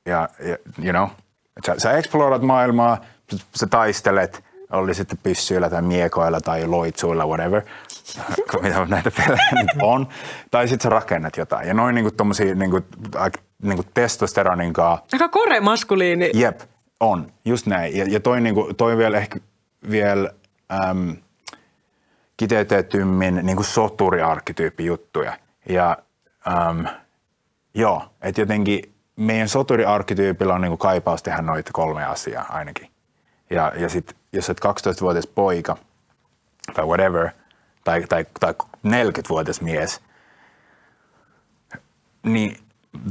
Ja, 0.07 0.29
ja 0.39 0.57
you 0.85 0.93
know, 0.93 1.09
sä, 1.67 1.75
sä 1.79 1.93
explorat 1.93 2.43
maailmaa, 2.43 3.01
sä, 3.55 3.67
taistelet, 3.67 4.45
oli 4.73 4.95
sitten 4.95 5.19
pyssyillä 5.23 5.71
tai 5.71 5.83
miekoilla 5.83 6.41
tai 6.41 6.67
loitsuilla, 6.67 7.27
whatever, 7.27 7.63
mitä 8.63 8.87
näitä 8.89 9.11
pelejä 9.11 9.51
nyt 9.53 9.83
on. 9.83 10.09
Tai 10.51 10.69
sitten 10.69 10.83
sä 10.83 10.89
rakennat 10.89 11.37
jotain. 11.37 11.69
Ja 11.69 11.75
noin 11.75 11.95
niinku 11.95 12.11
tommosia 12.11 12.55
niinku, 12.55 12.81
niinku 13.63 13.85
testosteronin 13.95 14.73
kanssa 14.73 15.05
Aika 15.13 15.29
kore 15.29 15.61
maskuliini. 15.61 16.31
Jep, 16.35 16.61
on. 17.01 17.33
Just 17.45 17.67
näin. 17.67 17.97
Ja, 17.97 18.05
ja 18.09 18.21
toi, 18.21 18.41
niinku, 18.41 18.75
toi 18.77 18.97
vielä 18.97 19.19
ehkä 19.19 19.39
vielä 19.91 20.31
äm, 20.91 21.17
kiteytetymmin 22.37 23.41
niinku 23.43 23.63
soturiarkkityyppi 23.63 24.85
juttuja. 24.85 25.37
Ja 25.69 25.97
äm, 26.69 26.87
joo, 27.75 28.03
että 28.23 28.41
jotenkin 28.41 28.94
meidän 29.17 29.49
soturiarkkityypillä 29.49 30.55
on 30.55 30.61
niinku 30.61 30.77
kaipaus 30.77 31.23
tehdä 31.23 31.43
noita 31.43 31.71
kolme 31.73 32.05
asiaa 32.05 32.47
ainakin. 32.49 32.91
Ja, 33.51 33.73
ja 33.77 33.89
sit, 33.89 34.17
jos 34.33 34.49
olet 34.49 34.61
12-vuotias 34.61 35.27
poika 35.27 35.77
tai 36.75 36.85
whatever, 36.85 37.31
tai, 37.85 38.03
tai, 38.09 38.27
tai 38.41 38.55
40-vuotias 38.87 39.61
mies, 39.61 40.01
niin 42.23 42.59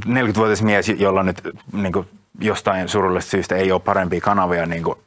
40-vuotias 0.06 0.62
mies, 0.62 0.88
jolla 0.88 1.22
nyt 1.22 1.40
niin 1.72 1.92
kuin, 1.92 2.08
jostain 2.40 2.88
surullisesta 2.88 3.30
syystä 3.30 3.56
ei 3.56 3.72
ole 3.72 3.80
parempia 3.80 4.20
kanavia 4.20 4.66
niin 4.66 4.82
kuin, 4.82 4.98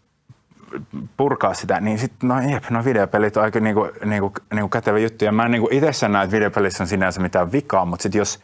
purkaa 1.18 1.54
sitä, 1.54 1.80
niin 1.80 2.00
sitten 2.00 2.30
no, 2.30 2.42
jep, 2.42 2.70
no 2.70 2.86
videopelit 2.86 3.38
on 3.38 3.44
aika 3.44 3.60
niinku, 3.60 3.90
niinku, 4.06 4.32
niinku 4.54 4.70
kätevä 4.70 5.00
juttu. 5.00 5.26
Ja 5.26 5.32
mä 5.32 5.46
en 5.46 5.52
niinku 5.52 5.70
itsessään 5.72 6.12
näe, 6.12 6.24
että 6.24 6.36
videopelissä 6.36 6.84
on 6.84 6.88
sinänsä 6.88 7.22
mitään 7.22 7.52
vikaa, 7.52 7.86
mutta 7.86 8.04
sitten 8.04 8.20
jos, 8.20 8.40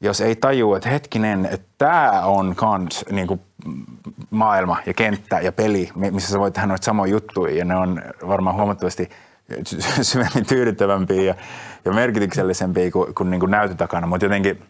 jos 0.00 0.20
ei 0.20 0.36
tajua, 0.36 0.76
että 0.76 0.88
hetkinen, 0.88 1.48
että 1.52 1.66
tämä 1.78 2.22
on 2.24 2.54
kans 2.56 3.04
niinku, 3.10 3.40
maailma 4.30 4.76
ja 4.86 4.94
kenttä 4.94 5.40
ja 5.40 5.52
peli, 5.52 5.90
mi- 5.94 6.10
missä 6.10 6.32
sä 6.32 6.38
voit 6.38 6.54
tehdä 6.54 6.66
noita 6.66 6.84
samoja 6.84 7.10
juttuja 7.10 7.56
ja 7.56 7.64
ne 7.64 7.76
on 7.76 8.02
varmaan 8.28 8.56
huomattavasti 8.56 9.10
sy- 9.66 9.80
syvemmin 10.02 10.46
tyydyttävämpiä 10.46 11.22
ja, 11.22 11.34
ja 11.84 11.92
merkityksellisempiä 11.92 12.90
kuin, 12.90 13.14
kuin 13.14 13.30
niinku 13.30 13.46
näytön 13.46 13.76
takana, 13.76 14.06
mutta 14.06 14.26
jotenkin 14.26 14.62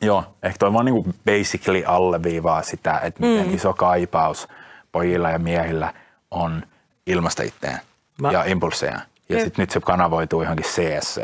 Joo, 0.00 0.24
ehkä 0.42 0.58
toi 0.58 0.72
vaan 0.72 0.84
niinku 0.84 1.06
basically 1.24 1.82
alleviivaa 1.86 2.62
sitä, 2.62 2.98
että 2.98 3.22
miten 3.26 3.54
iso 3.54 3.72
kaipaus 3.72 4.48
pojilla 4.92 5.30
ja 5.30 5.38
miehillä 5.38 5.92
on 6.30 6.62
ilmasta 7.06 7.42
itseään 7.42 7.80
Mä- 8.20 8.32
ja 8.32 8.44
impulseja. 8.44 9.00
Ja 9.28 9.40
sitten 9.40 9.62
nyt 9.62 9.70
se 9.70 9.80
kanavoituu 9.80 10.42
johonkin 10.42 10.66
CS. 10.66 11.20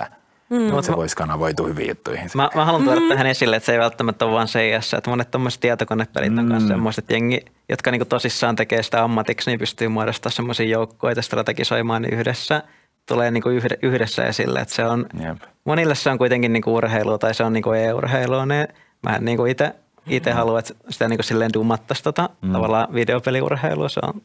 Mm. 0.52 0.62
Mutta 0.62 0.82
se 0.82 0.96
voisi 0.96 1.16
kanavoitua 1.16 1.66
hyviin 1.66 1.88
juttuihin. 1.88 2.30
Mä, 2.34 2.50
mä 2.54 2.64
haluan 2.64 2.84
tuoda 2.84 3.00
tähän 3.08 3.26
esille, 3.26 3.56
että 3.56 3.66
se 3.66 3.72
ei 3.72 3.78
välttämättä 3.78 4.24
ole 4.24 4.34
vaan 4.34 4.46
CS, 4.46 4.94
että 4.94 5.10
monet 5.10 5.30
tommoset 5.30 5.60
tietokonepelit 5.60 6.38
on 6.38 6.44
myös 6.44 6.68
semmoiset 6.68 7.04
jengi, 7.10 7.40
jotka 7.68 7.90
niinku 7.90 8.04
tosissaan 8.04 8.56
tekee 8.56 8.82
sitä 8.82 9.04
ammatiksi, 9.04 9.50
niin 9.50 9.58
pystyy 9.58 9.88
muodostamaan 9.88 10.32
semmoisia 10.32 10.66
joukkoja 10.66 11.22
strategisoimaan 11.22 12.02
niin 12.02 12.14
yhdessä. 12.14 12.62
Tulee 13.08 13.30
niinku 13.30 13.48
yhde, 13.48 13.78
yhdessä 13.82 14.24
esille, 14.24 14.60
että 14.60 14.74
se 14.74 14.84
on, 14.84 15.06
Jep. 15.24 15.38
monille 15.64 15.94
se 15.94 16.10
on 16.10 16.18
kuitenkin 16.18 16.52
niinku 16.52 16.74
urheilua 16.74 17.18
tai 17.18 17.34
se 17.34 17.44
on 17.44 17.52
niinku 17.52 17.72
e-urheilua, 17.72 18.46
niin 18.46 18.68
mä 19.02 19.18
niinku 19.18 19.44
itse 19.44 19.74
itse 20.06 20.30
haluan, 20.30 20.58
että 20.58 20.74
sitä 20.88 21.08
niinku 21.08 21.22
silleen 21.22 21.52
dummattaisi 21.52 22.02
tota, 22.02 22.30
tavallaan 22.52 22.94
videopeliurheilua, 22.94 23.88
se 23.88 24.00
on 24.02 24.22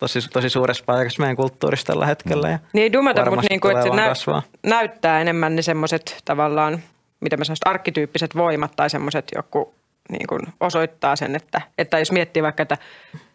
tosi, 0.00 0.20
tosi 0.32 0.50
suuressa 0.50 0.84
paikassa 0.86 1.20
meidän 1.20 1.36
kulttuurissa 1.36 1.86
tällä 1.86 2.06
hetkellä. 2.06 2.48
Ja 2.48 2.58
Niin 2.72 2.92
dumata, 2.92 3.30
mutta 3.30 3.46
niin 3.50 3.60
kuin, 3.60 3.76
että 3.76 3.96
näy, 3.96 4.08
kasvaa. 4.08 4.42
näyttää 4.62 5.20
enemmän 5.20 5.56
ne 5.56 5.62
semmoiset 5.62 6.16
tavallaan, 6.24 6.78
mitä 7.20 7.36
mä 7.36 7.44
sanoisin, 7.44 7.68
arkkityyppiset 7.68 8.36
voimat 8.36 8.72
tai 8.76 8.90
semmoiset 8.90 9.28
joku 9.34 9.74
niin 10.10 10.26
kuin 10.26 10.40
osoittaa 10.60 11.16
sen, 11.16 11.36
että, 11.36 11.60
että 11.78 11.98
jos 11.98 12.12
miettii 12.12 12.42
vaikka, 12.42 12.62
että, 12.62 12.78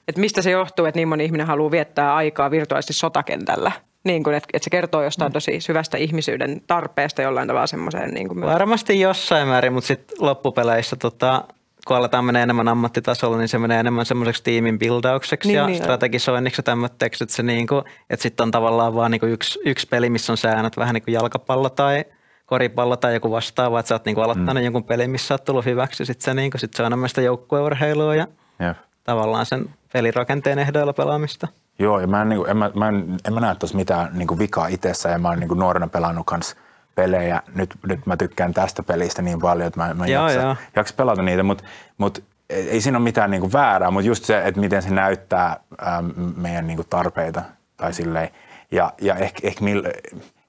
että 0.08 0.22
mistä 0.22 0.42
se 0.42 0.52
johtuu, 0.52 0.86
että 0.86 1.00
niin 1.00 1.08
moni 1.08 1.26
ihminen 1.26 1.48
haluaa 1.48 1.72
viettää 1.72 2.16
aikaa 2.16 2.52
virtuaalisesti 2.52 2.94
sotakentällä. 2.94 3.72
Niin 4.04 4.24
kuin, 4.24 4.36
että, 4.36 4.48
että 4.54 4.64
se 4.64 4.70
kertoo 4.70 5.04
jostain 5.04 5.34
tosi 5.34 5.62
syvästä 5.62 5.98
ihmisyyden 5.98 6.62
tarpeesta 6.68 7.22
jollain 7.22 7.48
tavalla 7.48 7.68
semmoiseen. 7.68 8.10
Niin 8.14 8.28
kuin 8.28 8.42
Varmasti 8.42 9.00
jossain 9.00 9.48
määrin, 9.48 9.74
mutta 9.74 9.88
sitten 9.88 10.18
loppupeleissä 10.20 10.96
tota, 10.96 11.44
kun 11.86 11.98
aletaan 11.98 12.26
menee 12.26 12.44
enemmän 12.44 12.68
ammattitasolla, 12.68 13.38
niin 13.38 13.48
se 13.48 13.57
menee 13.57 13.80
enemmän 13.80 14.06
semmoiseksi 14.06 14.44
tiimin 14.44 14.80
bildaukseksi 14.80 15.48
Niin, 15.48 15.57
ja 15.57 15.68
niin, 15.68 15.78
strategisoinniksi 15.78 16.60
ja 16.60 16.64
tämmöiseksi, 16.64 17.24
että, 17.24 17.36
se 17.36 17.44
niinku, 17.44 17.84
että 18.10 18.24
sitten 18.24 18.44
on 18.44 18.52
tavallaan 18.52 18.95
vaan 18.95 19.12
niinku 19.12 19.26
yksi, 19.26 19.60
yksi 19.66 19.88
peli, 19.88 20.10
missä 20.10 20.34
on 20.34 20.38
säännöt, 20.38 20.78
vähän 20.78 20.94
niin 20.94 21.03
kuin 21.03 21.14
jalkapallo 21.14 21.70
tai 21.70 22.06
koripallo 22.45 22.98
tai 22.98 23.14
joku 23.14 23.32
vastaava, 23.32 23.80
että 23.80 23.88
sä 23.88 23.95
oot 23.95 24.06
niinku 24.06 24.22
aloittanut 24.22 24.62
mm. 24.62 24.64
jonkun 24.64 24.84
pelin, 24.84 25.12
missä 25.12 25.34
oot 25.34 25.44
tullut 25.44 25.66
hyväksi, 25.66 26.06
sitten 26.06 26.26
se, 26.26 26.34
niinku, 26.34 26.57
sit 26.57 26.74
se 26.74 26.84
on 26.84 26.88
enemmän 26.88 27.10
sitä 27.10 27.22
joukkueurheilua 27.22 28.16
ja 28.16 28.28
Jep. 28.60 28.78
tavallaan 29.03 29.45
sen 29.45 29.70
pelirakenteen 29.94 30.60
ehdoilla 30.60 30.94
pelaamista. 30.94 31.48
Joo, 31.80 31.99
ja 31.99 32.07
mä 32.07 32.22
en, 32.22 32.30
niin 32.30 32.49
en, 32.49 32.57
mä, 32.57 32.72
mä 32.76 32.88
en, 32.88 33.18
en 33.28 33.34
mä 33.34 33.40
näe 33.40 33.56
tuossa 33.56 33.78
mitään 33.78 34.10
niin 34.14 34.40
vikaa 34.40 34.68
itsessä, 34.68 35.10
ja 35.10 35.20
mä 35.20 35.30
oon 35.30 35.40
niin 35.40 35.57
nuorena 35.57 35.88
pelannut 35.88 36.26
kans 36.26 36.56
pelejä. 36.96 37.42
Nyt, 37.56 37.76
nyt 37.88 38.06
mä 38.06 38.18
tykkään 38.18 38.54
tästä 38.54 38.84
pelistä 38.84 39.22
niin 39.22 39.40
paljon, 39.40 39.68
että 39.68 39.80
mä, 39.80 39.94
mä 39.94 40.08
Joo, 40.08 40.30
jaksa, 40.30 40.56
jaksa 40.76 40.94
pelata 40.98 41.22
niitä, 41.22 41.44
mutta 41.44 41.64
mut, 41.98 42.24
ei 42.50 42.82
siinä 42.82 42.98
ole 42.98 43.04
mitään 43.04 43.32
niin 43.32 43.54
väärää, 43.54 43.92
mutta 43.92 44.08
just 44.08 44.26
se, 44.26 44.42
että 44.46 44.62
miten 44.62 44.82
se 44.82 44.90
näyttää 44.90 45.60
ähm, 45.88 46.06
meidän 46.36 46.68
niin 46.68 46.86
tarpeita 46.90 47.42
tai 47.78 47.94
silleen. 47.94 48.30
Ja, 48.72 48.94
ja 49.02 49.16
ehkä, 49.16 49.48
ehkä 49.48 49.64
mill, 49.64 49.84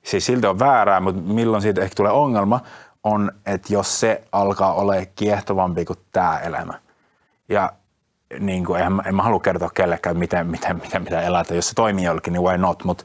siis 0.02 0.26
silti 0.26 0.46
on 0.46 0.58
väärää, 0.58 1.00
mutta 1.00 1.22
milloin 1.22 1.62
siitä 1.62 1.82
ehkä 1.82 1.94
tulee 1.94 2.12
ongelma, 2.12 2.60
on, 3.04 3.32
että 3.46 3.72
jos 3.72 4.00
se 4.00 4.22
alkaa 4.32 4.74
olla 4.74 4.94
kiehtovampi 5.14 5.84
kuin 5.84 5.98
tämä 6.12 6.38
elämä. 6.38 6.74
Ja 7.48 7.72
niin 8.40 8.64
kuin, 8.64 8.80
en, 8.80 9.02
en 9.06 9.14
mä 9.14 9.22
halua 9.22 9.40
kertoa 9.40 9.70
kellekään, 9.74 10.16
miten, 10.16 10.46
miten, 10.46 10.76
miten 10.76 11.04
pitää 11.04 11.22
elää, 11.22 11.40
että 11.40 11.54
jos 11.54 11.68
se 11.68 11.74
toimii 11.74 12.04
jollekin, 12.04 12.32
niin 12.32 12.42
why 12.42 12.58
not, 12.58 12.84
mutta 12.84 13.04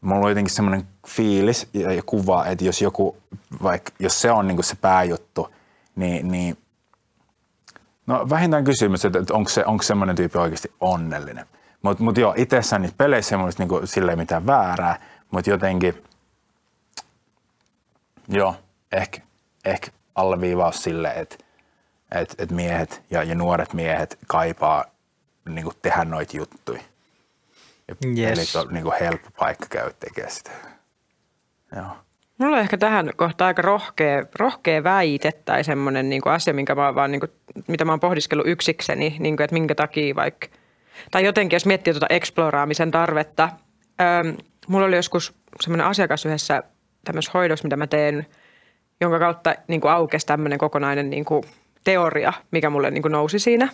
mulla 0.00 0.24
on 0.24 0.30
jotenkin 0.30 0.54
semmoinen 0.54 0.86
fiilis 1.06 1.68
ja, 1.72 2.02
kuva, 2.06 2.46
että 2.46 2.64
jos 2.64 2.82
joku, 2.82 3.16
vaikka 3.62 3.92
jos 3.98 4.20
se 4.20 4.30
on 4.30 4.48
niin 4.48 4.64
se 4.64 4.76
pääjuttu, 4.76 5.54
niin, 5.96 6.30
niin 6.30 6.58
no 8.06 8.30
vähintään 8.30 8.64
kysymys, 8.64 9.04
että, 9.04 9.18
että 9.18 9.34
onko, 9.34 9.50
se, 9.50 9.64
onko 9.64 9.82
semmoinen 9.82 10.16
tyyppi 10.16 10.38
oikeasti 10.38 10.72
onnellinen. 10.80 11.46
Mutta 11.82 12.04
mut 12.04 12.18
joo, 12.18 12.34
itsessään 12.36 12.82
niissä 12.82 12.96
peleissä 12.98 13.34
ei 13.34 13.36
mun 13.36 13.44
mielestä 13.44 13.64
niin 13.64 13.88
silleen 13.88 14.18
mitään 14.18 14.46
väärää, 14.46 15.02
mutta 15.30 15.50
jotenkin, 15.50 16.04
joo, 18.28 18.54
ehkä, 18.92 19.20
ehkä 19.64 19.90
alleviivaus 20.14 20.82
sille, 20.82 21.12
että 21.16 21.36
että 22.12 22.34
et 22.38 22.50
miehet 22.50 23.02
ja, 23.10 23.22
ja 23.22 23.34
nuoret 23.34 23.74
miehet 23.74 24.18
kaipaa 24.26 24.84
niin 25.48 25.64
kuin 25.64 25.76
tehdä 25.82 26.04
noita 26.04 26.36
juttuja. 26.36 26.82
Ja 27.90 27.96
Yes. 28.18 28.54
pelit 28.54 28.66
on 28.66 28.74
niin 28.74 28.82
kuin 28.82 28.94
helppo 29.00 29.28
paikka 29.38 29.66
käydä 29.70 29.90
tekemään 30.00 30.32
sitä. 30.32 30.50
Joo. 31.76 31.86
Mulla 32.38 32.56
on 32.56 32.62
ehkä 32.62 32.78
tähän 32.78 33.10
kohtaan 33.16 33.46
aika 33.46 33.62
rohkea, 33.62 34.24
rohkea 34.38 34.84
väite 34.84 35.32
tai 35.32 35.64
semmoinen 35.64 36.08
niin 36.08 36.22
asia, 36.24 36.54
minkä 36.54 36.74
mä 36.74 36.86
oon 36.86 36.94
vaan, 36.94 37.12
niin 37.12 37.20
kuin, 37.20 37.30
mitä 37.66 37.84
mä 37.84 37.92
oon 37.92 38.00
pohdiskellut 38.00 38.46
yksikseni, 38.48 39.16
niin 39.18 39.36
kuin, 39.36 39.44
että 39.44 39.54
minkä 39.54 39.74
takia 39.74 40.14
vaikka, 40.14 40.46
tai 41.10 41.24
jotenkin 41.24 41.54
jos 41.56 41.66
miettii 41.66 41.92
tuota 41.92 42.06
eksploraamisen 42.10 42.90
tarvetta. 42.90 43.48
Öm, 44.00 44.36
mulla 44.68 44.86
oli 44.86 44.96
joskus 44.96 45.34
semmoinen 45.60 45.86
asiakas 45.86 46.26
yhdessä 46.26 46.62
tämmöisessä 47.04 47.38
hoidossa, 47.38 47.64
mitä 47.64 47.76
mä 47.76 47.86
teen, 47.86 48.26
jonka 49.00 49.18
kautta 49.18 49.54
niin 49.68 49.80
kuin 49.80 49.92
aukesi 49.92 50.26
tämmöinen 50.26 50.58
kokonainen 50.58 51.10
niin 51.10 51.24
kuin 51.24 51.44
teoria, 51.84 52.32
mikä 52.50 52.70
mulle 52.70 52.90
niin 52.90 53.02
kuin 53.02 53.12
nousi 53.12 53.38
siinä. 53.38 53.68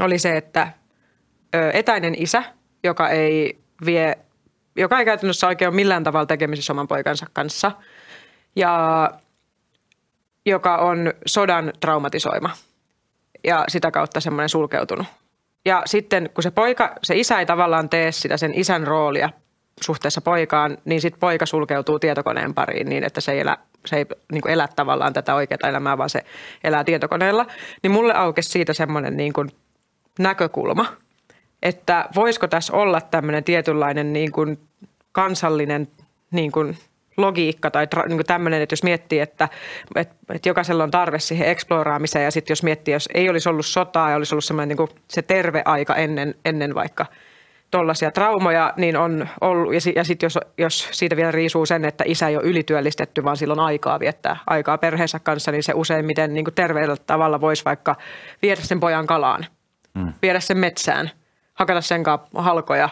Oli 0.00 0.18
se, 0.18 0.36
että 0.36 0.68
ö, 1.54 1.70
etäinen 1.70 2.14
isä, 2.18 2.42
joka 2.84 3.08
ei 3.08 3.58
vie, 3.84 4.18
joka 4.76 4.98
ei 4.98 5.04
käytännössä 5.04 5.46
oikein 5.46 5.68
ole 5.68 5.76
millään 5.76 6.04
tavalla 6.04 6.26
tekemisissä 6.26 6.72
oman 6.72 6.88
poikansa 6.88 7.26
kanssa 7.32 7.72
ja 8.56 9.10
joka 10.46 10.76
on 10.76 11.12
sodan 11.26 11.72
traumatisoima 11.80 12.50
ja 13.44 13.64
sitä 13.68 13.90
kautta 13.90 14.20
semmoinen 14.20 14.48
sulkeutunut. 14.48 15.06
Ja 15.64 15.82
sitten 15.86 16.30
kun 16.34 16.42
se 16.42 16.50
poika, 16.50 16.92
se 17.02 17.16
isä 17.16 17.38
ei 17.38 17.46
tavallaan 17.46 17.88
tee 17.88 18.12
sitä 18.12 18.36
sen 18.36 18.54
isän 18.54 18.86
roolia 18.86 19.30
suhteessa 19.80 20.20
poikaan, 20.20 20.78
niin 20.84 21.00
sitten 21.00 21.20
poika 21.20 21.46
sulkeutuu 21.46 21.98
tietokoneen 21.98 22.54
pariin 22.54 22.88
niin, 22.88 23.04
että 23.04 23.20
se 23.20 23.32
ei 23.32 23.40
elä, 23.40 23.58
se 23.86 23.96
ei 23.96 24.06
niin 24.32 24.48
elä 24.48 24.68
tavallaan 24.76 25.12
tätä 25.12 25.34
oikeaa 25.34 25.68
elämää, 25.68 25.98
vaan 25.98 26.10
se 26.10 26.24
elää 26.64 26.84
tietokoneella. 26.84 27.46
Niin 27.82 27.90
mulle 27.90 28.14
aukesi 28.14 28.48
siitä 28.48 28.72
semmoinen 28.72 29.16
niin 29.16 29.32
kuin 29.32 29.50
näkökulma, 30.18 30.86
että 31.64 32.08
voisiko 32.14 32.48
tässä 32.48 32.72
olla 32.72 33.00
tämmöinen 33.00 33.44
tietynlainen 33.44 34.12
niin 34.12 34.32
kuin 34.32 34.58
kansallinen 35.12 35.88
niin 36.30 36.52
kuin 36.52 36.76
logiikka 37.16 37.70
tai 37.70 37.86
tra, 37.86 38.02
niin 38.02 38.16
kuin 38.16 38.26
tämmöinen, 38.26 38.62
että 38.62 38.72
jos 38.72 38.82
miettii, 38.82 39.20
että, 39.20 39.48
että, 39.94 40.14
että 40.34 40.48
jokaisella 40.48 40.84
on 40.84 40.90
tarve 40.90 41.18
siihen 41.18 41.48
eksploraamiseen 41.48 42.24
ja 42.24 42.30
sitten 42.30 42.52
jos 42.52 42.62
miettii, 42.62 42.94
jos 42.94 43.08
ei 43.14 43.28
olisi 43.28 43.48
ollut 43.48 43.66
sotaa 43.66 44.10
ja 44.10 44.16
olisi 44.16 44.34
ollut 44.34 44.44
semmoinen 44.44 44.68
niin 44.68 44.76
kuin 44.76 44.90
se 45.08 45.22
terve 45.22 45.62
aika 45.64 45.94
ennen, 45.94 46.34
ennen 46.44 46.74
vaikka 46.74 47.06
tuollaisia 47.70 48.10
traumoja, 48.10 48.74
niin 48.76 48.96
on 48.96 49.28
ollut, 49.40 49.74
ja, 49.74 49.80
ja 49.96 50.04
sitten 50.04 50.26
jos, 50.26 50.38
jos 50.58 50.88
siitä 50.92 51.16
vielä 51.16 51.30
riisuu 51.30 51.66
sen, 51.66 51.84
että 51.84 52.04
isä 52.06 52.28
ei 52.28 52.36
ole 52.36 52.44
ylityöllistetty, 52.44 53.24
vaan 53.24 53.36
silloin 53.36 53.60
aikaa 53.60 54.00
viettää 54.00 54.36
aikaa 54.46 54.78
perheensä 54.78 55.18
kanssa, 55.18 55.52
niin 55.52 55.62
se 55.62 55.72
useimmiten 55.74 56.34
niin 56.34 56.44
kuin 56.44 56.54
terveellä 56.54 56.96
tavalla 57.06 57.40
voisi 57.40 57.64
vaikka 57.64 57.96
viedä 58.42 58.60
sen 58.60 58.80
pojan 58.80 59.06
kalaan, 59.06 59.46
mm. 59.94 60.12
viedä 60.22 60.40
sen 60.40 60.58
metsään, 60.58 61.10
hakata 61.54 61.80
sen 61.80 62.02
kanssa 62.02 62.42
halkoja, 62.42 62.88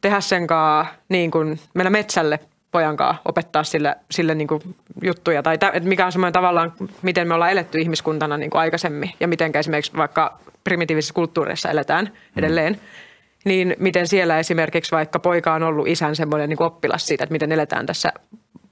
tehdä 0.00 0.20
sen 0.20 0.46
kanssa 0.46 0.94
niin 1.08 1.30
kuin 1.30 1.60
mennä 1.74 1.90
metsälle 1.90 2.40
pojan 2.72 2.96
kanssa, 2.96 3.22
opettaa 3.24 3.64
sille, 3.64 3.96
sille 4.10 4.34
niin 4.34 4.48
kuin 4.48 4.62
juttuja. 5.02 5.42
Tai 5.42 5.58
tä, 5.58 5.70
että 5.74 5.88
mikä 5.88 6.06
on 6.06 6.12
semmoinen 6.12 6.32
tavallaan, 6.32 6.72
miten 7.02 7.28
me 7.28 7.34
ollaan 7.34 7.50
eletty 7.50 7.78
ihmiskuntana 7.78 8.36
niin 8.36 8.50
kuin 8.50 8.60
aikaisemmin 8.60 9.12
ja 9.20 9.28
miten 9.28 9.52
esimerkiksi 9.54 9.96
vaikka 9.96 10.38
primitiivisissa 10.64 11.14
kulttuureissa 11.14 11.70
eletään 11.70 12.12
edelleen. 12.36 12.80
Niin 13.44 13.76
miten 13.78 14.08
siellä 14.08 14.38
esimerkiksi 14.38 14.92
vaikka 14.92 15.18
poika 15.18 15.54
on 15.54 15.62
ollut 15.62 15.88
isän 15.88 16.16
semmoinen 16.16 16.48
niin 16.48 16.62
oppilas 16.62 17.06
siitä, 17.06 17.24
että 17.24 17.32
miten 17.32 17.52
eletään 17.52 17.86
tässä 17.86 18.12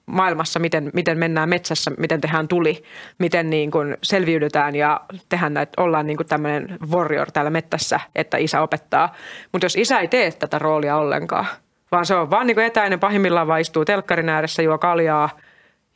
maailmassa, 0.06 0.60
miten, 0.60 0.90
miten 0.94 1.18
mennään 1.18 1.48
metsässä, 1.48 1.90
miten 1.98 2.20
tehdään 2.20 2.48
tuli, 2.48 2.82
miten 3.18 3.50
niin 3.50 3.70
kuin 3.70 3.96
selviydytään 4.02 4.74
ja 4.74 5.00
tehdään 5.28 5.54
näitä, 5.54 5.82
ollaan 5.82 6.06
niin 6.06 6.16
kuin 6.16 6.26
tämmöinen 6.26 6.78
warrior 6.90 7.30
täällä 7.30 7.50
mettässä, 7.50 8.00
että 8.14 8.36
isä 8.36 8.62
opettaa. 8.62 9.14
Mutta 9.52 9.64
jos 9.64 9.76
isä 9.76 9.98
ei 9.98 10.08
tee 10.08 10.32
tätä 10.32 10.58
roolia 10.58 10.96
ollenkaan, 10.96 11.46
vaan 11.92 12.06
se 12.06 12.14
on 12.14 12.30
vaan 12.30 12.46
niin 12.46 12.54
kuin 12.54 12.66
etäinen, 12.66 13.00
pahimmillaan 13.00 13.48
vaan 13.48 13.60
istuu 13.60 13.84
telkkarin 13.84 14.28
ääressä, 14.28 14.62
juo 14.62 14.78
kaljaa 14.78 15.30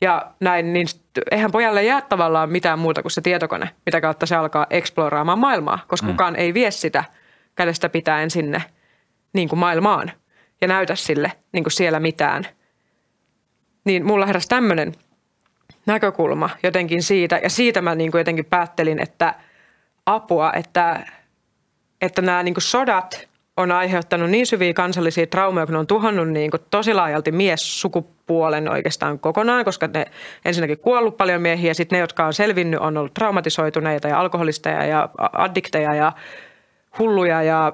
ja 0.01 0.27
näin, 0.41 0.73
niin 0.73 0.87
eihän 1.31 1.53
pojalle 1.53 1.85
jää 1.85 2.01
tavallaan 2.01 2.51
mitään 2.51 2.79
muuta 2.79 3.03
kuin 3.03 3.13
se 3.13 3.21
tietokone, 3.21 3.71
mitä 3.87 4.01
kautta 4.01 4.27
se 4.27 4.37
alkaa 4.37 4.67
eksploraamaan 4.71 5.39
maailmaa, 5.39 5.79
koska 5.89 6.07
mm. 6.07 6.13
kukaan 6.13 6.37
ei 6.37 6.55
vie 6.55 6.71
sitä 6.71 7.05
kädestä 7.55 7.89
pitäen 7.89 8.31
sinne 8.31 8.63
niin 9.33 9.49
kuin 9.49 9.59
maailmaan 9.59 10.13
ja 10.61 10.69
näytä 10.69 10.95
sille 10.95 11.33
niin 11.53 11.65
kuin 11.65 11.73
siellä 11.73 12.01
mitään– 12.01 12.47
niin 13.85 14.07
mulla 14.07 14.27
heräsi 14.27 14.49
tämmöinen 14.49 14.93
näkökulma 15.87 16.51
jotenkin 16.63 17.03
siitä, 17.03 17.41
ja 17.43 17.51
siitä 17.51 17.83
mä 17.83 17.95
niin 17.95 18.11
kuin 18.11 18.21
jotenkin 18.21 18.45
päättelin, 18.45 19.03
että 19.03 19.35
apua, 20.07 20.53
että, 20.53 21.07
että 22.01 22.23
nämä 22.23 22.43
niin 22.43 22.55
kuin 22.55 22.63
sodat 22.63 23.29
on 23.57 23.73
aiheuttanut 23.73 24.31
niin 24.31 24.47
syviä 24.47 24.75
kansallisia 24.75 25.27
traumeja, 25.27 25.67
kun 25.67 25.73
ne 25.73 25.79
on 25.79 25.87
tuhannut 25.87 26.29
niin 26.29 26.51
kuin 26.51 26.61
tosi 26.71 26.95
laajalti 26.95 27.33
miessukupuolen 27.33 28.71
oikeastaan 28.71 29.19
kokonaan, 29.19 29.65
koska 29.65 29.87
ne 29.87 30.05
ensinnäkin 30.45 30.79
kuollut 30.79 31.17
paljon 31.17 31.43
miehiä, 31.43 31.75
sitten 31.75 31.97
ne, 31.97 32.01
jotka 32.01 32.27
on 32.27 32.35
selvinnyt, 32.35 32.81
on 32.81 32.97
ollut 32.97 33.15
traumatisoituneita 33.15 34.09
ja 34.09 34.21
alkoholisteja 34.21 34.85
ja 34.85 35.09
addikteja 35.33 35.95
ja 35.95 36.13
hulluja 36.99 37.43
ja 37.43 37.73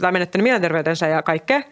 tai 0.00 0.12
menettänyt 0.12 0.42
mielenterveytensä 0.42 1.08
ja 1.08 1.22
kaikkea. 1.22 1.62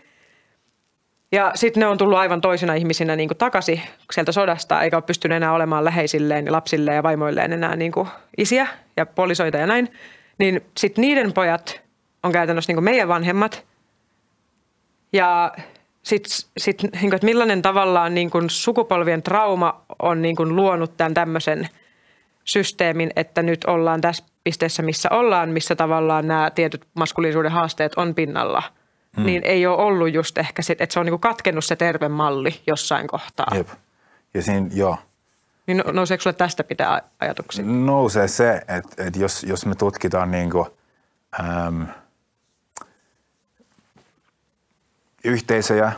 Ja 1.32 1.52
sitten 1.54 1.80
ne 1.80 1.86
on 1.86 1.98
tullut 1.98 2.18
aivan 2.18 2.40
toisina 2.40 2.74
ihmisinä 2.74 3.16
niin 3.16 3.28
takaisin 3.38 3.82
sieltä 4.12 4.32
sodasta, 4.32 4.82
eikä 4.82 4.96
ole 4.96 5.02
pystynyt 5.02 5.36
enää 5.36 5.52
olemaan 5.52 5.84
läheisilleen 5.84 6.46
ja 6.46 6.52
lapsilleen 6.52 6.96
ja 6.96 7.02
vaimoilleen 7.02 7.52
enää 7.52 7.76
niin 7.76 7.92
isiä 8.38 8.66
ja 8.96 9.06
polisoita 9.06 9.56
ja 9.56 9.66
näin. 9.66 9.92
Niin 10.38 10.60
sitten 10.76 11.02
niiden 11.02 11.32
pojat 11.32 11.80
on 12.22 12.32
käytännössä 12.32 12.72
niin 12.72 12.84
meidän 12.84 13.08
vanhemmat. 13.08 13.64
Ja 15.12 15.52
sitten, 16.02 16.32
sit, 16.56 16.82
niin 16.82 17.14
että 17.14 17.24
millainen 17.24 17.62
tavallaan 17.62 18.14
niin 18.14 18.30
sukupolvien 18.48 19.22
trauma 19.22 19.80
on 19.98 20.22
niin 20.22 20.56
luonut 20.56 20.96
tämän 20.96 21.14
tämmöisen 21.14 21.68
systeemin, 22.44 23.10
että 23.16 23.42
nyt 23.42 23.64
ollaan 23.64 24.00
tässä 24.00 24.24
pisteessä, 24.44 24.82
missä 24.82 25.08
ollaan, 25.12 25.48
missä 25.48 25.76
tavallaan 25.76 26.28
nämä 26.28 26.50
tietyt 26.54 26.84
maskuliisuuden 26.94 27.52
haasteet 27.52 27.92
on 27.96 28.14
pinnalla– 28.14 28.62
mm. 29.16 29.26
niin 29.26 29.42
ei 29.44 29.66
ole 29.66 29.82
ollut 29.82 30.12
just 30.12 30.38
ehkä 30.38 30.62
sit, 30.62 30.80
että 30.80 30.92
se 30.92 31.00
on 31.00 31.06
niinku 31.06 31.18
katkennut 31.18 31.64
se 31.64 31.76
terve 31.76 32.08
malli 32.08 32.60
jossain 32.66 33.06
kohtaa. 33.06 33.46
Jep. 33.54 33.68
Ja 34.34 34.42
siinä, 34.42 34.68
joo. 34.72 34.96
Niin 35.66 35.76
no- 35.76 35.92
nouseeko 35.92 36.22
sulle 36.22 36.36
tästä 36.36 36.64
pitää 36.64 37.02
ajatuksia? 37.20 37.64
Nousee 37.64 38.28
se, 38.28 38.62
että, 38.68 39.06
että 39.06 39.18
jos, 39.18 39.44
jos 39.44 39.66
me 39.66 39.74
tutkitaan 39.74 40.30
niin 40.30 40.50
kuin, 40.50 40.66
äm, 41.40 41.86
yhteisöjä 45.24 45.92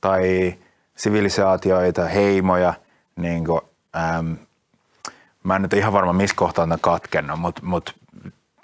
tai 0.00 0.54
sivilisaatioita, 0.96 2.04
heimoja, 2.04 2.74
niin 3.16 3.44
kuin, 3.44 3.60
äm, 3.96 4.36
mä 5.44 5.56
en 5.56 5.62
nyt 5.62 5.72
ihan 5.72 5.92
varma 5.92 6.12
missä 6.12 6.36
kohtaa 6.36 6.62
on 6.62 6.78
katkennut, 6.80 7.40
mutta 7.40 7.60
mut, 7.64 7.94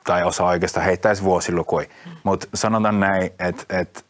tai 0.04 0.24
osaa 0.24 0.48
oikeastaan 0.48 0.86
heittää 0.86 1.10
edes 1.10 1.24
vuosilukui. 1.24 1.88
Mutta 2.22 2.46
sanotaan 2.54 3.00
näin, 3.00 3.30
että, 3.38 3.78
että 3.78 4.00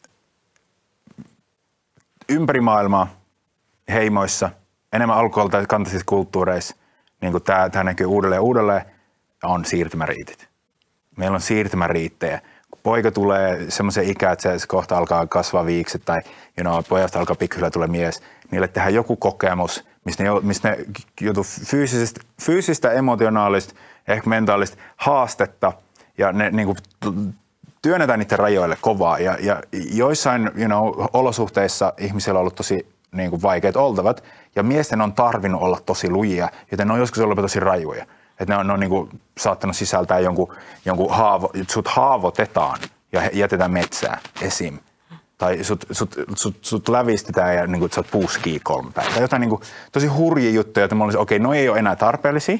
ympäri 2.28 2.60
maailmaa 2.60 3.06
heimoissa, 3.88 4.50
enemmän 4.92 5.18
alkohol- 5.18 5.48
tai 5.50 5.66
kantaisissa 5.66 6.06
kulttuureissa, 6.06 6.76
niin 7.20 7.32
kuin 7.32 7.42
tämä, 7.42 7.84
näkyy 7.84 8.06
uudelleen 8.06 8.38
ja 8.38 8.42
uudelleen, 8.42 8.82
on 9.42 9.64
siirtymäriitit. 9.64 10.48
Meillä 11.16 11.34
on 11.34 11.40
siirtymäriittejä. 11.40 12.40
Kun 12.70 12.80
poika 12.82 13.10
tulee 13.10 13.70
semmoisen 13.70 14.10
ikään, 14.10 14.32
että 14.32 14.58
se 14.58 14.66
kohta 14.66 14.98
alkaa 14.98 15.26
kasvaa 15.26 15.66
viikset 15.66 16.02
tai 16.04 16.20
you 16.58 16.70
know, 16.70 16.84
pojasta 16.88 17.18
alkaa 17.18 17.36
pikkuhiljaa 17.36 17.70
tulee 17.70 17.88
mies, 17.88 18.22
niille 18.50 18.68
tehdään 18.68 18.94
joku 18.94 19.16
kokemus, 19.16 19.84
mistä 20.04 20.22
ne, 20.22 20.30
mistä 20.42 20.70
ne 20.70 20.76
joutuu 21.20 21.44
fyysistä, 21.44 22.20
fyysistä, 22.42 22.92
emotionaalista, 22.92 23.74
ehkä 24.08 24.28
mentaalista 24.28 24.76
haastetta 24.96 25.72
ja 26.18 26.32
ne 26.32 26.50
niin 26.50 26.66
kuin, 26.66 26.78
työnnetään 27.82 28.18
niiden 28.18 28.38
rajoille 28.38 28.78
kovaa. 28.80 29.18
Ja, 29.18 29.36
ja 29.40 29.62
joissain 29.72 30.50
you 30.56 30.66
know, 30.66 31.06
olosuhteissa 31.12 31.92
ihmisillä 31.98 32.38
on 32.38 32.40
ollut 32.40 32.54
tosi 32.54 32.86
niin 33.12 33.30
kuin 33.30 33.42
vaikeat 33.42 33.76
oltavat 33.76 34.24
ja 34.56 34.62
miesten 34.62 35.00
on 35.00 35.12
tarvinnut 35.12 35.62
olla 35.62 35.80
tosi 35.86 36.10
lujia, 36.10 36.48
joten 36.70 36.88
ne 36.88 36.94
on 36.94 37.00
joskus 37.00 37.18
ollut 37.18 37.38
tosi 37.38 37.60
rajuja. 37.60 38.06
Että 38.40 38.54
ne 38.54 38.56
on, 38.56 38.66
ne 38.66 38.72
on 38.72 38.80
niin 38.80 38.90
kuin, 38.90 39.20
saattanut 39.38 39.76
sisältää 39.76 40.18
jonkun, 40.18 40.54
jonkun 40.84 41.14
haavo, 41.14 41.50
sut 41.68 41.88
haavoitetaan 41.88 42.78
ja 43.12 43.30
jätetään 43.32 43.70
metsää 43.70 44.18
esim. 44.42 44.78
Tai 45.38 45.64
sut, 45.64 45.86
sut, 45.90 46.14
sut, 46.34 46.56
sut 46.60 46.88
lävistetään 46.88 47.56
ja 47.56 47.66
niin 47.66 47.80
kuin, 47.80 47.92
sä 47.92 48.00
oot 48.00 48.10
puuskii 48.10 48.60
kolme 48.60 48.92
päivää. 48.92 49.20
jotain 49.20 49.40
niin 49.40 49.50
kuin, 49.50 49.62
tosi 49.92 50.06
hurjia 50.06 50.50
juttuja, 50.50 50.84
että 50.84 50.94
mä 50.94 51.04
olisin, 51.04 51.20
okei, 51.20 51.36
okay, 51.36 51.46
no 51.46 51.54
ei 51.54 51.68
ole 51.68 51.78
enää 51.78 51.96
tarpeellisia, 51.96 52.58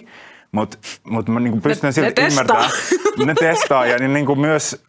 mutta 0.52 0.78
mut 1.05 1.28
mä 1.28 1.40
niin 1.40 1.52
kuin 1.52 1.62
pystyn 1.62 1.89
ne, 1.89 1.93
silti 1.93 2.22
ne 2.22 2.28
ymmärtämään. 2.28 2.70
Ne 3.27 3.35
testaa 3.35 3.86
ja 3.86 3.98
niin, 3.98 4.12
niin 4.12 4.27
kuin 4.27 4.40
myös 4.40 4.82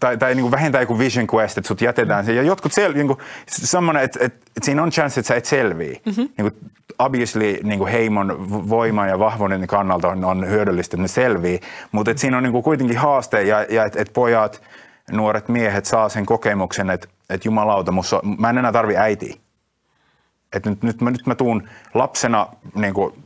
tai, 0.00 0.16
tai 0.16 0.34
niin 0.34 0.50
vähintään 0.50 0.82
joku 0.82 0.98
vision 0.98 1.26
quest, 1.34 1.58
että 1.58 1.68
sut 1.68 1.80
jätetään 1.80 2.24
siihen. 2.24 2.44
Ja 2.44 2.48
jotkut 2.48 2.72
sel, 2.72 2.92
niin 2.92 3.06
kuin, 3.06 3.18
semmoinen, 3.46 4.02
että, 4.02 4.18
että, 4.22 4.38
että 4.56 4.64
siinä 4.64 4.82
on 4.82 4.90
chance, 4.90 5.20
että 5.20 5.28
sä 5.28 5.34
et 5.34 5.44
selviä. 5.44 6.00
Mm-hmm. 6.06 6.28
Niin 6.38 6.52
kuin, 6.52 6.70
obviously 6.98 7.58
niin 7.62 7.78
kuin 7.78 7.92
heimon 7.92 8.50
voima 8.50 9.06
ja 9.06 9.18
vahvuuden 9.18 9.66
kannalta 9.66 10.08
on, 10.08 10.24
on 10.24 10.48
hyödyllistä, 10.48 10.96
että 10.96 11.02
ne 11.02 11.08
selvii. 11.08 11.60
Mutta 11.92 12.10
että 12.10 12.20
siinä 12.20 12.36
on 12.36 12.42
niin 12.42 12.52
kuin 12.52 12.64
kuitenkin 12.64 12.98
haaste 12.98 13.42
ja, 13.42 13.66
ja 13.68 13.84
että, 13.84 14.00
että 14.00 14.12
pojat, 14.12 14.62
nuoret 15.10 15.48
miehet 15.48 15.84
saa 15.84 16.08
sen 16.08 16.26
kokemuksen, 16.26 16.90
että, 16.90 17.08
että 17.30 17.48
jumalauta, 17.48 17.92
musta, 17.92 18.20
mä 18.38 18.50
en 18.50 18.58
enää 18.58 18.72
tarvi 18.72 18.96
äitiä. 18.96 19.34
Että 20.52 20.70
nyt, 20.70 20.82
nyt, 20.82 21.00
mä, 21.00 21.10
nyt 21.10 21.26
mä 21.26 21.34
tuun 21.34 21.68
lapsena 21.94 22.46
niin 22.74 22.94
kuin, 22.94 23.23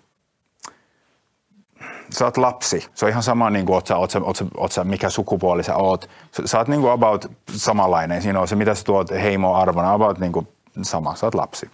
sä 2.10 2.24
oot 2.24 2.36
lapsi. 2.36 2.89
Se 2.94 3.05
on 3.05 3.10
ihan 3.10 3.22
sama, 3.22 3.51
niin 3.51 3.66
kuin, 3.66 3.74
oot, 3.74 3.86
sä, 3.86 3.97
oot, 3.97 4.10
sä, 4.10 4.20
oot, 4.22 4.36
sä, 4.36 4.44
oot 4.56 4.72
sä, 4.72 4.85
mikä 4.85 5.10
sukupuoli 5.10 5.64
sä 5.64 5.76
oot. 5.76 6.10
Sä, 6.36 6.43
sä 6.47 6.59
oot 6.59 6.68
niin 6.68 6.80
kuin 6.80 6.93
about 6.93 7.30
samanlainen. 7.51 8.22
Siinä 8.22 8.40
on 8.40 8.48
se, 8.48 8.56
mitä 8.56 8.74
sä 8.74 8.85
tuot 8.85 9.10
heimo-arvona, 9.10 9.93
about 9.93 10.18
niin 10.18 10.32
kuin 10.32 10.48
sama. 10.82 11.14
Sä 11.14 11.26
oot 11.26 11.35
lapsi. 11.35 11.70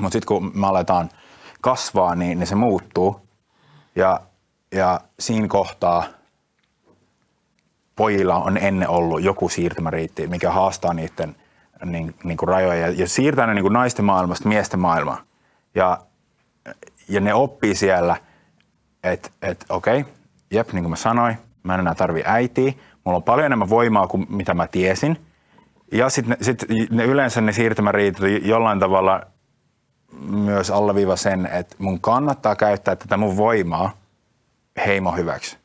Mutta 0.00 0.12
sitten 0.12 0.26
kun 0.26 0.50
me 0.54 0.66
aletaan 0.66 1.10
kasvaa, 1.60 2.14
niin, 2.14 2.38
niin 2.38 2.46
se 2.46 2.54
muuttuu. 2.54 3.20
Ja, 3.96 4.20
ja 4.72 5.00
siinä 5.18 5.48
kohtaa 5.48 6.04
pojilla 7.96 8.36
on 8.36 8.56
ennen 8.56 8.88
ollut 8.88 9.22
joku 9.22 9.48
siirtymäriitti, 9.48 10.26
mikä 10.26 10.50
haastaa 10.50 10.94
niiden 10.94 11.36
niin, 11.84 12.14
niin 12.24 12.36
kuin 12.36 12.48
rajoja 12.48 12.74
ja, 12.74 12.88
ja 12.88 13.08
siirtää 13.08 13.46
ne 13.46 13.54
niin 13.54 13.62
kuin 13.62 13.72
naisten 13.72 14.04
maailmasta 14.04 14.48
miesten 14.48 14.80
maailmaan. 14.80 15.24
Ja, 15.74 15.98
ja 17.08 17.20
ne 17.20 17.34
oppii 17.34 17.74
siellä– 17.74 18.16
että 19.04 19.30
et, 19.42 19.64
okei, 19.68 20.00
okay, 20.00 20.12
jep, 20.50 20.72
niin 20.72 20.82
kuin 20.82 20.90
mä 20.90 20.96
sanoin, 20.96 21.36
mä 21.62 21.74
en 21.74 21.80
enää 21.80 21.94
tarvi 21.94 22.22
äitiä, 22.24 22.72
mulla 23.04 23.16
on 23.16 23.22
paljon 23.22 23.46
enemmän 23.46 23.70
voimaa 23.70 24.06
kuin 24.06 24.26
mitä 24.28 24.54
mä 24.54 24.66
tiesin. 24.66 25.18
Ja 25.92 26.08
sitten 26.08 26.36
sit 26.40 26.64
ne 26.90 27.04
yleensä 27.04 27.40
ne 27.40 27.52
siirtymäriitit 27.52 28.46
jollain 28.46 28.80
tavalla 28.80 29.22
myös 30.30 30.70
alleviiva 30.70 31.16
sen, 31.16 31.46
että 31.46 31.76
mun 31.78 32.00
kannattaa 32.00 32.56
käyttää 32.56 32.96
tätä 32.96 33.16
mun 33.16 33.36
voimaa 33.36 33.90
heimo 34.86 35.12
hyväksi. 35.12 35.56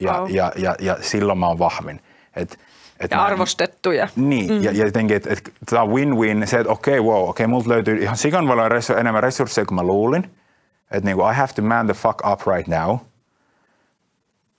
Ja, 0.00 0.20
oh. 0.20 0.28
ja, 0.28 0.52
ja, 0.56 0.74
ja 0.80 0.96
silloin 1.00 1.38
mä 1.38 1.48
oon 1.48 1.58
vahvin. 1.58 2.00
Et, 2.36 2.58
et 3.00 3.10
ja 3.10 3.16
mä, 3.16 3.24
arvostettuja. 3.24 4.08
Niin, 4.16 4.52
mm. 4.52 4.62
ja, 4.62 4.72
ja 4.72 4.84
jotenkin, 4.84 5.16
että 5.16 5.32
et, 5.32 5.52
tämä 5.70 5.82
on 5.82 5.88
win-win, 5.88 6.46
se, 6.46 6.58
että 6.58 6.72
okei, 6.72 6.98
okay, 6.98 7.10
wow, 7.10 7.28
okei, 7.28 7.44
okay, 7.44 7.46
multa 7.46 7.68
löytyy 7.68 8.02
ihan 8.02 8.16
sikan 8.16 8.46
paljon 8.46 8.70
enemmän 9.00 9.22
resursseja 9.22 9.66
kuin 9.66 9.76
mä 9.76 9.82
luulin. 9.82 10.30
Että 10.90 11.04
niin 11.04 11.16
kuin, 11.16 11.32
I 11.32 11.34
have 11.34 11.52
to 11.52 11.62
man 11.62 11.86
the 11.86 11.94
fuck 11.94 12.26
up 12.32 12.40
right 12.46 12.68
now. 12.68 12.96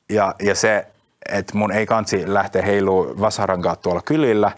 Ja, 0.09 0.35
ja 0.39 0.55
se, 0.55 0.87
että 1.29 1.57
mun 1.57 1.71
ei 1.71 1.85
kansi 1.85 2.33
lähteä 2.33 2.61
heiluu 2.61 3.19
vasarankaa 3.19 3.75
tuolla 3.75 4.01
kylillä 4.01 4.51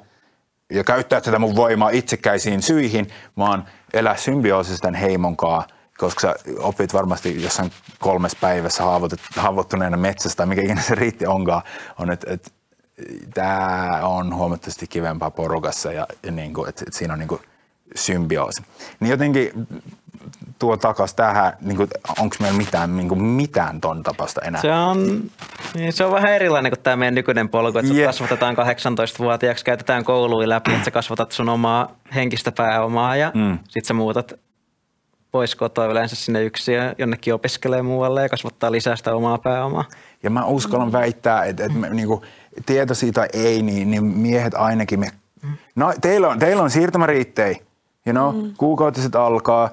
ja 0.69 0.83
käyttää 0.83 1.21
tätä 1.21 1.39
mun 1.39 1.55
voimaa 1.55 1.89
itsekäisiin 1.89 2.61
syihin, 2.61 3.09
vaan 3.37 3.65
elää 3.93 4.17
symbioosissa 4.17 4.81
tämän 4.81 4.99
heimon 4.99 5.37
kanssa, 5.37 5.69
koska 5.97 6.21
sä 6.21 6.35
opit 6.59 6.93
varmasti 6.93 7.43
jossain 7.43 7.71
kolmes 7.99 8.35
päivässä 8.35 8.83
haavoittuneena 9.35 9.97
metsästä 9.97 10.45
mikä 10.45 10.61
ikinä 10.61 10.81
se 10.81 10.95
riitti 10.95 11.25
onkaan, 11.25 11.61
on, 11.99 12.11
että, 12.11 12.33
että 12.33 12.51
tämä 13.33 13.99
on 14.03 14.35
huomattavasti 14.35 14.87
kivempaa 14.87 15.31
porukassa 15.31 15.91
ja, 15.91 16.07
ja 16.23 16.31
niin 16.31 16.53
että, 16.69 16.83
että 16.87 16.97
siinä 16.97 17.13
on 17.13 17.19
niin 17.19 17.39
symbioosi. 17.95 18.63
Niin 18.99 19.09
jotenkin 19.09 19.67
tuo 20.59 20.77
takaisin 20.77 21.15
tähän, 21.15 21.53
niin 21.61 21.77
onko 22.19 22.35
meillä 22.39 22.57
mitään, 22.57 22.97
niin 22.97 23.09
kuin 23.09 23.21
mitään 23.21 23.81
ton 23.81 24.03
tapasta 24.03 24.41
enää? 24.41 24.61
Se 24.61 24.71
on, 24.73 25.23
niin 25.73 25.93
se 25.93 26.05
on 26.05 26.11
vähän 26.11 26.33
erilainen 26.33 26.71
kuin 26.71 26.79
tämä 26.79 26.95
meidän 26.95 27.15
nykyinen 27.15 27.49
polku, 27.49 27.77
että 27.77 27.93
yeah. 27.93 28.09
kasvatetaan 28.09 28.55
18-vuotiaaksi, 28.55 29.65
käytetään 29.65 30.03
kouluja 30.03 30.49
läpi, 30.49 30.71
että 30.71 30.85
sä 30.85 30.91
kasvatat 30.91 31.31
sun 31.31 31.49
omaa 31.49 31.95
henkistä 32.15 32.51
pääomaa 32.51 33.15
ja 33.15 33.31
mm. 33.35 33.59
sit 33.67 33.85
sä 33.85 33.93
muutat 33.93 34.33
pois 35.31 35.55
kotoa 35.55 35.85
yleensä 35.85 36.15
sinne 36.15 36.43
yksi 36.43 36.73
ja 36.73 36.93
jonnekin 36.97 37.33
opiskelee 37.33 37.81
muualle 37.81 38.21
ja 38.21 38.29
kasvattaa 38.29 38.71
lisää 38.71 38.95
sitä 38.95 39.15
omaa 39.15 39.37
pääomaa. 39.37 39.85
Ja 40.23 40.29
mä 40.29 40.45
uskallan 40.45 40.91
väittää, 40.91 41.45
että, 41.45 41.65
että 41.65 41.77
me, 41.77 41.89
niin 41.89 42.07
kuin, 42.07 42.21
tieto 42.65 42.93
siitä 42.93 43.27
ei, 43.33 43.61
niin, 43.61 43.91
niin 43.91 44.03
miehet 44.03 44.53
ainakin, 44.53 44.99
me, 44.99 45.11
no, 45.75 45.93
teillä 46.01 46.29
on, 46.29 46.39
teillä 46.39 46.63
on 46.63 46.69
siirtymäriittejä, 46.69 47.59
You 48.07 48.13
know, 48.13 48.35
mm. 48.35 48.53
kuukautiset 48.57 49.15
alkaa, 49.15 49.69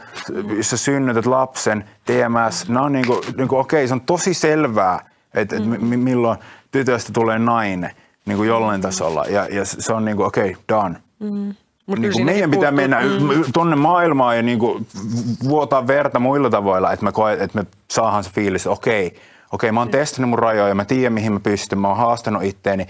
jos 0.56 0.70
sä 0.70 0.76
synnytät 0.76 1.26
lapsen, 1.26 1.84
TMS, 2.04 2.68
no 2.68 2.84
on 2.84 2.92
niinku, 2.92 3.20
niinku 3.36 3.56
okei, 3.56 3.78
okay, 3.78 3.88
se 3.88 3.94
on 3.94 4.00
tosi 4.00 4.34
selvää, 4.34 5.10
että 5.34 5.56
et 5.56 5.66
mm. 5.66 5.98
milloin 5.98 6.38
tytöstä 6.70 7.12
tulee 7.12 7.38
nainen 7.38 7.90
niinku 8.26 8.44
jollain 8.44 8.80
tasolla. 8.80 9.24
Ja, 9.24 9.46
ja 9.50 9.64
se 9.64 9.92
on 9.92 10.04
niinku 10.04 10.22
okei, 10.22 10.50
okay, 10.50 10.62
done. 10.68 10.96
Mm. 11.18 11.54
niin 11.98 12.12
kuin 12.12 12.24
meidän 12.24 12.50
pitää 12.50 12.70
mennä 12.70 13.00
mm. 13.00 13.52
tuonne 13.52 13.76
maailmaan 13.76 14.36
ja 14.36 14.42
niin 14.42 14.58
kuin 14.58 14.86
vuotaa 15.48 15.86
verta 15.86 16.18
muilla 16.18 16.50
tavoilla, 16.50 16.92
että 16.92 17.04
me, 17.04 17.12
koe, 17.12 17.32
että 17.32 17.58
me 17.58 17.66
saadaan 17.90 18.24
se 18.24 18.30
fiilis, 18.30 18.66
okei, 18.66 19.06
okay, 19.06 19.18
okei, 19.18 19.24
okay, 19.52 19.72
mä 19.72 19.80
oon 19.80 19.88
testannut 19.88 20.30
mun 20.30 20.38
rajoja, 20.38 20.74
mä 20.74 20.84
tiedän 20.84 21.12
mihin 21.12 21.32
mä 21.32 21.40
pystyn, 21.40 21.78
mä 21.78 21.88
oon 21.88 21.96
haastanut 21.96 22.42
itteeni, 22.42 22.86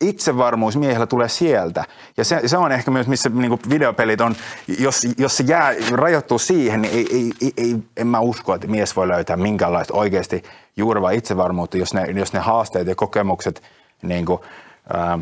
itsevarmuus 0.00 0.76
miehellä 0.76 1.06
tulee 1.06 1.28
sieltä. 1.28 1.84
Ja 2.16 2.24
se, 2.24 2.40
se 2.46 2.56
on 2.56 2.72
ehkä 2.72 2.90
myös, 2.90 3.06
missä 3.06 3.28
niin 3.28 3.58
videopelit 3.70 4.20
on, 4.20 4.36
jos, 4.78 5.06
jos 5.18 5.36
se 5.36 5.44
jää, 5.46 5.74
rajoittuu 5.92 6.38
siihen, 6.38 6.82
niin 6.82 6.94
ei, 6.94 7.32
ei, 7.40 7.52
ei, 7.56 7.76
en 7.96 8.06
mä 8.06 8.20
usko, 8.20 8.54
että 8.54 8.66
mies 8.66 8.96
voi 8.96 9.08
löytää 9.08 9.36
minkäänlaista 9.36 9.94
oikeasti 9.94 10.42
juurevaa 10.76 11.10
itsevarmuutta, 11.10 11.76
jos 11.76 11.94
ne, 11.94 12.04
jos 12.10 12.32
ne 12.32 12.38
haasteet 12.38 12.86
ja 12.86 12.94
kokemukset 12.94 13.62
niin 14.02 14.26
kuin, 14.26 14.40
ähm, 14.94 15.20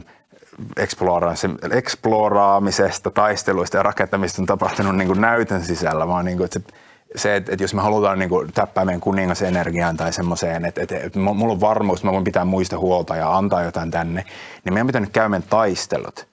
eksploraamisesta, 1.70 3.10
taisteluista 3.10 3.76
ja 3.76 3.82
rakentamista 3.82 4.42
on 4.42 4.46
tapahtunut 4.46 4.96
niin 4.96 5.20
näytön 5.20 5.64
sisällä, 5.64 6.08
vaan 6.08 6.24
niin 6.24 6.36
kuin, 6.36 6.44
että 6.44 6.60
se 6.60 6.74
se, 7.16 7.36
että, 7.36 7.52
että 7.52 7.64
jos 7.64 7.74
me 7.74 7.82
halutaan 7.82 8.18
niin 8.18 8.28
kuin, 8.28 8.52
täppää 8.52 8.84
meidän 8.84 9.00
kuningasenergiaan 9.00 9.96
tai 9.96 10.12
semmoiseen, 10.12 10.64
että, 10.64 10.82
että, 10.82 10.98
että 10.98 11.18
mulla 11.18 11.52
on 11.52 11.60
varmuus, 11.60 11.98
että 11.98 12.06
mä 12.06 12.12
voin 12.12 12.24
pitää 12.24 12.44
muista 12.44 12.78
huolta 12.78 13.16
ja 13.16 13.36
antaa 13.36 13.62
jotain 13.62 13.90
tänne, 13.90 14.24
niin 14.64 14.74
meidän 14.74 14.86
pitää 14.86 15.00
nyt 15.00 15.12
käydä 15.12 15.28
meidän 15.28 15.48
taistelut. 15.50 16.26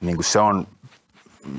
Niin 0.00 0.16
kuin 0.16 0.24
se 0.24 0.38
on 0.38 0.66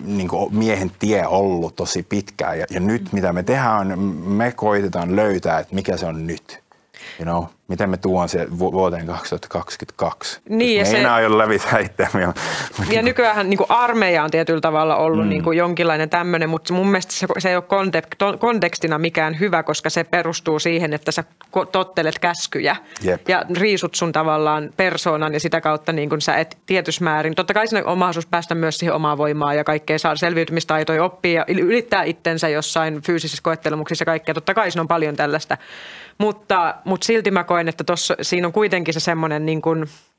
niin 0.04 0.28
kuin 0.28 0.56
miehen 0.56 0.92
tie 1.00 1.28
ollut 1.28 1.76
tosi 1.76 2.04
pitkään 2.04 2.60
ja, 2.60 2.66
ja 2.70 2.80
nyt 2.80 3.14
mitä 3.14 3.34
me 3.34 3.44
tehdään, 3.44 4.00
me 4.00 4.52
koitetaan 4.52 5.16
löytää, 5.16 5.60
että 5.60 5.76
mikä 5.76 5.98
se 5.98 6.06
on 6.06 6.28
nyt. 6.28 6.64
You 7.20 7.24
know? 7.24 7.44
Miten 7.68 7.90
me 7.90 7.98
tuon 7.98 8.30
se 8.30 8.48
vu- 8.60 8.72
vuoteen 8.72 9.06
2022. 9.06 10.40
Niin, 10.50 10.78
ja 10.78 10.84
me 10.84 10.90
se- 10.90 10.96
ei 10.96 11.02
enää 11.02 11.14
aio 11.14 11.38
lävitä 11.38 11.78
itseämme. 11.78 12.34
Ja 12.92 13.02
nykyään 13.02 13.50
niin 13.50 13.60
armeija 13.70 14.24
on 14.24 14.32
tietyllä 14.32 14.62
tavalla 14.62 14.96
ollut 14.96 15.26
mm. 15.26 15.30
niin 15.30 15.44
kuin 15.44 15.58
jonkinlainen 15.58 16.10
tämmöinen, 16.10 16.50
mutta 16.50 16.74
mun 16.74 16.88
mielestä 16.88 17.14
se, 17.14 17.28
se 17.38 17.50
ei 17.50 17.56
ole 17.56 17.64
kontek- 17.64 18.38
kontekstina 18.38 18.98
mikään 19.00 19.40
hyvä, 19.40 19.64
koska 19.64 19.90
se 19.90 20.04
perustuu 20.04 20.60
siihen, 20.60 20.94
että 20.94 21.12
sä 21.12 21.24
tottelet 21.72 22.20
käskyjä 22.20 22.76
Jep. 23.02 23.30
ja 23.30 23.46
riisut 23.58 23.96
sun 23.96 24.12
tavallaan 24.12 24.70
persoonan 24.78 25.34
ja 25.34 25.40
sitä 25.40 25.62
kautta 25.62 25.92
niin 25.92 26.10
kuin 26.10 26.22
sä 26.22 26.36
et 26.36 26.58
tietyssä 26.66 27.04
määrin. 27.04 27.36
Totta 27.36 27.54
kai 27.54 27.68
siinä 27.68 27.86
on 27.86 27.98
mahdollisuus 27.98 28.26
päästä 28.26 28.56
myös 28.56 28.78
siihen 28.78 28.96
omaan 28.96 29.18
voimaan 29.18 29.58
ja 29.58 29.64
kaikkea 29.64 30.00
saada 30.00 30.16
selviytymistaitoja, 30.16 31.04
oppia 31.04 31.34
ja 31.34 31.46
yl- 31.56 31.60
ylittää 31.60 32.04
itsensä 32.04 32.50
jossain 32.50 33.02
fyysisissä 33.02 33.44
koettelemuksissa 33.44 34.02
ja 34.02 34.06
kaikkea. 34.06 34.34
Totta 34.34 34.54
kai 34.54 34.72
siinä 34.72 34.82
on 34.82 34.88
paljon 34.88 35.16
tällaista. 35.16 35.58
Mutta, 36.18 36.76
mutta 36.84 37.06
silti 37.06 37.32
mä 37.32 37.44
koen, 37.44 37.55
että 37.60 37.84
tossa, 37.84 38.16
siinä 38.22 38.48
on 38.48 38.54
kuitenkin 38.54 38.94
se 38.94 39.00
semmoinen, 39.00 39.46
niin 39.46 39.62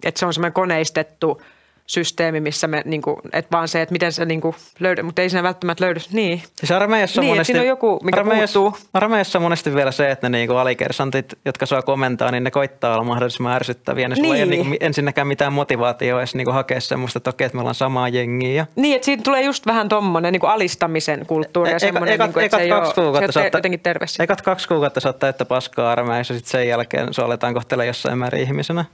että 0.05 0.19
se 0.19 0.27
on 0.27 0.35
semmoinen 0.35 0.53
koneistettu 0.53 1.43
systeemi, 1.87 2.41
missä 2.41 2.67
me, 2.67 2.83
niin 2.85 3.03
kuin, 3.03 3.17
että 3.33 3.57
vaan 3.57 3.69
se, 3.69 3.83
että 3.83 3.93
miten 3.93 4.13
se 4.13 4.25
niin 4.25 4.41
kuin 4.41 4.55
löydä, 4.81 5.03
mutta 5.03 5.23
ei 5.23 5.31
siinä 5.31 5.43
välttämättä 5.43 5.85
löydy. 5.85 6.01
Niin. 6.13 6.43
Siis 6.55 6.71
armeijassa 6.73 7.21
on 7.21 7.23
Niin, 7.23 7.31
että 7.31 7.37
monesti, 7.37 7.53
siinä 7.53 7.61
on 7.61 7.67
joku, 7.67 8.01
mikä 8.03 8.21
armeijassa, 8.21 8.61
puuttuu. 8.61 8.81
armeijassa 8.95 9.39
on 9.39 9.43
monesti 9.43 9.75
vielä 9.75 9.91
se, 9.91 10.11
että 10.11 10.29
ne 10.29 10.39
niinku 10.39 10.55
alikersantit, 10.57 11.35
jotka 11.45 11.67
saa 11.67 11.83
komentaa, 11.83 12.31
niin 12.31 12.45
ne 12.45 12.51
koittaa 12.51 12.95
olla 12.95 13.05
mahdollisimman 13.05 13.53
ärsyttäviä. 13.53 14.09
Niin, 14.09 14.17
sulla 14.17 14.37
ei 14.37 14.43
ole 14.43 14.51
Niin. 14.51 14.63
niinku 14.71 14.77
ensinnäkään 14.85 15.27
mitään 15.27 15.53
motivaatioa 15.53 16.21
edes 16.21 16.35
niinku 16.35 16.53
hakea 16.53 16.81
semmoista, 16.81 17.19
että 17.19 17.31
okei, 17.31 17.45
että 17.45 17.57
me 17.57 17.61
ollaan 17.61 17.75
samaa 17.75 18.09
jengiä. 18.09 18.53
Ja 18.53 18.67
Niin, 18.77 18.97
että 18.97 19.05
siitä 19.05 19.23
tulee 19.23 19.43
just 19.43 19.67
vähän 19.67 19.89
tommonen 19.89 20.33
niin 20.33 20.41
kuin 20.41 20.51
alistamisen 20.51 21.27
kulttuuri 21.27 21.71
ja 21.71 21.77
Eka- 21.77 21.81
semmoinen, 21.81 22.15
ekat- 22.21 22.23
niin 22.25 22.33
kuin, 22.33 22.45
että 22.45 22.57
se 22.57 22.63
ei 22.63 22.69
kaksi 22.69 23.01
ole, 23.01 23.05
kuukautta 23.07 23.33
se 23.33 23.41
saatte- 23.41 23.57
jotenkin 23.59 23.81
terve. 23.81 24.07
siinä. 24.07 24.25
Ekat 24.25 24.43
kaksi 24.43 24.69
kuukautta 24.69 25.01
oot 25.05 25.19
täyttä 25.19 25.45
paskaa 25.45 25.93
armeijassa, 25.93 26.35
sitten 26.35 26.51
sen 26.51 26.69
jälkeen 26.69 27.15
sua 27.15 27.25
aletaan 27.25 27.55
kohtelemaan 27.55 27.87
jossain 27.87 28.19
määrin 28.19 28.43
ihmisenä. 28.43 28.85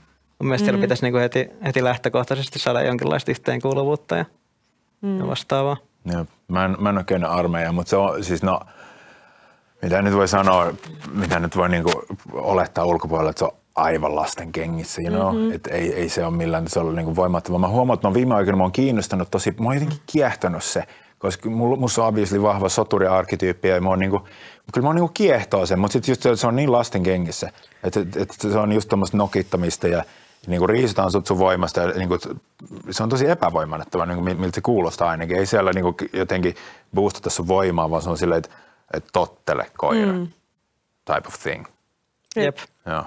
Mun 0.43 0.49
mielestä 0.49 0.71
mm. 0.71 0.81
pitäisi 0.81 1.03
niinku 1.03 1.17
heti, 1.17 1.49
heti 1.65 1.83
lähtökohtaisesti 1.83 2.59
saada 2.59 2.83
jonkinlaista 2.83 3.31
yhteenkuuluvuutta 3.31 4.15
ja, 4.15 4.25
mm. 5.01 5.19
ja 5.19 5.27
vastaavaa. 5.27 5.77
Jep. 6.05 6.29
Mä 6.47 6.65
en, 6.65 6.75
mä 6.79 6.89
en 6.89 6.97
ole 6.97 7.03
käynyt 7.03 7.29
armeijaa, 7.29 7.71
mutta 7.71 7.89
se 7.89 7.95
on 7.95 8.23
siis 8.23 8.43
no, 8.43 8.59
mitä 9.81 10.01
nyt 10.01 10.13
voi 10.13 10.27
sanoa, 10.27 10.73
mitä 11.13 11.39
nyt 11.39 11.57
voi 11.57 11.69
niinku 11.69 11.91
olettaa 12.31 12.85
ulkopuolella, 12.85 13.29
että 13.29 13.39
se 13.39 13.45
on 13.45 13.53
aivan 13.75 14.15
lasten 14.15 14.51
kengissä, 14.51 15.01
you 15.01 15.11
know? 15.11 15.35
mm-hmm. 15.35 15.55
Et 15.55 15.67
ei, 15.67 15.93
ei 15.93 16.09
se 16.09 16.25
ole 16.25 16.35
millään 16.35 16.67
se 16.67 16.79
on 16.79 16.95
niinku 16.95 17.15
voimattava. 17.15 17.59
Mä 17.59 17.67
huomaan, 17.67 17.95
että 17.95 18.07
mä 18.07 18.13
viime 18.13 18.35
aikoina 18.35 18.57
mä 18.57 18.63
oon 18.63 18.71
kiinnostanut 18.71 19.31
tosi, 19.31 19.55
mä 19.59 19.65
oon 19.65 19.75
jotenkin 19.75 19.99
kiehtonut 20.11 20.63
se, 20.63 20.83
koska 21.19 21.49
mulla, 21.49 21.75
musta 21.77 22.01
on 22.01 22.07
obviously 22.07 22.41
vahva 22.41 22.69
soturi-arkkityyppi 22.69 23.67
ja 23.67 23.81
mä 23.81 23.89
oon 23.89 23.99
niinku, 23.99 24.19
kyllä 24.73 24.85
mä 24.85 24.89
oon 24.89 24.95
niinku 24.95 25.11
kiehtoo 25.13 25.65
sen, 25.65 25.79
mutta 25.79 25.93
sitten 25.93 26.11
just 26.11 26.21
se, 26.21 26.29
että 26.29 26.41
se 26.41 26.47
on 26.47 26.55
niin 26.55 26.71
lasten 26.71 27.03
kengissä, 27.03 27.49
että, 27.83 27.99
että, 27.99 28.21
että 28.21 28.51
se 28.51 28.57
on 28.57 28.71
just 28.71 28.89
tuommoista 28.89 29.17
nokittamista 29.17 29.87
ja 29.87 30.03
niin 30.47 30.59
kuin 30.59 30.69
riisutaan 30.69 31.11
sut 31.11 31.27
sun 31.27 31.37
voimasta 31.37 31.81
ja 31.81 31.87
niin 31.87 32.07
kuin, 32.07 32.19
se 32.91 33.03
on 33.03 33.09
tosi 33.09 33.29
epävoimannettava, 33.29 34.05
niin 34.05 34.23
kuin, 34.23 34.39
miltä 34.39 34.55
se 34.55 34.61
kuulostaa 34.61 35.09
ainakin. 35.09 35.37
Ei 35.37 35.45
siellä 35.45 35.71
niin 35.73 35.83
kuin, 35.83 35.95
jotenkin 36.13 36.55
boostata 36.95 37.29
sun 37.29 37.47
voimaa, 37.47 37.89
vaan 37.89 38.01
se 38.01 38.09
on 38.09 38.17
silleen, 38.17 38.37
että, 38.37 38.55
että 38.93 39.09
tottele 39.13 39.65
koira 39.77 40.11
mm. 40.11 40.27
type 41.05 41.27
of 41.27 41.39
thing. 41.43 41.65
Jep. 42.35 42.57
Joo. 42.85 43.05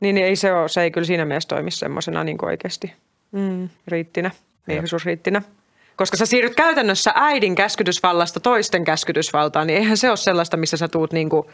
Niin, 0.00 0.14
niin 0.14 0.26
ei 0.26 0.36
se, 0.36 0.52
ole, 0.52 0.68
se 0.68 0.82
ei 0.82 0.90
kyllä 0.90 1.06
siinä 1.06 1.24
mielessä 1.24 1.48
toimi 1.48 1.70
semmoisena 1.70 2.24
niin 2.24 2.44
oikeasti 2.44 2.92
mm, 3.32 3.68
riittinä, 3.88 4.30
miehisysriittinä. 4.66 5.42
Koska 5.96 6.16
sä 6.16 6.26
siirryt 6.26 6.54
käytännössä 6.54 7.12
äidin 7.14 7.54
käskytysvallasta 7.54 8.40
toisten 8.40 8.84
käskytysvaltaan, 8.84 9.66
niin 9.66 9.78
eihän 9.78 9.96
se 9.96 10.08
ole 10.08 10.16
sellaista, 10.16 10.56
missä 10.56 10.76
sä 10.76 10.88
tuut 10.88 11.12
niin 11.12 11.28
kuin, 11.28 11.46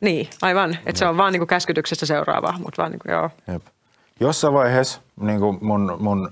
niin, 0.00 0.28
aivan. 0.42 0.78
Että 0.86 0.98
se 0.98 1.06
on 1.06 1.16
vaan 1.16 1.32
niin 1.32 1.40
kuin 1.40 1.48
käskytyksestä 1.48 2.06
seuraava, 2.06 2.54
mutta 2.58 2.82
vaan 2.82 2.92
niin 2.92 2.98
kuin, 2.98 3.12
joo. 3.12 3.30
Jep. 3.52 3.62
Jossain 4.20 4.54
vaiheessa 4.54 5.00
niin 5.20 5.40
kuin 5.40 5.58
mun, 5.60 5.96
mun 6.00 6.30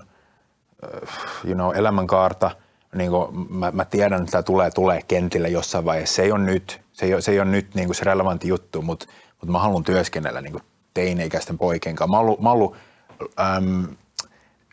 äh, 0.85 1.11
you 1.45 1.55
know, 1.55 1.77
elämänkaarta, 1.77 2.51
niin 2.95 3.11
kuin 3.11 3.51
mä, 3.51 3.71
mä, 3.71 3.85
tiedän, 3.85 4.21
että 4.21 4.33
tämä 4.33 4.43
tulee, 4.43 4.71
tulee 4.71 5.03
kentille 5.09 5.49
jossain 5.49 5.85
vaiheessa. 5.85 6.15
Se 6.15 6.23
ei 6.23 6.33
ole 6.33 6.41
nyt, 6.41 6.81
se 6.93 7.07
ei 7.07 7.15
ole, 7.15 7.21
se 7.21 7.33
ei 7.33 7.41
ole 7.41 7.51
nyt 7.51 7.75
niin 7.75 7.87
kuin 7.87 7.97
se 7.97 8.05
relevantti 8.05 8.49
juttu, 8.49 8.83
mutta, 8.83 9.07
mutta 9.41 9.53
mä 9.53 9.59
haluan 9.59 9.85
työskennellä 9.85 10.41
niin 10.41 10.53
kuin 10.53 10.63
teini-ikäisten 10.95 11.59
poikien 11.59 11.97
kanssa. 11.97 12.11
Mä 12.11 12.17
oon 12.17 12.27
ollut, 12.27 12.41
mä 12.41 12.53
ollut 12.53 12.77
äm, 13.41 13.89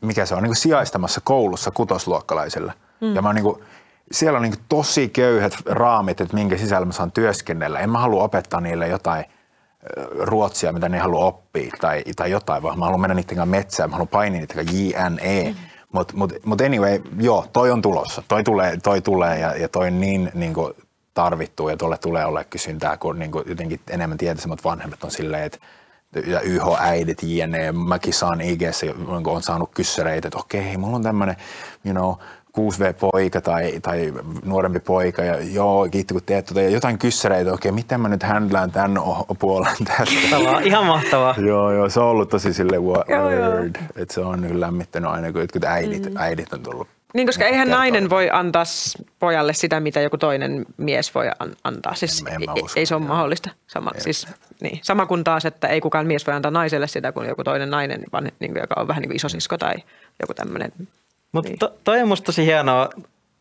mikä 0.02 0.26
se 0.26 0.36
on, 0.36 0.44
niin 0.44 0.50
kuin 0.50 0.58
sijaistamassa 0.58 1.22
koulussa 1.24 1.72
kutosluokkalaisille. 1.72 2.74
Mm. 3.02 3.16
Ja 3.16 3.22
mä 3.22 3.34
niin 3.34 3.44
kuin, 3.44 3.64
siellä 4.12 4.38
on 4.38 4.44
niin 4.44 4.54
kuin 4.54 4.66
tosi 4.70 5.10
köyhät 5.10 5.54
raamit, 5.66 6.22
että 6.22 6.36
minkä 6.36 6.58
sisällä 6.58 6.86
mä 6.86 6.92
saan 6.92 7.12
työskennellä. 7.12 7.80
En 7.80 7.90
mä 7.90 8.00
halua 8.00 8.24
opettaa 8.24 8.62
niille 8.62 8.88
jotain 8.88 9.26
ruotsia, 10.19 10.73
mitä 10.73 10.89
ne 10.89 10.97
ei 10.97 11.01
halua 11.01 11.26
oppia 11.26 11.72
tai, 11.81 12.03
tai 12.15 12.31
jotain, 12.31 12.64
vaan 12.64 12.80
mä 12.80 12.85
haluan 12.85 13.01
mennä 13.01 13.14
niiden 13.14 13.38
kanssa 13.38 13.45
metsään, 13.45 13.89
mä 13.89 13.95
haluan 13.95 14.07
painia 14.07 14.41
niiden 14.41 14.55
kanssa 14.55 14.77
JNE. 14.77 15.43
Mm. 15.49 15.55
Mutta 15.91 16.14
mut, 16.18 16.34
mut 16.45 16.61
anyway, 16.61 17.01
joo, 17.19 17.45
toi 17.53 17.72
on 17.72 17.81
tulossa. 17.81 18.23
Toi 18.27 18.43
tulee, 18.43 18.77
toi 18.77 19.01
tulee 19.01 19.39
ja, 19.39 19.55
ja 19.57 19.69
toi 19.69 19.91
niin, 19.91 20.31
niin 20.34 20.53
kuin 20.53 20.73
tarvittu 21.14 21.69
ja 21.69 21.77
tuolle 21.77 21.97
tulee 21.97 22.26
olla 22.26 22.43
kysyntää, 22.43 22.97
kun 22.97 23.19
niin 23.19 23.31
kuin 23.31 23.43
jotenkin 23.47 23.80
enemmän 23.89 24.18
tietäisemmät 24.18 24.64
vanhemmat 24.64 25.03
on 25.03 25.11
silleen, 25.11 25.43
että 25.43 25.59
ja 26.26 26.41
YH-äidit, 26.41 27.23
jne. 27.23 27.72
Mäkin 27.72 28.14
saan 28.14 28.41
IGssä, 28.41 28.85
kun 29.05 29.27
on 29.27 29.43
saanut 29.43 29.72
kyssäreitä, 29.76 30.27
että 30.27 30.38
okei, 30.38 30.77
mulla 30.77 30.95
on 30.95 31.03
tämmöinen, 31.03 31.35
you 31.85 31.93
know, 31.93 32.15
6V-poika 32.58 33.42
tai, 33.42 33.80
tai 33.82 34.14
nuorempi 34.46 34.80
poika 34.80 35.24
ja 35.24 35.38
joo, 35.54 35.88
kiitti 35.92 36.14
kun 36.14 36.24
teet 36.26 36.46
tuota, 36.46 36.62
ja 36.62 36.70
jotain 36.70 36.98
kyssäreitä, 36.98 37.54
okei, 37.54 37.72
miten 37.72 38.02
mä 38.02 38.10
nyt 38.10 38.24
handlaan 38.24 38.72
tämän 38.72 38.98
puolen 39.40 39.76
tästä. 39.86 40.38
Ihan 40.64 40.86
mahtavaa. 40.86 41.36
joo, 41.38 41.72
joo, 41.72 41.90
se 41.90 42.00
on 42.00 42.06
ollut 42.06 42.30
tosi 42.30 42.54
sille 42.54 42.80
word, 42.80 43.76
että 43.96 44.14
se 44.14 44.22
on 44.22 44.42
nyt 44.42 44.56
lämmittänyt 44.56 45.12
aina, 45.12 45.32
kun 45.32 45.42
jotkut 45.42 45.64
äidit, 45.64 46.10
mm. 46.10 46.18
äidit 46.18 46.54
on 46.54 46.64
tullut. 46.64 46.88
Niin, 47.14 47.28
koska 47.28 47.46
eihän 47.46 47.68
kertoo. 47.68 47.80
nainen 47.80 48.10
voi 48.10 48.30
antaa 48.30 48.64
pojalle 49.20 49.54
sitä, 49.54 49.80
mitä 49.80 50.02
joku 50.02 50.18
toinen 50.18 50.66
mies 50.78 51.16
voi 51.16 51.28
an- 51.40 51.56
antaa. 51.64 51.96
Siis 51.96 52.22
En- 52.22 52.34
en 52.34 52.42
mä 52.46 52.54
ei, 52.56 52.64
usko, 52.64 52.80
ei 52.80 52.86
se 52.86 52.96
ole 52.96 53.04
joo. 53.04 53.08
mahdollista. 53.08 53.50
Sama, 53.68 53.92
siis, 53.98 54.28
niin. 54.62 54.80
Sama 54.84 55.06
kuin 55.06 55.24
taas, 55.24 55.46
että 55.46 55.68
ei 55.68 55.82
kukaan 55.82 56.08
mies 56.08 56.28
voi 56.28 56.36
antaa 56.36 56.52
naiselle 56.52 56.88
sitä 56.88 57.12
kuin 57.12 57.30
joku 57.30 57.44
toinen 57.44 57.70
nainen, 57.70 58.02
vaan 58.14 58.24
niin 58.40 58.52
kuin, 58.54 58.62
joka 58.62 58.82
on 58.82 58.88
vähän 58.88 59.02
niin 59.02 59.10
kuin 59.10 59.16
isosisko 59.16 59.58
tai 59.58 59.76
joku 60.22 60.34
tämmöinen. 60.34 60.72
Mutta 61.38 61.49
Niin. 61.49 61.59
to, 61.59 61.73
toi 61.84 62.01
on 62.01 62.07
musta 62.07 62.26
tosi 62.26 62.45
hienoa. 62.45 62.89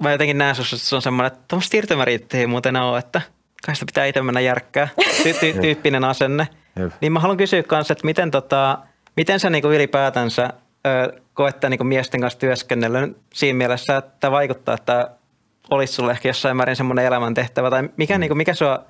Mä 0.02 0.12
jotenkin 0.12 0.38
näen 0.38 0.54
sussa, 0.54 0.76
että 0.76 0.88
se 0.88 0.96
on 0.96 1.02
semmoinen, 1.02 1.32
että 1.32 1.44
tuommoista 1.48 1.70
siirtymäriittiä 1.70 2.40
ei 2.40 2.46
muuten 2.46 2.76
ole, 2.76 2.98
että 2.98 3.20
kai 3.66 3.74
sitä 3.76 3.86
pitää 3.86 4.04
itse 4.06 4.22
mennä 4.22 4.40
järkkää. 4.40 4.88
Ty, 5.22 5.34
ty, 5.34 5.54
tyyppinen 5.60 6.04
asenne. 6.04 6.48
Jep. 6.78 6.92
Niin 7.00 7.12
mä 7.12 7.20
haluan 7.20 7.36
kysyä 7.36 7.62
kanssa, 7.62 7.92
että 7.92 8.04
miten, 8.06 8.30
tota, 8.30 8.78
miten 9.16 9.40
sä 9.40 9.50
niinku 9.50 9.68
ylipäätänsä 9.70 10.50
ö, 10.86 11.20
koettaa 11.34 11.70
niinku 11.70 11.84
miesten 11.84 12.20
kanssa 12.20 12.38
työskennellä 12.38 13.08
siinä 13.34 13.56
mielessä, 13.56 13.96
että 13.96 14.30
vaikuttaa, 14.30 14.74
että 14.74 15.10
olisi 15.70 15.92
sulle 15.92 16.12
ehkä 16.12 16.28
jossain 16.28 16.56
määrin 16.56 16.76
semmoinen 16.76 17.04
elämäntehtävä, 17.04 17.70
tai 17.70 17.88
mikä, 17.96 18.14
mm. 18.14 18.20
niinku, 18.20 18.34
mikä 18.34 18.54
sua 18.54 18.84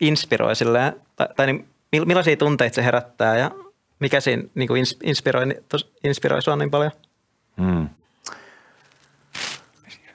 inspiroi 0.00 0.56
silleen, 0.56 0.92
tai, 1.16 1.28
tai 1.36 1.46
niin, 1.46 1.68
mil- 1.96 2.04
millaisia 2.04 2.36
tunteita 2.36 2.74
se 2.74 2.84
herättää, 2.84 3.38
ja 3.38 3.50
mikä 3.98 4.20
siinä 4.20 4.42
niinku 4.54 4.74
ins, 4.74 4.96
inspiroi, 5.02 5.44
inspiroi 6.04 6.42
sua 6.42 6.56
niin 6.56 6.70
paljon? 6.70 6.90
Mm. 7.56 7.88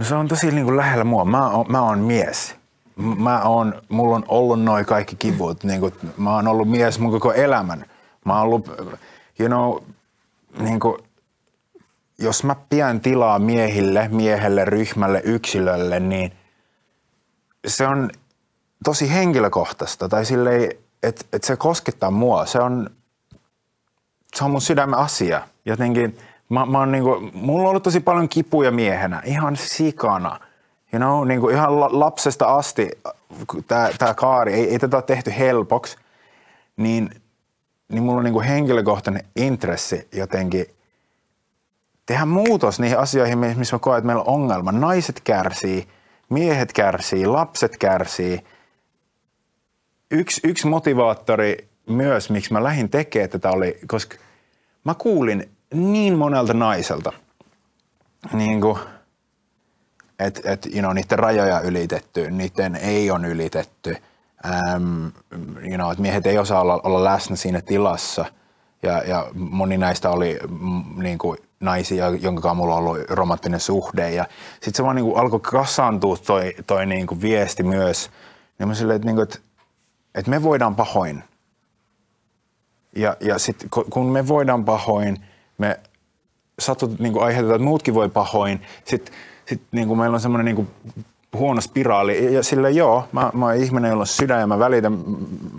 No 0.02 0.06
se 0.06 0.15
on 0.15 0.28
tosi 0.28 0.52
niin 0.52 0.65
kuin 0.65 0.78
lähellä 0.78 1.03
mua. 1.03 1.26
Mä 1.26 1.49
oon, 1.49 1.65
mä 1.69 1.82
oon 1.82 1.99
mies. 1.99 2.56
Mä 2.95 3.41
oon, 3.41 3.82
mulla 3.90 4.15
on 4.15 4.26
ollut 4.28 4.64
noin 4.64 4.86
kaikki 4.86 5.15
kivut. 5.15 5.64
Niin 5.64 5.80
kuin, 5.80 5.94
mä 6.18 6.36
oon 6.36 6.48
ollut 6.48 6.69
mies 6.69 6.99
mun 6.99 7.11
koko 7.11 7.34
elämän. 7.34 7.86
Mä 8.26 8.34
oon 8.34 8.44
ollut, 8.44 8.68
you 9.40 9.48
know, 9.48 9.78
niin 10.60 10.80
kuin, 10.80 10.98
jos 12.18 12.44
mä 12.44 12.56
pidän 12.69 13.02
tilaa 13.02 13.40
miehille, 13.40 14.07
miehelle, 14.07 14.65
ryhmälle, 14.65 15.22
yksilölle, 15.23 15.99
niin 15.99 16.34
se 17.68 17.88
on 17.88 18.10
tosi 18.84 19.14
henkilökohtaista. 19.14 20.10
Tai 20.10 20.26
silleen, 20.26 20.72
että 21.03 21.26
et 21.34 21.44
se 21.44 21.56
koskettaa 21.56 22.11
mua. 22.11 22.45
Se 22.45 22.60
on, 22.60 22.90
se 24.36 24.44
on 24.44 24.52
mun 24.52 24.61
sydämen 24.61 24.99
asia. 24.99 25.41
Jotenkin 25.65 26.18
mä, 26.52 26.65
mä 26.65 26.80
oon 26.80 26.91
niinku, 26.91 27.30
mulla 27.34 27.64
on 27.64 27.69
ollut 27.69 27.84
tosi 27.84 27.99
paljon 27.99 28.30
kipuja 28.30 28.72
miehenä, 28.72 29.22
ihan 29.26 29.56
sikana. 29.56 30.40
You 30.94 30.99
know, 30.99 31.28
niinku 31.28 31.49
ihan 31.49 31.80
la, 31.80 31.90
lapsesta 31.91 32.45
asti 32.45 32.90
tämä 33.68 33.90
tää 33.98 34.14
kaari, 34.14 34.53
ei, 34.53 34.69
ei 34.69 34.80
tätä 34.80 34.98
ole 34.98 35.03
tehty 35.03 35.34
helpoksi, 35.38 35.98
niin, 36.78 37.10
niin 37.90 38.03
mulla 38.03 38.18
on 38.18 38.23
niinku 38.23 38.41
henkilökohtainen 38.41 39.26
intressi 39.36 40.07
jotenkin 40.11 40.65
tehdä 42.06 42.26
muutos 42.26 42.80
niihin 42.80 42.99
asioihin, 42.99 43.40
missä 43.40 43.76
mä 43.76 43.80
koen, 43.80 43.98
että 43.98 44.06
meillä 44.06 44.22
on 44.22 44.34
ongelma. 44.34 44.72
Naiset 44.72 45.22
kärsii, 45.23 45.88
miehet 46.30 46.73
kärsii, 46.73 47.26
lapset 47.26 47.78
kärsii. 47.78 48.44
Yksi, 50.11 50.41
yksi 50.44 50.68
motivaattori 50.68 51.68
myös, 51.90 52.30
miksi 52.30 52.53
mä 52.53 52.64
lähdin 52.64 52.90
tekemään 52.90 53.30
tätä 53.30 53.52
oli, 53.52 53.80
koska 53.88 54.18
mä 54.84 54.94
kuulin 54.94 55.52
niin 55.73 56.18
monelta 56.18 56.53
naiselta, 56.53 57.14
niin 58.34 58.61
kuin, 58.61 58.80
että 60.19 60.52
et, 60.52 60.65
you 60.65 60.80
know, 60.80 60.93
niiden 60.93 61.19
rajoja 61.19 61.60
ylitetty, 61.60 62.31
niiden 62.31 62.76
ei 62.76 63.11
on 63.11 63.26
ylitetty, 63.26 63.95
äm, 64.45 65.11
you 65.69 65.76
know, 65.76 65.91
että 65.91 66.02
miehet 66.02 66.27
ei 66.27 66.38
osaa 66.38 66.61
olla, 66.61 66.81
olla 66.84 67.03
läsnä 67.03 67.35
siinä 67.35 67.61
tilassa. 67.61 68.26
Ja, 68.84 69.03
ja 69.07 69.27
moni 69.34 69.77
näistä 69.77 70.10
oli 70.10 70.39
niin 70.95 71.18
kuin 71.18 71.38
naisia, 71.60 72.10
jonka 72.10 72.41
kanssa 72.41 72.56
mulla 72.56 72.76
on 72.76 72.80
ollut 72.80 73.10
romanttinen 73.10 73.60
suhde. 73.60 74.11
Ja 74.11 74.26
sitten 74.53 74.73
se 74.76 74.84
vaan 74.84 74.95
niin 74.95 75.06
kuin 75.06 75.18
alkoi 75.18 75.39
kasaantua 75.39 76.18
toi, 76.18 76.56
toi 76.68 76.85
niin 76.85 77.07
kuin 77.07 77.22
viesti 77.22 77.64
myös. 77.64 78.11
Niin 78.60 78.68
mä 78.68 78.76
silleen, 78.76 78.95
että, 78.95 79.06
niin 79.06 79.15
kuin, 79.15 79.23
että, 79.23 79.39
että 80.15 80.31
me 80.31 80.43
voidaan 80.43 80.76
pahoin. 80.76 81.23
Ja, 82.95 83.18
ja 83.19 83.39
sitten 83.39 83.69
kun 83.89 84.06
me 84.06 84.27
voidaan 84.27 84.65
pahoin, 84.65 85.26
me 85.62 85.80
satut, 86.60 87.00
niin 87.00 87.14
kuin 87.14 87.24
aiheutetaan, 87.24 87.56
että 87.56 87.68
muutkin 87.68 87.94
voi 87.94 88.10
pahoin. 88.10 88.62
Sitten 88.86 89.14
sit, 89.46 89.62
niin 89.72 89.88
kuin 89.88 90.00
meillä 90.00 90.16
on 90.16 90.22
semmoinen 90.22 90.46
niin 90.46 90.56
kuin 90.56 90.68
huono 91.34 91.62
spiraali. 91.62 92.34
Ja 92.34 92.44
sille 92.44 92.72
joo, 92.72 93.08
mä, 93.12 93.32
mä 93.34 93.46
oon 93.46 93.56
ihminen, 93.56 93.90
jolla 93.90 94.02
on 94.02 94.08
sydän 94.08 94.40
ja 94.40 94.48
mä 94.48 94.60
välitän 94.60 94.94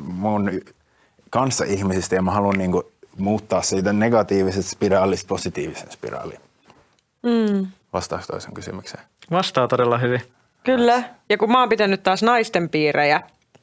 mun 0.05 0.51
kanssa 1.31 1.65
ihmisistä 1.65 2.15
ja 2.15 2.23
mä 2.23 2.31
haluan 2.31 2.59
niin 2.59 2.73
kuin 2.73 2.85
muuttaa 3.19 3.63
siitä 3.63 3.93
negatiivisesta 3.93 4.71
spiraalista 4.71 5.29
positiivisen 5.29 5.91
spiraaliin. 5.91 6.41
Mm. 7.23 7.67
Vastaako 7.93 8.25
toisen 8.27 8.55
kysymykseen? 8.55 9.05
Vastaa 9.31 9.69
todella 9.69 9.99
hyvin. 9.99 10.21
Kyllä. 10.65 11.03
Ja 11.29 11.39
kun 11.39 11.53
mä 11.53 11.61
oon 11.61 11.69
pitänyt 11.69 12.03
taas 12.03 12.23
naisten 12.23 12.69
piirejä. 12.69 13.21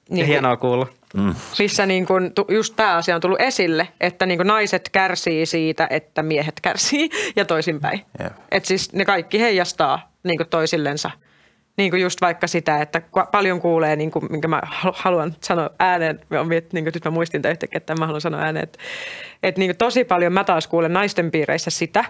Niin 0.09 0.25
Hienoa 0.25 0.57
kuulla. 0.57 0.87
Mm. 1.13 1.35
Missä 1.59 1.85
niin 1.85 2.05
kun, 2.05 2.31
just 2.49 2.73
tämä 2.75 2.95
asia 2.95 3.15
on 3.15 3.21
tullut 3.21 3.41
esille, 3.41 3.87
että 3.99 4.25
niin 4.25 4.39
naiset 4.39 4.89
kärsii 4.89 5.45
siitä, 5.45 5.87
että 5.89 6.23
miehet 6.23 6.59
kärsii 6.61 7.09
ja 7.35 7.45
toisinpäin. 7.45 8.01
Yeah. 8.19 8.33
Että 8.51 8.67
siis 8.67 8.93
ne 8.93 9.05
kaikki 9.05 9.39
heijastaa 9.39 10.11
niin 10.23 10.39
toisillensa– 10.49 11.11
niin 11.79 11.91
kuin 11.91 12.01
just 12.01 12.21
vaikka 12.21 12.47
sitä, 12.47 12.81
että 12.81 13.01
paljon 13.31 13.61
kuulee, 13.61 13.95
niin 13.95 14.11
kuin, 14.11 14.25
minkä 14.29 14.47
mä 14.47 14.61
haluan 14.81 15.35
sanoa 15.41 15.69
ääneen, 15.79 16.19
mä 16.29 16.43
miet, 16.43 16.73
niin 16.73 16.83
kuin, 16.83 16.93
nyt 16.93 17.05
mä 17.05 17.11
muistin 17.11 17.41
tämän 17.41 17.51
yhtäkkiä, 17.51 17.77
että 17.77 17.95
mä 17.95 18.05
haluan 18.05 18.21
sanoa 18.21 18.41
ääneen, 18.41 18.63
että, 18.63 18.79
että 19.43 19.59
niin 19.59 19.69
kuin 19.69 19.77
tosi 19.77 20.03
paljon 20.03 20.33
mä 20.33 20.43
taas 20.43 20.67
kuulen 20.67 20.93
naisten 20.93 21.31
piireissä 21.31 21.69
sitä, 21.69 22.05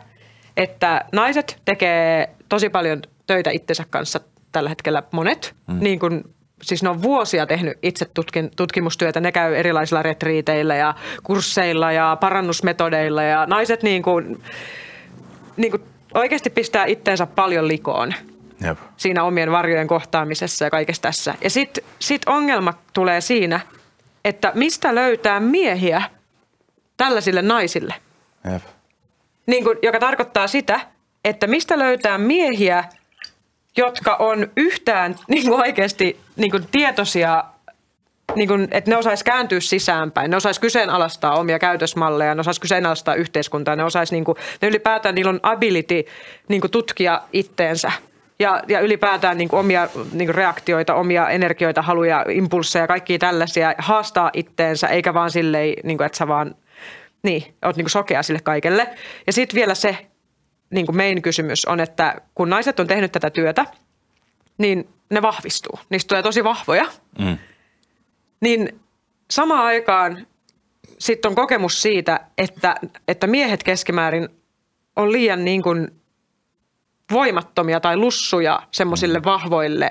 että 0.57 1.05
naiset 1.11 1.61
tekee 1.65 2.29
tosi 2.49 2.69
paljon 2.69 3.01
töitä 3.27 3.51
itsensä 3.51 3.85
kanssa 3.89 4.19
tällä 4.51 4.69
hetkellä 4.69 5.03
monet, 5.11 5.55
mm. 5.67 5.79
niin 5.79 5.99
kuin 5.99 6.23
siis 6.61 6.83
ne 6.83 6.89
on 6.89 7.01
vuosia 7.01 7.45
tehnyt 7.45 7.77
itse 7.83 8.05
tutkin, 8.13 8.51
tutkimustyötä. 8.55 9.19
Ne 9.19 9.31
käy 9.31 9.55
erilaisilla 9.55 10.03
retriiteillä 10.03 10.75
ja 10.75 10.95
kursseilla 11.23 11.91
ja 11.91 12.17
parannusmetodeilla 12.19 13.23
ja 13.23 13.45
naiset 13.45 13.83
niin 13.83 14.03
kuin, 14.03 14.43
niin 15.57 15.71
kuin 15.71 15.83
oikeasti 16.13 16.49
pistää 16.49 16.85
itteensä 16.85 17.25
paljon 17.25 17.67
likoon. 17.67 18.13
Jep. 18.61 18.77
siinä 18.97 19.23
omien 19.23 19.51
varjojen 19.51 19.87
kohtaamisessa 19.87 20.65
ja 20.65 20.69
kaikessa 20.69 21.01
tässä. 21.01 21.35
Ja 21.43 21.49
sitten 21.49 21.83
sit 21.99 22.21
ongelma 22.25 22.73
tulee 22.93 23.21
siinä, 23.21 23.59
että 24.25 24.51
mistä 24.55 24.95
löytää 24.95 25.39
miehiä 25.39 26.01
tällaisille 26.97 27.41
naisille. 27.41 27.93
Jep. 28.51 28.61
Niin 29.45 29.63
kun, 29.63 29.75
joka 29.81 29.99
tarkoittaa 29.99 30.47
sitä, 30.47 30.79
että 31.25 31.47
mistä 31.47 31.79
löytää 31.79 32.17
miehiä, 32.17 32.83
jotka 33.77 34.15
on 34.15 34.47
yhtään 34.57 35.15
niin 35.27 35.47
kuin 35.47 35.61
oikeasti 35.61 36.19
niin 36.35 36.51
kuin 36.51 36.67
tietoisia, 36.71 37.43
niin 38.35 38.47
kuin, 38.47 38.67
että 38.71 38.91
ne 38.91 38.97
osaisi 38.97 39.25
kääntyä 39.25 39.59
sisäänpäin, 39.59 40.31
ne 40.31 40.37
osaisi 40.37 40.61
kyseenalaistaa 40.61 41.39
omia 41.39 41.59
käytösmalleja, 41.59 42.35
ne 42.35 42.39
osaisi 42.39 42.61
kyseenalaistaa 42.61 43.15
yhteiskuntaa, 43.15 43.75
ne 43.75 43.83
osaisi, 43.83 44.15
niin 44.15 44.25
kuin, 44.25 44.35
ne 44.61 44.67
ylipäätään 44.67 45.15
niillä 45.15 45.29
on 45.29 45.39
ability 45.43 46.05
niin 46.47 46.61
kuin 46.61 46.71
tutkia 46.71 47.21
itteensä– 47.33 47.91
ja, 48.39 48.63
ja 48.67 48.79
ylipäätään 48.79 49.37
niin 49.37 49.49
kuin 49.49 49.59
omia 49.59 49.87
niin 50.11 50.27
kuin 50.27 50.35
reaktioita, 50.35 50.95
omia 50.95 51.29
energioita, 51.29 51.81
haluja, 51.81 52.25
impulsseja, 52.29 52.87
kaikkia 52.87 53.19
tällaisia, 53.19 53.75
haastaa 53.77 54.29
itteensä, 54.33 54.87
eikä 54.87 55.13
vaan 55.13 55.31
silleen, 55.31 55.73
niin 55.83 55.97
kuin, 55.97 56.05
että 56.05 56.17
sä 56.17 56.27
vaan 56.27 56.55
niin, 57.23 57.55
oot 57.65 57.75
niin 57.75 57.85
kuin 57.85 57.91
sokea 57.91 58.23
sille 58.23 58.39
kaikelle. 58.43 58.87
Ja 59.27 59.33
sitten 59.33 59.55
vielä 59.55 59.75
se 59.75 59.97
niin 60.69 60.85
kuin 60.85 60.95
main 60.95 61.21
kysymys 61.21 61.65
on, 61.65 61.79
että 61.79 62.21
kun 62.35 62.49
naiset 62.49 62.79
on 62.79 62.87
tehnyt 62.87 63.11
tätä 63.11 63.29
työtä, 63.29 63.65
niin 64.57 64.89
ne 65.09 65.21
vahvistuu. 65.21 65.79
Niistä 65.89 66.07
tulee 66.07 66.23
tosi 66.23 66.43
vahvoja. 66.43 66.85
Mm. 67.19 67.37
Niin 68.41 68.79
samaan 69.31 69.65
aikaan 69.65 70.27
sitten 70.99 71.29
on 71.29 71.35
kokemus 71.35 71.81
siitä, 71.81 72.19
että, 72.37 72.75
että 73.07 73.27
miehet 73.27 73.63
keskimäärin 73.63 74.29
on 74.95 75.11
liian 75.11 75.45
niin 75.45 75.61
kuin 75.61 75.87
voimattomia 77.11 77.79
tai 77.79 77.97
lussuja 77.97 78.61
semmoisille 78.71 79.19
mm. 79.19 79.25
vahvoille 79.25 79.89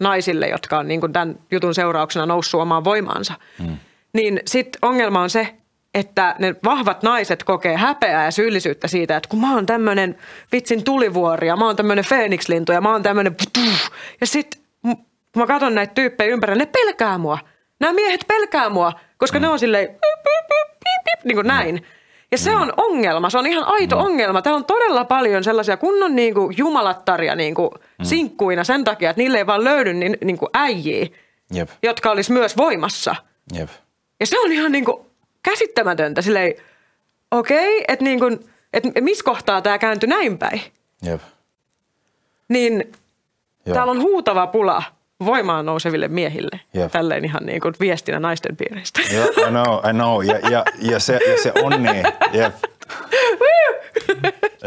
naisille, 0.00 0.48
jotka 0.48 0.78
on 0.78 0.88
niin 0.88 1.00
kuin 1.00 1.12
tämän 1.12 1.38
jutun 1.50 1.74
seurauksena 1.74 2.26
noussut 2.26 2.60
omaan 2.60 2.84
voimaansa. 2.84 3.34
Mm. 3.58 3.76
Niin 4.12 4.40
sitten 4.46 4.78
ongelma 4.82 5.20
on 5.20 5.30
se, 5.30 5.54
että 5.94 6.34
ne 6.38 6.54
vahvat 6.64 7.02
naiset 7.02 7.44
kokee 7.44 7.76
häpeää 7.76 8.24
ja 8.24 8.30
syyllisyyttä 8.30 8.88
siitä, 8.88 9.16
että 9.16 9.28
kun 9.28 9.40
mä 9.40 9.54
oon 9.54 9.66
tämmöinen 9.66 10.18
vitsin 10.52 10.84
tulivuori 10.84 11.48
ja 11.48 11.56
mä 11.56 11.66
oon 11.66 11.76
tämmöinen 11.76 12.04
feenikslintu 12.04 12.72
ja 12.72 12.80
mä 12.80 12.92
oon 12.92 13.02
tämmöinen 13.02 13.36
ja 14.20 14.26
sitten 14.26 14.60
kun 15.32 15.42
mä 15.42 15.46
katson 15.46 15.74
näitä 15.74 15.94
tyyppejä 15.94 16.32
ympärillä, 16.32 16.64
ne 16.64 16.66
pelkää 16.66 17.18
mua. 17.18 17.38
Nämä 17.80 17.92
miehet 17.92 18.24
pelkää 18.28 18.68
mua, 18.68 18.92
koska 19.18 19.38
mm. 19.38 19.42
ne 19.42 19.48
on 19.48 19.58
silleen 19.58 19.88
niin 21.24 21.36
kuin 21.36 21.46
näin. 21.46 21.86
Ja 22.32 22.38
se 22.38 22.56
on 22.56 22.72
ongelma, 22.76 23.30
se 23.30 23.38
on 23.38 23.46
ihan 23.46 23.64
aito 23.64 23.96
mm. 23.96 24.04
ongelma. 24.04 24.42
Täällä 24.42 24.56
on 24.56 24.64
todella 24.64 25.04
paljon 25.04 25.44
sellaisia 25.44 25.76
kunnon 25.76 26.16
niin 26.16 26.34
kuin 26.34 26.54
jumalattaria 26.58 27.34
niin 27.34 27.54
kuin 27.54 27.70
mm. 27.70 28.04
sinkkuina 28.04 28.64
sen 28.64 28.84
takia, 28.84 29.10
että 29.10 29.22
niille 29.22 29.38
ei 29.38 29.46
vaan 29.46 29.64
löydy 29.64 29.94
niin, 29.94 30.18
niin 30.24 30.38
kuin 30.38 30.50
äijiä, 30.54 31.06
Jep. 31.52 31.70
jotka 31.82 32.10
olisi 32.10 32.32
myös 32.32 32.56
voimassa. 32.56 33.14
Jep. 33.54 33.68
Ja 34.20 34.26
se 34.26 34.38
on 34.38 34.52
ihan 34.52 34.72
niin 34.72 34.84
kuin 34.84 35.09
käsittämätöntä. 35.42 36.22
Silleen, 36.22 36.54
okei, 37.30 37.76
okay, 37.76 37.84
että 37.88 38.04
niin 38.04 38.18
kuin, 38.18 38.50
että 38.72 39.00
missä 39.00 39.24
kohtaa 39.24 39.62
tämä 39.62 39.78
kääntyi 39.78 40.08
näin 40.08 40.38
päin. 40.38 40.62
Jep. 41.02 41.20
Niin 42.48 42.92
Joo. 43.66 43.74
täällä 43.74 43.90
on 43.90 44.02
huutava 44.02 44.46
pula 44.46 44.82
voimaan 45.24 45.66
nouseville 45.66 46.08
miehille. 46.08 46.60
Yep. 46.76 46.92
Tälleen 46.92 47.24
ihan 47.24 47.46
niin 47.46 47.60
kuin 47.60 47.74
viestinä 47.80 48.20
naisten 48.20 48.56
piiristä. 48.56 49.00
Yeah, 49.12 49.28
I 49.28 49.50
know, 49.50 49.90
I 49.90 49.92
know. 49.92 50.22
Ja, 50.22 50.50
ja, 50.50 50.64
ja, 50.78 50.98
se, 50.98 51.20
ja 51.30 51.42
se 51.42 51.52
on 51.62 51.82
niin. 51.82 52.04
Yep. 52.34 52.54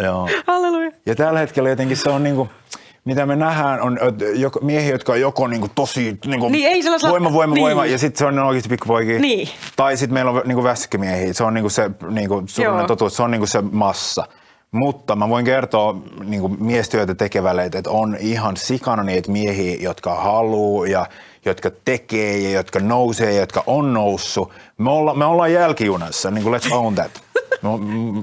Joo. 0.04 0.30
Halleluja. 0.48 0.91
Ja 1.06 1.16
tällä 1.16 1.40
hetkellä 1.40 1.70
jotenkin 1.70 1.98
se 1.98 2.10
on 2.10 2.24
niin 2.24 2.36
kuin, 2.36 2.50
mitä 3.06 3.26
me 3.26 3.36
nähdään, 3.36 3.82
on 3.82 3.98
joko, 4.36 4.60
miehiä, 4.60 4.92
jotka 4.92 5.12
on 5.12 5.22
joko 5.22 5.48
niin 5.48 5.60
kuin 5.60 5.72
tosi 5.76 6.20
niin 6.26 6.40
kuin 6.40 6.52
niin, 6.52 6.68
ei 6.68 6.82
voima, 7.10 7.34
voima, 7.34 7.54
niin. 7.54 7.64
voima, 7.64 7.86
ja 7.86 7.98
sitten 7.98 8.20
se 8.20 8.26
on 8.26 8.40
oikeasti 8.40 8.70
pikkupoikia. 8.70 9.20
Niin. 9.20 9.50
Tai 9.76 9.98
sitten 9.98 10.14
meillä 10.14 10.32
on 10.32 10.42
niin 10.46 10.56
kuin 10.56 10.64
vässäkkimiehiä. 10.64 11.34
Se 11.34 11.44
on 11.44 11.54
niin 11.54 11.64
kuin 11.64 11.72
se 11.72 11.92
niin 12.10 12.30
kuin, 12.30 12.48
totuus, 12.88 13.16
se 13.16 13.24
on 13.24 13.32
niin 13.32 13.40
kuin 13.40 13.48
se 13.48 13.62
massa. 13.62 14.28
Mutta 14.72 15.16
mä 15.16 15.30
voin 15.30 15.46
kertoa 15.46 16.02
niin 16.24 16.42
kuin 16.42 16.64
miestyötä 16.64 17.16
tekevälle, 17.16 17.64
että 17.64 17.90
on 17.90 18.18
ihan 18.20 18.58
sikana 18.58 19.04
niitä 19.04 19.32
miehiä, 19.32 19.78
jotka 19.80 20.16
haluaa 20.16 20.88
ja 20.88 21.06
jotka 21.46 21.72
tekee 21.86 22.38
ja 22.38 22.50
jotka 22.50 22.80
nousee 22.80 23.34
ja 23.34 23.40
jotka 23.40 23.64
on 23.68 23.94
noussut. 23.94 24.52
Me, 24.78 24.90
olla, 24.90 25.14
me 25.14 25.26
ollaan 25.26 25.54
jälkijunassa, 25.54 26.32
niin 26.32 26.44
kuin 26.44 26.60
let's 26.60 26.74
own 26.74 26.96
that. 26.96 27.12
Me, 27.62 27.70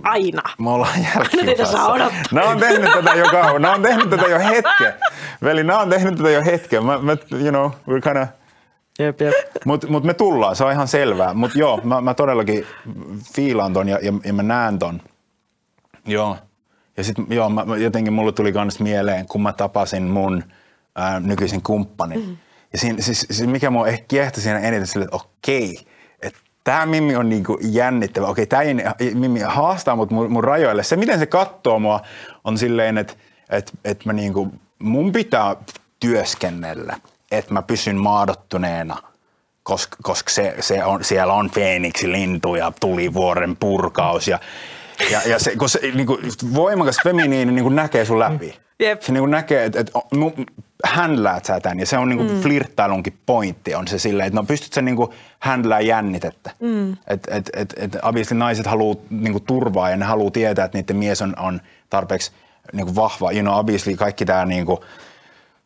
Aina. 0.03 0.43
Me 0.59 0.71
ollaan. 0.71 0.95
Aina 0.95 2.11
Nämä 2.33 2.51
on 2.51 2.59
tehnyt 2.59 2.93
tätä 2.93 3.15
jo 3.15 3.27
kauan. 3.31 3.63
Nämä 3.63 3.75
on 3.75 3.83
tehnyt 3.83 4.11
tätä 4.11 4.27
jo 4.27 4.39
hetken. 4.39 4.93
Veli, 5.43 5.65
nämä 5.65 5.81
on 5.81 5.89
tehnyt 5.89 6.17
tätä 6.17 6.31
jo 6.31 6.45
hetken. 6.45 6.85
Mä, 6.85 6.99
mä, 6.99 7.17
you 7.33 7.51
know, 7.51 7.71
we're 7.71 8.01
kind 8.03 8.17
of 8.17 8.29
Jep, 9.01 9.21
jep. 9.21 9.35
Mutta 9.65 9.87
mut 9.87 10.05
me 10.05 10.15
tullaan, 10.15 10.57
se 10.57 10.65
on 10.65 10.73
ihan 10.73 10.89
selvää. 10.89 11.35
Mutta 11.35 11.59
joo, 11.59 11.81
mä, 11.85 12.01
mä 12.01 12.15
todellakin 12.15 12.67
fiilaan 13.35 13.73
ton 13.73 13.89
ja, 13.89 13.99
ja, 14.03 14.13
ja 14.25 14.33
mä 14.33 14.43
näen 14.43 14.79
ton. 14.79 15.03
Joo. 16.07 16.37
Ja 16.97 17.05
sitten 17.05 17.27
joo, 17.29 17.49
mä, 17.49 17.65
jotenkin 17.77 18.13
mulle 18.13 18.33
tuli 18.33 18.53
myös 18.53 18.81
mieleen, 18.81 19.27
kun 19.27 19.43
mä 19.43 19.53
tapasin 19.53 20.03
mun 20.03 20.45
ää, 20.97 21.21
nykyisen 21.21 21.63
kumppanin. 21.63 22.27
Mm. 22.27 22.37
Ja 22.73 22.79
siinä, 22.79 23.03
siis, 23.03 23.27
siis 23.31 23.49
mikä 23.49 23.71
mua 23.71 23.89
ehkä 23.89 24.05
kiehtoi 24.09 24.43
siinä 24.43 24.59
eniten 24.59 24.87
sille, 24.87 25.05
että 25.05 25.17
okei, 25.17 25.87
että 26.23 26.41
tämä 26.65 26.87
Mimmi 26.87 27.17
on 27.17 27.29
niinku 27.29 27.59
jännittävä. 27.63 28.27
Okei, 28.27 28.47
tämä 28.47 28.63
ei 28.63 29.15
Mimmi 29.15 29.41
haastaa 29.41 29.97
mut 29.97 30.11
mun, 30.11 30.33
mun 30.33 30.45
rajoille. 30.45 30.83
Se, 30.83 30.97
miten 30.97 31.19
se 31.19 31.27
katsoo 31.27 31.79
mua, 31.79 32.01
on 32.45 32.59
silleen, 32.59 32.99
että 32.99 33.13
et, 33.51 33.73
et 33.85 34.05
mä 34.05 34.13
niinku, 34.13 34.53
mun 34.79 35.13
pitää 35.13 35.57
työskennellä, 36.01 36.97
että 37.31 37.53
mä 37.53 37.63
pysyn 37.63 37.97
maadottuneena– 37.97 38.97
koska, 39.63 39.97
koska 40.03 40.31
se, 40.31 40.55
se 40.61 40.85
on, 40.85 41.05
siellä 41.05 41.33
on 41.33 41.51
Feeniksi 41.51 42.13
lintu 42.13 42.55
ja 42.55 42.73
tulivuoren 42.81 43.57
purkaus 43.57 44.29
ja 44.29 44.39
ja, 45.11 45.21
ja 45.27 45.39
se, 45.39 45.57
kun 45.57 45.69
se 45.69 45.81
niin 45.95 46.07
kuin, 46.07 46.21
voimakas 46.55 46.97
feminiini 47.05 47.53
niin 47.53 47.63
kuin 47.63 47.77
näkee 47.77 48.05
sun 48.05 48.19
läpi. 48.19 48.59
Jep. 48.81 49.03
Se 49.03 49.13
niin 49.13 49.21
kuin 49.21 49.31
näkee, 49.31 49.65
että, 49.65 49.81
että 49.81 49.93
händläät 50.85 51.45
sä 51.45 51.61
tämän. 51.61 51.79
Ja 51.79 51.87
se 51.87 51.99
on 51.99 52.09
niin 52.09 52.19
kuin 52.19 52.31
mm. 52.31 52.41
flirttailunkin 52.41 53.19
pointti. 53.27 53.75
On 53.75 53.89
se 53.89 53.99
silleen, 53.99 54.27
että 54.27 54.41
no 54.41 54.45
pystyt 54.45 54.73
sä 54.73 54.83
niin 54.83 54.97
kuin 54.97 55.11
händlää 55.39 55.81
jännitettä. 55.81 56.51
Mm. 56.61 56.93
Että 56.93 57.35
et, 57.35 57.51
et, 57.53 57.75
et, 57.77 57.97
obviously 58.03 58.39
naiset 58.39 58.67
haluaa 58.67 58.97
niin 59.11 59.33
kuin 59.33 59.45
turvaa 59.45 59.91
ja 59.91 59.97
ne 59.97 60.05
haluaa 60.05 60.31
tietää, 60.31 60.65
että 60.65 60.79
niiden 60.79 60.97
mies 60.97 61.23
on, 61.23 61.35
on 61.39 61.61
tarpeeksi 61.91 62.33
niin 62.73 62.87
kuin 62.87 62.97
vahva. 62.97 63.33
You 63.33 63.43
know, 63.43 63.59
obviously 63.59 63.97
kaikki 63.97 64.25
tämä 64.25 64.45
niin 64.45 64.67
kuin, 64.67 64.79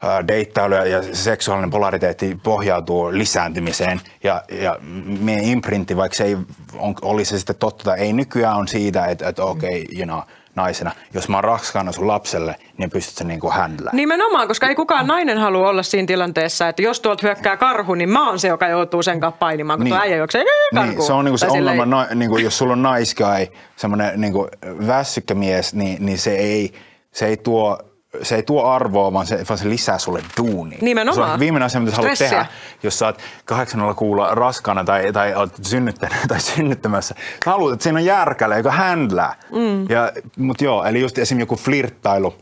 ää, 0.03 0.28
deittailu 0.28 0.74
ja 0.74 1.03
seksuaalinen 1.15 1.70
polariteetti 1.70 2.39
pohjautuu 2.43 3.12
lisääntymiseen 3.12 4.01
ja, 4.24 4.43
ja 4.61 4.78
meidän 5.20 5.45
imprintti, 5.45 5.97
vaikka 5.97 6.16
se 6.16 6.24
ei 6.24 6.36
on, 6.74 6.95
olisi 7.03 7.31
se 7.31 7.39
sitten 7.39 7.57
totta 7.57 7.85
tai 7.85 7.99
ei 7.99 8.12
nykyään 8.12 8.57
on 8.57 8.69
siitä, 8.69 9.07
että, 9.07 9.28
että 9.28 9.45
okei, 9.45 9.82
okay, 9.82 9.99
you 9.99 10.07
know, 10.07 10.20
naisena, 10.56 10.90
jos 11.14 11.28
mä 11.28 11.36
oon 11.36 11.44
raskaana 11.44 11.93
sun 11.93 12.09
lapselle, 12.09 12.56
niin 12.78 12.90
pystyt 12.90 13.16
sä 13.16 13.24
niinku 13.24 13.51
händlää. 13.51 13.93
Nimenomaan, 13.94 14.48
koska 14.48 14.68
ei 14.68 14.74
kukaan 14.74 15.06
nainen 15.06 15.39
halua 15.39 15.68
olla 15.68 15.82
siinä 15.82 16.06
tilanteessa, 16.06 16.68
että 16.68 16.82
jos 16.82 17.01
tuolta 17.01 17.26
hyökkää 17.26 17.56
karhu, 17.56 17.94
niin 17.94 18.09
mä 18.09 18.28
oon 18.28 18.39
se, 18.39 18.48
joka 18.48 18.68
joutuu 18.68 19.02
sen 19.02 19.20
kanssa 19.20 19.39
painimaan, 19.39 19.78
kun 19.78 19.85
niin. 19.85 19.97
äijä 19.97 20.16
juoksee 20.16 20.44
karhu. 20.74 20.90
Niin, 20.90 21.02
se 21.02 21.12
on 21.12 21.24
niinku 21.24 21.39
se 21.39 21.47
ongelma, 21.47 21.86
no, 21.86 22.06
niinku, 22.14 22.39
jos 22.39 22.59
sulla 22.59 22.72
on 22.72 22.82
naiskai, 22.82 23.48
semmoinen 23.76 24.20
niinku 24.20 24.48
väsykkämies, 24.86 25.74
niin, 25.74 26.06
niin 26.06 26.18
se, 26.18 26.36
ei, 26.36 26.72
se 27.12 27.26
ei 27.26 27.36
tuo 27.36 27.78
se 28.23 28.36
ei 28.36 28.43
tuo 28.43 28.65
arvoa, 28.65 29.12
vaan 29.12 29.27
se, 29.27 29.45
vaan 29.49 29.59
se 29.59 29.69
lisää 29.69 29.99
sulle 29.99 30.23
duunia. 30.36 30.78
Nimenomaan. 30.82 31.28
Se 31.28 31.32
on 31.32 31.41
viimeinen 31.41 31.66
asia, 31.66 31.81
mitä 31.81 31.91
sä 31.91 31.97
haluat 31.97 32.19
tehdä, 32.19 32.47
jos 32.82 32.99
sä 32.99 33.07
oot 33.07 33.19
kahdeksannella 33.45 33.95
kuulla 33.95 34.35
raskaana 34.35 34.85
tai, 34.85 35.12
tai 35.12 35.35
oot 35.35 35.53
tai 36.28 36.41
synnyttämässä. 36.41 37.15
Sä 37.45 37.51
haluat, 37.51 37.73
että 37.73 37.82
siinä 37.82 37.99
on 37.99 38.05
järkäle, 38.05 38.57
joka 38.57 38.70
händlää. 38.70 39.35
Mm. 39.53 39.89
Ja, 39.89 40.12
mut 40.39 40.61
joo, 40.61 40.85
eli 40.85 41.01
just 41.01 41.19
esimerkiksi 41.19 41.43
joku 41.43 41.57
flirttailu, 41.57 42.35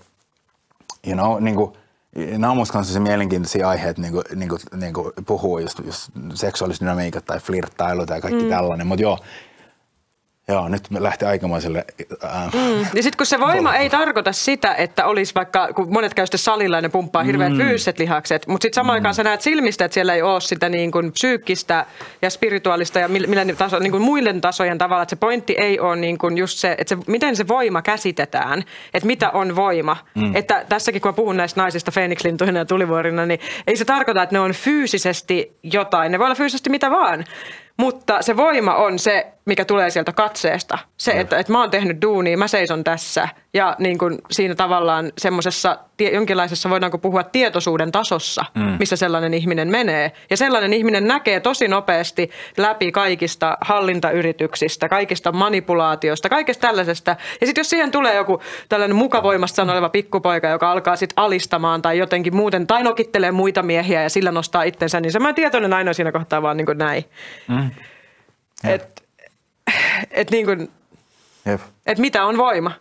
you 1.06 1.14
know, 1.14 1.42
niin 1.42 1.56
kuin, 1.56 1.72
Nämä 2.14 2.50
on 2.50 2.56
musta 2.56 2.84
se 2.84 3.00
mielenkiintoisia 3.00 3.68
aiheita 3.68 4.00
niin 4.00 4.12
kuin, 4.12 4.24
niin 4.34 4.48
kuin, 4.48 4.60
niin 4.76 4.94
kuin 4.94 5.12
puhuu 5.26 5.58
just, 5.58 5.78
just 5.84 6.10
seksuaalisdynamiikat 6.34 7.24
tai 7.24 7.40
flirttailu 7.40 8.06
tai 8.06 8.20
kaikki 8.20 8.42
mm. 8.42 8.48
tällainen. 8.48 8.86
Mutta 8.86 9.02
joo, 9.02 9.18
Joo, 10.48 10.68
nyt 10.68 10.90
me 10.90 11.02
lähtee 11.02 11.28
aikamoiselle... 11.28 11.84
Äh, 12.24 12.52
mm. 12.54 12.80
Ja 12.80 13.02
sitten 13.02 13.16
kun 13.16 13.26
se 13.26 13.40
voima 13.40 13.76
ei 13.76 13.90
tarkoita 13.90 14.32
sitä, 14.32 14.74
että 14.74 15.06
olisi 15.06 15.34
vaikka, 15.34 15.68
kun 15.72 15.92
monet 15.92 16.14
käy 16.14 16.26
sitten 16.26 16.38
salilla 16.38 16.76
ja 16.76 16.80
ne 16.80 16.88
pumppaa 16.88 17.22
hirveät 17.22 17.52
mm. 17.52 17.58
fyysiset 17.58 17.98
lihakset, 17.98 18.46
mutta 18.46 18.64
sitten 18.64 18.74
samaan 18.74 18.94
mm. 18.94 19.00
aikaan 19.00 19.14
sä 19.14 19.24
näet 19.24 19.40
silmistä, 19.40 19.84
että 19.84 19.94
siellä 19.94 20.14
ei 20.14 20.22
ole 20.22 20.40
sitä 20.40 20.68
niin 20.68 20.90
kuin 20.90 21.12
psyykkistä 21.12 21.86
ja 22.22 22.30
spirituaalista 22.30 22.98
ja 22.98 23.08
millä 23.08 23.54
taso, 23.58 23.78
niin 23.78 23.90
kuin 23.90 24.02
muille 24.02 24.34
tasojen 24.40 24.78
tavalla, 24.78 25.02
että 25.02 25.10
se 25.10 25.16
pointti 25.16 25.54
ei 25.58 25.80
ole 25.80 25.96
niin 25.96 26.18
kuin 26.18 26.38
just 26.38 26.58
se, 26.58 26.74
että 26.78 26.96
se, 26.96 27.02
miten 27.06 27.36
se 27.36 27.48
voima 27.48 27.82
käsitetään, 27.82 28.64
että 28.94 29.06
mitä 29.06 29.30
on 29.30 29.56
voima. 29.56 29.96
Mm. 30.14 30.36
Että 30.36 30.64
tässäkin 30.68 31.02
kun 31.02 31.14
puhun 31.14 31.36
näistä 31.36 31.60
naisista 31.60 31.90
Feenixlintuina 31.90 32.58
ja 32.58 32.64
tulivuorina, 32.64 33.26
niin 33.26 33.40
ei 33.66 33.76
se 33.76 33.84
tarkoita, 33.84 34.22
että 34.22 34.34
ne 34.34 34.40
on 34.40 34.52
fyysisesti 34.52 35.56
jotain, 35.62 36.12
ne 36.12 36.18
voi 36.18 36.24
olla 36.24 36.34
fyysisesti 36.34 36.70
mitä 36.70 36.90
vaan. 36.90 37.24
Mutta 37.76 38.22
se 38.22 38.36
voima 38.36 38.74
on 38.74 38.98
se, 38.98 39.26
mikä 39.44 39.64
tulee 39.64 39.90
sieltä 39.90 40.12
katseesta. 40.12 40.78
Se, 40.96 41.12
että, 41.12 41.38
että 41.38 41.52
mä 41.52 41.60
oon 41.60 41.70
tehnyt 41.70 42.02
duunia, 42.02 42.38
mä 42.38 42.48
seison 42.48 42.84
tässä. 42.84 43.28
Ja 43.54 43.76
niin 43.78 43.98
kuin 43.98 44.18
siinä 44.30 44.54
tavallaan 44.54 45.12
semmoisessa 45.18 45.78
jonkinlaisessa, 46.12 46.70
voidaanko 46.70 46.98
puhua 46.98 47.22
tietoisuuden 47.22 47.92
tasossa, 47.92 48.44
mm. 48.54 48.76
missä 48.78 48.96
sellainen 48.96 49.34
ihminen 49.34 49.68
menee. 49.68 50.12
Ja 50.30 50.36
sellainen 50.36 50.72
ihminen 50.72 51.06
näkee 51.06 51.40
tosi 51.40 51.68
nopeasti 51.68 52.30
läpi 52.56 52.92
kaikista 52.92 53.58
hallintayrityksistä, 53.60 54.88
kaikista 54.88 55.32
manipulaatiosta, 55.32 56.28
kaikesta 56.28 56.66
tällaisesta. 56.66 57.16
Ja 57.40 57.46
sitten 57.46 57.60
jos 57.60 57.70
siihen 57.70 57.90
tulee 57.90 58.14
joku 58.14 58.40
tällainen 58.68 58.96
mukavoimasta 58.96 59.56
sanoleva 59.56 59.88
pikkupoika, 59.88 60.48
joka 60.48 60.72
alkaa 60.72 60.96
sitten 60.96 61.18
alistamaan 61.22 61.82
tai 61.82 61.98
jotenkin 61.98 62.36
muuten, 62.36 62.66
tai 62.66 62.82
nokittelee 62.82 63.30
muita 63.30 63.62
miehiä 63.62 64.02
ja 64.02 64.10
sillä 64.10 64.32
nostaa 64.32 64.62
itsensä, 64.62 65.00
niin 65.00 65.12
semmoinen 65.12 65.34
tietoinen 65.34 65.72
aina 65.72 65.92
siinä 65.92 66.12
kohtaa 66.12 66.42
vaan 66.42 66.56
niin 66.56 66.66
kuin 66.66 66.78
näin. 66.78 67.04
Mm. 67.48 67.70
Et, 68.64 69.01
et 70.10 70.30
niin 70.30 70.46
kuin, 70.46 70.70
et 71.86 71.98
mitä 71.98 72.24
on 72.24 72.36
voima? 72.36 72.72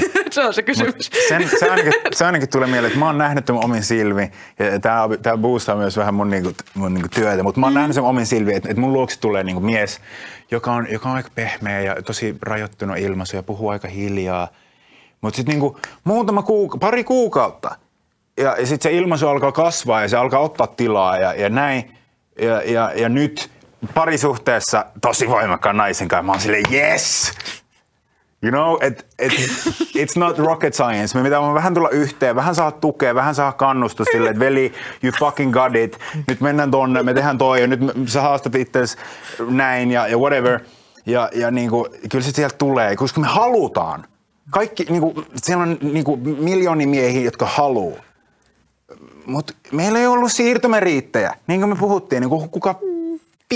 se 0.30 0.46
on 0.46 0.54
se 0.54 0.62
kysymys. 0.62 1.10
sen, 1.28 1.50
se, 1.60 1.70
ainakin, 1.70 1.92
se 2.12 2.26
ainakin 2.26 2.48
tulee 2.48 2.68
mieleen, 2.68 2.86
että 2.86 2.98
mä 2.98 3.06
oon 3.06 3.18
nähnyt 3.18 3.44
tämän 3.44 3.64
omin 3.64 3.82
silmi, 3.82 4.30
ja 4.58 4.78
tämä, 4.80 5.08
tämä 5.22 5.36
boostaa 5.36 5.76
myös 5.76 5.96
vähän 5.96 6.14
mun, 6.14 6.30
niinku, 6.30 6.52
mun 6.74 6.94
niinku 6.94 7.08
työtä, 7.14 7.42
mutta 7.42 7.60
mä 7.60 7.66
oon 7.66 7.72
mm. 7.72 7.78
nähnyt 7.78 7.94
sen 7.94 8.04
omin 8.04 8.26
silmi, 8.26 8.54
että, 8.54 8.68
että 8.68 8.80
mun 8.80 8.92
luokse 8.92 9.20
tulee 9.20 9.44
niinku 9.44 9.60
mies, 9.60 10.00
joka 10.50 10.72
on, 10.72 10.86
joka 10.90 11.08
on 11.08 11.16
aika 11.16 11.30
pehmeä 11.34 11.80
ja 11.80 12.02
tosi 12.02 12.36
rajoittunut 12.42 12.98
ilmaisu 12.98 13.36
ja 13.36 13.42
puhuu 13.42 13.68
aika 13.68 13.88
hiljaa. 13.88 14.48
Mutta 15.20 15.36
sitten 15.36 15.52
niinku, 15.52 15.76
muutama 16.04 16.42
kuuka, 16.42 16.78
pari 16.78 17.04
kuukautta, 17.04 17.76
ja, 18.36 18.56
ja 18.60 18.66
sitten 18.66 18.92
se 18.92 18.98
ilmaisu 18.98 19.28
alkaa 19.28 19.52
kasvaa 19.52 20.02
ja 20.02 20.08
se 20.08 20.16
alkaa 20.16 20.40
ottaa 20.40 20.66
tilaa 20.66 21.18
ja, 21.18 21.34
ja 21.34 21.48
näin. 21.48 21.96
Ja, 22.38 22.62
ja, 22.62 22.92
ja 22.96 23.08
nyt 23.08 23.50
parisuhteessa 23.94 24.86
tosi 25.00 25.28
voimakkaan 25.28 25.76
naisen 25.76 26.08
kanssa. 26.08 26.22
Mä 26.22 26.32
oon 26.32 26.40
silleen, 26.40 26.64
yes! 26.72 27.32
You 28.44 28.50
know, 28.50 28.86
it, 28.86 29.06
it, 29.18 29.32
it's 29.96 30.18
not 30.18 30.38
rocket 30.38 30.74
science. 30.74 31.18
Me 31.18 31.24
pitää 31.24 31.54
vähän 31.54 31.74
tulla 31.74 31.88
yhteen, 31.88 32.36
vähän 32.36 32.54
saa 32.54 32.70
tukea, 32.70 33.14
vähän 33.14 33.34
saa 33.34 33.52
kannustus 33.52 34.06
sille, 34.12 34.30
että 34.30 34.40
veli, 34.40 34.72
you 35.02 35.12
fucking 35.18 35.52
got 35.52 35.74
it. 35.74 35.98
Nyt 36.28 36.40
mennään 36.40 36.70
tonne, 36.70 37.02
me 37.02 37.14
tehdään 37.14 37.38
toi 37.38 37.60
ja 37.60 37.66
nyt 37.66 37.80
sä 38.06 38.20
haastat 38.20 38.54
itse 38.54 38.80
näin 39.48 39.90
ja, 39.90 40.08
ja 40.08 40.18
whatever. 40.18 40.60
Ja, 41.06 41.30
ja 41.34 41.48
kuin, 41.70 41.90
kyllä 42.10 42.24
se 42.24 42.30
sieltä 42.30 42.56
tulee, 42.58 42.96
koska 42.96 43.20
me 43.20 43.26
halutaan. 43.26 44.04
Kaikki, 44.50 44.84
niin 44.84 45.00
kuin, 45.00 45.26
siellä 45.36 45.62
on 45.62 45.78
niin 45.82 46.04
kuin, 46.04 46.20
miljooni 46.20 46.86
miehiä, 46.86 47.22
jotka 47.22 47.46
haluaa. 47.46 48.02
Mutta 49.26 49.54
meillä 49.72 49.98
ei 49.98 50.06
ollut 50.06 50.32
siirtomeriittejä, 50.32 51.34
niin 51.46 51.60
kuin 51.60 51.70
me 51.70 51.76
puhuttiin. 51.76 52.20
Niin 52.20 52.30
kuin 52.30 52.48
kuka 52.48 52.80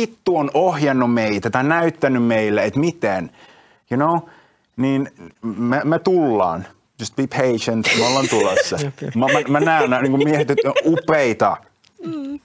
vittu 0.01 0.36
on 0.36 0.51
ohjannut 0.55 1.14
meitä 1.14 1.51
tai 1.51 1.64
näyttänyt 1.64 2.24
meille, 2.24 2.64
että 2.64 2.81
miten, 2.81 3.31
you 3.90 3.97
know, 3.97 4.31
niin 4.77 5.10
me, 5.43 5.81
me 5.85 5.98
tullaan. 5.98 6.66
Just 7.01 7.16
be 7.16 7.27
patient, 7.27 7.89
me 7.98 8.06
ollaan 8.06 8.28
tulossa. 8.28 8.77
mä, 9.18 9.27
mä, 9.27 9.40
mä 9.48 9.60
näen 9.60 10.02
niin 10.02 10.24
miehet, 10.24 10.51
että 10.51 10.73
upeita. 10.85 11.56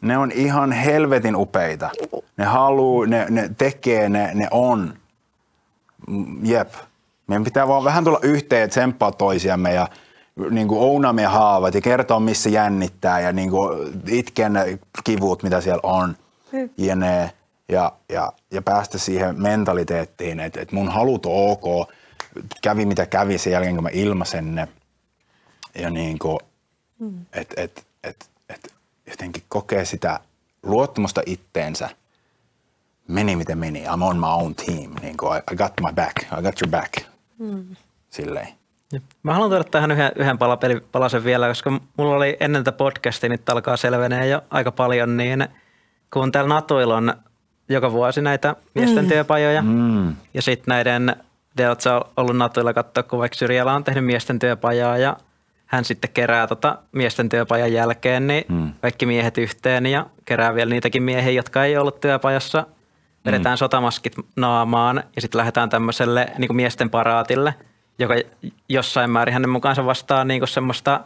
Ne 0.01 0.17
on 0.17 0.31
ihan 0.31 0.71
helvetin 0.71 1.35
upeita. 1.35 1.89
Ne 2.37 2.45
haluu, 2.45 3.05
ne, 3.05 3.25
ne 3.29 3.49
tekee, 3.57 4.09
ne, 4.09 4.31
ne 4.33 4.47
on. 4.51 4.93
Jep. 6.43 6.73
Meidän 7.27 7.43
pitää 7.43 7.67
vaan 7.67 7.83
vähän 7.83 8.03
tulla 8.03 8.19
yhteen 8.21 8.61
ja 8.61 8.67
tsemppaa 8.67 9.11
toisiamme 9.11 9.73
ja 9.73 9.87
niin 10.49 10.67
kuin 10.67 11.05
haavat 11.27 11.75
ja 11.75 11.81
kertoa, 11.81 12.19
missä 12.19 12.49
jännittää 12.49 13.19
ja 13.19 13.31
niin 13.33 13.49
kuin 13.49 14.01
itkeä 14.07 14.49
ne 14.49 14.79
kivut, 15.03 15.43
mitä 15.43 15.61
siellä 15.61 15.81
on. 15.83 16.15
Ja, 16.77 16.95
ja, 18.09 18.33
ja 18.51 18.61
päästä 18.61 18.97
siihen 18.97 19.41
mentaliteettiin, 19.41 20.39
että, 20.39 20.61
että 20.61 20.75
mun 20.75 20.89
halut 20.89 21.25
on 21.25 21.51
ok, 21.51 21.89
kävi 22.61 22.85
mitä 22.85 23.05
kävi 23.05 23.37
sen 23.37 23.53
jälkeen, 23.53 23.75
kun 23.75 23.83
mä 23.83 23.89
ilmaisen 23.93 24.55
ne. 24.55 24.67
Ja 25.75 25.89
niin 25.89 26.19
kuin, 26.19 26.39
mm. 26.99 27.25
että 27.33 27.61
et, 27.61 27.83
et, 28.03 28.25
et 28.49 28.73
jotenkin 29.09 29.43
kokee 29.49 29.85
sitä 29.85 30.19
luottamusta 30.63 31.21
itteensä. 31.25 31.89
Meni 33.07 33.35
miten 33.35 33.57
meni, 33.57 33.85
I'm 33.85 34.03
on 34.03 34.17
my 34.17 34.27
own 34.27 34.55
team. 34.55 34.91
Niin 35.01 35.17
kuin, 35.17 35.37
I, 35.37 35.53
I 35.53 35.55
got 35.55 35.73
my 35.81 35.93
back, 35.93 36.13
I 36.23 36.41
got 36.41 36.61
your 36.61 36.71
back. 36.71 36.93
Mm. 37.37 37.75
Silleen. 38.09 38.47
Mä 39.23 39.33
haluan 39.33 39.49
tuoda 39.49 39.63
tähän 39.63 39.91
yhden, 39.91 40.11
yhden 40.15 40.37
palasen 40.91 41.23
vielä, 41.23 41.47
koska 41.47 41.79
mulla 41.97 42.15
oli 42.15 42.37
ennen 42.39 42.63
tätä 42.63 42.77
podcastia, 42.77 43.29
nyt 43.29 43.49
alkaa 43.49 43.77
selvenee 43.77 44.27
jo 44.27 44.41
aika 44.49 44.71
paljon, 44.71 45.17
niin 45.17 45.47
kun 46.13 46.31
täällä 46.31 46.53
Natoilla 46.53 46.97
on 46.97 47.13
joka 47.71 47.91
vuosi 47.91 48.21
näitä 48.21 48.55
miesten 48.73 49.05
mm. 49.05 49.09
työpajoja. 49.09 49.61
Mm. 49.61 50.15
Ja 50.33 50.41
sitten 50.41 50.71
näiden, 50.71 51.15
te 51.55 51.67
olette 51.67 51.89
ollut 52.17 52.37
Natuilla 52.37 52.73
katsoa, 52.73 53.03
kun 53.03 53.19
vaikka 53.19 53.37
Syrjällä 53.37 53.73
on 53.73 53.83
tehnyt 53.83 54.05
miesten 54.05 54.39
työpajaa 54.39 54.97
ja 54.97 55.17
hän 55.65 55.85
sitten 55.85 56.09
kerää 56.13 56.47
tota 56.47 56.77
miesten 56.91 57.29
työpajan 57.29 57.73
jälkeen 57.73 58.27
niin 58.27 58.45
mm. 58.49 58.73
kaikki 58.81 59.05
miehet 59.05 59.37
yhteen 59.37 59.85
ja 59.85 60.05
kerää 60.25 60.55
vielä 60.55 60.69
niitäkin 60.69 61.03
miehiä, 61.03 61.31
jotka 61.31 61.65
ei 61.65 61.77
ollut 61.77 62.01
työpajassa. 62.01 62.65
Vedetään 63.25 63.55
mm. 63.55 63.57
sotamaskit 63.57 64.13
naamaan 64.35 65.03
ja 65.15 65.21
sitten 65.21 65.39
lähdetään 65.39 65.69
tämmöiselle 65.69 66.27
niin 66.37 66.55
miesten 66.55 66.89
paraatille, 66.89 67.53
joka 67.99 68.15
jossain 68.69 69.09
määrin 69.09 69.33
hänen 69.33 69.49
mukaansa 69.49 69.85
vastaa 69.85 70.25
niin 70.25 70.47
semmoista 70.47 70.99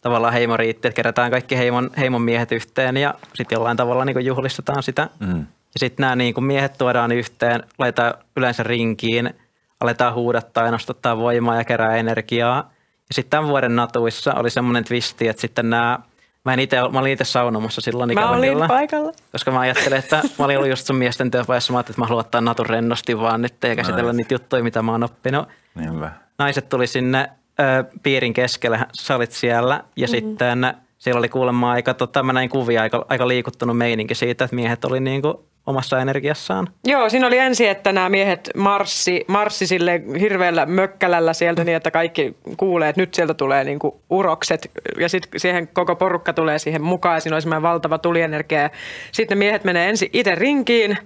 tavallaan 0.00 0.32
heimoriitti, 0.32 0.88
että 0.88 0.96
kerätään 0.96 1.30
kaikki 1.30 1.58
heimon, 1.58 1.90
heimon 1.98 2.22
miehet 2.22 2.52
yhteen 2.52 2.96
ja 2.96 3.14
sitten 3.34 3.56
jollain 3.56 3.76
tavalla 3.76 4.04
niin 4.04 4.24
juhlistetaan 4.24 4.82
sitä. 4.82 5.08
Mm. 5.18 5.46
Ja 5.74 5.78
sitten 5.80 6.02
nämä 6.02 6.16
niin 6.16 6.44
miehet 6.44 6.78
tuodaan 6.78 7.12
yhteen, 7.12 7.64
laitetaan 7.78 8.14
yleensä 8.36 8.62
rinkiin, 8.62 9.34
aletaan 9.80 10.14
huudattaa 10.14 10.64
ja 10.64 10.70
nostattaa 10.70 11.16
voimaa 11.16 11.56
ja 11.56 11.64
kerää 11.64 11.96
energiaa. 11.96 12.70
Ja 13.08 13.14
sitten 13.14 13.30
tämän 13.30 13.48
vuoden 13.48 13.76
natuissa 13.76 14.34
oli 14.34 14.50
semmoinen 14.50 14.84
twisti, 14.84 15.28
että 15.28 15.40
sitten 15.40 15.70
nämä 15.70 15.98
Mä, 16.44 16.52
en 16.52 16.60
ite, 16.60 16.76
mä 16.92 16.98
olin 16.98 17.12
itse 17.12 17.24
saunomassa 17.24 17.80
silloin 17.80 18.14
Mä 18.14 18.30
olin 18.30 18.58
paikalla. 18.68 19.12
Koska 19.32 19.50
mä 19.50 19.60
ajattelin, 19.60 19.98
että 19.98 20.22
mä 20.38 20.44
olin 20.44 20.56
ollut 20.56 20.70
just 20.70 20.86
sun 20.86 20.96
miesten 20.96 21.30
työpajassa. 21.30 21.72
Mä 21.72 21.78
ajattelin, 21.78 21.94
että 21.94 22.00
mä 22.02 22.06
haluan 22.06 22.24
ottaa 22.24 22.40
natun 22.40 22.66
rennosti 22.66 23.18
vaan 23.18 23.42
nyt 23.42 23.54
ja 23.62 23.76
käsitellä 23.76 24.12
niitä 24.12 24.34
juttuja, 24.34 24.62
mitä 24.62 24.82
mä 24.82 24.92
oon 24.92 25.04
oppinut. 25.04 25.48
Niinpä. 25.74 26.12
Naiset 26.38 26.68
tuli 26.68 26.86
sinne 26.86 27.30
ö, 27.60 27.84
piirin 28.02 28.32
keskelle, 28.32 28.86
sä 28.92 29.16
olit 29.16 29.32
siellä 29.32 29.74
ja 29.74 30.06
mm-hmm. 30.06 30.10
sitten 30.10 30.66
siellä 30.98 31.18
oli 31.18 31.28
kuulemma 31.28 31.70
aika, 31.70 31.94
tota, 31.94 32.22
mä 32.22 32.32
näin 32.32 32.48
kuvia, 32.48 32.82
aika, 32.82 33.06
aika 33.08 33.28
liikuttunut 33.28 33.78
meininki 33.78 34.14
siitä, 34.14 34.44
että 34.44 34.56
miehet 34.56 34.84
oli 34.84 35.00
niinku 35.00 35.44
omassa 35.66 36.00
energiassaan. 36.00 36.68
Joo, 36.84 37.08
siinä 37.08 37.26
oli 37.26 37.38
ensin, 37.38 37.68
että 37.68 37.92
nämä 37.92 38.08
miehet 38.08 38.50
marssi, 38.56 39.24
marssi 39.28 39.66
sille 39.66 40.02
hirveällä 40.20 40.66
mökkälällä 40.66 41.32
sieltä 41.32 41.64
niin, 41.64 41.76
että 41.76 41.90
kaikki 41.90 42.36
kuulee, 42.56 42.88
että 42.88 43.02
nyt 43.02 43.14
sieltä 43.14 43.34
tulee 43.34 43.64
niinku 43.64 44.00
urokset 44.10 44.70
ja 44.98 45.08
sitten 45.08 45.40
siihen 45.40 45.68
koko 45.68 45.96
porukka 45.96 46.32
tulee 46.32 46.58
siihen 46.58 46.82
mukaan 46.82 47.16
ja 47.16 47.20
siinä 47.20 47.36
oli 47.36 47.42
semmoinen 47.42 47.62
valtava 47.62 47.98
tulienergia. 47.98 48.70
Sitten 49.12 49.38
miehet 49.38 49.64
menee 49.64 49.88
ensin 49.88 50.10
itse 50.12 50.34
rinkiin 50.34 50.98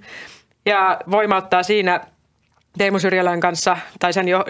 ja 0.65 0.99
voimauttaa 1.11 1.63
siinä 1.63 2.01
Teemu 2.77 2.99
Syrjälän 2.99 3.39
kanssa 3.39 3.77
tai 3.99 4.13
sen 4.13 4.27
jo, 4.27 4.45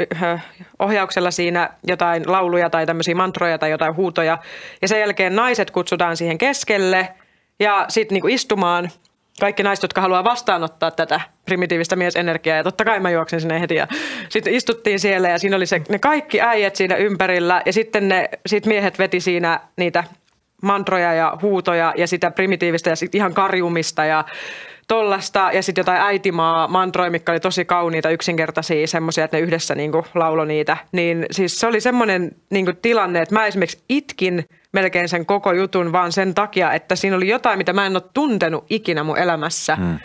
ohjauksella 0.80 1.32
siinä 1.32 1.70
jotain 1.88 2.24
lauluja 2.32 2.70
tai 2.70 2.86
tämmöisiä 2.86 3.16
mantroja 3.16 3.58
tai 3.58 3.72
jotain 3.72 3.96
huutoja. 3.96 4.38
Ja 4.82 4.88
sen 4.88 5.00
jälkeen 5.00 5.36
naiset 5.36 5.72
kutsutaan 5.72 6.18
siihen 6.18 6.38
keskelle 6.38 7.10
ja 7.60 7.86
sitten 7.90 8.16
niinku 8.16 8.28
istumaan– 8.28 8.90
kaikki 9.40 9.64
naiset, 9.64 9.84
jotka 9.84 10.02
haluaa 10.02 10.24
vastaanottaa 10.24 10.92
tätä 10.92 11.22
primitiivistä 11.46 11.96
miesenergiaa. 11.96 12.58
Ja 12.58 12.64
totta 12.64 12.86
kai 12.86 13.00
mä 13.00 13.10
juoksin 13.10 13.42
sinne 13.42 13.60
heti 13.60 13.76
ja 13.76 13.88
sitten 14.30 14.54
istuttiin 14.54 15.00
siellä 15.00 15.30
ja 15.30 15.40
siinä 15.40 15.56
oli 15.56 15.66
se, 15.66 15.82
ne 15.90 16.00
kaikki 16.00 16.42
äijät 16.42 16.76
siinä 16.76 16.96
ympärillä 16.96 17.62
ja 17.66 17.74
sitten 17.74 18.08
ne 18.08 18.30
sit 18.46 18.66
miehet 18.66 19.00
veti 19.00 19.20
siinä 19.20 19.60
niitä 19.78 20.04
mantroja 20.62 21.14
ja 21.14 21.38
huutoja 21.42 21.94
ja 21.98 22.08
sitä 22.08 22.32
primitiivistä 22.32 22.90
ja 22.90 22.96
sitten 22.96 23.20
ihan 23.20 23.34
karjumista 23.34 24.06
ja 24.06 24.26
tollasta 24.88 25.50
ja 25.54 25.64
sitten 25.64 25.82
jotain 25.82 26.02
äitimaa 26.02 26.68
mantroja, 26.68 27.12
mikä 27.12 27.32
oli 27.32 27.40
tosi 27.40 27.66
kauniita, 27.66 28.10
yksinkertaisia, 28.10 28.88
semmoisia, 28.88 29.26
että 29.26 29.38
ne 29.38 29.42
yhdessä 29.42 29.76
niinku 29.76 30.06
laulo 30.16 30.46
niitä. 30.46 30.78
Niin 30.92 31.26
siis 31.32 31.60
se 31.60 31.68
oli 31.68 31.82
semmoinen 31.82 32.32
niinku 32.50 32.74
tilanne, 32.82 33.22
että 33.22 33.36
mä 33.36 33.46
esimerkiksi 33.46 33.84
itkin 33.90 34.46
melkein 34.76 35.10
sen 35.10 35.26
koko 35.26 35.54
jutun 35.54 35.92
vaan 35.92 36.12
sen 36.12 36.34
takia, 36.34 36.74
että 36.74 36.96
siinä 36.96 37.16
oli 37.18 37.28
jotain, 37.28 37.58
mitä 37.58 37.74
mä 37.74 37.86
en 37.86 37.96
ole 37.96 38.04
tuntenut 38.14 38.66
ikinä 38.70 39.04
mun 39.04 39.18
elämässä. 39.18 39.76
Hmm. 39.76 40.00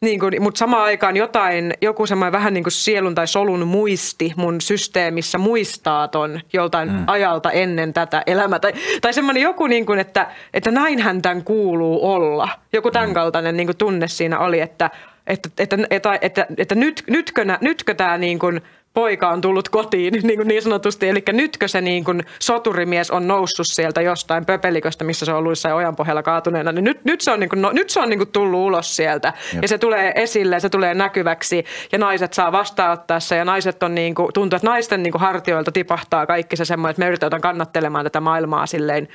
Niin 0.00 0.20
kuin, 0.20 0.42
mutta 0.42 0.58
samaan 0.58 0.82
aikaan 0.82 1.16
jotain, 1.16 1.74
joku 1.82 2.06
semmoinen 2.06 2.32
vähän 2.32 2.54
niin 2.54 2.64
kuin 2.64 2.72
sielun 2.72 3.14
tai 3.14 3.26
solun 3.26 3.66
muisti 3.66 4.32
mun 4.36 4.60
systeemissä 4.60 5.38
muistaa 5.38 6.08
ton 6.08 6.40
joltain 6.52 6.92
mm. 6.92 7.04
ajalta 7.06 7.50
ennen 7.50 7.92
tätä 7.92 8.22
elämää. 8.26 8.58
Tai, 8.58 8.72
tai 9.00 9.12
semmoinen 9.12 9.42
joku, 9.42 9.66
niin 9.66 9.86
kuin, 9.86 9.98
että, 9.98 10.26
että 10.54 10.70
näinhän 10.70 11.22
tämän 11.22 11.44
kuuluu 11.44 12.12
olla. 12.12 12.48
Joku 12.72 12.90
tämän 12.90 13.08
mm. 13.08 13.14
kaltainen 13.14 13.56
niin 13.56 13.66
kuin 13.66 13.76
tunne 13.76 14.08
siinä 14.08 14.38
oli, 14.38 14.60
että, 14.60 14.90
että, 15.26 15.48
että, 15.58 15.76
että, 15.90 16.18
että, 16.20 16.46
että 16.56 16.74
nyt, 16.74 17.04
nytkö, 17.10 17.44
nytkö 17.60 17.94
tämä 17.94 18.18
niin 18.18 18.38
kuin– 18.38 18.60
poika 18.96 19.28
on 19.28 19.40
tullut 19.40 19.68
kotiin 19.68 20.14
niin, 20.22 20.36
kuin 20.36 20.48
niin 20.48 20.62
sanotusti. 20.62 21.08
Eli 21.08 21.22
nytkö 21.32 21.68
se 21.68 21.80
niin 21.80 22.04
kuin 22.04 22.22
soturimies 22.38 23.10
on 23.10 23.28
noussut 23.28 23.66
sieltä 23.66 24.00
jostain 24.00 24.46
pöpeliköstä, 24.46 25.04
missä 25.04 25.26
se 25.26 25.32
on 25.32 25.38
ollut 25.38 25.50
jossain 25.50 25.74
ojan 25.74 25.96
pohjalla 25.96 26.22
kaatuneena, 26.22 26.72
niin 26.72 26.84
nyt, 26.84 27.04
nyt 27.04 27.20
se 27.20 27.30
on, 27.30 27.40
niin 27.40 27.48
kuin, 27.48 27.62
no, 27.62 27.72
nyt 27.72 27.90
se 27.90 28.00
on 28.00 28.10
niin 28.10 28.18
kuin 28.18 28.32
tullut 28.32 28.60
ulos 28.60 28.96
sieltä. 28.96 29.32
Jep. 29.52 29.62
Ja 29.62 29.68
se 29.68 29.78
tulee 29.78 30.12
esille, 30.14 30.60
se 30.60 30.68
tulee 30.68 30.94
näkyväksi 30.94 31.64
ja 31.92 31.98
naiset 31.98 32.34
saa 32.34 32.52
vastaanottaa 32.52 33.20
se 33.20 33.36
ja 33.36 33.44
naiset 33.44 33.82
on 33.82 33.94
niin 33.94 34.14
kuin, 34.14 34.32
tuntuu, 34.34 34.56
että 34.56 34.68
naisten 34.68 35.02
niin 35.02 35.12
kuin 35.12 35.22
hartioilta 35.22 35.72
tipahtaa 35.72 36.26
kaikki 36.26 36.56
se 36.56 36.64
semmoinen, 36.64 36.90
että 36.90 37.00
me 37.00 37.08
yritetään 37.08 37.42
kannattelemaan 37.42 38.04
tätä 38.04 38.20
maailmaa 38.20 38.66
silleen 38.66 39.08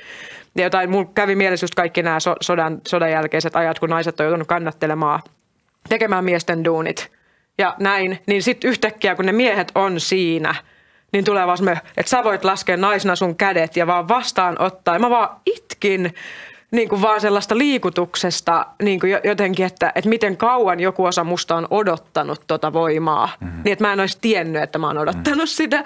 ja 0.54 0.64
jotain, 0.64 0.90
mulla 0.90 1.10
kävi 1.14 1.34
mielessä 1.34 1.64
just 1.64 1.74
kaikki 1.74 2.02
nämä 2.02 2.18
sodan, 2.40 2.80
sodan 2.88 3.10
jälkeiset 3.10 3.56
ajat, 3.56 3.78
kun 3.78 3.90
naiset 3.90 4.20
on 4.20 4.26
joutunut 4.26 4.48
kannattelemaan, 4.48 5.20
tekemään 5.88 6.24
miesten 6.24 6.64
duunit– 6.64 7.08
ja 7.58 7.76
näin, 7.78 8.18
niin 8.26 8.42
sitten 8.42 8.70
yhtäkkiä 8.70 9.14
kun 9.14 9.26
ne 9.26 9.32
miehet 9.32 9.72
on 9.74 10.00
siinä, 10.00 10.54
niin 11.12 11.24
tulee 11.24 11.46
vaan 11.46 11.80
että 11.96 12.10
sä 12.10 12.24
voit 12.24 12.44
laskea 12.44 12.76
naisena 12.76 13.16
sun 13.16 13.36
kädet 13.36 13.76
ja 13.76 13.86
vaan 13.86 14.08
vastaanottaa. 14.08 14.94
Ja 14.94 14.98
mä 14.98 15.10
vaan 15.10 15.40
itkin 15.46 16.14
niin 16.72 16.88
kuin 16.88 17.02
vaan 17.02 17.20
sellaista 17.20 17.58
liikutuksesta 17.58 18.66
niin 18.82 19.00
kuin 19.00 19.12
jotenkin, 19.24 19.66
että, 19.66 19.92
että 19.94 20.08
miten 20.08 20.36
kauan 20.36 20.80
joku 20.80 21.04
osa 21.04 21.24
musta 21.24 21.56
on 21.56 21.66
odottanut 21.70 22.40
tota 22.46 22.72
voimaa. 22.72 23.28
Mm-hmm. 23.40 23.62
Niin, 23.64 23.72
että 23.72 23.84
mä 23.84 23.92
en 23.92 24.00
olisi 24.00 24.18
tiennyt, 24.20 24.62
että 24.62 24.78
mä 24.78 24.86
oon 24.86 24.98
odottanut 24.98 25.26
mm-hmm. 25.26 25.46
sitä. 25.46 25.84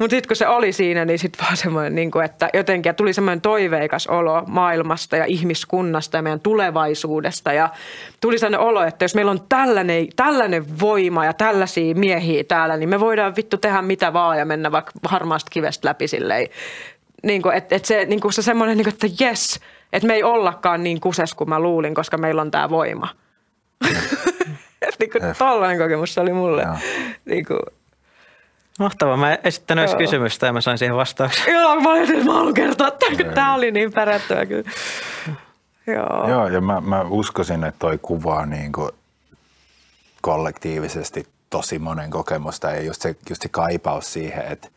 Mutta 0.00 0.14
sitten 0.14 0.28
kun 0.28 0.36
se 0.36 0.48
oli 0.48 0.72
siinä, 0.72 1.04
niin 1.04 1.18
sitten 1.18 1.44
vaan 1.44 1.56
semmoinen, 1.56 1.94
niin 1.94 2.10
kuin, 2.10 2.24
että 2.24 2.48
jotenkin 2.54 2.94
tuli 2.94 3.12
semmoinen 3.12 3.40
toiveikas 3.40 4.06
olo 4.06 4.42
maailmasta 4.46 5.16
ja 5.16 5.24
ihmiskunnasta 5.24 6.16
ja 6.16 6.22
meidän 6.22 6.40
tulevaisuudesta. 6.40 7.52
Ja 7.52 7.68
tuli 8.20 8.38
sellainen 8.38 8.68
olo, 8.68 8.82
että 8.82 9.04
jos 9.04 9.14
meillä 9.14 9.30
on 9.30 9.46
tällainen, 9.48 10.06
tällainen 10.16 10.80
voima 10.80 11.24
ja 11.24 11.32
tällaisia 11.32 11.94
miehiä 11.94 12.44
täällä, 12.44 12.76
niin 12.76 12.88
me 12.88 13.00
voidaan 13.00 13.36
vittu 13.36 13.56
tehdä 13.56 13.82
mitä 13.82 14.12
vaan 14.12 14.38
ja 14.38 14.44
mennä 14.44 14.72
vaikka 14.72 14.92
harmaasta 15.04 15.50
kivestä 15.50 15.88
läpi 15.88 16.08
silleen. 16.08 16.48
Niin 17.22 17.42
kuin, 17.42 17.56
että, 17.56 17.76
että 17.76 17.88
se, 17.88 18.04
niin 18.04 18.20
kuin 18.20 18.32
se 18.32 18.42
semmoinen, 18.42 18.76
niin 18.76 18.84
kuin, 18.84 18.94
että 18.94 19.24
jes– 19.24 19.60
että 19.92 20.06
me 20.06 20.14
ei 20.14 20.22
ollakaan 20.22 20.82
niin 20.82 21.00
kuses 21.00 21.34
kuin 21.34 21.48
mä 21.48 21.60
luulin, 21.60 21.94
koska 21.94 22.18
meillä 22.18 22.42
on 22.42 22.50
tämä 22.50 22.70
voima. 22.70 23.08
niin 24.98 25.10
kuin 25.12 25.22
tollainen 25.38 25.78
kokemus 25.78 26.18
oli 26.18 26.32
mulle. 26.32 26.66
Niin 27.24 27.46
kuin, 27.46 27.60
Mahtavaa. 28.78 29.16
Mä 29.16 29.38
esittänyt 29.44 29.84
edes 29.84 29.96
kysymystä 29.96 30.46
ja 30.46 30.52
mä 30.52 30.60
sain 30.60 30.78
siihen 30.78 30.96
vastauksen. 30.96 31.52
Joo, 31.54 31.80
mä 31.80 31.90
olin, 31.90 32.02
että 32.02 32.24
mä 32.24 32.32
haluan 32.32 32.54
kertoa 32.54 32.90
tämän, 32.90 33.16
kun 33.16 33.34
tämä 33.34 33.54
oli 33.54 33.70
niin 33.70 33.92
pärättyä 33.92 34.46
kyllä. 34.46 34.70
Joo. 35.86 36.28
Joo, 36.28 36.48
ja 36.48 36.60
mä, 36.60 36.80
mä 36.80 37.02
uskoisin, 37.02 37.64
että 37.64 37.78
toi 37.78 37.98
kuvaa 38.02 38.46
niin 38.46 38.72
kuin 38.72 38.90
kollektiivisesti 40.20 41.26
tosi 41.50 41.78
monen 41.78 42.10
kokemusta 42.10 42.70
ja 42.70 42.82
just 42.82 43.02
se, 43.02 43.16
just 43.28 43.42
se 43.42 43.48
kaipaus 43.48 44.12
siihen, 44.12 44.44
että 44.44 44.68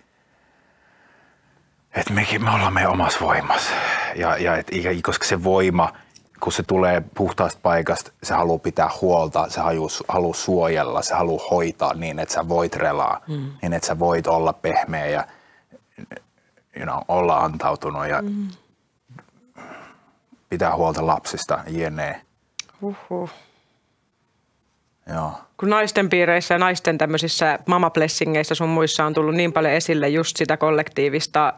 että 1.95 2.13
mekin, 2.13 2.43
me 2.43 2.49
ollaan 2.49 2.73
meidän 2.73 2.91
omassa 2.91 3.19
voimassa. 3.21 3.71
Ja, 4.15 4.37
ja 4.37 4.55
et, 4.55 4.71
koska 5.03 5.25
se 5.25 5.43
voima, 5.43 5.93
kun 6.39 6.51
se 6.51 6.63
tulee 6.63 7.03
puhtaasta 7.15 7.59
paikasta, 7.63 8.11
se 8.23 8.33
haluaa 8.33 8.59
pitää 8.59 8.89
huolta, 9.01 9.49
se 9.49 9.59
haluaa, 9.59 9.89
haluaa 10.07 10.33
suojella, 10.33 11.01
se 11.01 11.15
haluaa 11.15 11.47
hoitaa 11.51 11.93
niin, 11.93 12.19
että 12.19 12.33
sä 12.33 12.49
voit 12.49 12.75
relaa, 12.75 13.21
mm. 13.27 13.51
niin 13.61 13.73
että 13.73 13.87
sä 13.87 13.99
voit 13.99 14.27
olla 14.27 14.53
pehmeä 14.53 15.05
ja 15.05 15.27
you 16.75 16.83
know, 16.83 16.99
olla 17.07 17.37
antautunut 17.37 18.07
ja 18.07 18.21
mm. 18.21 18.47
pitää 20.49 20.75
huolta 20.75 21.07
lapsista, 21.07 21.59
jne. 21.67 22.21
Uhuh. 22.81 23.29
Joo. 25.13 25.31
Kun 25.57 25.69
naisten 25.69 26.09
piireissä 26.09 26.53
ja 26.53 26.59
naisten 26.59 26.97
tämmöisissä 26.97 27.59
mamablessingeissa 27.65 28.55
sun 28.55 28.69
muissa 28.69 29.05
on 29.05 29.13
tullut 29.13 29.35
niin 29.35 29.53
paljon 29.53 29.73
esille 29.73 30.09
just 30.09 30.37
sitä 30.37 30.57
kollektiivista 30.57 31.53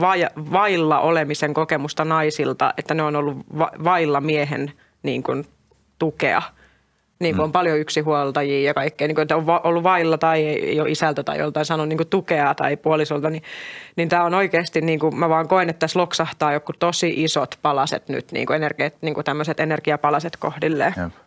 vai, 0.00 0.26
vailla 0.52 1.00
olemisen 1.00 1.54
kokemusta 1.54 2.04
naisilta, 2.04 2.74
että 2.78 2.94
ne 2.94 3.02
on 3.02 3.16
ollut 3.16 3.36
va, 3.58 3.70
vailla 3.84 4.20
miehen 4.20 4.72
niin 5.02 5.22
kuin, 5.22 5.46
tukea. 5.98 6.42
Niin 7.18 7.34
kuin 7.34 7.42
mm. 7.42 7.44
on 7.44 7.52
paljon 7.52 7.78
yksinhuoltajia 7.78 8.68
ja 8.68 8.74
kaikkea, 8.74 9.08
niin 9.08 9.14
kuin, 9.14 9.22
että 9.22 9.36
on 9.36 9.44
ollut 9.64 9.82
vailla 9.82 10.18
tai 10.18 10.74
jo 10.76 10.84
isältä 10.84 11.22
tai 11.22 11.38
joltain 11.38 11.66
sanonut 11.66 11.88
niin 11.88 11.96
kuin 11.96 12.08
tukea 12.08 12.54
tai 12.54 12.76
puolisolta, 12.76 13.30
niin, 13.30 13.42
niin 13.96 14.08
tämä 14.08 14.24
on 14.24 14.34
oikeasti, 14.34 14.80
niin 14.80 14.98
kuin, 14.98 15.18
mä 15.18 15.28
vaan 15.28 15.48
koen, 15.48 15.68
että 15.68 15.80
tässä 15.80 15.98
loksahtaa 15.98 16.52
joku 16.52 16.72
tosi 16.78 17.24
isot 17.24 17.58
palaset 17.62 18.08
nyt, 18.08 18.32
niin 18.32 18.46
kuin, 18.46 18.56
energia, 18.56 18.90
niin 19.00 19.14
kuin 19.14 19.24
tämmöiset 19.24 19.60
energiapalaset 19.60 20.36
kohdilleen. 20.36 20.94
Jep. 20.96 21.25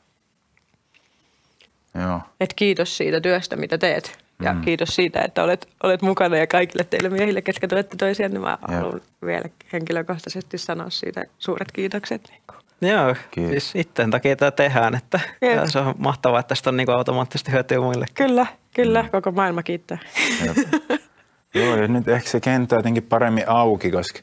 Joo. 2.01 2.21
Et 2.39 2.53
kiitos 2.53 2.97
siitä 2.97 3.21
työstä, 3.21 3.55
mitä 3.55 3.77
teet. 3.77 4.17
Ja 4.41 4.53
mm. 4.53 4.61
kiitos 4.61 4.95
siitä, 4.95 5.21
että 5.21 5.43
olet, 5.43 5.67
olet 5.83 6.01
mukana 6.01 6.37
ja 6.37 6.47
kaikille 6.47 6.83
teille 6.83 7.09
miehille, 7.09 7.41
ketkä 7.41 7.67
tuette 7.67 7.97
toisiaan, 7.97 8.31
niin 8.31 8.41
mä 8.41 8.57
Jep. 8.61 8.79
haluan 8.79 9.01
vielä 9.25 9.45
henkilökohtaisesti 9.73 10.57
sanoa 10.57 10.89
siitä 10.89 11.23
suuret 11.39 11.71
kiitokset. 11.71 12.29
Niin 12.29 12.41
kuin. 12.47 12.59
Joo, 12.91 13.15
Kiitos. 13.31 13.51
siis 13.51 13.75
itteen 13.75 14.11
takia 14.11 14.35
tätä 14.35 14.55
tehdään, 14.55 14.95
että 14.95 15.19
se 15.65 15.79
on 15.79 15.95
mahtavaa, 15.97 16.39
että 16.39 16.47
tästä 16.47 16.69
on 16.69 16.77
niin 16.77 16.89
automaattisesti 16.89 17.51
hyötyä 17.51 17.79
muille. 17.79 18.05
Kyllä, 18.13 18.45
kyllä, 18.73 19.03
mm. 19.03 19.09
koko 19.09 19.31
maailma 19.31 19.63
kiittää. 19.63 19.97
Joo, 21.53 21.75
ja 21.75 21.87
nyt 21.87 22.07
ehkä 22.07 22.29
se 22.29 22.39
kenttä 22.39 22.75
jotenkin 22.75 23.03
paremmin 23.03 23.49
auki, 23.49 23.91
koska 23.91 24.19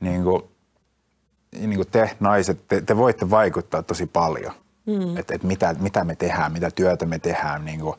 niin 0.00 0.22
kuin, 0.22 0.42
niin 1.60 1.74
kuin 1.76 1.88
te 1.90 2.10
naiset, 2.20 2.58
te, 2.68 2.80
te 2.80 2.96
voitte 2.96 3.30
vaikuttaa 3.30 3.82
tosi 3.82 4.06
paljon– 4.06 4.52
Mm. 4.86 5.16
Että 5.16 5.34
et 5.34 5.42
mitä, 5.42 5.74
mitä 5.78 6.04
me 6.04 6.16
tehdään, 6.16 6.52
mitä 6.52 6.70
työtä 6.70 7.06
me 7.06 7.18
tehdään, 7.18 7.64
niin 7.64 7.80
kuin, 7.80 7.94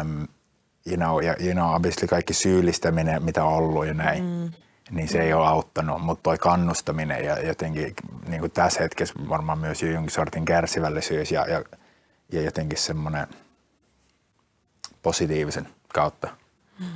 um, 0.00 0.28
you 0.86 0.96
know, 0.96 1.22
ja 1.22 1.36
you 1.40 1.52
know, 1.52 1.74
obviously 1.74 2.08
kaikki 2.08 2.34
syyllistäminen, 2.34 3.22
mitä 3.22 3.44
on 3.44 3.52
ollut 3.52 3.86
ja 3.86 3.94
näin, 3.94 4.24
mm. 4.24 4.52
niin 4.90 5.08
se 5.08 5.22
ei 5.22 5.32
ole 5.32 5.46
auttanut, 5.46 6.02
mutta 6.02 6.22
toi 6.22 6.38
kannustaminen 6.38 7.24
ja 7.24 7.46
jotenkin 7.46 7.94
niin 8.28 8.40
kuin 8.40 8.52
tässä 8.52 8.82
hetkessä 8.82 9.14
varmaan 9.28 9.58
myös 9.58 9.82
jonkin 9.82 10.10
sortin 10.10 10.44
kärsivällisyys 10.44 11.32
ja, 11.32 11.46
ja, 11.48 11.64
ja 12.32 12.42
jotenkin 12.42 12.78
semmoinen 12.78 13.26
positiivisen 15.02 15.68
kautta, 15.88 16.28
mm. 16.80 16.86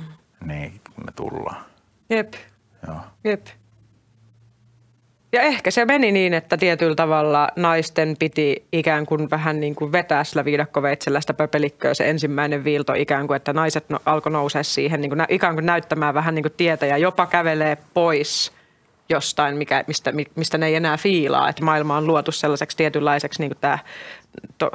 niin 0.47 0.81
me 1.05 1.11
tullaan. 1.15 1.65
Jep. 2.09 2.33
Joo. 2.87 2.99
Jep. 3.23 3.47
Ja 5.31 5.41
ehkä 5.41 5.71
se 5.71 5.85
meni 5.85 6.11
niin, 6.11 6.33
että 6.33 6.57
tietyllä 6.57 6.95
tavalla 6.95 7.49
naisten 7.55 8.15
piti 8.19 8.65
ikään 8.71 9.05
kuin 9.05 9.29
vähän 9.29 9.59
niin 9.59 9.75
kuin 9.75 9.91
vetää 9.91 10.23
sillä 10.23 10.45
viidakkoveitsellä 10.45 11.21
sitä 11.21 11.33
pöpelikköä 11.33 11.93
se 11.93 12.09
ensimmäinen 12.09 12.63
viilto 12.63 12.93
ikään 12.93 13.27
kuin, 13.27 13.35
että 13.37 13.53
naiset 13.53 13.89
no, 13.89 13.99
alkoi 14.05 14.31
nousea 14.31 14.63
siihen 14.63 15.01
niin 15.01 15.09
kuin, 15.09 15.25
ikään 15.29 15.55
kuin 15.55 15.65
näyttämään 15.65 16.13
vähän 16.13 16.35
niin 16.35 16.43
kuin 16.43 16.53
tietä 16.57 16.85
ja 16.85 16.97
jopa 16.97 17.25
kävelee 17.25 17.77
pois 17.93 18.51
jostain, 19.09 19.57
mikä, 19.57 19.83
mistä, 19.87 20.13
mistä 20.35 20.57
ne 20.57 20.65
ei 20.67 20.75
enää 20.75 20.97
fiilaa, 20.97 21.49
että 21.49 21.65
maailma 21.65 21.97
on 21.97 22.07
luotu 22.07 22.31
sellaiseksi 22.31 22.77
tietynlaiseksi 22.77 23.41
niin 23.41 23.49
kuin 23.49 23.57
tämä 23.61 23.79
to, 24.57 24.71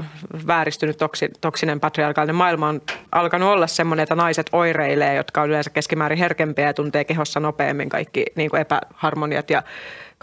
vääristynyt 0.47 0.99
toksi, 0.99 1.29
toksinen 1.41 1.81
patriarkaalinen 1.81 2.37
maailma 2.37 2.69
on 2.69 2.81
alkanut 3.13 3.49
olla 3.49 3.67
semmoinen, 3.67 4.03
että 4.03 4.15
naiset 4.15 4.47
oireilee, 4.53 5.15
jotka 5.15 5.43
on 5.43 5.49
yleensä 5.49 5.71
keskimäärin 5.71 6.19
herkempiä 6.19 6.67
ja 6.67 6.75
tuntee 6.75 7.05
kehossa 7.05 7.41
nopeammin 7.41 7.89
kaikki 7.89 8.27
niin 8.37 8.51
kuin 8.51 8.61
epäharmoniat 8.61 9.51
ja 9.51 9.63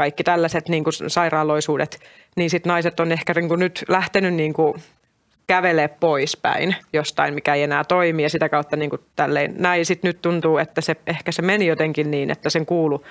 kaikki 0.01 0.23
tällaiset 0.23 0.69
niin 0.69 0.83
kuin 0.83 0.93
sairaaloisuudet, 1.07 1.99
niin 2.35 2.49
sitten 2.49 2.69
naiset 2.69 2.99
on 2.99 3.11
ehkä 3.11 3.33
niin 3.33 3.47
kuin 3.47 3.59
nyt 3.59 3.83
lähtenyt 3.87 4.33
niin 4.33 4.53
kuin 4.53 4.81
kävelee 5.47 5.87
poispäin 5.87 6.75
jostain, 6.93 7.33
mikä 7.33 7.55
ei 7.55 7.63
enää 7.63 7.83
toimi 7.83 8.23
ja 8.23 8.29
sitä 8.29 8.49
kautta 8.49 8.75
niin 8.75 8.89
kuin 8.89 9.01
tälleen 9.15 9.55
näin. 9.57 9.85
Sitten 9.85 10.09
nyt 10.09 10.21
tuntuu, 10.21 10.57
että 10.57 10.81
se, 10.81 10.95
ehkä 11.07 11.31
se 11.31 11.41
meni 11.41 11.67
jotenkin 11.67 12.11
niin, 12.11 12.31
että 12.31 12.49
sen 12.49 12.65
kuulu 12.65 13.05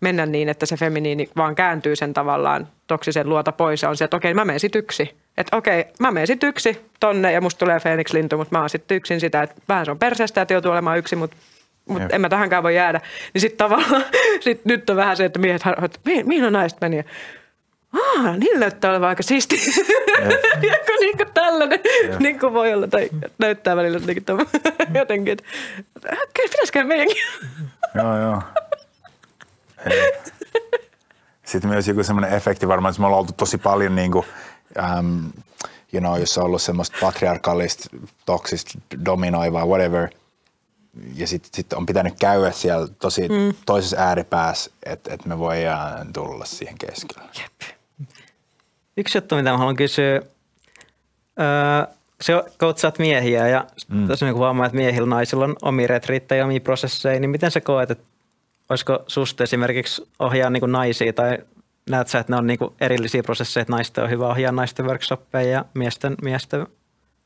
mennä 0.00 0.26
niin, 0.26 0.48
että 0.48 0.66
se 0.66 0.76
feminiini 0.76 1.30
vaan 1.36 1.54
kääntyy 1.54 1.96
sen 1.96 2.14
tavallaan 2.14 2.68
toksisen 2.86 3.28
luota 3.28 3.52
pois 3.52 3.82
ja 3.82 3.88
on 3.88 3.96
se, 3.96 4.04
että 4.04 4.16
okei, 4.16 4.34
mä 4.34 4.44
menen 4.44 4.60
sit 4.60 4.74
yksi. 4.74 5.16
Että 5.38 5.56
okei, 5.56 5.84
mä 6.00 6.10
menen 6.10 6.26
sit 6.26 6.42
yksi 6.42 6.80
tonne 7.00 7.32
ja 7.32 7.40
musta 7.40 7.58
tulee 7.58 7.80
Phoenix 7.80 8.12
Lintu, 8.12 8.36
mutta 8.36 8.56
mä 8.56 8.60
oon 8.60 8.70
sitten 8.70 8.96
yksin 8.96 9.20
sitä, 9.20 9.42
että 9.42 9.62
vähän 9.68 9.84
se 9.84 9.90
on 9.90 9.98
perseestä, 9.98 10.42
että 10.42 10.54
joutuu 10.54 10.72
olemaan 10.72 10.98
yksi, 10.98 11.16
mutta 11.16 11.36
mutta 11.88 12.14
en 12.14 12.20
mä 12.20 12.28
tähänkään 12.28 12.62
voi 12.62 12.74
jäädä. 12.74 13.00
Niin 13.34 13.40
sitten 13.40 13.58
tavallaan, 13.58 14.04
sit 14.40 14.64
nyt 14.64 14.90
on 14.90 14.96
vähän 14.96 15.16
se, 15.16 15.24
että 15.24 15.38
miehet, 15.38 15.62
että 15.84 15.98
mihin, 16.04 16.28
mihin 16.28 16.44
on 16.44 16.52
naiset 16.52 16.80
meni? 16.80 17.04
Aa, 17.92 18.36
niillä 18.36 18.60
näyttää 18.60 18.90
olevan 18.90 19.08
aika 19.08 19.22
siisti. 19.22 19.56
Joku 20.62 20.92
niin 21.00 21.16
kuin 21.16 21.32
tällainen 21.34 21.80
niin 22.18 22.40
kuin 22.40 22.52
voi 22.52 22.74
olla, 22.74 22.86
tai 22.86 23.10
näyttää 23.38 23.76
välillä 23.76 23.98
jotenkin, 23.98 24.24
jotenkin 25.00 25.32
että 25.32 25.44
pitäisikö 26.34 26.84
meidänkin? 26.84 27.16
joo, 27.94 28.20
joo. 28.20 28.42
Sitten 31.44 31.70
myös 31.70 31.88
joku 31.88 32.02
semmoinen 32.02 32.32
efekti 32.32 32.68
varmaan, 32.68 32.90
että 32.90 33.00
me 33.00 33.06
ollaan 33.06 33.20
oltu 33.20 33.32
tosi 33.32 33.58
paljon 33.58 33.96
niin 33.96 34.12
kuin, 34.12 34.24
um, 34.98 35.32
you 35.92 36.00
know, 36.00 36.20
jos 36.20 36.38
on 36.38 36.44
ollut 36.44 36.62
semmoista 36.62 36.98
patriarkaalista, 37.00 37.88
toksista, 38.26 38.78
dominoivaa, 39.04 39.66
whatever. 39.66 40.08
Ja 41.14 41.26
sitten 41.26 41.50
sit 41.54 41.72
on 41.72 41.86
pitänyt 41.86 42.14
käydä 42.20 42.50
siellä 42.50 42.88
tosi 42.98 43.28
mm. 43.28 43.54
toisessa 43.66 43.96
ääripäässä, 43.96 44.70
että 44.82 45.14
et 45.14 45.24
me 45.24 45.38
voidaan 45.38 46.12
tulla 46.12 46.44
siihen 46.44 46.78
keskelle. 46.78 47.30
Jep. 47.42 47.76
Yksi 48.96 49.18
juttu, 49.18 49.34
mitä 49.34 49.50
mä 49.50 49.58
haluan 49.58 49.76
kysyä. 49.76 50.22
Öö, 51.40 51.94
se 52.20 52.32
koutsaat 52.58 52.98
miehiä 52.98 53.48
ja 53.48 53.66
mm. 53.88 54.08
tässä 54.08 54.26
niin 54.26 54.36
huomaa, 54.36 54.66
että 54.66 54.76
miehillä 54.76 55.08
naisilla 55.08 55.44
on 55.44 55.56
omia 55.62 55.86
retriittejä 55.86 56.38
ja 56.38 56.44
omia 56.44 56.60
prosesseja, 56.60 57.20
niin 57.20 57.30
miten 57.30 57.50
sä 57.50 57.60
koet, 57.60 57.90
että 57.90 58.04
olisiko 58.68 59.04
susta 59.06 59.44
esimerkiksi 59.44 60.08
ohjaa 60.18 60.50
niin 60.50 60.72
naisia 60.72 61.12
tai 61.12 61.38
näet 61.90 62.08
sä, 62.08 62.18
että 62.18 62.32
ne 62.32 62.36
on 62.36 62.46
niin 62.46 62.58
erillisiä 62.80 63.22
prosesseja, 63.22 63.62
että 63.62 63.72
naisten 63.72 64.04
on 64.04 64.10
hyvä 64.10 64.28
ohjaa 64.28 64.52
naisten 64.52 64.86
workshoppeja 64.86 65.50
ja 65.50 65.64
miesten, 65.74 66.14
miesten 66.22 66.66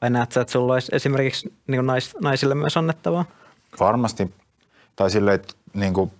vai 0.00 0.10
näet 0.10 0.32
sä, 0.32 0.40
että 0.40 0.52
sulla 0.52 0.72
olisi 0.72 0.88
esimerkiksi 0.94 1.52
niin 1.66 1.86
nais, 1.86 2.16
naisille 2.22 2.54
myös 2.54 2.76
annettavaa? 2.76 3.24
Varmasti. 3.80 4.34
Tai 4.96 5.10
silleen, 5.10 5.34
että 5.34 5.54
niin 5.74 5.94
kuin, 5.94 6.12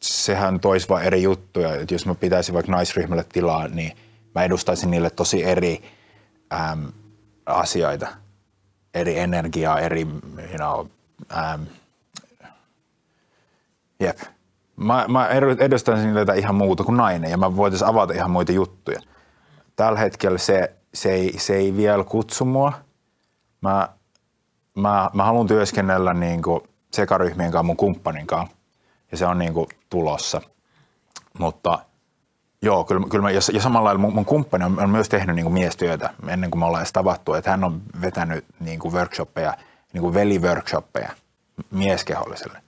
sehän 0.00 0.60
toisi 0.60 0.88
vaan 0.88 1.04
eri 1.04 1.22
juttuja. 1.22 1.74
Että 1.74 1.94
jos 1.94 2.06
mä 2.06 2.14
pitäisin 2.14 2.54
vaikka 2.54 2.72
naisryhmälle 2.72 3.24
tilaa, 3.32 3.68
niin 3.68 3.96
mä 4.34 4.44
edustaisin 4.44 4.90
niille 4.90 5.10
tosi 5.10 5.44
eri 5.44 5.82
äm, 6.52 6.92
asioita. 7.46 8.08
Eri 8.94 9.18
energiaa, 9.18 9.80
eri, 9.80 10.00
you 10.00 10.56
know, 10.56 10.86
äm, 11.36 11.66
jep 14.00 14.18
Mä, 14.76 15.04
mä 15.08 15.28
edustan 15.58 16.14
niitä 16.14 16.34
ihan 16.34 16.54
muuta 16.54 16.84
kuin 16.84 16.96
nainen 16.96 17.30
ja 17.30 17.36
mä 17.36 17.56
voitaisiin 17.56 17.88
avata 17.88 18.12
ihan 18.12 18.30
muita 18.30 18.52
juttuja. 18.52 19.00
Tällä 19.76 19.98
hetkellä 19.98 20.38
se, 20.38 20.72
se, 20.94 21.12
ei, 21.12 21.38
se 21.38 21.54
ei 21.54 21.76
vielä 21.76 22.04
kutsu 22.04 22.44
mua. 22.44 22.72
Mä, 23.60 23.88
mä, 24.74 25.10
mä 25.12 25.24
haluan 25.24 25.46
työskennellä 25.46 26.14
niin 26.14 26.42
kuin 26.42 26.60
sekaryhmien 26.94 27.50
kanssa 27.50 27.62
mun 27.62 27.76
kumppanin 27.76 28.26
kanssa 28.26 28.56
ja 29.12 29.16
se 29.16 29.26
on 29.26 29.38
niin 29.38 29.54
kuin 29.54 29.68
tulossa. 29.90 30.40
Mutta 31.38 31.78
joo, 32.62 32.84
kyllä, 32.84 33.06
kyllä 33.10 33.22
mä, 33.22 33.30
ja, 33.30 33.40
ja 33.52 33.60
samalla 33.60 33.84
lailla 33.84 34.00
mun, 34.00 34.14
mun 34.14 34.24
kumppani 34.24 34.64
on, 34.64 34.80
on 34.80 34.90
myös 34.90 35.08
tehnyt 35.08 35.36
niin 35.36 35.44
kuin 35.44 35.54
miestyötä 35.54 36.10
ennen 36.28 36.50
kuin 36.50 36.58
me 36.58 36.66
ollaan 36.66 36.82
edes 36.82 36.92
tavattu, 36.92 37.34
että 37.34 37.50
hän 37.50 37.64
on 37.64 37.82
vetänyt 38.00 38.44
niin 38.60 38.78
kuin 38.78 38.94
workshoppeja, 38.94 39.56
niin 39.92 40.02
kuin 40.02 40.14
veliworkshoppeja 40.14 41.12
mieskeholliselle. 41.70 42.58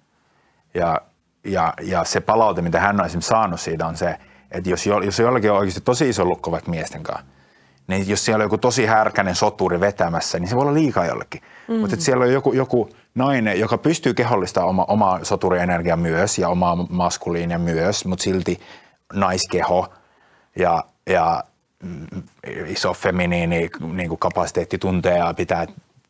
Ja 0.74 1.00
ja, 1.46 1.74
ja 1.82 2.04
se 2.04 2.20
palaute, 2.20 2.62
mitä 2.62 2.80
hän 2.80 3.00
on 3.00 3.06
esimerkiksi 3.06 3.28
saanut 3.28 3.60
siitä 3.60 3.86
on 3.86 3.96
se, 3.96 4.16
että 4.50 4.70
jos, 4.70 4.86
jo, 4.86 5.00
jos 5.00 5.18
jollakin 5.18 5.50
on 5.50 5.58
oikeasti 5.58 5.80
tosi 5.80 6.08
iso 6.08 6.24
lukko 6.24 6.50
vaikka 6.50 6.70
miesten 6.70 7.02
kanssa, 7.02 7.26
niin 7.86 8.08
jos 8.08 8.24
siellä 8.24 8.42
on 8.42 8.46
joku 8.46 8.58
tosi 8.58 8.86
härkänen 8.86 9.34
soturi 9.34 9.80
vetämässä, 9.80 10.38
niin 10.38 10.48
se 10.48 10.56
voi 10.56 10.62
olla 10.62 10.74
liikaa 10.74 11.06
jollekin. 11.06 11.42
Mm. 11.68 11.74
Mutta 11.74 11.96
siellä 11.98 12.24
on 12.24 12.32
joku, 12.32 12.52
joku 12.52 12.88
nainen, 13.14 13.60
joka 13.60 13.78
pystyy 13.78 14.14
kehollistamaan 14.14 14.70
oma, 14.70 14.84
omaa 14.88 15.24
soturienergiaa 15.24 15.96
myös 15.96 16.38
ja 16.38 16.48
omaa 16.48 16.76
maskuliinia 16.76 17.58
myös, 17.58 18.04
mutta 18.04 18.22
silti 18.22 18.60
naiskeho 19.12 19.88
ja, 20.56 20.84
ja 21.06 21.44
mm, 21.82 22.22
iso 22.66 22.94
feminiini 22.94 23.70
niin 23.92 24.08
kuin 24.08 24.18
kapasiteetti 24.18 24.78
tuntee 24.78 25.18
ja 25.18 25.34
pitää 25.34 25.66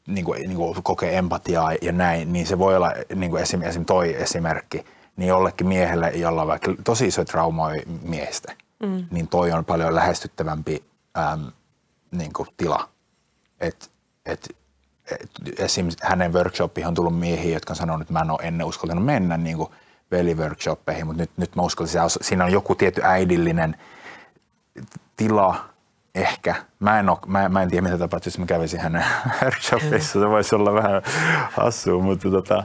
niin 0.06 0.24
kuin, 0.24 0.40
niin 0.40 0.56
kuin 0.56 0.82
kokea 0.82 1.10
empatiaa 1.10 1.72
ja 1.82 1.92
näin, 1.92 2.32
niin 2.32 2.46
se 2.46 2.58
voi 2.58 2.76
olla 2.76 2.92
niin 3.14 3.30
kuin 3.30 3.42
esim, 3.42 3.62
esim 3.62 3.84
toi 3.84 4.14
esimerkki– 4.14 4.84
niin 5.16 5.28
jollekin 5.28 5.66
miehelle, 5.66 6.10
jolla 6.10 6.42
on 6.42 6.48
vaikka 6.48 6.74
tosi 6.84 7.06
iso 7.06 7.24
traumoi 7.24 7.82
miestä, 8.02 8.52
mm. 8.82 9.04
niin 9.10 9.28
toi 9.28 9.52
on 9.52 9.64
paljon 9.64 9.94
lähestyttävämpi 9.94 10.82
äm, 11.18 11.52
niin 12.10 12.32
kuin 12.32 12.48
tila. 12.56 12.88
Et, 13.60 13.90
et, 14.26 14.56
et, 15.10 15.30
esim. 15.58 15.88
hänen 16.02 16.32
workshopiin 16.32 16.86
on 16.86 16.94
tullut 16.94 17.18
miehiä, 17.18 17.54
jotka 17.54 17.72
on 17.72 17.76
sanonut, 17.76 18.00
että 18.00 18.12
mä 18.12 18.20
en 18.20 18.30
ole 18.30 18.38
ennen 18.42 18.66
uskaltanut 18.66 19.04
mennä 19.04 19.36
niin 19.36 19.56
kuin 19.56 19.70
veliworkshoppeihin, 20.10 21.06
mutta 21.06 21.22
nyt, 21.22 21.30
nyt 21.36 21.56
mä 21.56 21.62
uskallan, 21.62 22.06
että 22.06 22.24
siinä 22.24 22.44
on 22.44 22.52
joku 22.52 22.74
tietty 22.74 23.00
äidillinen 23.04 23.76
tila, 25.16 25.68
ehkä. 26.14 26.54
Mä 26.80 26.98
en, 26.98 27.08
ole, 27.08 27.18
mä, 27.26 27.48
mä 27.48 27.62
en 27.62 27.70
tiedä, 27.70 27.82
mitä 27.82 27.98
tapahtuu, 27.98 28.30
jos 28.30 28.38
mä 28.38 28.46
kävisin 28.46 28.80
hänen 28.80 29.04
workshopissa. 29.42 30.20
Se 30.20 30.28
voisi 30.28 30.54
olla 30.54 30.74
vähän 30.74 31.02
hassua, 31.52 32.02
mutta 32.02 32.30
tota, 32.30 32.64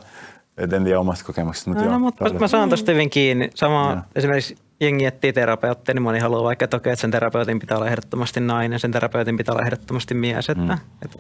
en 0.57 0.84
tiedä 0.84 0.99
omasta 0.99 1.26
kokemuksesta. 1.26 1.69
Mutta, 1.69 1.86
no, 1.86 1.91
joo, 1.91 1.99
mutta 1.99 2.34
mä 2.40 2.48
saan 2.48 2.69
tosta 2.69 2.91
hyvin 2.91 3.10
kiinni. 3.10 3.49
Sama 3.56 3.91
ja. 3.91 4.03
esimerkiksi 4.15 4.56
jengi 4.80 5.06
etsii 5.06 5.34
terapeuttia, 5.34 5.94
niin 5.94 6.02
moni 6.02 6.19
haluaa 6.19 6.44
vaikka, 6.44 6.65
että 6.65 6.78
okei, 6.78 6.94
että 6.94 7.02
sen 7.02 7.11
terapeutin 7.11 7.60
pitää 7.60 7.78
olla 7.78 7.88
ehdottomasti 7.88 8.40
nainen, 8.40 8.80
sen 8.80 8.91
terapeutin 8.91 9.38
pitää 9.38 9.53
olla 9.53 9.65
ehdottomasti 9.65 10.14
mies. 10.14 10.49
Että, 10.49 10.64
mm. 10.64 10.78
että, 11.06 11.19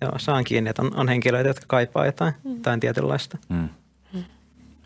joo, 0.00 0.12
saan 0.16 0.44
kiinni, 0.44 0.70
että 0.70 0.82
on, 0.82 0.90
on 0.96 1.08
henkilöitä, 1.08 1.48
jotka 1.48 1.64
kaipaa 1.68 2.06
jotain, 2.06 2.34
mm. 2.44 2.54
jotain 2.54 2.80
tietynlaista. 2.80 3.38
Mm. 3.48 3.68
Mm. 4.12 4.24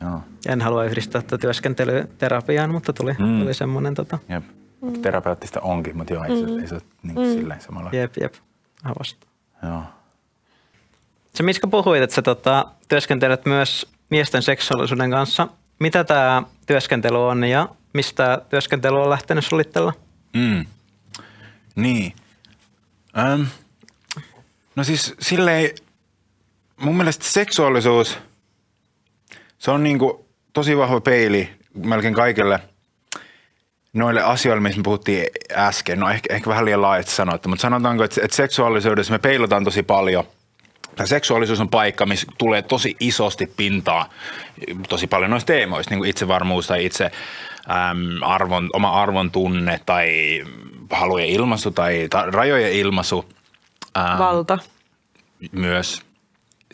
Joo. 0.00 0.20
En 0.48 0.60
halua 0.60 0.84
yhdistää 0.84 1.22
tätä 1.22 1.38
työskentelyä 1.38 2.06
terapiaan, 2.18 2.70
mutta 2.70 2.92
tuli, 2.92 3.12
mm. 3.18 3.40
tuli 3.40 3.54
semmoinen... 3.54 3.94
Tota... 3.94 4.18
Jep. 4.28 4.44
Mm. 4.82 5.02
Terapeuttista 5.02 5.60
onkin, 5.60 5.96
mutta 5.96 6.12
joo, 6.14 6.24
ei 6.24 6.42
mm. 6.42 6.48
se, 6.48 6.60
ei 6.60 6.68
se 6.68 6.80
niin 7.02 7.18
mm. 7.18 7.24
silleen 7.24 7.60
samalla. 7.60 7.90
Jep, 7.92 8.12
jep. 8.20 8.34
Avasta. 8.84 9.26
Joo. 9.62 9.82
Se 11.36 11.42
Miska 11.42 11.66
puhuit, 11.66 12.02
että 12.02 12.16
sä 12.16 12.22
tota, 12.22 12.66
työskentelet 12.88 13.46
myös 13.46 13.86
miesten 14.10 14.42
seksuaalisuuden 14.42 15.10
kanssa. 15.10 15.48
Mitä 15.78 16.04
tämä 16.04 16.42
työskentely 16.66 17.28
on 17.28 17.44
ja 17.44 17.68
mistä 17.92 18.42
työskentely 18.50 19.02
on 19.02 19.10
lähtenyt 19.10 19.44
sulittella? 19.44 19.92
Mm. 20.32 20.66
Niin. 21.76 22.12
Ähm. 23.18 23.42
No 24.76 24.84
siis 24.84 25.14
silleen, 25.20 25.70
mun 26.76 26.96
mielestä 26.96 27.24
seksuaalisuus, 27.24 28.18
se 29.58 29.70
on 29.70 29.82
niinku 29.82 30.26
tosi 30.52 30.76
vahva 30.76 31.00
peili 31.00 31.50
melkein 31.74 32.14
kaikille 32.14 32.60
noille 33.92 34.22
asioille, 34.22 34.60
missä 34.60 34.80
me 34.80 34.82
puhuttiin 34.82 35.26
äsken. 35.52 36.00
No 36.00 36.10
ehkä, 36.10 36.34
ehkä 36.34 36.50
vähän 36.50 36.64
liian 36.64 36.82
laajasti 36.82 37.12
sanottu, 37.12 37.48
mutta 37.48 37.62
sanotaanko, 37.62 38.04
että, 38.04 38.20
että 38.24 38.36
seksuaalisuudessa 38.36 39.12
me 39.12 39.18
peilataan 39.18 39.64
tosi 39.64 39.82
paljon– 39.82 40.24
Tämä 40.96 41.06
seksuaalisuus 41.06 41.60
on 41.60 41.68
paikka, 41.68 42.06
missä 42.06 42.26
tulee 42.38 42.62
tosi 42.62 42.96
isosti 43.00 43.46
pintaa 43.56 44.10
tosi 44.88 45.06
paljon 45.06 45.30
noista 45.30 45.46
teemoista, 45.46 45.90
niin 45.90 45.98
kuin 45.98 46.10
itsevarmuus 46.10 46.66
tai 46.66 46.84
itse 46.84 47.04
äm, 47.04 48.22
arvon, 48.22 48.70
oma 48.72 49.02
arvon 49.02 49.30
tunne 49.30 49.80
tai 49.86 50.10
halujen 50.90 51.28
ilmaisu 51.28 51.70
tai 51.70 52.06
ta- 52.10 52.26
rajojen 52.30 52.72
ilmaisu. 52.72 53.24
Ähm, 53.98 54.18
Valta. 54.18 54.58
Myös. 55.52 56.02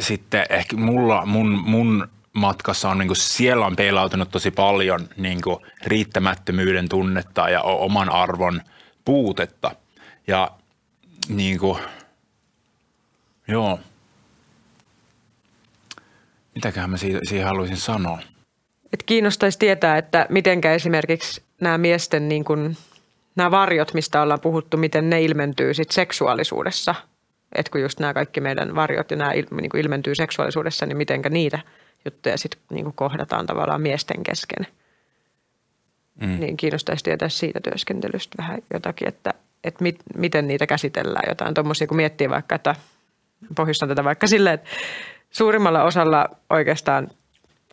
Sitten 0.01 0.47
ehkä 0.51 0.77
mulla, 0.77 1.27
mun, 1.27 1.47
mun 1.47 2.09
matkassa 2.33 2.89
on, 2.89 2.99
niin 2.99 3.09
kuin 3.09 3.17
siellä 3.17 3.67
on 3.67 3.77
peilautunut 3.77 4.31
tosi 4.31 4.51
paljon 4.51 5.09
niin 5.17 5.41
kuin 5.43 5.57
riittämättömyyden 5.85 6.89
tunnetta 6.89 7.51
ja 7.51 7.63
oman 7.63 8.11
arvon 8.11 8.63
puutetta. 9.05 9.71
Ja 10.27 10.51
niin 11.29 11.59
kuin, 11.59 11.79
joo– 13.49 13.81
Mitäköhän 16.55 16.91
mä 16.91 16.97
siihen 16.97 17.47
haluaisin 17.47 17.77
sanoa? 17.77 18.19
Et 18.93 19.03
kiinnostaisi 19.03 19.59
tietää, 19.59 19.99
että 19.99 20.27
mitenkä 20.29 20.73
esimerkiksi 20.73 21.43
nämä 21.61 21.79
miesten 21.79 22.29
niin 22.29 22.45
kuin 22.45 22.77
nämä 23.37 23.51
varjot, 23.51 23.95
mistä 23.95 24.23
ollaan 24.23 24.41
puhuttu, 24.41 24.77
miten 24.77 25.11
ne 25.11 25.23
ilmentyy 25.23 25.75
sit 25.75 25.91
seksuaalisuudessa. 25.91 26.95
Että 27.55 27.73
kun 27.73 27.81
just 27.81 28.01
nämä 28.01 28.15
kaikki 28.15 28.41
meidän 28.41 28.75
varjot 28.75 29.11
ja 29.11 29.17
nämä 29.17 29.33
il, 29.33 29.47
niin 29.51 29.71
kuin 29.71 29.81
ilmentyy 29.81 30.15
seksuaalisuudessa, 30.15 30.87
niin 30.87 30.97
mitenkä 30.97 31.29
niitä 31.29 31.59
juttuja 32.05 32.39
sitten 32.39 32.61
niin 32.71 32.93
kohdataan 32.95 33.47
tavallaan 33.47 33.81
miesten 33.81 34.23
kesken. 34.23 34.67
Mm. 36.21 36.41
Niin 36.41 36.57
kiinnostaisi 36.57 37.05
tietää 37.05 37.29
siitä 37.29 37.61
työskentelystä 37.61 38.35
vähän 38.39 38.63
jotakin, 38.75 39.09
että, 39.09 39.35
että 39.65 39.83
mit, 39.83 39.97
miten 40.17 40.49
niitä 40.49 40.67
käsitellään. 40.67 41.29
Jotain 41.29 41.55
tuommoisia, 41.55 41.87
kun 41.87 41.97
miettii 41.97 42.31
vaikka, 42.31 42.55
että 42.55 42.75
pohjustan 43.57 43.89
tätä 43.89 44.05
vaikka 44.05 44.27
silleen, 44.27 44.55
että 44.55 44.71
suurimmalla 45.33 45.83
osalla 45.83 46.29
oikeastaan 46.51 47.09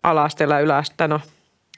ala-asteella 0.04 0.56
ja 0.56 0.60
yläasteella, 0.60 1.16
no 1.16 1.22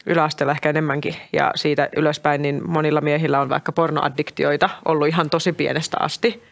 yläasteella 0.06 0.52
ehkä 0.52 0.70
enemmänkin 0.70 1.16
ja 1.34 1.52
siitä 1.56 1.90
ylöspäin, 1.98 2.42
niin 2.42 2.70
monilla 2.70 3.02
miehillä 3.02 3.42
on 3.42 3.50
vaikka 3.50 3.72
pornoaddiktioita 3.72 4.70
ollut 4.86 5.08
ihan 5.08 5.30
tosi 5.30 5.54
pienestä 5.54 5.98
asti. 6.00 6.44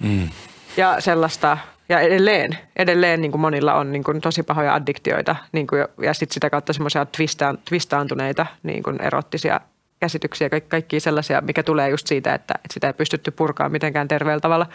Mm. 0.00 0.28
Ja 0.76 1.00
sellaista, 1.00 1.58
ja 1.88 2.00
edelleen, 2.00 2.58
edelleen 2.76 3.20
niin 3.20 3.30
kuin 3.30 3.40
monilla 3.40 3.74
on 3.74 3.92
niin 3.92 4.04
kuin 4.04 4.20
tosi 4.20 4.42
pahoja 4.42 4.74
addiktioita 4.74 5.36
niin 5.52 5.66
kuin, 5.66 5.84
ja 6.02 6.14
sitten 6.14 6.34
sitä 6.34 6.50
kautta 6.50 6.72
semmoisia 6.72 7.04
twistaan, 7.04 7.58
twistaantuneita 7.68 8.46
niin 8.62 8.82
kuin 8.82 9.02
erottisia 9.02 9.60
käsityksiä, 10.00 10.50
kaikki, 10.50 10.68
kaikki 10.68 11.00
sellaisia, 11.00 11.40
mikä 11.40 11.62
tulee 11.62 11.90
just 11.90 12.06
siitä, 12.06 12.34
että, 12.34 12.54
että 12.54 12.74
sitä 12.74 12.86
ei 12.86 12.92
pystytty 12.92 13.30
purkaa 13.30 13.68
mitenkään 13.68 14.08
terveellä 14.08 14.40
tavalla. 14.40 14.66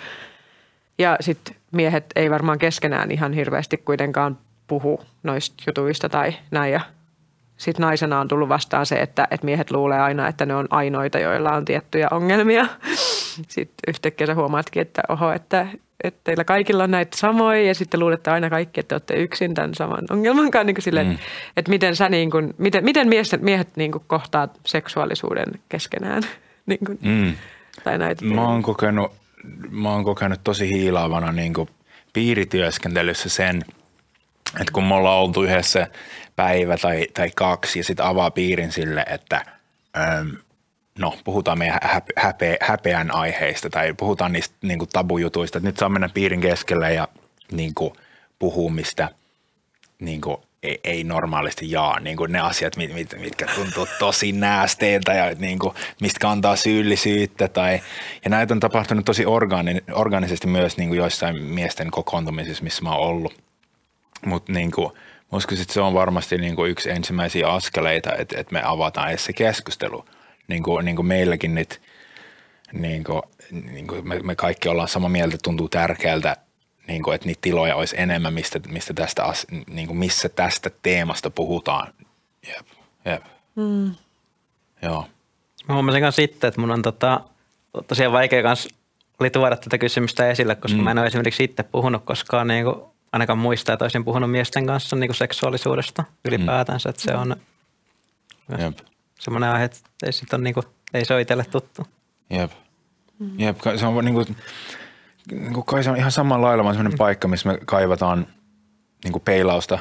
Ja 0.98 1.18
sitten 1.20 1.56
miehet 1.72 2.06
ei 2.16 2.30
varmaan 2.30 2.60
keskenään 2.60 3.12
ihan 3.12 3.34
hirveästi 3.34 3.78
kuitenkaan 3.78 4.38
puhu 4.68 5.02
noista 5.24 5.64
jutuista 5.68 6.10
tai 6.10 6.34
näin. 6.52 6.74
Ja 6.74 6.82
sitten 7.58 7.84
naisena 7.84 8.20
on 8.20 8.28
tullut 8.28 8.50
vastaan 8.50 8.86
se, 8.86 8.96
että, 9.02 9.28
että 9.32 9.46
miehet 9.46 9.72
luulee 9.72 10.00
aina, 10.00 10.28
että 10.28 10.46
ne 10.46 10.56
on 10.56 10.68
ainoita, 10.70 11.20
joilla 11.20 11.52
on 11.52 11.66
tiettyjä 11.66 12.08
ongelmia. 12.12 12.66
Sitten 13.48 13.84
yhtäkkiä 13.88 14.28
sä 14.28 14.36
huomaatkin, 14.36 14.82
että 14.82 15.02
oho, 15.10 15.32
että, 15.32 15.68
että 16.04 16.22
teillä 16.24 16.44
kaikilla 16.44 16.84
on 16.84 16.92
näitä 16.92 17.18
samoja 17.18 17.64
ja 17.64 17.76
sitten 17.76 18.00
luulette 18.00 18.32
aina 18.32 18.50
kaikki, 18.50 18.80
että 18.80 18.96
olette 18.96 19.14
yksin 19.14 19.54
tämän 19.54 19.74
saman 19.76 20.06
ongelman 20.10 20.52
kanssa. 20.52 20.66
Niin 20.66 20.82
silleen, 20.82 21.08
mm. 21.08 21.18
että 21.58 21.70
miten, 21.70 21.96
sä 21.96 22.10
niin 22.10 22.32
kuin, 22.32 22.54
miten, 22.58 22.84
miten 22.84 23.08
miehet, 23.08 23.42
miehet 23.42 23.68
niin 23.76 23.92
kuin 23.92 24.04
kohtaa 24.08 24.48
seksuaalisuuden 24.66 25.48
keskenään? 25.70 26.24
niin 26.66 26.80
kuin, 26.86 27.00
mm. 27.02 27.34
tai 27.84 27.98
näitä 27.98 28.26
mä 28.26 28.48
oon 28.48 28.64
kokenut, 28.64 29.12
mä 29.70 29.90
oon 29.90 30.04
kokenut 30.04 30.44
tosi 30.44 30.70
hiilaavana 30.70 31.32
niin 31.32 31.54
kuin 31.54 31.70
piirityöskentelyssä 32.14 33.30
sen, 33.30 33.62
että 34.60 34.74
kun 34.74 34.84
me 34.84 34.96
ollaan 34.96 35.20
oltu 35.20 35.44
yhdessä 35.44 35.88
päivä 36.36 36.78
tai, 36.78 37.08
tai 37.14 37.32
kaksi 37.36 37.80
ja 37.80 37.84
sitten 37.84 38.06
avaa 38.06 38.32
piirin 38.32 38.72
sille, 38.72 39.06
että 39.10 39.46
ähm, 39.98 40.30
no 41.00 41.18
puhutaan 41.24 41.58
meidän 41.58 41.80
häpe, 41.82 42.14
häpe, 42.18 42.58
häpeän 42.62 43.12
aiheista 43.12 43.70
tai 43.70 43.94
puhutaan 43.94 44.32
niistä 44.32 44.56
niin 44.62 44.80
kuin 44.80 44.90
tabujutuista, 44.94 45.58
että 45.58 45.70
nyt 45.70 45.78
saa 45.78 45.90
mennä 45.90 46.10
piirin 46.10 46.42
keskelle 46.42 46.94
ja 46.94 47.08
niin 47.52 47.74
kuin, 47.74 47.94
puhuu 48.40 48.70
mistä 48.70 49.10
niin 50.00 50.22
kuin, 50.22 50.38
ei, 50.64 50.80
ei 50.84 51.04
normaalisti 51.04 51.72
jaa 51.72 52.00
niin 52.00 52.18
kuin 52.18 52.32
ne 52.32 52.40
asiat, 52.40 52.78
mit, 52.78 52.94
mit, 52.94 53.16
mitkä 53.20 53.46
tuntuu 53.56 53.88
tosi 54.00 54.32
näästeiltä 54.32 55.14
ja 55.14 55.36
niin 55.38 55.60
kuin, 55.60 55.76
mistä 56.02 56.20
kantaa 56.20 56.56
syyllisyyttä. 56.56 57.48
Tai, 57.48 57.82
ja 58.24 58.30
näitä 58.30 58.54
on 58.54 58.60
tapahtunut 58.60 59.06
tosi 59.06 59.26
orgaani, 59.26 59.82
organisesti 59.92 60.48
myös 60.48 60.78
niin 60.78 60.90
kuin 60.90 60.98
joissain 60.98 61.42
miesten 61.42 61.92
kokoontumisissa, 61.92 62.64
missä 62.64 62.84
mä 62.84 62.96
oon 62.96 63.10
ollut. 63.10 63.44
Mutta 64.26 64.52
niin 64.52 64.72
kuin, 64.72 64.92
että 65.62 65.74
se 65.74 65.82
on 65.82 65.94
varmasti 65.94 66.38
niin 66.38 66.56
kuin 66.56 66.72
yksi 66.72 66.90
ensimmäisiä 66.90 67.48
askeleita, 67.48 68.16
että, 68.16 68.40
että 68.40 68.54
me 68.54 68.62
avataan 68.64 69.10
edes 69.10 69.26
se 69.26 69.34
keskustelu. 69.34 70.06
Niin 70.48 70.64
kuin, 70.64 70.86
niin 70.86 70.96
kuin 70.96 71.06
meilläkin 71.06 71.56
nyt, 71.56 71.82
niin 72.74 73.04
kuin, 73.04 73.22
niin 73.52 73.88
kuin 73.88 74.08
me, 74.08 74.20
me 74.20 74.36
kaikki 74.36 74.70
ollaan 74.70 74.88
samaa 74.88 75.10
mieltä, 75.10 75.38
tuntuu 75.44 75.70
tärkeältä, 75.70 76.38
niin 76.88 77.04
kuin, 77.04 77.16
että 77.16 77.28
niitä 77.28 77.42
tiloja 77.42 77.76
olisi 77.76 77.96
enemmän, 78.00 78.34
mistä, 78.34 78.60
mistä 78.68 78.94
tästä, 78.94 79.24
niin 79.70 79.88
kuin 79.88 79.98
missä 79.98 80.30
tästä 80.30 80.72
teemasta 80.82 81.30
puhutaan. 81.30 81.94
Jep, 82.48 82.68
jep. 83.06 83.24
Mm. 83.56 83.96
Joo. 84.82 85.08
Mä 85.68 85.74
huomasin 85.74 86.02
kanssa 86.02 86.22
sitten, 86.22 86.48
että 86.48 86.62
mun 86.62 86.72
on 86.72 86.82
tota, 86.82 87.22
tosiaan 87.88 88.14
vaikea 88.14 88.44
kanssa 88.44 88.70
oli 89.20 89.30
tuoda 89.30 89.56
tätä 89.56 89.78
kysymystä 89.78 90.30
esille, 90.30 90.56
koska 90.56 90.78
mm. 90.78 90.84
mä 90.84 90.92
en 90.92 91.00
ole 91.00 91.08
esimerkiksi 91.08 91.44
itse 91.44 91.64
puhunut 91.64 92.04
koskaan 92.06 92.48
niin 92.48 92.66
kuin 92.66 92.76
ainakaan 93.12 93.40
muista, 93.40 93.74
että 93.74 93.86
olisin 93.86 94.06
puhunut 94.06 94.32
miesten 94.32 94.66
kanssa 94.66 94.96
niin 94.96 95.08
kuin 95.08 95.16
seksuaalisuudesta 95.16 96.04
ylipäätänsä. 96.26 96.90
Että 96.90 97.02
se 97.02 97.16
on 97.16 97.36
Jep. 98.60 98.78
semmoinen 99.20 99.50
aihe, 99.50 99.66
että 99.66 99.80
ei, 100.06 100.14
sit 100.14 100.34
on, 100.34 100.44
niin 100.44 100.54
kuin, 100.54 100.66
ei 100.94 101.06
se 101.06 101.14
ole 101.14 101.22
itselle 101.22 101.46
tuttu. 101.52 101.88
Jep. 102.30 102.52
Jep, 103.38 103.58
se 103.80 103.86
on 103.86 104.06
niin 104.06 104.16
kuin, 104.16 104.38
niin 105.32 105.66
kai 105.66 105.84
se 105.84 105.90
on 105.90 105.98
ihan 105.98 106.12
samalla 106.12 106.48
lailla 106.48 106.64
vaan 106.64 106.76
semmoinen 106.76 106.98
paikka, 106.98 107.28
missä 107.28 107.52
me 107.52 107.58
kaivataan 107.66 108.28
niin 109.04 109.22
peilausta 109.26 109.80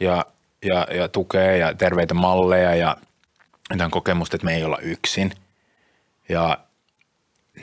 ja, 0.00 0.26
ja, 0.64 0.86
ja 0.90 1.08
tukea 1.08 1.56
ja 1.56 1.74
terveitä 1.74 2.14
malleja 2.14 2.74
ja 2.74 2.96
jotain 3.70 3.90
kokemusta, 3.90 4.36
että 4.36 4.44
me 4.44 4.54
ei 4.54 4.64
olla 4.64 4.78
yksin. 4.78 5.32
Ja 6.28 6.58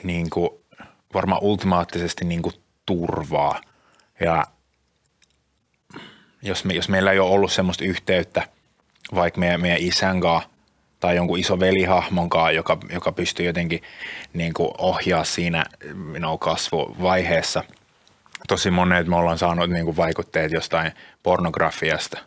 niin 0.02 0.30
kuin, 0.30 0.50
varmaan 1.14 1.42
ultimaattisesti 1.42 2.24
niin 2.24 2.42
kuin 2.42 2.54
turvaa. 2.86 3.60
Ja 4.20 4.46
jos, 6.42 6.64
me, 6.64 6.74
jos 6.74 6.88
meillä 6.88 7.12
ei 7.12 7.18
ole 7.18 7.30
ollut 7.30 7.52
semmoista 7.52 7.84
yhteyttä 7.84 8.48
vaikka 9.14 9.40
meidän, 9.40 9.60
meidän 9.60 9.80
isän 9.80 10.20
kanssa 10.20 10.51
tai 11.02 11.16
jonkun 11.16 11.38
iso 11.38 11.60
velihahmon 11.60 12.30
kanssa, 12.30 12.50
joka, 12.50 12.78
joka 12.92 13.12
pystyy 13.12 13.46
jotenkin 13.46 13.82
niin 14.32 14.54
kuin 14.54 14.70
ohjaa 14.78 15.24
siinä 15.24 15.64
know, 16.18 16.38
kasvuvaiheessa. 16.38 17.64
Tosi 18.48 18.70
monet 18.70 19.06
me 19.06 19.16
ollaan 19.16 19.38
saanut 19.38 19.70
niin 19.70 19.84
kuin 19.84 19.96
vaikutteet 19.96 20.52
jostain 20.52 20.92
pornografiasta. 21.22 22.18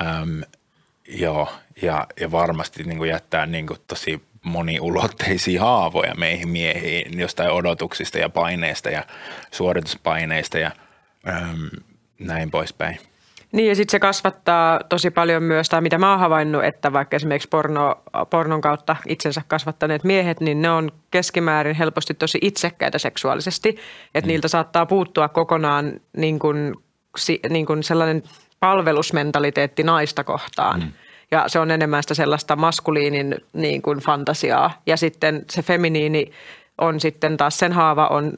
Ähm, 0.00 0.40
joo, 1.08 1.48
ja, 1.82 2.06
ja 2.20 2.30
varmasti 2.30 2.82
niin 2.82 2.98
kuin 2.98 3.10
jättää 3.10 3.46
niin 3.46 3.66
kuin 3.66 3.80
tosi 3.86 4.22
moniulotteisia 4.42 5.60
haavoja 5.60 6.14
meihin 6.14 6.48
miehiin 6.48 7.18
jostain 7.18 7.50
odotuksista 7.50 8.18
ja 8.18 8.28
paineista 8.28 8.90
ja 8.90 9.04
suorituspaineista 9.50 10.58
ja 10.58 10.70
ähm, 11.28 11.66
näin 12.18 12.50
poispäin. 12.50 12.98
Niin 13.52 13.68
ja 13.68 13.74
sitten 13.74 13.92
se 13.92 13.98
kasvattaa 13.98 14.80
tosi 14.88 15.10
paljon 15.10 15.42
myös, 15.42 15.68
tai 15.68 15.80
mitä 15.80 15.98
mä 15.98 16.10
oon 16.10 16.20
havainnut, 16.20 16.64
että 16.64 16.92
vaikka 16.92 17.16
esimerkiksi 17.16 17.48
porno, 17.48 18.02
pornon 18.30 18.60
kautta 18.60 18.96
itsensä 19.08 19.42
kasvattaneet 19.48 20.04
miehet, 20.04 20.40
niin 20.40 20.62
ne 20.62 20.70
on 20.70 20.92
keskimäärin 21.10 21.76
helposti 21.76 22.14
tosi 22.14 22.38
itsekkäitä 22.42 22.98
seksuaalisesti. 22.98 23.68
Että 24.14 24.26
mm. 24.26 24.28
niiltä 24.28 24.48
saattaa 24.48 24.86
puuttua 24.86 25.28
kokonaan 25.28 25.92
niin 26.16 26.38
kuin, 26.38 26.74
niin 27.48 27.66
kuin 27.66 27.82
sellainen 27.82 28.22
palvelusmentaliteetti 28.60 29.82
naista 29.82 30.24
kohtaan. 30.24 30.80
Mm. 30.80 30.92
Ja 31.30 31.44
se 31.48 31.58
on 31.58 31.70
enemmän 31.70 32.02
sitä 32.02 32.14
sellaista 32.14 32.56
maskuliinin 32.56 33.36
niin 33.52 33.82
kuin 33.82 33.98
fantasiaa. 33.98 34.82
Ja 34.86 34.96
sitten 34.96 35.44
se 35.50 35.62
feminiini 35.62 36.32
on 36.78 37.00
sitten 37.00 37.36
taas 37.36 37.58
sen 37.58 37.72
haava 37.72 38.06
on 38.06 38.32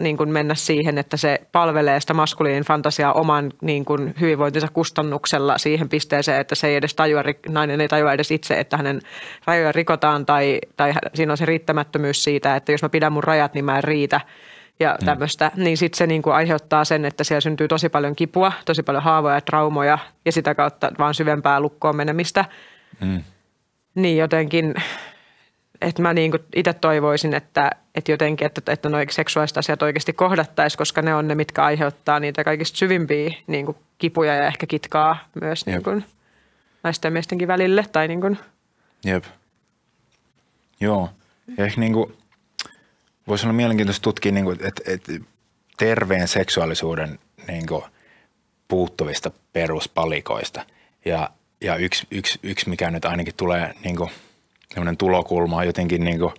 niin 0.00 0.16
kuin 0.16 0.28
mennä 0.28 0.54
siihen, 0.54 0.98
että 0.98 1.16
se 1.16 1.40
palvelee 1.52 2.00
sitä 2.00 2.14
maskuliinin 2.14 2.64
fantasiaa 2.64 3.12
oman 3.12 3.52
niin 3.60 3.84
kuin 3.84 4.14
hyvinvointinsa 4.20 4.68
kustannuksella 4.72 5.58
siihen 5.58 5.88
pisteeseen, 5.88 6.40
että 6.40 6.54
se 6.54 6.66
ei 6.66 6.76
edes 6.76 6.94
tajua, 6.94 7.22
nainen 7.48 7.80
ei 7.80 7.88
tajua 7.88 8.12
edes 8.12 8.30
itse, 8.30 8.60
että 8.60 8.76
hänen 8.76 9.00
rajoja 9.44 9.72
rikotaan 9.72 10.26
tai, 10.26 10.60
tai 10.76 10.92
siinä 11.14 11.32
on 11.32 11.36
se 11.36 11.46
riittämättömyys 11.46 12.24
siitä, 12.24 12.56
että 12.56 12.72
jos 12.72 12.82
mä 12.82 12.88
pidän 12.88 13.12
mun 13.12 13.24
rajat, 13.24 13.54
niin 13.54 13.64
mä 13.64 13.76
en 13.76 13.84
riitä 13.84 14.20
ja 14.80 14.96
mm. 15.00 15.04
tämmöistä, 15.04 15.50
niin 15.56 15.76
sitten 15.76 15.98
se 15.98 16.06
niin 16.06 16.22
kuin 16.22 16.34
aiheuttaa 16.34 16.84
sen, 16.84 17.04
että 17.04 17.24
siellä 17.24 17.40
syntyy 17.40 17.68
tosi 17.68 17.88
paljon 17.88 18.16
kipua, 18.16 18.52
tosi 18.64 18.82
paljon 18.82 19.02
haavoja 19.02 19.34
ja 19.34 19.40
traumoja 19.40 19.98
ja 20.24 20.32
sitä 20.32 20.54
kautta 20.54 20.90
vaan 20.98 21.14
syvempää 21.14 21.60
lukkoon 21.60 21.96
menemistä. 21.96 22.44
Mm. 23.00 23.22
Niin 23.94 24.18
jotenkin 24.18 24.74
että 25.80 26.02
mä 26.02 26.14
niin 26.14 26.32
itse 26.54 26.72
toivoisin, 26.72 27.34
että, 27.34 27.70
että 27.94 28.12
jotenkin, 28.12 28.46
että, 28.46 28.72
että 28.72 28.88
nuo 28.88 29.00
seksuaaliset 29.10 29.58
asiat 29.58 29.82
oikeasti 29.82 30.12
kohdattaisiin, 30.12 30.78
koska 30.78 31.02
ne 31.02 31.14
on 31.14 31.28
ne, 31.28 31.34
mitkä 31.34 31.64
aiheuttaa 31.64 32.20
niitä 32.20 32.44
kaikista 32.44 32.78
syvimpiä 32.78 33.34
niin 33.46 33.66
kuin 33.66 33.76
kipuja 33.98 34.34
ja 34.34 34.46
ehkä 34.46 34.66
kitkaa 34.66 35.28
myös 35.40 35.66
niin 35.66 35.82
kuin 35.82 36.04
naisten 36.82 37.08
ja 37.08 37.12
miestenkin 37.12 37.48
välille. 37.48 37.84
Tai 37.92 38.08
niin 38.08 38.20
kuin. 38.20 38.38
Jep. 39.04 39.24
Joo. 40.80 41.10
Ja 41.58 41.64
ehkä 41.64 41.80
niin 41.80 41.92
kuin, 41.92 42.16
voisi 43.28 43.46
olla 43.46 43.52
mielenkiintoista 43.52 44.02
tutkia, 44.02 44.32
niin 44.32 44.44
kuin, 44.44 44.58
että, 44.62 44.82
että 44.92 45.12
terveen 45.76 46.28
seksuaalisuuden 46.28 47.18
niin 47.48 47.66
kuin, 47.66 47.82
puuttuvista 48.68 49.30
peruspalikoista. 49.52 50.64
Ja, 51.04 51.30
ja 51.60 51.76
yksi, 51.76 52.06
yksi, 52.10 52.38
yksi, 52.42 52.68
mikä 52.68 52.90
nyt 52.90 53.04
ainakin 53.04 53.34
tulee 53.36 53.74
niin 53.84 53.96
kuin– 53.96 54.10
semmoinen 54.76 54.96
tulokulma 54.96 55.56
on 55.56 55.66
jotenkin 55.66 56.04
niin 56.04 56.18
kuin, 56.18 56.32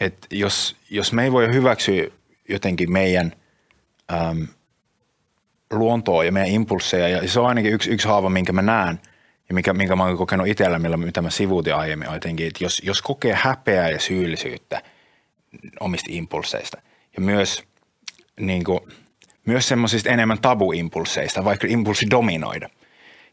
että 0.00 0.26
jos, 0.30 0.76
jos 0.90 1.12
me 1.12 1.24
ei 1.24 1.32
voi 1.32 1.52
hyväksyä 1.52 2.06
jotenkin 2.48 2.92
meidän 2.92 3.32
äm, 4.12 4.46
luontoa 5.70 6.24
ja 6.24 6.32
meidän 6.32 6.50
impulseja. 6.50 7.08
Ja 7.08 7.28
se 7.28 7.40
on 7.40 7.46
ainakin 7.46 7.72
yksi, 7.72 7.90
yksi 7.90 8.08
haava, 8.08 8.30
minkä 8.30 8.52
mä 8.52 8.62
näen 8.62 9.00
ja 9.48 9.54
mikä, 9.54 9.72
minkä 9.72 9.96
mä 9.96 10.04
oon 10.04 10.16
kokenut 10.16 10.46
itsellä, 10.46 10.78
millä, 10.78 10.96
mitä 10.96 11.22
mä 11.22 11.30
sivuutin 11.30 11.74
aiemmin, 11.74 12.08
jotenkin, 12.12 12.46
että 12.46 12.64
jos, 12.64 12.82
jos 12.84 13.02
kokee 13.02 13.34
häpeää 13.34 13.90
ja 13.90 14.00
syyllisyyttä 14.00 14.82
omista 15.80 16.06
impulseista 16.12 16.82
ja 17.16 17.20
myös, 17.20 17.62
niin 18.40 18.64
kuin, 18.64 18.80
myös 19.48 19.68
semmoisista 19.68 20.10
enemmän 20.10 20.38
tabuimpulseista, 20.38 21.44
vaikka 21.44 21.66
impulsi 21.70 22.10
dominoida. 22.10 22.68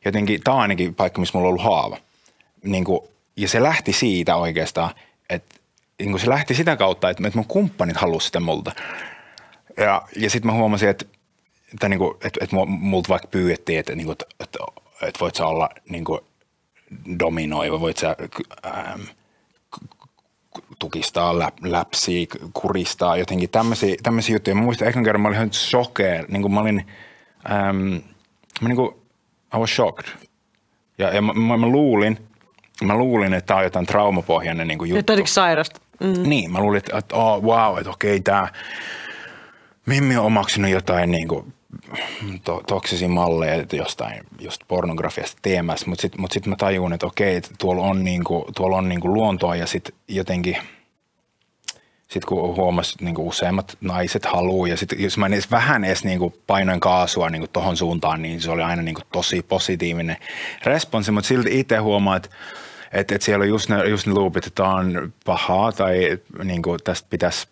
Jotenkin 0.06 0.42
tämä 0.44 0.56
on 0.56 0.62
ainakin 0.62 0.96
paikka, 0.96 1.20
missä 1.20 1.38
mulla 1.38 1.48
on 1.48 1.50
ollut 1.50 1.64
haava. 1.64 1.98
Niin 2.64 2.84
kuin, 2.84 3.00
ja 3.36 3.48
se 3.48 3.64
lähti 3.64 3.94
siitä 3.94 4.36
oikeastaan, 4.36 4.90
että 5.30 5.56
niin 6.00 6.12
kuin 6.12 6.22
se 6.22 6.30
lähti 6.30 6.56
sitä 6.56 6.76
kautta, 6.76 7.10
että, 7.10 7.28
että 7.28 7.38
mun 7.38 7.48
kumppanit 7.48 7.98
halusivat 7.98 8.24
sitä 8.24 8.40
multa. 8.40 8.72
Ja, 9.78 10.02
ja 10.16 10.30
sitten 10.30 10.52
mä 10.52 10.58
huomasin, 10.58 10.90
että, 10.90 11.06
että, 11.74 11.90
niin 11.90 12.00
kuin, 12.00 12.16
että, 12.16 12.40
että 12.44 12.56
multa 12.68 13.10
vaikka 13.10 13.28
pyydettiin, 13.28 13.80
että, 13.80 13.96
niin 13.96 14.06
kuin, 14.06 14.14
että, 14.14 14.26
että, 14.40 14.60
että 15.02 15.20
voit 15.20 15.36
sä 15.36 15.48
olla 15.48 15.70
niin 15.90 16.04
kuin 16.04 16.20
dominoiva, 17.20 17.80
voit 17.82 17.98
sä 17.98 18.16
ähm, 18.66 19.02
tukistaa, 20.80 21.40
läp, 21.40 21.54
läpsiä, 21.64 22.28
kuristaa, 22.54 23.18
jotenkin 23.18 23.50
tämmöisiä, 23.50 23.96
tämmöisiä 24.04 24.36
juttuja. 24.36 24.56
Mä 24.56 24.62
muistan 24.62 24.88
ekan 24.88 25.04
kerran 25.04 25.22
mä 25.22 25.28
olin 25.28 25.36
ihan 25.36 25.54
shocker, 25.54 26.26
niin 26.28 26.42
kuin 26.42 26.54
mä 26.54 26.60
olin, 26.60 26.86
ähm, 27.52 27.78
mä 28.62 28.68
niin 28.68 28.76
kuin, 28.76 28.96
I 29.56 29.58
was 29.58 29.76
shocked. 29.76 30.06
Ja, 30.98 31.10
ja 31.16 31.22
mä, 31.22 31.34
mä, 31.34 31.58
mä 31.58 31.68
luulin, 31.68 32.18
mä 32.84 32.98
luulin, 32.98 33.34
että 33.34 33.48
tämä 33.48 33.58
on 33.58 33.64
jotain 33.64 33.86
traumapohjainen 33.86 34.68
niin 34.68 34.90
juttu. 34.90 35.16
Nyt 35.16 35.28
sairasta. 35.28 35.82
Mm. 36.00 36.30
Niin, 36.30 36.52
mä 36.52 36.60
luulin, 36.60 36.78
että, 36.78 36.98
että 36.98 37.16
oh, 37.16 37.44
wow, 37.44 37.78
että 37.78 37.90
okei, 37.90 38.20
tämä 38.20 38.48
Mimmi 39.86 40.18
on 40.18 40.26
omaksunut 40.26 40.72
jotain 40.72 41.12
niin 41.12 41.28
kuin, 41.28 41.54
to, 42.44 42.62
toksisia 42.68 43.10
malleja 43.10 43.66
jostain 43.72 44.22
just 44.40 44.62
pornografiasta 44.68 45.38
teemässä, 45.42 45.90
mutta 45.90 46.02
sitten 46.02 46.22
mut 46.22 46.32
sit 46.32 46.46
mä 46.46 46.56
tajun, 46.56 46.94
että 46.94 47.06
okei, 47.06 47.36
että 47.36 47.50
tuolla 47.60 47.82
on, 47.82 48.04
niinku, 48.04 48.46
tuolla 48.56 48.78
on 48.78 48.90
niinku 48.90 49.14
luontoa 49.14 49.56
ja 49.56 49.68
sitten 49.68 49.96
jotenkin 50.08 50.58
sitten 52.02 52.28
kun 52.28 52.56
huomasi 52.56 52.96
niin 53.02 53.18
useimmat 53.18 53.78
naiset 53.82 54.26
haluaa 54.26 54.68
ja 54.68 54.78
sitten 54.78 55.02
jos 55.02 55.18
mä 55.18 55.28
edes 55.28 55.52
vähän 55.52 55.84
edes 55.84 56.04
niin 56.04 56.34
painoin 56.48 56.80
kaasua 56.80 57.30
niin 57.30 57.50
tuohon 57.54 57.78
suuntaan, 57.78 58.22
niin 58.22 58.42
se 58.42 58.52
oli 58.52 58.62
aina 58.62 58.82
niin 58.82 58.96
tosi 59.12 59.42
positiivinen 59.42 60.18
responssi, 60.64 61.12
mutta 61.12 61.28
silti 61.28 61.60
itse 61.60 61.78
huomaa, 61.78 62.16
että 62.16 62.30
että, 62.94 63.16
että 63.16 63.26
siellä 63.26 63.44
on 63.44 63.50
just 63.50 63.70
ne, 63.70 63.90
just 63.90 64.08
ne 64.08 64.14
loopit, 64.14 64.48
että 64.48 64.64
tämä 64.64 64.74
on 64.74 65.14
pahaa 65.26 65.72
tai 65.72 66.18
niin 66.44 66.62
kuin 66.62 66.80
tästä 66.84 67.08
pitäisi 67.10 67.48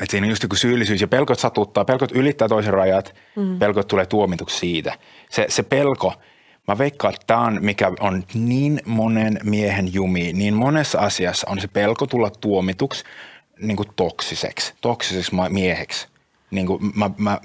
että 0.00 0.10
siinä 0.10 0.24
on 0.24 0.28
just 0.30 0.42
joku 0.42 0.56
syyllisyys 0.56 1.00
ja 1.00 1.08
pelkot 1.08 1.38
satuttaa, 1.38 1.84
pelkot 1.84 2.12
ylittää 2.12 2.48
toisen 2.48 2.74
rajat, 2.74 3.14
mm. 3.36 3.58
pelkot 3.58 3.88
tulee 3.88 4.06
tuomituksi 4.06 4.58
siitä. 4.58 4.94
Se, 5.30 5.46
se 5.48 5.62
pelko, 5.62 6.14
mä 6.68 6.78
veikkaan, 6.78 7.14
että 7.14 7.26
tämä 7.26 7.40
on, 7.40 7.58
mikä 7.60 7.92
on 8.00 8.24
niin 8.34 8.80
monen 8.84 9.40
miehen 9.44 9.94
jumi, 9.94 10.32
niin 10.32 10.54
monessa 10.54 10.98
asiassa 10.98 11.50
on 11.50 11.60
se 11.60 11.68
pelko 11.68 12.06
tulla 12.06 12.30
tuomituksi 12.30 13.04
niin 13.60 13.76
kuin 13.76 13.88
toksiseksi, 13.96 14.74
toksiseksi 14.80 15.32
mieheksi. 15.48 16.08
Niin 16.50 16.66
kuin 16.66 16.92
mä, 16.94 17.10
mä, 17.18 17.38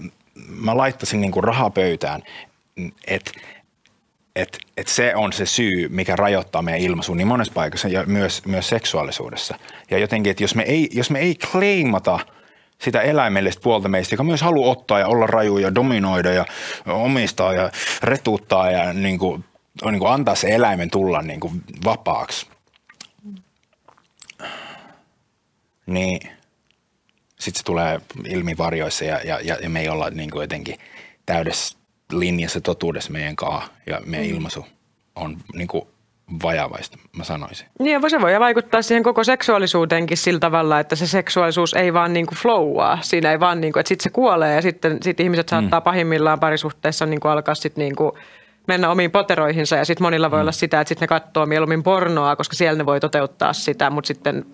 mä 0.50 0.78
laittaisin 0.78 1.22
niin 1.22 1.32
kuin 1.32 1.44
rahapöytään, 1.44 2.24
että 3.08 3.32
et, 4.36 4.58
et 4.78 4.88
se 4.88 5.16
on 5.16 5.34
se 5.34 5.46
syy, 5.46 5.90
mikä 5.90 6.16
rajoittaa 6.16 6.62
meidän 6.62 6.82
ilmaisuun 6.82 7.18
niin 7.18 7.28
monessa 7.28 7.54
paikassa 7.54 7.88
ja 7.88 8.04
myös, 8.06 8.46
myös 8.46 8.70
seksuaalisuudessa. 8.70 9.56
Ja 9.92 9.98
jotenkin, 9.98 10.32
että 10.32 10.44
jos 10.44 10.56
me 10.56 10.64
ei, 10.64 10.90
jos 10.92 11.10
me 11.10 11.20
ei 11.20 11.36
kleimata– 11.52 12.20
sitä 12.82 13.02
eläimellistä 13.02 13.62
puolta 13.62 13.90
meistä, 13.90 14.14
joka 14.14 14.24
myös 14.24 14.42
haluaa 14.42 14.72
ottaa 14.72 15.00
ja 15.00 15.08
olla 15.08 15.28
raju 15.28 15.58
ja 15.58 15.76
dominoida 15.76 16.32
ja 16.32 16.46
omistaa 16.86 17.54
ja 17.54 17.72
retuuttaa 18.04 18.72
ja 18.72 18.94
niin 18.94 19.20
kuin, 19.20 19.46
niin 19.86 20.00
kuin 20.00 20.12
antaa 20.12 20.36
se 20.36 20.48
eläimen 20.48 20.90
tulla 20.90 21.22
niin 21.22 21.40
kuin 21.40 21.64
vapaaksi. 21.86 22.48
Niin 25.86 26.20
sitten 27.40 27.60
se 27.60 27.64
tulee 27.64 28.02
ilmi 28.26 28.58
varjoissa 28.58 29.06
ja, 29.06 29.20
ja, 29.24 29.40
ja 29.62 29.70
me 29.70 29.82
ei 29.82 29.90
olla 29.90 30.10
niin 30.10 30.32
kuin 30.32 30.42
jotenkin 30.42 30.80
täydessä 31.26 31.78
linjassa 32.12 32.62
totuudessa 32.62 33.12
meidän 33.12 33.36
kaa 33.36 33.68
ja 33.86 34.02
meidän 34.06 34.28
mm. 34.28 34.36
ilmaisu 34.36 34.66
on 35.16 35.38
niin 35.54 35.68
kuin 35.68 35.88
vajavaista, 36.44 36.98
mä 37.18 37.24
sanoisin. 37.24 37.68
Niin 37.80 38.02
ja 38.02 38.10
se 38.10 38.22
voi 38.22 38.40
vaikuttaa 38.40 38.82
siihen 38.82 39.04
koko 39.04 39.24
seksuaalisuuteenkin 39.24 40.18
sillä 40.18 40.40
tavalla, 40.40 40.80
että 40.80 40.96
se 40.96 41.08
seksuaalisuus 41.08 41.74
ei 41.74 41.94
vaan 41.94 42.14
niin 42.14 42.26
kuin 42.26 42.38
flowaa. 42.38 43.00
Siinä 43.02 43.32
ei 43.32 43.40
vaan 43.40 43.62
niin 43.62 43.74
kuin, 43.74 43.82
että 43.82 43.88
sitten 43.88 44.04
se 44.04 44.10
kuolee 44.10 44.56
ja 44.56 44.62
sitten 44.62 44.98
sit 45.04 45.20
ihmiset 45.20 45.50
saattaa 45.50 45.80
mm. 45.80 45.84
pahimmillaan 45.84 46.40
parisuhteessa 46.40 47.06
niin 47.06 47.20
kuin 47.20 47.32
alkaa 47.32 47.56
sitten 47.56 47.82
niin 47.82 47.96
kuin 47.96 48.12
mennä 48.68 48.90
omiin 48.90 49.12
poteroihinsa 49.12 49.76
ja 49.76 49.86
sitten 49.86 50.06
monilla 50.06 50.32
voi 50.32 50.40
mm. 50.40 50.42
olla 50.42 50.52
sitä, 50.52 50.82
että 50.82 50.90
sitten 50.90 51.04
ne 51.04 51.08
katsoo 51.08 51.46
mieluummin 51.46 51.84
pornoa, 51.84 52.36
koska 52.36 52.56
siellä 52.56 52.78
ne 52.78 52.86
voi 52.86 53.00
toteuttaa 53.00 53.54
sitä, 53.54 53.90
mutta 53.90 54.08
sitten 54.08 54.46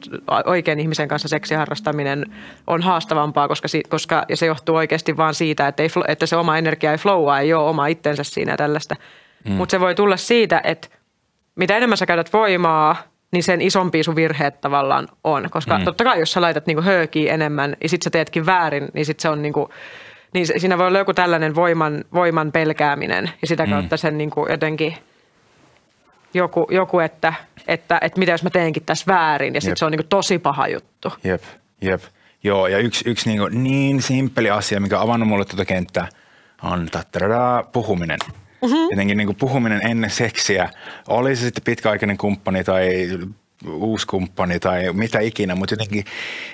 oikein 0.45 0.80
ihmisen 0.80 1.07
kanssa 1.07 1.27
seksiharrastaminen 1.27 2.26
on 2.68 2.81
haastavampaa, 2.81 3.48
koska, 3.48 3.68
koska 3.89 4.26
ja 4.30 4.38
se 4.38 4.45
johtuu 4.45 4.76
oikeasti 4.76 5.18
vaan 5.18 5.34
siitä, 5.34 5.68
että, 5.68 5.84
ei, 5.84 5.89
että 6.07 6.26
se 6.26 6.35
oma 6.35 6.57
energia 6.57 6.91
ei 6.91 6.98
flowaa, 6.98 7.39
ei 7.39 7.53
ole 7.53 7.69
oma 7.69 7.88
itsensä 7.88 8.23
siinä 8.23 8.52
ja 8.52 8.57
tällaista. 8.57 8.95
Mm. 9.45 9.52
Mutta 9.52 9.72
se 9.72 9.80
voi 9.80 9.95
tulla 9.95 10.18
siitä, 10.18 10.61
että 10.64 10.88
mitä 11.62 11.78
enemmän 11.78 11.98
sä 11.98 12.06
käytät 12.06 12.34
voimaa, 12.34 12.96
niin 13.32 13.44
sen 13.44 13.62
isompi 13.62 14.04
sun 14.04 14.16
virheet 14.16 14.62
tavallaan 14.62 15.08
on. 15.24 15.50
Koska 15.50 15.78
mm. 15.78 15.86
totta 15.86 16.04
kai, 16.04 16.20
jos 16.20 16.32
sä 16.32 16.42
laitat 16.42 16.66
niinku 16.66 16.84
höökiä 16.84 17.34
enemmän 17.34 17.76
ja 17.84 17.90
sit 17.90 18.02
sä 18.02 18.10
teetkin 18.10 18.46
väärin, 18.46 18.88
niin 18.94 19.06
sit 19.06 19.20
se 19.20 19.30
on 19.30 19.42
niinku, 19.42 19.70
niin 20.34 20.48
siinä 20.58 20.78
voi 20.78 20.88
olla 20.88 20.98
joku 20.98 21.14
tällainen 21.14 21.56
voiman, 21.56 22.04
voiman 22.14 22.52
pelkääminen 22.52 23.32
ja 23.42 23.48
sitä 23.48 23.66
mm. 23.66 23.70
kautta 23.70 23.98
sen 23.98 24.18
niinku 24.18 24.48
jotenkin 24.50 24.98
joku, 26.34 26.68
joku 26.72 27.00
että, 27.00 27.34
että, 27.68 28.00
että 28.02 28.20
mitä 28.20 28.32
jos 28.32 28.44
mä 28.44 28.50
teenkin 28.50 28.84
tässä 28.84 29.06
väärin 29.08 29.56
ja 29.56 29.62
sitten 29.62 29.78
se 29.78 29.86
on 29.86 29.92
niinku 29.92 30.08
tosi 30.10 30.40
paha 30.40 30.68
juttu. 30.68 31.14
Jep, 31.24 31.44
jep. 31.82 32.02
Joo, 32.44 32.68
ja 32.68 32.78
yksi, 32.78 33.10
yksi 33.10 33.30
niinku 33.30 33.48
niin 33.48 34.02
simppeli 34.02 34.50
asia, 34.50 34.80
mikä 34.80 34.98
on 34.98 35.04
avannut 35.04 35.30
mulle 35.30 35.46
tuota 35.46 35.66
kenttää, 35.66 36.08
on 36.64 36.88
puhuminen– 37.72 38.20
Mm-hmm. 38.62 38.88
Jotenkin 38.92 39.18
niin 39.18 39.28
kuin 39.28 39.38
puhuminen 39.38 39.88
ennen 39.88 40.10
seksiä, 40.10 40.70
oli 41.08 41.36
se 41.36 41.42
sitten 41.42 41.64
pitkäaikainen 41.64 42.18
kumppani 42.18 42.64
tai 42.64 43.10
uusi 43.68 44.08
kumppani 44.08 44.60
tai 44.60 44.94
mitä 44.94 45.20
ikinä, 45.20 45.56
mutta 45.56 45.74
jotenkin, 45.74 46.06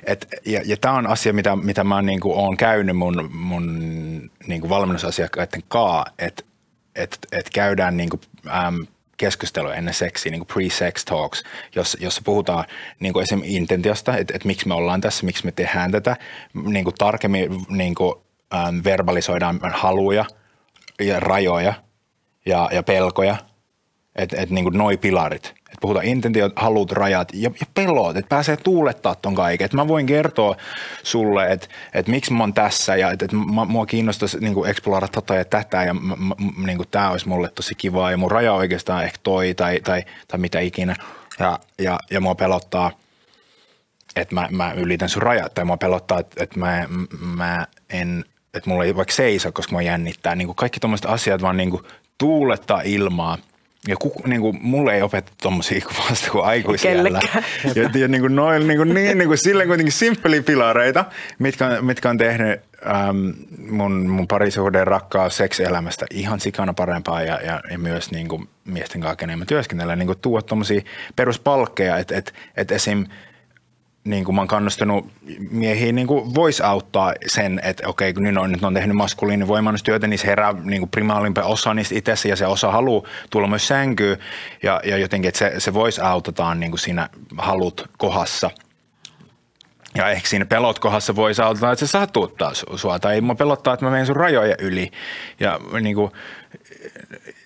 et, 0.03 0.27
ja, 0.45 0.61
ja 0.65 0.77
tämä 0.77 0.93
on 0.93 1.07
asia, 1.07 1.33
mitä, 1.33 1.55
mitä 1.55 1.83
mä 1.83 2.01
niin 2.01 2.19
kuin 2.19 2.57
käynyt 2.57 2.97
mun, 2.97 3.29
mun 3.33 4.31
niin 4.47 4.61
kuin 4.61 4.69
valmennusasiakkaiden 4.69 5.63
kaa, 5.67 6.05
että 6.19 6.43
et, 6.95 7.17
et 7.31 7.49
käydään 7.49 7.97
niin 7.97 8.09
kuin, 8.09 8.21
äm, 8.47 8.87
keskustelu 9.17 9.69
ennen 9.69 9.93
seksiä, 9.93 10.31
niin 10.31 10.45
kuin 10.45 10.47
pre-sex 10.47 11.03
talks, 11.05 11.43
jos, 11.75 11.97
jossa 11.99 12.21
puhutaan 12.25 12.65
niin 12.99 13.13
kuin 13.13 13.23
esim. 13.23 13.41
intentiosta, 13.43 14.17
että, 14.17 14.33
että 14.35 14.47
miksi 14.47 14.67
me 14.67 14.73
ollaan 14.73 15.01
tässä, 15.01 15.25
miksi 15.25 15.45
me 15.45 15.51
tehdään 15.51 15.91
tätä, 15.91 16.15
niin 16.65 16.83
kuin 16.83 16.95
tarkemmin 16.97 17.65
niin 17.69 17.95
kuin, 17.95 18.15
äm, 18.53 18.81
verbalisoidaan 18.83 19.59
haluja 19.73 20.25
ja 20.99 21.19
rajoja– 21.19 21.73
ja, 22.47 22.69
ja 22.71 22.83
pelkoja, 22.83 23.35
että 24.15 24.41
et, 24.41 24.49
niin 24.49 24.65
noi 24.73 24.97
pilarit. 24.97 25.53
Et 25.69 25.77
puhutaan 25.81 26.05
intentiot, 26.05 26.53
halut, 26.55 26.91
rajat 26.91 27.29
ja, 27.33 27.51
ja 27.59 27.65
pelot, 27.73 28.17
että 28.17 28.29
pääsee 28.29 28.57
tuulettaa 28.57 29.15
ton 29.15 29.35
kaiken. 29.35 29.65
Et 29.65 29.73
mä 29.73 29.87
voin 29.87 30.05
kertoa 30.05 30.55
sulle, 31.03 31.47
että 31.47 31.67
et 31.93 32.07
miksi 32.07 32.33
mä 32.33 32.43
oon 32.43 32.53
tässä 32.53 32.95
ja 32.95 33.11
että 33.11 33.25
et 33.25 33.31
mua 33.67 33.85
kiinnostaisi 33.85 34.39
niin 34.39 34.67
eksplorata 34.67 35.11
tota 35.13 35.35
ja 35.35 35.45
tätä 35.45 35.83
ja 35.83 35.95
niin 36.65 36.79
tämä 36.91 37.09
olisi 37.11 37.27
mulle 37.27 37.49
tosi 37.49 37.75
kivaa 37.75 38.11
ja 38.11 38.17
mun 38.17 38.31
raja 38.31 38.53
oikeastaan 38.53 39.03
ehkä 39.03 39.17
toi 39.23 39.53
tai, 39.53 39.79
tai, 39.79 40.03
tai 40.27 40.39
mitä 40.39 40.59
ikinä. 40.59 40.95
Ja, 41.39 41.59
ja, 41.79 41.99
ja 42.11 42.21
mua 42.21 42.35
pelottaa, 42.35 42.91
että 44.15 44.35
mä, 44.35 44.47
mä 44.51 44.73
ylitän 44.73 45.09
sun 45.09 45.21
rajat 45.21 45.53
tai 45.53 45.65
mua 45.65 45.77
pelottaa, 45.77 46.19
että, 46.19 46.43
että 46.43 46.59
mä, 46.59 46.87
mä 47.19 47.67
en 47.89 48.25
että 48.53 48.69
mulla 48.69 48.83
ei 48.83 48.95
vaikka 48.95 49.13
seiso, 49.13 49.51
koska 49.51 49.71
mua 49.71 49.81
jännittää. 49.81 50.35
Niin 50.35 50.55
kaikki 50.55 50.79
tuommoiset 50.79 51.05
asiat 51.05 51.41
vaan 51.41 51.57
niin 51.57 51.79
tuuletta 52.17 52.81
ilmaa. 52.83 53.37
Ja 53.87 53.95
kuku, 53.95 54.23
niin 54.27 54.41
kuin, 54.41 54.57
mulle 54.61 54.95
ei 54.95 55.01
opettu 55.01 55.31
tuommoisia 55.41 55.81
vasta 56.09 56.31
kuin 56.31 56.45
aikuisella. 56.45 57.19
Ja, 57.75 57.89
ja 57.99 58.07
niin 58.07 58.21
kuin 58.21 58.35
noin, 58.35 58.67
niin, 58.67 58.77
kuin, 58.77 58.93
niin, 58.93 59.17
niin 59.17 59.27
kuin 59.27 59.37
silleen 59.37 59.67
kuitenkin 59.67 59.93
simppeliä 59.93 60.43
pilareita, 60.43 61.05
mitkä, 61.39 61.81
mitkä 61.81 62.09
on 62.09 62.17
tehnyt 62.17 62.59
äm, 63.09 63.33
mun, 63.69 64.07
mun 64.07 64.27
parisuhden 64.27 64.87
rakkaa 64.87 65.29
seksielämästä 65.29 66.05
ihan 66.11 66.39
sikana 66.39 66.73
parempaa 66.73 67.21
ja, 67.21 67.39
ja, 67.41 67.61
ja 67.71 67.79
myös 67.79 68.11
niin 68.11 68.27
kuin 68.27 68.49
miesten 68.65 69.01
kanssa, 69.01 69.15
kenen 69.15 69.39
mä 69.39 69.45
työskennellä, 69.45 69.95
niin 69.95 70.07
kuin 70.07 70.19
tuoda 70.21 70.41
tuommoisia 70.41 70.81
peruspalkkeja, 71.15 71.97
että 71.97 72.17
et, 72.17 72.33
et 72.57 72.71
esim– 72.71 73.05
niin 74.07 74.25
kuin 74.25 74.35
mä 74.35 74.41
oon 74.41 74.47
kannustanut 74.47 75.11
miehiä 75.51 75.91
niin 75.91 76.07
kuin 76.07 76.35
voisi 76.35 76.63
auttaa 76.63 77.13
sen, 77.27 77.59
että 77.63 77.87
okei, 77.87 78.13
kun 78.13 78.23
nyt 78.23 78.37
on, 78.37 78.51
nyt 78.51 78.63
on 78.63 78.73
tehnyt 78.73 78.97
maskuliinin 78.97 79.47
voimannustyötä, 79.47 80.07
niin 80.07 80.19
se 80.19 80.27
herää 80.27 80.53
niin 80.63 80.81
kuin 80.81 80.89
primaalimpi 80.89 81.41
osa 81.41 81.73
niistä 81.73 81.95
itse 81.95 82.29
ja 82.29 82.35
se 82.35 82.47
osa 82.47 82.71
haluaa 82.71 83.07
tulla 83.29 83.47
myös 83.47 83.67
sänkyyn 83.67 84.17
ja, 84.63 84.81
ja 84.85 84.97
jotenkin, 84.97 85.29
että 85.29 85.39
se, 85.39 85.53
se 85.57 85.73
voisi 85.73 86.01
autetaan 86.01 86.59
niin 86.59 86.71
kuin 86.71 86.79
siinä 86.79 87.09
halut 87.37 87.89
kohdassa. 87.97 88.51
Ja 89.95 90.09
ehkä 90.09 90.27
siinä 90.27 90.45
pelot 90.45 90.79
kohdassa 90.79 91.15
voi 91.15 91.33
saattaa, 91.33 91.71
että 91.71 91.85
se 91.85 91.91
satuttaa 91.91 92.51
su- 92.51 92.77
sua. 92.77 92.99
Tai 92.99 93.21
mua 93.21 93.35
pelottaa, 93.35 93.73
että 93.73 93.85
mä 93.85 93.91
menen 93.91 94.05
sun 94.05 94.15
rajoja 94.15 94.55
yli. 94.59 94.91
Ja 95.39 95.59
niin 95.81 95.95
kuin, 95.95 96.11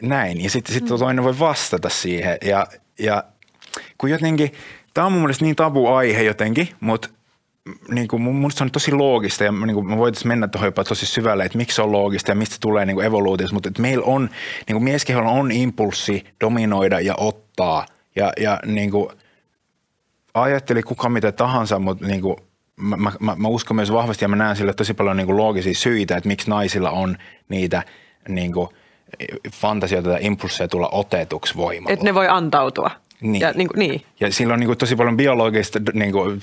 näin. 0.01 0.43
Ja 0.43 0.49
sitten 0.49 0.73
sit 0.73 0.85
toinen 0.85 1.23
voi 1.23 1.39
vastata 1.39 1.89
siihen. 1.89 2.37
Ja, 2.41 2.67
ja 2.99 3.23
kun 3.97 4.09
jotenkin, 4.09 4.51
tämä 4.93 5.07
on 5.07 5.11
mun 5.11 5.21
mielestä 5.21 5.45
niin 5.45 5.55
tabu 5.55 5.87
aihe 5.87 6.23
jotenkin, 6.23 6.69
mutta 6.79 7.09
niin 7.89 8.07
kuin 8.07 8.21
mun 8.21 8.51
se 8.51 8.63
on 8.63 8.71
tosi 8.71 8.91
loogista 8.91 9.43
ja 9.43 9.51
niin 9.51 9.73
kuin 9.73 9.87
me 9.87 9.97
voitaisiin 9.97 10.27
mennä 10.27 10.47
tuohon 10.47 10.67
jopa 10.67 10.83
tosi 10.83 11.05
syvälle, 11.05 11.45
että 11.45 11.57
miksi 11.57 11.75
se 11.75 11.81
on 11.81 11.91
loogista 11.91 12.31
ja 12.31 12.35
mistä 12.35 12.55
tulee 12.61 12.85
niin 12.85 13.01
evoluutiosta, 13.01 13.53
mutta 13.53 13.69
että 13.69 13.81
meillä 13.81 14.05
on, 14.05 14.29
niin 14.67 14.75
kuin 14.75 14.83
mieskeholla 14.83 15.29
on 15.29 15.51
impulssi 15.51 16.25
dominoida 16.41 16.99
ja 16.99 17.15
ottaa 17.17 17.85
ja, 18.15 18.33
ja 18.37 18.59
niin 18.65 18.91
kuin, 18.91 19.09
ajatteli 20.33 20.83
kuka 20.83 21.09
mitä 21.09 21.31
tahansa, 21.31 21.79
mutta 21.79 22.07
niin 22.07 22.21
kuin, 22.21 22.35
mä, 22.75 22.97
mä, 22.97 23.35
mä, 23.35 23.47
uskon 23.47 23.75
myös 23.75 23.91
vahvasti 23.91 24.25
ja 24.25 24.29
mä 24.29 24.35
näen 24.35 24.55
sille 24.55 24.73
tosi 24.73 24.93
paljon 24.93 25.17
niin 25.17 25.27
kuin 25.27 25.37
loogisia 25.37 25.73
syitä, 25.73 26.17
että 26.17 26.27
miksi 26.27 26.49
naisilla 26.49 26.89
on 26.89 27.17
niitä 27.49 27.83
niin 28.27 28.53
kuin, 28.53 28.69
fantasioita 29.51 30.09
tai 30.09 30.19
impulsseja 30.21 30.67
tulla 30.67 30.89
otetuksi 30.91 31.55
voimalla. 31.55 31.93
Että 31.93 32.05
ne 32.05 32.13
voi 32.13 32.27
antautua. 32.27 32.91
Niin. 33.21 33.41
Ja, 33.41 33.51
niin, 33.55 33.67
kuin, 33.67 33.79
niin. 33.79 34.01
Ja 34.19 34.31
sillä 34.31 34.53
on 34.53 34.59
niin 34.59 34.67
kuin 34.67 34.77
tosi 34.77 34.95
paljon 34.95 35.17
biologista 35.17 35.79
niin 35.93 36.11
kuin, 36.11 36.41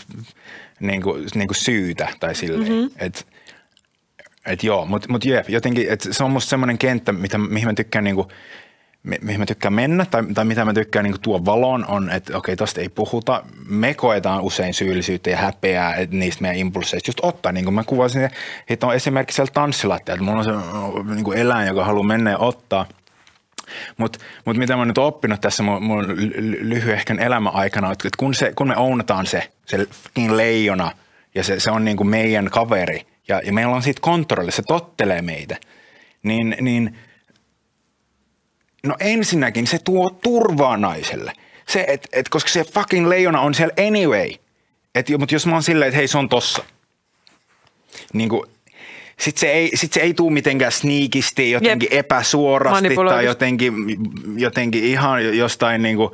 niin 0.80 1.02
kuin, 1.02 1.26
niin 1.34 1.48
kuin 1.48 1.56
syytä 1.56 2.08
tai 2.20 2.34
silleen. 2.34 2.72
Mm-hmm. 2.72 2.90
Et, 2.96 3.26
et 4.46 4.64
joo, 4.64 4.86
mutta 4.86 5.08
mut 5.10 5.24
jep, 5.24 5.48
jotenkin 5.48 5.86
et 5.90 6.08
se 6.10 6.24
on 6.24 6.30
musta 6.30 6.50
semmoinen 6.50 6.78
kenttä, 6.78 7.12
mitä, 7.12 7.38
mihin 7.38 7.68
mä 7.68 7.74
tykkään 7.74 8.04
niin 8.04 8.16
kuin, 8.16 8.28
mi- 9.02 9.18
mihin 9.22 9.40
mä 9.40 9.46
tykkään 9.46 9.74
mennä 9.74 10.06
tai, 10.10 10.22
tai 10.34 10.44
mitä 10.44 10.64
mä 10.64 10.74
tykkään 10.74 11.04
niin 11.04 11.20
tuo 11.22 11.44
valoon 11.44 11.84
on, 11.88 12.10
että 12.10 12.36
okei, 12.36 12.56
tosta 12.56 12.80
ei 12.80 12.88
puhuta. 12.88 13.42
Me 13.68 13.94
koetaan 13.94 14.42
usein 14.42 14.74
syyllisyyttä 14.74 15.30
ja 15.30 15.36
häpeää 15.36 15.94
että 15.94 16.16
niistä 16.16 16.42
meidän 16.42 16.58
impulseista 16.58 17.08
just 17.08 17.20
ottaa. 17.22 17.52
Niin 17.52 17.64
kuin 17.64 17.74
mä 17.74 17.84
kuvasin, 17.84 18.30
että 18.68 18.86
on 18.86 18.94
esimerkiksi 18.94 19.36
siellä 19.36 19.52
tanssilatteella, 19.54 20.16
että 20.16 20.24
mulla 20.24 20.38
on 20.38 20.44
se 21.04 21.14
niin 21.14 21.24
kuin 21.24 21.38
eläin, 21.38 21.68
joka 21.68 21.84
haluaa 21.84 22.06
mennä 22.06 22.30
ja 22.30 22.38
ottaa– 22.38 22.86
mutta 23.96 24.18
mut 24.44 24.56
mitä 24.56 24.76
mä 24.76 24.84
nyt 24.84 24.98
oppinut 24.98 25.40
tässä 25.40 25.62
mun, 25.62 25.82
mun 25.82 26.16
lyhyehkön 26.60 27.18
elämän 27.18 27.54
aikana, 27.54 27.92
että 27.92 28.08
kun, 28.18 28.34
se, 28.34 28.52
kun 28.56 28.68
me 28.68 28.76
ounataan 28.76 29.26
se, 29.26 29.50
se 29.66 29.86
leijona 30.28 30.90
ja 31.34 31.44
se, 31.44 31.60
se 31.60 31.70
on 31.70 31.84
niin 31.84 31.96
kuin 31.96 32.08
meidän 32.08 32.50
kaveri 32.50 33.06
ja, 33.28 33.40
ja 33.44 33.52
meillä 33.52 33.74
on 33.74 33.82
siitä 33.82 34.00
kontrolli, 34.00 34.52
se 34.52 34.62
tottelee 34.68 35.22
meitä, 35.22 35.56
niin, 36.22 36.56
niin 36.60 36.98
no 38.86 38.96
ensinnäkin 39.00 39.66
se 39.66 39.78
tuo 39.78 40.10
turvaa 40.22 40.76
naiselle. 40.76 41.32
Se, 41.68 41.84
et, 41.88 42.08
et, 42.12 42.28
koska 42.28 42.50
se 42.50 42.64
fucking 42.64 43.08
leijona 43.08 43.40
on 43.40 43.54
siellä 43.54 43.74
anyway. 43.86 44.30
Mutta 45.18 45.34
jos 45.34 45.46
mä 45.46 45.52
oon 45.52 45.62
silleen, 45.62 45.88
että 45.88 45.96
hei 45.96 46.08
se 46.08 46.18
on 46.18 46.28
tossa. 46.28 46.64
Niin 48.12 48.28
kuin, 48.28 48.50
sitten 49.20 49.40
se 49.40 49.52
ei, 49.52 49.70
sit 49.74 49.92
se 49.92 50.00
ei 50.00 50.14
tule 50.14 50.32
mitenkään 50.32 50.72
sniikisti, 50.72 51.50
jotenkin 51.50 51.88
Jep. 51.92 52.04
epäsuorasti 52.04 52.96
tai 53.08 53.24
jotenkin, 53.24 53.74
jotenkin 54.36 54.84
ihan 54.84 55.36
jostain 55.36 55.82
niin 55.82 55.96
kuin, 55.96 56.10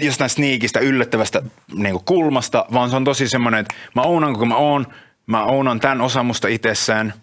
jostain 0.00 0.30
sniikistä 0.30 0.80
yllättävästä 0.80 1.42
niin 1.74 1.92
kuin 1.92 2.04
kulmasta, 2.04 2.66
vaan 2.72 2.90
se 2.90 2.96
on 2.96 3.04
tosi 3.04 3.28
semmoinen, 3.28 3.60
että 3.60 3.74
mä 3.94 4.02
ounan 4.02 4.38
kun 4.38 4.48
mä 4.48 4.56
oon, 4.56 4.86
mä 5.26 5.44
ounan 5.44 5.80
tämän 5.80 6.00
osan 6.00 6.26
musta 6.26 6.48
itsessään, 6.48 7.14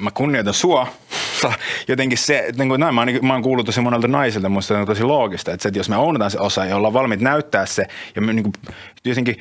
mä 0.00 0.10
kunnioitan 0.10 0.54
sua, 0.54 0.86
jotenkin 1.88 2.18
se, 2.18 2.52
niin 2.56 2.68
kuin 2.68 2.80
näin, 2.80 2.94
mä, 2.94 3.00
oon, 3.00 3.08
mä 3.22 3.32
oon 3.32 3.42
kuullut 3.42 3.66
tosi 3.66 3.80
monelta 3.80 4.08
naiselta, 4.08 4.48
musta 4.48 4.78
on 4.78 4.86
tosi 4.86 5.02
loogista, 5.02 5.52
että, 5.52 5.62
se, 5.62 5.68
että 5.68 5.78
jos 5.78 5.88
me 5.88 5.96
ounataan 5.96 6.30
se 6.30 6.38
osa 6.38 6.64
ja 6.64 6.76
ollaan 6.76 6.92
valmiit 6.92 7.20
näyttää 7.20 7.66
se 7.66 7.86
ja 8.16 8.22
me 8.22 8.32
niin 8.32 8.42
kuin, 8.42 8.52
jotenkin 9.04 9.36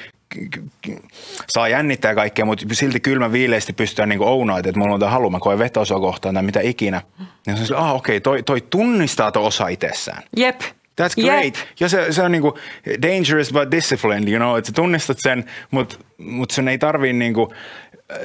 saa 1.47 1.67
jännittää 1.67 2.15
kaikkea, 2.15 2.45
mutta 2.45 2.65
silti 2.71 2.99
kylmä 2.99 3.31
viileesti 3.31 3.73
pystytään 3.73 4.09
niin 4.09 4.21
ounaa, 4.21 4.59
että 4.59 4.71
mulla 4.75 4.93
on 4.93 4.99
tämä 4.99 5.11
halu, 5.11 5.29
mä 5.29 5.39
koen 5.39 5.59
vetosoa 5.59 5.99
kohtaan 5.99 6.35
tai 6.35 6.43
mitä 6.43 6.59
ikinä. 6.59 7.01
Ja 7.47 7.55
se 7.55 7.75
on 7.75 7.83
ah 7.83 7.95
okei, 7.95 8.17
okay, 8.17 8.21
toi, 8.21 8.43
toi 8.43 8.61
tunnistaa 8.61 9.31
tuon 9.31 9.45
osa 9.45 9.67
itsessään. 9.67 10.23
Jep. 10.37 10.61
That's 11.01 11.21
great. 11.21 11.43
Yep. 11.43 11.67
Ja 11.79 11.89
se, 11.89 12.11
se 12.11 12.21
on 12.21 12.31
niinku 12.31 12.57
dangerous 13.01 13.53
but 13.53 13.71
disciplined, 13.71 14.29
you 14.29 14.39
know, 14.39 14.57
että 14.57 14.67
sä 14.67 14.73
tunnistat 14.73 15.17
sen, 15.19 15.45
mutta 15.71 15.97
mut 16.17 16.51
sun 16.51 16.67
ei 16.67 16.77
tarvii 16.77 17.13
niinku, 17.13 17.53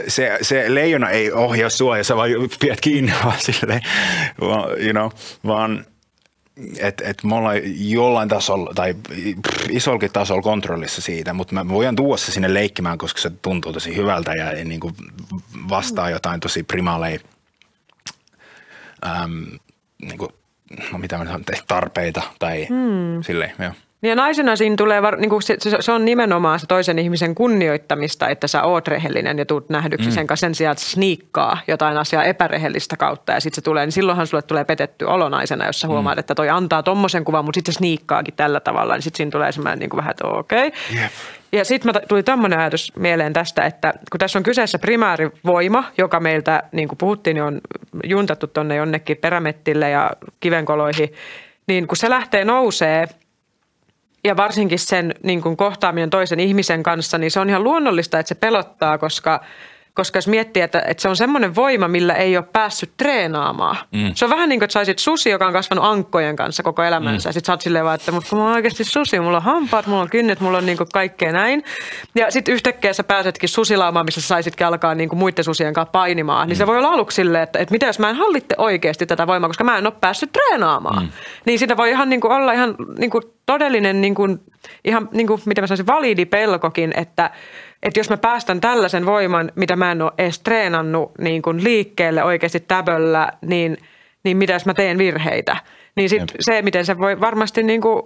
se, 0.08 0.38
se 0.42 0.64
leijona 0.74 1.10
ei 1.10 1.32
ohjaa 1.32 1.70
sua 1.70 1.98
ja 1.98 2.04
sä 2.04 2.16
vaan 2.16 2.30
pidät 2.60 2.80
kiinni 2.80 3.12
vaan 3.24 3.38
silleen, 3.38 3.80
you 4.78 4.92
know, 4.92 5.10
vaan 5.46 5.86
että 6.78 7.04
et 7.06 7.24
me 7.24 7.34
ollaan 7.34 7.56
jollain 7.90 8.28
tasolla 8.28 8.72
tai 8.74 8.94
isolkin 9.70 10.12
tasolla 10.12 10.42
kontrollissa 10.42 11.02
siitä, 11.02 11.32
mutta 11.32 11.54
mä 11.54 11.68
voin 11.68 11.96
tuoda 11.96 12.16
se 12.16 12.32
sinne 12.32 12.54
leikkimään, 12.54 12.98
koska 12.98 13.20
se 13.20 13.30
tuntuu 13.30 13.72
tosi 13.72 13.96
hyvältä 13.96 14.34
ja, 14.34 14.64
niin 14.64 14.80
kuin 14.80 14.94
vastaa 15.68 16.10
jotain 16.10 16.40
tosi 16.40 16.62
primaaleja 16.62 17.18
äm, 19.06 19.46
niin 20.02 20.18
kuin, 20.18 20.30
no 20.92 20.98
mitä 20.98 21.18
mä 21.18 21.24
sanon, 21.24 21.44
tarpeita 21.68 22.22
tai 22.38 22.66
hmm. 22.68 23.22
silleen, 23.22 23.52
joo. 23.58 23.72
Ja 24.04 24.14
naisena 24.14 24.56
siinä 24.56 24.76
tulee, 24.76 25.02
var, 25.02 25.16
niin 25.16 25.30
kuin 25.30 25.42
se, 25.42 25.56
se, 25.80 25.92
on 25.92 26.04
nimenomaan 26.04 26.60
se 26.60 26.66
toisen 26.66 26.98
ihmisen 26.98 27.34
kunnioittamista, 27.34 28.28
että 28.28 28.46
sä 28.46 28.62
oot 28.62 28.88
rehellinen 28.88 29.38
ja 29.38 29.46
tuut 29.46 29.68
nähdyksi 29.68 30.08
mm. 30.08 30.12
sen 30.12 30.26
kanssa 30.26 30.44
sen 30.44 30.54
sijaan, 30.54 30.72
että 30.72 30.84
sniikkaa 30.84 31.58
jotain 31.68 31.96
asiaa 31.96 32.24
epärehellistä 32.24 32.96
kautta 32.96 33.32
ja 33.32 33.40
sitten 33.40 33.56
se 33.56 33.60
tulee, 33.64 33.86
niin 33.86 33.92
silloinhan 33.92 34.26
sulle 34.26 34.42
tulee 34.42 34.64
petetty 34.64 35.04
olonaisena, 35.04 35.66
jos 35.66 35.80
sä 35.80 35.86
mm. 35.86 35.92
huomaat, 35.92 36.18
että 36.18 36.34
toi 36.34 36.48
antaa 36.48 36.82
tommosen 36.82 37.24
kuvan, 37.24 37.44
mutta 37.44 37.56
sitten 37.56 37.74
se 37.74 37.78
sniikkaakin 37.78 38.34
tällä 38.34 38.60
tavalla, 38.60 38.94
niin 38.94 39.02
sitten 39.02 39.16
siinä 39.16 39.30
tulee 39.30 39.52
semmoinen 39.52 39.78
niin 39.78 39.90
kuin 39.90 39.98
vähän, 39.98 40.10
että 40.10 40.26
okei. 40.26 40.66
Okay. 40.66 41.02
Yep. 41.02 41.10
Ja 41.52 41.64
sitten 41.64 41.94
tuli 42.08 42.22
tämmöinen 42.22 42.58
ajatus 42.58 42.92
mieleen 42.96 43.32
tästä, 43.32 43.64
että 43.64 43.94
kun 44.10 44.18
tässä 44.18 44.38
on 44.38 44.42
kyseessä 44.42 44.78
primaarivoima, 44.78 45.84
joka 45.98 46.20
meiltä, 46.20 46.62
niin 46.72 46.88
kuin 46.88 46.98
puhuttiin, 46.98 47.34
niin 47.34 47.44
on 47.44 47.60
juntattu 48.04 48.46
tuonne 48.46 48.76
jonnekin 48.76 49.16
perämettille 49.16 49.90
ja 49.90 50.10
kivenkoloihin, 50.40 51.12
niin 51.66 51.86
kun 51.86 51.96
se 51.96 52.10
lähtee 52.10 52.44
nousee– 52.44 53.08
ja 54.24 54.36
varsinkin 54.36 54.78
sen 54.78 55.14
niin 55.22 55.42
kuin 55.42 55.56
kohtaaminen 55.56 56.10
toisen 56.10 56.40
ihmisen 56.40 56.82
kanssa, 56.82 57.18
niin 57.18 57.30
se 57.30 57.40
on 57.40 57.48
ihan 57.48 57.64
luonnollista, 57.64 58.18
että 58.18 58.28
se 58.28 58.34
pelottaa, 58.34 58.98
koska– 58.98 59.40
koska 59.94 60.16
jos 60.16 60.28
miettii, 60.28 60.62
että, 60.62 60.82
että 60.86 61.02
se 61.02 61.08
on 61.08 61.16
semmoinen 61.16 61.54
voima, 61.54 61.88
millä 61.88 62.14
ei 62.14 62.36
ole 62.36 62.44
päässyt 62.52 62.90
treenaamaan. 62.96 63.76
Mm. 63.92 64.12
Se 64.14 64.24
on 64.24 64.30
vähän 64.30 64.48
niin 64.48 64.60
kuin, 64.60 64.64
että 64.64 64.72
saisit 64.72 64.98
susi, 64.98 65.30
joka 65.30 65.46
on 65.46 65.52
kasvanut 65.52 65.84
ankkojen 65.84 66.36
kanssa 66.36 66.62
koko 66.62 66.82
elämänsä. 66.82 67.28
Mm. 67.28 67.30
Ja 67.30 67.32
sitten 67.32 67.46
sä 67.46 67.52
oot 67.52 67.60
silleen 67.60 67.84
vaan, 67.84 67.94
että 67.94 68.12
mutta 68.12 68.30
kun 68.30 68.38
mulla 68.38 68.50
on 68.50 68.56
oikeasti 68.56 68.84
susi, 68.84 69.20
mulla 69.20 69.36
on 69.36 69.42
hampaat, 69.42 69.86
mulla 69.86 70.02
on 70.02 70.10
kynnet, 70.10 70.40
mulla 70.40 70.58
on 70.58 70.66
niin 70.66 70.78
kuin 70.78 70.88
kaikkea 70.92 71.32
näin. 71.32 71.64
Ja 72.14 72.30
sitten 72.30 72.54
yhtäkkiä 72.54 72.92
sä 72.92 73.04
pääsetkin 73.04 73.48
susilaumaan, 73.48 74.04
missä 74.04 74.20
sä 74.20 74.28
saisitkin 74.28 74.66
alkaa 74.66 74.94
niin 74.94 75.08
kuin 75.08 75.18
muiden 75.18 75.44
susien 75.44 75.74
kanssa 75.74 75.92
painimaan. 75.92 76.46
Mm. 76.46 76.48
Niin 76.48 76.56
se 76.56 76.64
mm. 76.64 76.68
voi 76.68 76.78
olla 76.78 76.92
aluksi 76.92 77.14
silleen, 77.14 77.42
että, 77.42 77.58
että 77.58 77.72
mitä 77.72 77.86
jos 77.86 77.98
mä 77.98 78.10
en 78.10 78.16
hallitte 78.16 78.54
oikeasti 78.58 79.06
tätä 79.06 79.26
voimaa, 79.26 79.48
koska 79.48 79.64
mä 79.64 79.78
en 79.78 79.86
ole 79.86 79.94
päässyt 80.00 80.32
treenaamaan. 80.32 81.02
Mm. 81.02 81.08
Niin 81.46 81.58
sitä 81.58 81.76
voi 81.76 81.90
ihan 81.90 82.10
niin 82.10 82.20
kuin 82.20 82.32
olla 82.32 82.52
ihan 82.52 82.74
niin 82.98 83.10
kuin 83.10 83.22
todellinen, 83.46 84.00
niin 84.00 84.14
kuin, 84.14 84.40
ihan 84.84 85.08
niin 85.12 85.26
kuin, 85.26 85.42
mitä 85.44 85.60
mä 85.60 85.66
sanoisin, 85.66 85.86
validi 85.86 86.26
pelkokin, 86.26 86.92
että 86.96 87.30
että 87.82 88.00
jos 88.00 88.10
mä 88.10 88.16
päästän 88.16 88.60
tällaisen 88.60 89.06
voiman, 89.06 89.52
mitä 89.54 89.76
mä 89.76 89.92
en 89.92 90.02
ole 90.02 90.12
edes 90.18 90.38
treenannut 90.38 91.12
niin 91.18 91.42
kuin 91.42 91.64
liikkeelle 91.64 92.24
oikeasti 92.24 92.60
täböllä, 92.60 93.32
niin, 93.40 93.78
niin 94.24 94.36
mitä 94.36 94.52
jos 94.52 94.66
mä 94.66 94.74
teen 94.74 94.98
virheitä? 94.98 95.56
Niin 95.96 96.08
sit 96.08 96.22
se, 96.40 96.62
miten 96.62 96.86
se 96.86 96.98
voi 96.98 97.20
varmasti 97.20 97.62
niin 97.62 97.80
kuin, 97.80 98.02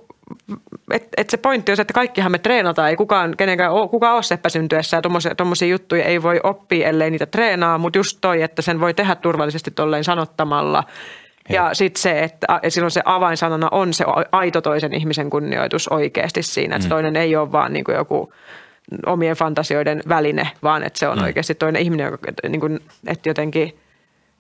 että 0.91 1.09
et 1.17 1.31
se 1.31 1.37
pointti 1.37 1.73
on 1.73 1.77
se, 1.77 1.83
että 1.83 1.95
kaikkihan 1.95 2.33
me 2.33 2.39
treenataan, 2.39 2.89
ei 2.89 2.97
kukaan, 2.97 3.37
kenenkään 3.37 3.73
ole, 3.73 3.89
kukaan 3.89 4.15
ole 4.15 4.23
seppäsyntyessä 4.23 4.97
ja 4.97 5.03
tuommoisia 5.37 5.69
juttuja 5.69 6.05
ei 6.05 6.23
voi 6.23 6.41
oppia, 6.43 6.89
ellei 6.89 7.11
niitä 7.11 7.27
treenaa, 7.27 7.79
mutta 7.79 7.99
just 7.99 8.19
toi, 8.21 8.43
että 8.43 8.63
sen 8.63 8.81
voi 8.81 8.95
tehdä 8.95 9.15
turvallisesti 9.15 9.71
tolleen 9.71 10.05
sanottamalla. 10.05 10.85
Ja, 11.49 11.55
ja 11.55 11.75
sitten 11.75 12.03
se, 12.03 12.23
että 12.23 12.61
silloin 12.69 12.91
se 12.91 13.03
avainsanana 13.05 13.69
on 13.71 13.95
se 13.95 14.05
aito 14.33 14.61
toisen 14.61 14.95
ihmisen 14.95 15.31
kunnioitus 15.31 15.89
oikeasti 15.89 16.43
siinä, 16.43 16.77
että 16.77 16.89
mm. 16.89 16.91
toinen 16.91 17.17
ei 17.17 17.37
ole 17.37 17.53
vaan 17.53 17.73
niin 17.73 17.85
kuin 17.85 17.97
joku– 17.97 18.33
omien 19.07 19.37
fantasioiden 19.37 20.03
väline, 20.09 20.51
vaan 20.63 20.83
että 20.83 20.99
se 20.99 21.09
on 21.09 21.19
mm. 21.19 21.25
oikeasti 21.25 21.55
toinen 21.55 21.83
ihminen, 21.83 22.11
joka, 22.11 22.33
niin 22.49 22.61
kuin, 22.61 22.81
että 23.07 23.29
jotenkin, 23.29 23.79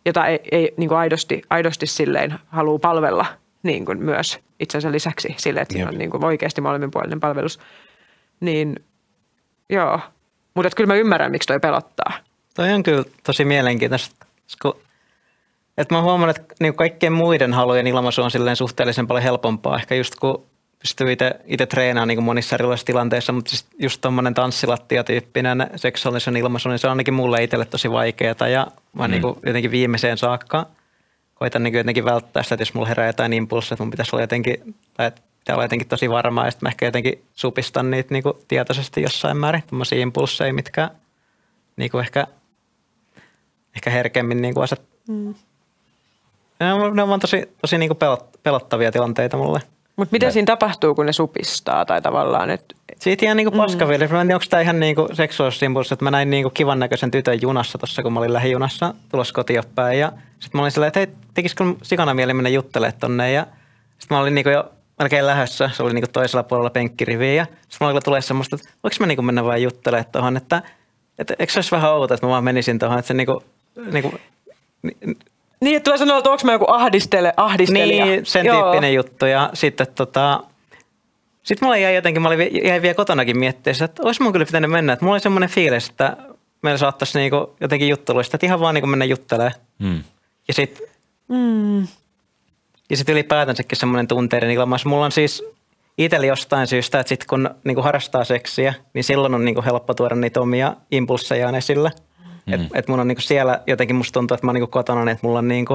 jota 0.05 0.27
ei, 0.27 0.41
ei 0.53 0.75
niin 0.77 0.89
kuin 0.89 0.99
aidosti, 0.99 1.43
aidosti 1.51 1.87
silleen 1.87 2.35
halua 2.49 2.79
palvella 2.79 3.27
niin 3.63 3.85
kuin 3.85 4.03
myös 4.03 4.39
itsensä 4.61 4.93
lisäksi 4.93 5.35
sille, 5.39 5.61
että 5.61 5.73
siinä 5.73 5.89
on 5.89 5.99
niin 5.99 6.11
kuin 6.11 6.25
oikeasti 6.25 6.61
molemminpuolinen 6.61 7.21
palvelus. 7.21 7.61
Niin 8.41 8.77
joo, 9.71 10.01
mutta 10.55 10.77
kyllä 10.77 10.89
mä 10.89 10.95
ymmärrän, 10.95 11.31
miksi 11.31 11.47
toi 11.47 11.61
pelottaa. 11.61 12.13
Toi 12.55 12.73
on 12.73 12.83
kyllä 12.83 13.05
tosi 13.23 13.45
mielenkiintoista, 13.45 14.27
kun 14.63 14.77
että 15.79 15.95
mä 15.95 16.03
huomannut, 16.03 16.39
että 16.39 16.55
niin 16.61 16.75
kaikkien 16.75 17.13
muiden 17.13 17.53
halujen 17.53 17.87
ilmaisu 17.87 18.23
on 18.23 18.31
silleen 18.31 18.57
suhteellisen 18.57 19.07
paljon 19.07 19.23
helpompaa. 19.23 19.77
Ehkä 19.77 19.95
just 19.95 20.15
kun 20.15 20.47
pystyy 20.87 21.17
itse 21.47 21.67
treenaamaan 21.67 22.09
niin 22.09 22.23
monissa 22.23 22.57
erilaisissa 22.57 22.87
tilanteissa, 22.87 23.33
mutta 23.33 23.49
siis 23.49 23.67
just 23.79 24.01
tuommoinen 24.01 24.35
tanssilattia-tyyppinen 24.35 25.71
seksuaalisen 25.77 26.37
ilmaisu, 26.37 26.69
niin 26.69 26.79
se 26.79 26.87
on 26.87 26.91
ainakin 26.91 27.15
mulle 27.15 27.43
itselle 27.43 27.65
tosi 27.65 27.91
vaikeaa 27.91 28.49
ja 28.49 28.67
mä 28.93 29.09
mm. 29.09 29.11
niin 29.11 29.23
kuin 29.23 29.39
jotenkin 29.47 29.71
viimeiseen 29.71 30.19
saakka 30.19 30.67
koitan 31.35 31.63
niin 31.63 31.75
jotenkin 31.75 32.05
välttää 32.05 32.43
sitä, 32.43 32.55
että 32.55 32.63
jos 32.63 32.75
mulla 32.75 32.89
herää 32.89 33.07
jotain 33.07 33.33
impulssia, 33.33 33.75
että 33.75 33.85
mun 33.85 33.91
pitäisi 33.91 34.17
olla 34.17 34.23
jotenkin, 34.23 34.75
tai 34.95 35.07
että 35.07 35.21
pitää 35.39 35.55
olla 35.55 35.65
jotenkin 35.65 35.89
tosi 35.89 36.11
varmaa 36.11 36.45
ja 36.45 36.51
sitten 36.51 36.67
mä 36.67 36.71
ehkä 36.71 36.87
jotenkin 36.87 37.25
supistan 37.35 37.91
niitä 37.91 38.15
niin 38.15 38.23
kuin 38.23 38.37
tietoisesti 38.49 39.03
jossain 39.03 39.37
määrin, 39.37 39.63
tämmöisiä 39.67 39.99
impulseja, 39.99 40.55
mitkä 40.55 40.91
niin 41.77 41.91
kuin 41.91 42.05
ehkä, 42.05 42.27
ehkä 43.77 43.91
herkemmin 43.91 44.43
niin 44.43 44.55
kuin 44.55 44.65
aset... 44.65 44.83
Mm. 45.09 45.35
Ne 46.61 46.73
on, 46.73 46.97
ne 46.97 47.03
on 47.03 47.09
vaan 47.09 47.21
tosi, 47.21 47.49
tosi 47.61 47.79
niin 47.79 47.89
kuin 47.89 47.99
pelot, 47.99 48.31
pelottavia 48.43 48.93
tilanteita 48.93 49.37
mulle. 49.37 49.61
Mutta 49.97 50.13
mitä 50.13 50.31
siinä 50.31 50.47
tapahtuu, 50.47 50.95
kun 50.95 51.07
ne 51.07 51.13
supistaa 51.13 51.85
tai 51.85 52.03
tavallaan, 52.03 52.51
että 52.51 52.75
Siitä 53.01 53.25
ihan 53.25 53.37
niinku 53.37 53.57
paskafiilis. 53.57 54.11
Mm. 54.11 54.15
Mä 54.17 54.21
en 54.21 54.27
tiedä, 54.27 54.37
onko 54.37 54.47
tämä 54.51 54.61
ihan 54.61 54.81
niinku 54.81 55.09
seksuaalisimpulssi, 55.13 55.95
että 55.95 56.05
mä 56.05 56.11
näin 56.11 56.31
niinku 56.31 56.51
kivan 56.51 56.79
näköisen 56.79 57.11
tytön 57.11 57.43
junassa 57.43 57.79
tuossa, 57.79 58.03
kun 58.03 58.13
mä 58.13 58.21
olin 58.21 58.33
lähijunassa 58.33 58.95
tulossa 59.09 59.35
kotiin 59.35 59.63
päin. 59.75 59.99
Ja 59.99 60.13
sitten 60.41 60.59
mä 60.59 60.63
olin 60.63 60.73
silleen, 60.73 60.89
että 60.89 61.01
hei, 61.01 61.09
tekisikö 61.35 61.65
sikana 61.83 62.15
mieli 62.15 62.35
mennä 62.35 62.51
juttelemaan 62.51 63.01
tonne. 63.01 63.33
Ja 63.33 63.47
sitten 63.99 64.17
mä 64.17 64.21
olin 64.21 64.35
niinku 64.35 64.51
jo 64.51 64.73
melkein 64.99 65.27
lähdössä, 65.27 65.71
se 65.73 65.83
oli 65.83 65.95
niinku 65.95 66.11
toisella 66.13 66.43
puolella 66.43 66.71
penkkiriviä. 66.71 67.35
Ja 67.35 67.45
sitten 67.45 67.89
mulla 67.89 68.01
tulee 68.01 68.21
semmoista, 68.21 68.57
että 68.57 68.69
voiko 68.83 68.97
mä 69.01 69.07
niinku 69.07 69.23
mennä 69.23 69.45
vaan 69.45 69.63
juttelemaan 69.63 70.13
tuohon, 70.13 70.37
että, 70.37 70.63
että 71.19 71.35
eikö 71.39 71.53
se 71.53 71.59
olisi 71.59 71.71
vähän 71.71 71.93
outo, 71.93 72.15
että 72.15 72.27
mä 72.27 72.31
vaan 72.31 72.45
menisin 72.45 72.79
tuohon, 72.79 72.99
että 72.99 73.07
se 73.07 73.15
niinku, 73.15 73.43
niinku 73.93 74.15
Niin, 75.61 75.77
että 75.77 75.85
tulee 75.85 75.99
sanoa, 75.99 76.19
että 76.19 76.31
onko 76.31 76.43
mä 76.45 76.53
joku 76.53 76.65
ahdistele, 76.69 77.35
ahdistelija. 77.37 78.05
niin, 78.05 78.27
sen 78.27 78.47
Joo. 78.47 78.63
tyyppinen 78.63 78.95
juttu. 78.95 79.27
Ja 79.27 79.51
sitten 79.55 79.87
tota, 79.95 80.43
sitten 81.43 81.67
mulla 81.67 81.77
jäi 81.77 81.95
jotenkin, 81.95 82.23
mä 82.23 82.29
olin, 82.29 82.65
jäin 82.67 82.83
vielä 82.83 82.95
kotonakin 82.95 83.39
miettimään, 83.39 83.85
että 83.85 84.03
olisi 84.03 84.23
mun 84.23 84.33
kyllä 84.33 84.47
pitänyt 84.47 84.71
mennä. 84.71 84.93
Että 84.93 85.05
mulla 85.05 85.15
oli 85.15 85.21
semmoinen 85.21 85.49
fiilis, 85.49 85.89
että 85.89 86.17
meillä 86.63 86.79
saattaisi 86.79 87.19
niinku 87.19 87.57
jotenkin 87.61 87.89
jutteluista, 87.89 88.37
että 88.37 88.47
ihan 88.47 88.61
vaan 88.61 88.75
niinku 88.75 88.87
mennä 88.87 89.05
juttelemaan. 89.05 89.55
Mm. 89.79 90.03
Ja 90.49 90.55
sitten 90.55 90.87
mm. 91.29 91.81
ja 92.91 92.97
sit 92.97 93.09
ylipäätänsäkin 93.09 93.79
semmoinen 93.79 94.09
tunteiden 94.09 94.51
ilmaus. 94.51 94.85
Mulla 94.85 95.05
on 95.05 95.13
siis 95.13 95.45
itsellä 95.99 96.27
jostain 96.27 96.67
syystä, 96.67 97.01
että 97.01 97.09
sit 97.09 97.25
kun 97.25 97.51
niinku 97.65 97.83
harrastaa 97.83 98.25
seksiä, 98.25 98.75
niin 98.95 99.05
silloin 99.05 99.35
on 99.35 99.45
niinku 99.45 99.63
helppo 99.63 99.95
tuoda 99.95 100.15
niitä 100.15 100.41
omia 100.41 100.77
impulssejaan 100.91 101.55
esille. 101.55 101.93
Mm. 102.47 102.53
Et, 102.53 102.61
et 102.75 102.89
mun 102.89 103.01
on 103.01 103.09
niinku 103.09 103.23
siellä, 103.23 103.61
jotenkin 103.67 103.97
musta 103.97 104.13
tuntuu, 104.13 104.35
että 104.35 104.47
mä 104.47 104.51
oon 104.51 104.55
niinku 104.55 104.67
kotona, 104.67 105.05
niin 105.05 105.13
että 105.13 105.27
mulla 105.27 105.39
on 105.39 105.49
niinku 105.49 105.75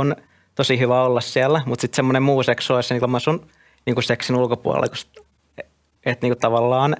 tosi 0.55 0.79
hyvä 0.79 1.01
olla 1.01 1.21
siellä. 1.21 1.61
Mutta 1.65 1.81
sitten 1.81 1.95
semmoinen 1.95 2.23
muu 2.23 2.43
seksuaalisen 2.43 2.97
ilmaus 2.97 3.27
on 3.27 3.45
niinku 3.85 4.01
seksin 4.01 4.35
ulkopuolella, 4.35 4.87
kun 4.87 5.23
että 6.05 6.25
niinku 6.25 6.39
tavallaan 6.39 6.95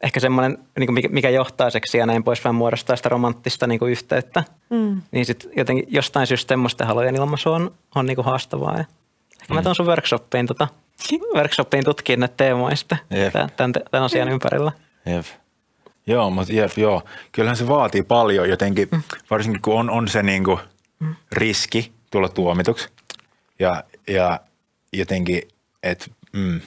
ehkä 0.00 0.20
semmoinen, 0.20 0.58
niinku 0.78 0.94
mikä, 1.08 1.30
johtaa 1.30 1.70
seksiä 1.70 2.02
ja 2.02 2.06
näin 2.06 2.24
pois, 2.24 2.44
vähän 2.44 2.54
muodostaa 2.54 2.96
sitä 2.96 3.08
romanttista 3.08 3.66
niinku 3.66 3.86
yhteyttä. 3.86 4.44
Mm. 4.70 5.02
Niin 5.10 5.26
sitten 5.26 5.50
jotenkin 5.56 5.86
jostain 5.88 6.26
syystä 6.26 6.52
semmoisten 6.52 6.86
halojen 6.86 7.16
ilmaisu 7.16 7.52
on, 7.52 7.74
on 7.94 8.06
niinku 8.06 8.22
haastavaa. 8.22 8.78
Ja 8.78 8.84
ehkä 9.40 9.54
mä 9.54 9.62
tuon 9.62 9.74
sun 9.74 9.86
workshoppiin, 9.86 10.46
tota, 10.46 10.68
workshoppiin 11.36 11.84
tutkiin 11.84 12.20
näitä 12.20 12.34
teemoja 12.36 12.76
sitten 12.76 12.98
Jep. 13.10 13.32
tämän, 13.32 13.50
tämän, 13.56 13.72
tämän 13.90 14.04
asian 14.04 14.28
ympärillä. 14.28 14.72
Jep. 15.06 15.24
Joo, 16.08 16.30
mutta 16.30 16.52
jep, 16.52 16.78
joo. 16.78 17.02
Kyllähän 17.32 17.56
se 17.56 17.68
vaatii 17.68 18.02
paljon 18.02 18.48
jotenkin, 18.48 18.88
varsinkin 19.30 19.62
kun 19.62 19.80
on, 19.80 19.90
on 19.90 20.08
se 20.08 20.22
niinku 20.22 20.60
riski 21.32 21.92
tulla 22.10 22.28
tuomituksi. 22.28 22.88
Ja, 23.58 23.84
ja 24.08 24.40
jotenkin, 24.92 25.42
että 25.82 26.06
mm, 26.32 26.60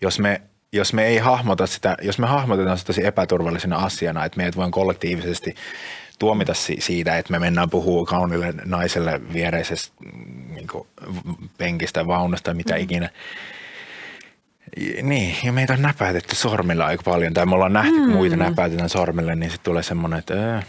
jos, 0.00 0.18
me, 0.18 0.42
jos 0.72 0.92
me 0.92 1.04
ei 1.06 1.18
hahmota 1.18 1.66
sitä, 1.66 1.96
jos 2.02 2.18
me 2.18 2.26
hahmotetaan 2.26 2.78
se 2.78 2.84
tosi 2.84 3.06
epäturvallisena 3.06 3.76
asiana, 3.76 4.24
että 4.24 4.36
meidät 4.36 4.56
voin 4.56 4.70
kollektiivisesti 4.70 5.54
tuomita 6.18 6.54
si- 6.54 6.80
siitä, 6.80 7.18
että 7.18 7.32
me 7.32 7.38
mennään 7.38 7.70
puhua 7.70 8.06
kaunille 8.06 8.54
naiselle 8.64 9.20
viereisestä 9.32 9.94
mm, 10.04 10.54
niinku, 10.54 10.86
penkistä, 11.58 12.06
vaunusta 12.06 12.54
mitä 12.54 12.76
ikinä, 12.76 13.10
niin, 15.02 15.36
ja 15.44 15.52
meitä 15.52 15.72
on 15.72 15.82
näpäytetty 15.82 16.36
sormilla 16.36 16.86
aika 16.86 17.02
paljon, 17.02 17.34
tai 17.34 17.46
me 17.46 17.54
ollaan 17.54 17.72
nähty, 17.72 17.92
kun 17.92 18.08
muita 18.08 18.36
näpäytetään 18.36 18.88
sormille, 18.88 19.34
niin 19.34 19.50
sitten 19.50 19.64
tulee 19.64 19.82
semmoinen, 19.82 20.18
että 20.18 20.56
äh, 20.56 20.64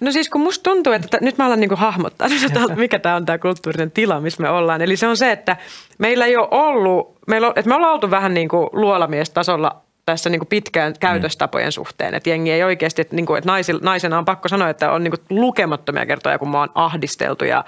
No 0.00 0.12
siis 0.12 0.28
kun 0.28 0.40
musta 0.40 0.70
tuntuu, 0.70 0.92
että 0.92 1.18
nyt 1.20 1.38
mä 1.38 1.46
alan 1.46 1.60
niinku 1.60 1.76
hahmottaa, 1.76 2.28
että 2.46 2.76
mikä 2.76 2.98
tämä 2.98 3.16
on 3.16 3.26
tämä 3.26 3.38
kulttuurinen 3.38 3.90
tila, 3.90 4.20
missä 4.20 4.42
me 4.42 4.48
ollaan. 4.48 4.82
Eli 4.82 4.96
se 4.96 5.06
on 5.06 5.16
se, 5.16 5.32
että 5.32 5.56
meillä 5.98 6.26
ei 6.26 6.36
ole 6.36 6.48
ollut, 6.50 7.18
meillä 7.26 7.46
on, 7.46 7.52
että 7.56 7.68
me 7.68 7.74
ollaan 7.74 7.92
oltu 7.92 8.10
vähän 8.10 8.34
niin 8.34 8.48
kuin 8.48 8.68
luolamiestasolla 8.72 9.82
tässä 10.06 10.30
niin 10.30 10.38
kuin 10.38 10.48
pitkään 10.48 10.94
käytöstapojen 11.00 11.72
suhteen. 11.72 12.14
Että 12.14 12.30
jengi 12.30 12.52
ei 12.52 12.62
oikeasti, 12.62 13.02
että, 13.02 13.16
niin 13.16 13.26
kuin, 13.26 13.38
että 13.38 13.50
naisil, 13.50 13.78
naisena 13.82 14.18
on 14.18 14.24
pakko 14.24 14.48
sanoa, 14.48 14.68
että 14.68 14.92
on 14.92 15.04
niin 15.04 15.12
kuin 15.12 15.20
lukemattomia 15.30 16.06
kertoja, 16.06 16.38
kun 16.38 16.50
mä 16.50 16.58
oon 16.58 16.70
ahdisteltu 16.74 17.44
ja 17.44 17.64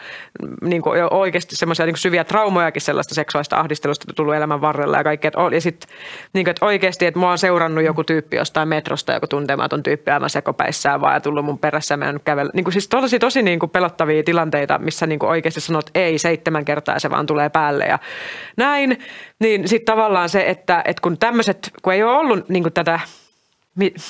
niin 0.63 0.83
kuin 0.83 1.01
oikeasti 1.11 1.57
semmoisia 1.57 1.87
niin 1.87 1.97
syviä 1.97 2.25
traumojakin 2.25 2.83
sellaista 2.83 3.15
seksuaalista 3.15 3.57
ahdistelusta 3.57 4.13
tullut 4.17 4.35
elämän 4.35 4.61
varrella 4.61 4.97
ja 4.97 5.05
kaikkea. 5.05 5.31
Ja 5.53 5.61
sitten 5.61 5.91
niin 6.33 6.45
kuin, 6.45 6.51
että 6.51 6.67
oikeasti, 6.67 7.07
että 7.07 7.21
mua 7.21 7.31
on 7.31 7.39
seurannut 7.39 7.85
joku 7.85 8.05
tyyppi 8.05 8.37
jostain 8.37 8.69
metrosta, 8.69 9.13
joku 9.13 9.27
tuntematon 9.27 9.83
tyyppi 9.83 10.11
aivan 10.11 10.31
sekopäissään 10.31 11.01
vaan 11.01 11.15
ja 11.15 11.21
tullut 11.21 11.45
mun 11.45 11.59
perässä 11.59 11.99
ja 12.01 12.21
kävellä. 12.25 12.51
Niin 12.55 12.65
kuin, 12.65 12.73
siis 12.73 12.89
tosi, 12.89 13.19
tosi 13.19 13.43
niin 13.43 13.59
kuin 13.59 13.71
pelottavia 13.71 14.23
tilanteita, 14.23 14.79
missä 14.79 15.07
niin 15.07 15.19
kuin 15.19 15.31
oikeasti 15.31 15.61
sanot 15.61 15.91
ei 15.95 16.19
seitsemän 16.19 16.65
kertaa 16.65 16.99
se 16.99 17.11
vaan 17.11 17.27
tulee 17.27 17.49
päälle 17.49 17.85
ja 17.85 17.99
näin. 18.57 18.99
Niin 19.41 19.69
sitten 19.69 19.95
tavallaan 19.95 20.29
se, 20.29 20.45
että, 20.47 20.83
että 20.85 21.01
kun 21.03 21.19
tämmöiset, 21.19 21.71
kun 21.83 21.93
ei 21.93 22.03
ole 22.03 22.24
ollut 22.25 22.49
niin 22.49 22.63
kuin 22.63 22.73
tätä 22.73 23.01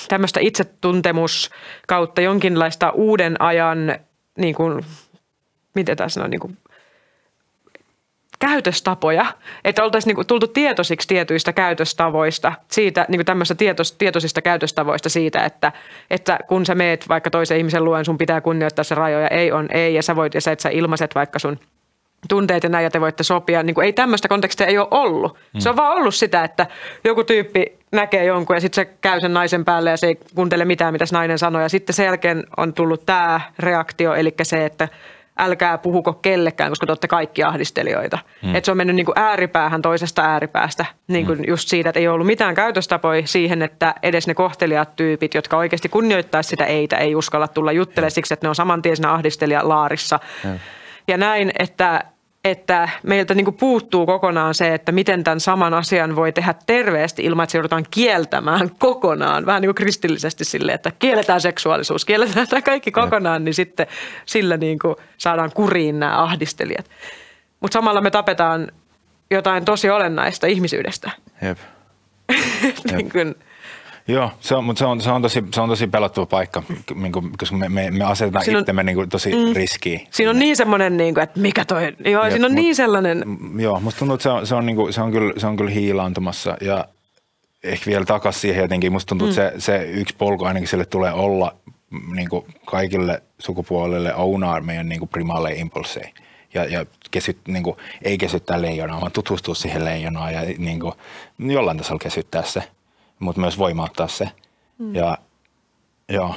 tämmöistä 0.07 0.39
itsetuntemus 0.39 1.51
kautta 1.87 2.21
jonkinlaista 2.21 2.89
uuden 2.89 3.41
ajan, 3.41 3.95
niin 4.37 4.55
kuin, 4.55 4.85
miten 5.73 5.97
tässä 5.97 6.23
on, 6.23 6.29
niin 6.29 6.39
kuin, 6.39 6.57
käytöstapoja, 8.39 9.25
että 9.63 9.83
oltaisiin 9.83 10.09
niinku 10.09 10.23
tultu 10.23 10.47
tietoisiksi 10.47 11.07
tietyistä 11.07 11.53
käytöstavoista, 11.53 12.53
siitä 12.71 13.05
niinku 13.09 13.23
tämmöistä 13.23 13.55
tietos, 13.55 13.91
tietoisista 13.91 14.41
käytöstavoista 14.41 15.09
siitä, 15.09 15.45
että, 15.45 15.71
että 16.09 16.39
kun 16.47 16.65
sä 16.65 16.75
meet 16.75 17.09
vaikka 17.09 17.29
toisen 17.29 17.57
ihmisen 17.57 17.83
luon, 17.83 18.05
sun 18.05 18.17
pitää 18.17 18.41
kunnioittaa 18.41 18.83
se 18.83 18.95
rajoja, 18.95 19.27
ei 19.27 19.51
on 19.51 19.67
ei, 19.71 19.93
ja 19.93 20.03
sä 20.03 20.15
voit, 20.15 20.33
ja 20.33 20.41
sä 20.41 20.51
et 20.51 20.59
sä 20.59 20.69
ilmaiset 20.69 21.15
vaikka 21.15 21.39
sun 21.39 21.59
tunteet 22.27 22.63
ja 22.63 22.69
näin, 22.69 22.83
ja 22.83 22.89
te 22.89 23.01
voitte 23.01 23.23
sopia. 23.23 23.63
Niin 23.63 23.73
kuin 23.73 23.85
ei 23.85 23.93
tämmöistä 23.93 24.27
kontekstia 24.27 24.67
ei 24.67 24.77
ole 24.77 24.87
ollut. 24.91 25.37
Mm. 25.53 25.59
Se 25.59 25.69
on 25.69 25.75
vaan 25.75 25.97
ollut 25.97 26.15
sitä, 26.15 26.43
että 26.43 26.67
joku 27.03 27.23
tyyppi 27.23 27.65
näkee 27.91 28.25
jonkun 28.25 28.55
ja 28.55 28.59
sitten 28.59 28.85
se 28.85 28.91
käy 29.01 29.19
sen 29.19 29.33
naisen 29.33 29.65
päälle 29.65 29.89
ja 29.89 29.97
se 29.97 30.07
ei 30.07 30.19
kuuntele 30.35 30.65
mitään, 30.65 30.93
mitä 30.93 31.05
se 31.05 31.15
nainen 31.15 31.39
sanoo. 31.39 31.61
Ja 31.61 31.69
sitten 31.69 31.93
sen 31.93 32.05
jälkeen 32.05 32.43
on 32.57 32.73
tullut 32.73 33.05
tämä 33.05 33.41
reaktio, 33.59 34.13
eli 34.13 34.33
se, 34.43 34.65
että 34.65 34.87
älkää 35.37 35.77
puhuko 35.77 36.13
kellekään, 36.13 36.71
koska 36.71 36.85
te 36.85 36.91
olette 36.91 37.07
kaikki 37.07 37.43
ahdistelijoita. 37.43 38.19
Mm. 38.41 38.55
Että 38.55 38.65
se 38.65 38.71
on 38.71 38.77
mennyt 38.77 38.95
niin 38.95 39.05
kuin 39.05 39.19
ääripäähän 39.19 39.81
toisesta 39.81 40.21
ääripäästä. 40.21 40.85
Niin 41.07 41.25
kuin 41.25 41.39
mm. 41.39 41.45
just 41.47 41.69
siitä, 41.69 41.89
että 41.89 41.99
ei 41.99 42.07
ollut 42.07 42.27
mitään 42.27 42.55
käytöstapoja 42.55 43.27
siihen, 43.27 43.61
että 43.61 43.95
edes 44.03 44.27
ne 44.27 44.33
kohtelijat 44.33 44.95
tyypit, 44.95 45.33
jotka 45.33 45.57
oikeasti 45.57 45.89
kunnioittaisi 45.89 46.49
sitä 46.49 46.65
eitä, 46.65 46.97
ei 46.97 47.15
uskalla 47.15 47.47
tulla 47.47 47.71
juttelemaan 47.71 48.11
siksi, 48.11 48.33
että 48.33 48.45
ne 48.45 48.49
on 48.49 48.55
saman 48.55 48.81
tien 48.81 48.95
siinä 48.95 49.13
ahdistelijalaarissa. 49.13 50.19
Ja 51.07 51.17
näin, 51.17 51.51
että, 51.59 52.03
että 52.45 52.89
meiltä 53.03 53.35
niin 53.35 53.45
kuin 53.45 53.57
puuttuu 53.57 54.05
kokonaan 54.05 54.53
se, 54.55 54.73
että 54.73 54.91
miten 54.91 55.23
tämän 55.23 55.39
saman 55.39 55.73
asian 55.73 56.15
voi 56.15 56.31
tehdä 56.31 56.55
terveesti 56.65 57.23
ilman, 57.23 57.43
että 57.43 57.51
se 57.51 57.57
joudutaan 57.57 57.85
kieltämään 57.91 58.71
kokonaan. 58.79 59.45
Vähän 59.45 59.61
niin 59.61 59.67
kuin 59.67 59.75
kristillisesti 59.75 60.45
silleen, 60.45 60.75
että 60.75 60.91
kielletään 60.99 61.41
seksuaalisuus, 61.41 62.05
kielletään 62.05 62.47
tämä 62.47 62.61
kaikki 62.61 62.91
kokonaan, 62.91 63.45
niin 63.45 63.53
sitten 63.53 63.87
sillä 64.25 64.57
niin 64.57 64.79
kuin 64.79 64.95
saadaan 65.17 65.51
kuriin 65.53 65.99
nämä 65.99 66.23
ahdistelijat. 66.23 66.85
Mutta 67.59 67.73
samalla 67.73 68.01
me 68.01 68.11
tapetaan 68.11 68.71
jotain 69.31 69.65
tosi 69.65 69.89
olennaista 69.89 70.47
ihmisyydestä. 70.47 71.11
jep. 71.41 71.57
niin 72.91 73.11
kuin, 73.11 73.35
Joo, 74.07 74.31
se 74.39 74.55
on, 74.55 74.63
mutta 74.63 74.79
se 74.79 74.85
on, 74.85 75.01
se 75.01 75.11
on, 75.11 75.21
tosi, 75.21 75.43
se 75.53 75.61
on 75.61 75.69
tosi 75.69 75.87
pelottava 75.87 76.25
paikka, 76.25 76.63
niin 76.95 77.11
kuin, 77.11 77.31
koska 77.37 77.55
me, 77.55 77.69
me, 77.69 77.91
me 77.91 78.03
asetetaan 78.03 78.45
Siinä 78.45 78.57
on- 78.57 78.61
itsemme 78.61 78.83
niin 78.83 78.95
kuin, 78.95 79.09
tosi 79.09 79.29
mm. 79.29 79.53
riskiin. 79.55 80.07
siinä 80.11 80.29
on 80.29 80.39
niin 80.39 80.55
semmoinen, 80.55 80.97
niin 80.97 81.13
kuin, 81.13 81.23
että 81.23 81.39
mikä 81.39 81.65
toi, 81.65 81.93
joo, 82.05 82.23
Jep, 82.23 82.31
siinä 82.31 82.45
on 82.45 82.51
mut- 82.51 82.55
niin 82.55 82.75
sellainen, 82.75 83.23
Joo, 83.57 83.79
musta 83.79 83.99
tuntuu, 83.99 84.15
että 84.15 84.23
se 84.23 84.29
on, 84.29 84.47
se 84.47 84.55
on, 84.55 84.65
niin 84.65 84.75
kuin, 84.75 84.93
se 84.93 85.01
on, 85.01 85.11
kyllä, 85.11 85.33
se 85.37 85.47
on 85.47 85.57
kyllä 85.57 85.71
hiilaantumassa 85.71 86.57
ja 86.61 86.85
ehkä 87.63 87.85
vielä 87.85 88.05
takaisin 88.05 88.41
siihen 88.41 88.61
jotenkin. 88.61 88.91
Musta 88.91 89.09
tuntuu, 89.09 89.27
mm. 89.27 89.31
että 89.31 89.41
se, 89.41 89.53
se 89.59 89.83
yksi 89.91 90.15
polku 90.17 90.45
ainakin 90.45 90.67
sille 90.67 90.85
tulee 90.85 91.11
olla 91.13 91.55
niin 92.15 92.29
kuin 92.29 92.45
kaikille 92.65 93.23
sukupuolille 93.39 94.15
ounaa 94.15 94.61
meidän 94.61 94.89
niin 94.89 94.99
kuin 94.99 95.09
impulseja. 95.55 96.09
Ja, 96.53 96.65
ja 96.65 96.85
kesyt, 97.11 97.37
niin 97.47 97.63
kuin, 97.63 97.77
ei 98.01 98.17
kesyttää 98.17 98.61
leijonaa, 98.61 99.01
vaan 99.01 99.11
tutustua 99.11 99.55
siihen 99.55 99.85
leijonaan 99.85 100.33
ja 100.33 100.41
niin 100.57 100.79
kuin, 100.79 100.93
jollain 101.39 101.77
tasolla 101.77 101.99
kesyttää 101.99 102.43
se, 102.43 102.63
mutta 103.19 103.41
myös 103.41 103.57
voimauttaa 103.57 104.07
se. 104.07 104.29
Mm. 104.79 104.95
Ja 104.95 105.17
joo, 106.09 106.35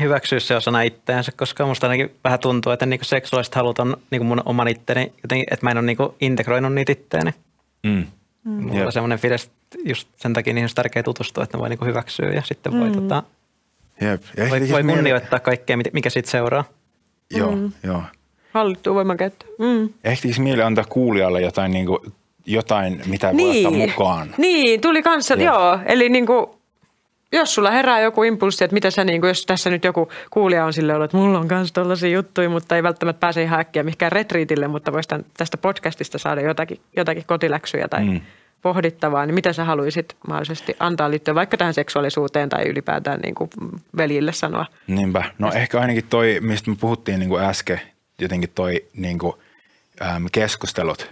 hyväksyä 0.00 0.40
se 0.40 0.56
osana 0.56 0.82
itseänsä, 0.82 1.32
koska 1.36 1.66
musta 1.66 1.86
ainakin 1.86 2.16
vähän 2.24 2.38
tuntuu, 2.38 2.72
että 2.72 2.86
niinku 2.86 3.04
seksuaaliset 3.04 3.54
halut 3.54 3.78
on 3.78 3.96
niinku 4.10 4.24
mun 4.24 4.42
oman 4.44 4.68
itteni, 4.68 5.12
jotenkin, 5.22 5.46
että 5.50 5.66
mä 5.66 5.70
en 5.70 5.76
ole 5.78 5.86
niinku 5.86 6.14
integroinut 6.20 6.74
niitä 6.74 6.92
itteeni. 6.92 7.34
mm. 7.82 8.06
Mulla 8.44 8.78
Jep. 8.78 8.86
on 8.86 8.92
semmoinen 8.92 9.18
fiilis, 9.18 9.50
just 9.84 10.08
sen 10.16 10.32
takia 10.32 10.54
niihin 10.54 10.70
on 10.70 10.74
tärkeää 10.74 11.02
tutustua, 11.02 11.44
että 11.44 11.56
ne 11.56 11.60
voi 11.60 11.68
niinku 11.68 11.84
hyväksyä 11.84 12.30
ja 12.30 12.42
sitten 12.44 12.80
voi, 12.80 12.90
tota, 12.90 13.22
Jep. 14.00 14.22
Ja 14.36 14.50
voi, 14.50 14.58
ehkä 14.58 14.72
voi 14.74 14.84
kunnioittaa 14.84 15.40
kaikkea, 15.40 15.76
mikä 15.92 16.10
siitä 16.10 16.30
seuraa. 16.30 16.64
Joo, 17.30 17.56
mm. 17.56 17.72
joo. 17.82 18.02
hallittua 18.54 18.94
voimankäyttö. 18.94 19.46
Mm. 19.58 19.88
Ehtiikö 20.04 20.40
mieli 20.40 20.62
antaa 20.62 20.84
kuulijalle 20.84 21.40
jotain 21.40 21.72
niin 21.72 21.86
kuin 21.86 21.98
jotain, 22.46 23.00
mitä 23.06 23.32
voi 23.36 23.66
ottaa 23.66 23.70
mukaan. 23.86 24.34
Niin, 24.38 24.80
tuli 24.80 25.02
kanssa, 25.02 25.34
Jep. 25.34 25.42
joo. 25.42 25.78
Eli 25.86 26.08
niin 26.08 26.26
kuin, 26.26 26.46
jos 27.32 27.54
sulla 27.54 27.70
herää 27.70 28.00
joku 28.00 28.22
impulssi, 28.22 28.64
että 28.64 28.74
mitä 28.74 28.90
sä, 28.90 29.04
niin 29.04 29.20
kuin, 29.20 29.28
jos 29.28 29.46
tässä 29.46 29.70
nyt 29.70 29.84
joku 29.84 30.08
kuulija 30.30 30.64
on 30.64 30.72
silleen 30.72 30.96
ollut, 30.96 31.04
että 31.04 31.16
mulla 31.16 31.38
on 31.38 31.48
kanssa 31.48 31.74
tollaisia 31.74 32.10
juttuja, 32.10 32.48
mutta 32.48 32.76
ei 32.76 32.82
välttämättä 32.82 33.20
pääse 33.20 33.42
ihan 33.42 33.60
äkkiä 33.60 33.82
mihinkään 33.82 34.12
retriitille, 34.12 34.68
mutta 34.68 34.92
voisi 34.92 35.08
tämän- 35.08 35.26
tästä 35.36 35.56
podcastista 35.56 36.18
saada 36.18 36.40
jotakin, 36.40 36.80
jotakin 36.96 37.24
kotiläksyjä 37.26 37.88
tai 37.88 38.04
mm. 38.04 38.20
pohdittavaa, 38.62 39.26
niin 39.26 39.34
mitä 39.34 39.52
sä 39.52 39.64
haluaisit 39.64 40.16
mahdollisesti 40.28 40.76
antaa 40.80 41.10
liittyen 41.10 41.34
vaikka 41.34 41.56
tähän 41.56 41.74
seksuaalisuuteen 41.74 42.48
tai 42.48 42.64
ylipäätään 42.68 43.20
niin 43.20 43.34
kuin 43.34 43.50
veljille 43.96 44.32
sanoa? 44.32 44.66
Niinpä. 44.86 45.24
No 45.38 45.52
ehkä 45.52 45.80
ainakin 45.80 46.04
toi, 46.10 46.38
mistä 46.40 46.70
me 46.70 46.76
puhuttiin 46.80 47.18
niin 47.18 47.28
kuin 47.28 47.44
äsken, 47.44 47.80
jotenkin 48.18 48.50
toi 48.54 48.84
niin 48.96 49.18
kuin, 49.18 49.32
äm, 50.02 50.26
keskustelut, 50.32 51.10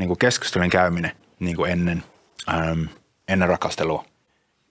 niin 0.00 0.08
kuin 0.08 0.18
keskustelun 0.18 0.70
käyminen 0.70 1.12
niin 1.40 1.56
kuin 1.56 1.70
ennen, 1.70 2.04
äm, 2.48 2.88
ennen 3.28 3.48
rakastelua. 3.48 4.04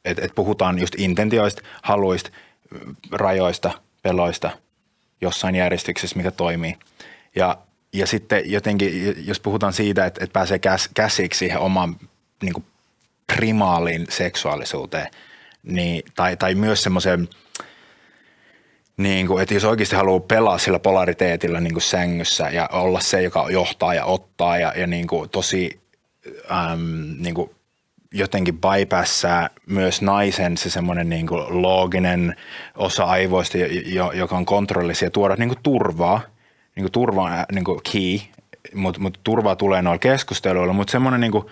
Et, 0.06 0.19
et 0.19 0.35
puhutaan 0.35 0.80
just 0.80 0.95
intentioista, 0.97 1.61
haluista, 1.81 2.30
rajoista, 3.11 3.72
peloista 4.01 4.51
jossain 5.22 5.56
järjestyksessä, 5.56 6.18
mikä 6.18 6.31
toimii. 6.31 6.77
Ja, 7.35 7.57
ja 7.93 8.07
sitten 8.07 8.51
jotenkin, 8.51 9.15
jos 9.27 9.39
puhutaan 9.39 9.73
siitä, 9.73 10.06
että, 10.06 10.23
että 10.23 10.34
pääsee 10.34 10.60
käs, 10.60 10.89
käsiksi 10.93 11.38
siihen 11.38 11.60
omaan 11.60 11.95
niin 12.41 12.65
primaaliin 13.35 14.07
seksuaalisuuteen, 14.10 15.07
niin, 15.64 16.03
tai, 16.15 16.38
tai 16.38 16.56
myös 16.56 16.84
semmoiseen, 16.84 17.30
niin 18.99 19.27
kuin, 19.27 19.41
että 19.43 19.53
jos 19.53 19.65
oikeasti 19.65 19.95
haluaa 19.95 20.19
pelaa 20.19 20.57
sillä 20.57 20.80
polariteetilla 20.80 21.59
niin 21.59 21.73
kuin 21.73 21.81
sängyssä 21.81 22.49
ja 22.49 22.69
olla 22.71 22.99
se, 22.99 23.21
joka 23.21 23.47
johtaa 23.49 23.93
ja 23.93 24.05
ottaa 24.05 24.57
ja, 24.57 24.73
ja 24.76 24.88
niin 24.88 25.07
kuin 25.07 25.30
tosi 25.30 25.80
äm, 26.51 27.15
niin 27.19 27.35
kuin 27.35 27.51
jotenkin 28.11 28.59
bypassaa 28.61 29.49
myös 29.65 30.01
naisen 30.01 30.57
se 30.57 30.69
semmoinen 30.69 31.09
niin 31.09 31.27
kuin 31.27 31.61
looginen 31.61 32.35
osa 32.76 33.03
aivoista, 33.03 33.57
jo- 33.57 33.67
jo, 33.85 34.11
joka 34.11 34.38
on 34.38 34.45
kontrollissa 34.45 35.05
ja 35.05 35.11
tuoda 35.11 35.35
niin 35.35 35.49
kuin 35.49 35.59
turvaa. 35.63 36.21
Niin 36.76 36.84
kuin 36.84 36.91
turva 36.91 37.30
niin 37.51 37.63
kuin 37.63 37.80
key, 37.91 38.19
mutta 38.73 39.01
mut 39.01 39.19
turvaa 39.23 39.55
tulee 39.55 39.81
noilla 39.81 39.99
keskusteluilla, 39.99 40.73
mutta 40.73 40.91
semmoinen 40.91 41.21
niin 41.21 41.31
kuin 41.31 41.45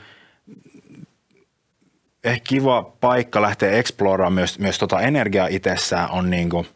ehkä 2.23 2.43
kiva 2.49 2.91
paikka 3.01 3.41
lähteä 3.41 3.71
exploraamaan 3.71 4.33
myös, 4.33 4.59
myös 4.59 4.79
tota 4.79 5.01
energiaa 5.01 5.47
itsessään 5.47 6.11
on 6.11 6.29
niin 6.29 6.49
kuin, 6.49 6.67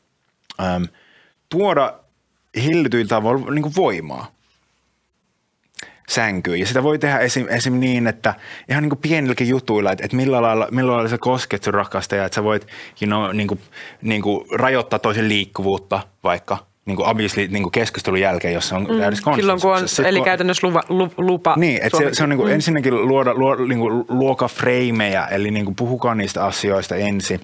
äm, 0.60 0.88
tuoda 1.50 1.94
hillityillä 2.64 3.08
tavoilla 3.10 3.52
niin 3.52 3.62
kuin 3.64 3.76
voimaa 3.76 4.32
sänkyyn. 6.10 6.60
Ja 6.60 6.66
sitä 6.66 6.84
voi 6.84 7.00
tehdä 7.00 7.18
esim, 7.20 7.46
esim 7.50 7.74
niin, 7.80 8.08
että 8.08 8.34
ihan 8.70 8.84
niin 8.84 8.90
kuin 8.90 9.00
pienilläkin 9.00 9.48
jutuilla, 9.48 9.92
että, 9.92 10.06
että 10.06 10.18
millä, 10.18 10.42
lailla, 10.42 10.68
millä 10.72 10.92
lailla 10.92 11.10
sä 11.10 11.18
kosket 11.18 11.64
sun 11.64 11.74
rakastaja, 11.74 12.26
että 12.26 12.36
sä 12.36 12.44
voit 12.44 12.68
you 13.02 13.08
know, 13.08 13.36
niin 13.36 13.48
kuin, 13.48 13.60
niin 14.02 14.22
kuin 14.22 14.46
rajoittaa 14.60 15.00
toisen 15.00 15.30
liikkuvuutta 15.30 16.00
vaikka 16.24 16.58
niin 16.86 16.96
kuin 16.96 17.08
obviously 17.08 17.48
niin 17.48 17.64
kuin 17.64 17.72
keskustelun 17.72 18.20
jälkeen, 18.20 18.54
jos 18.54 18.70
se 18.70 18.76
on 18.76 18.82
mm, 18.90 19.00
täydessä 19.00 19.24
Silloin 19.36 19.62
kun 19.62 19.70
on, 19.70 19.74
konsensuksessa. 19.74 19.96
Sit 19.96 20.06
eli 20.06 20.18
kun- 20.20 20.26
käytännössä 20.26 20.68
lupa, 20.68 20.84
lu- 20.90 21.14
lupa 21.18 21.54
niin, 21.58 21.80
että 21.84 21.98
se, 21.98 22.10
se 22.14 22.24
on 22.24 22.30
niinku 22.30 22.46
Mm. 22.46 22.52
ensinnäkin 22.52 23.08
luoda, 23.08 23.34
luoda 23.34 23.66
niinku 23.66 24.06
luoka 24.10 24.48
freimejä, 24.48 25.26
eli 25.26 25.52
niinku 25.52 25.74
puhukaa 25.74 26.16
niistä 26.16 26.46
asioista 26.46 26.96
ensin. 26.96 27.40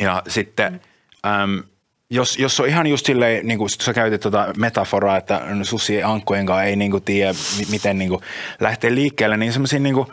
Ja 0.00 0.22
sitten, 0.28 0.80
äm, 1.26 1.62
jos, 2.10 2.38
jos 2.38 2.60
on 2.60 2.68
ihan 2.68 2.86
just 2.86 3.06
silleen, 3.06 3.46
niin 3.46 3.58
kuin 3.58 3.70
sä 3.70 3.94
käytit 3.94 4.20
tuota 4.20 4.52
metaforaa, 4.56 5.16
että 5.16 5.40
susi 5.62 5.94
ja 5.94 6.10
ankkojen 6.10 6.46
kanssa 6.46 6.62
ei 6.62 6.76
niinku 6.76 7.00
tiedä, 7.00 7.32
mi- 7.58 7.66
miten 7.70 7.98
niinku 7.98 8.22
lähtee 8.60 8.94
liikkeelle, 8.94 9.36
niin 9.36 9.52
semmoisia 9.52 9.78
niinku 9.80 10.12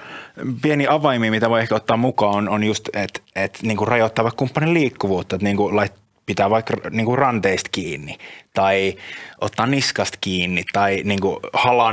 pieni 0.61 0.87
avaimia, 0.87 1.31
mitä 1.31 1.49
voi 1.49 1.61
ehkä 1.61 1.75
ottaa 1.75 1.97
mukaan, 1.97 2.35
on, 2.35 2.49
on 2.49 2.63
just, 2.63 2.89
että 2.93 3.21
et 3.35 3.59
niinku 3.61 3.85
rajoittaa 3.85 4.23
vaikka 4.23 4.37
kumppanin 4.37 4.73
liikkuvuutta, 4.73 5.35
että 5.35 5.43
niinku 5.43 5.75
lait, 5.75 5.93
pitää 6.25 6.49
vaikka 6.49 6.73
niinku 6.89 7.15
ranteista 7.15 7.69
kiinni 7.71 8.17
tai 8.53 8.95
ottaa 9.41 9.67
niskasta 9.67 10.17
kiinni 10.21 10.63
tai 10.73 11.01
niinku 11.03 11.39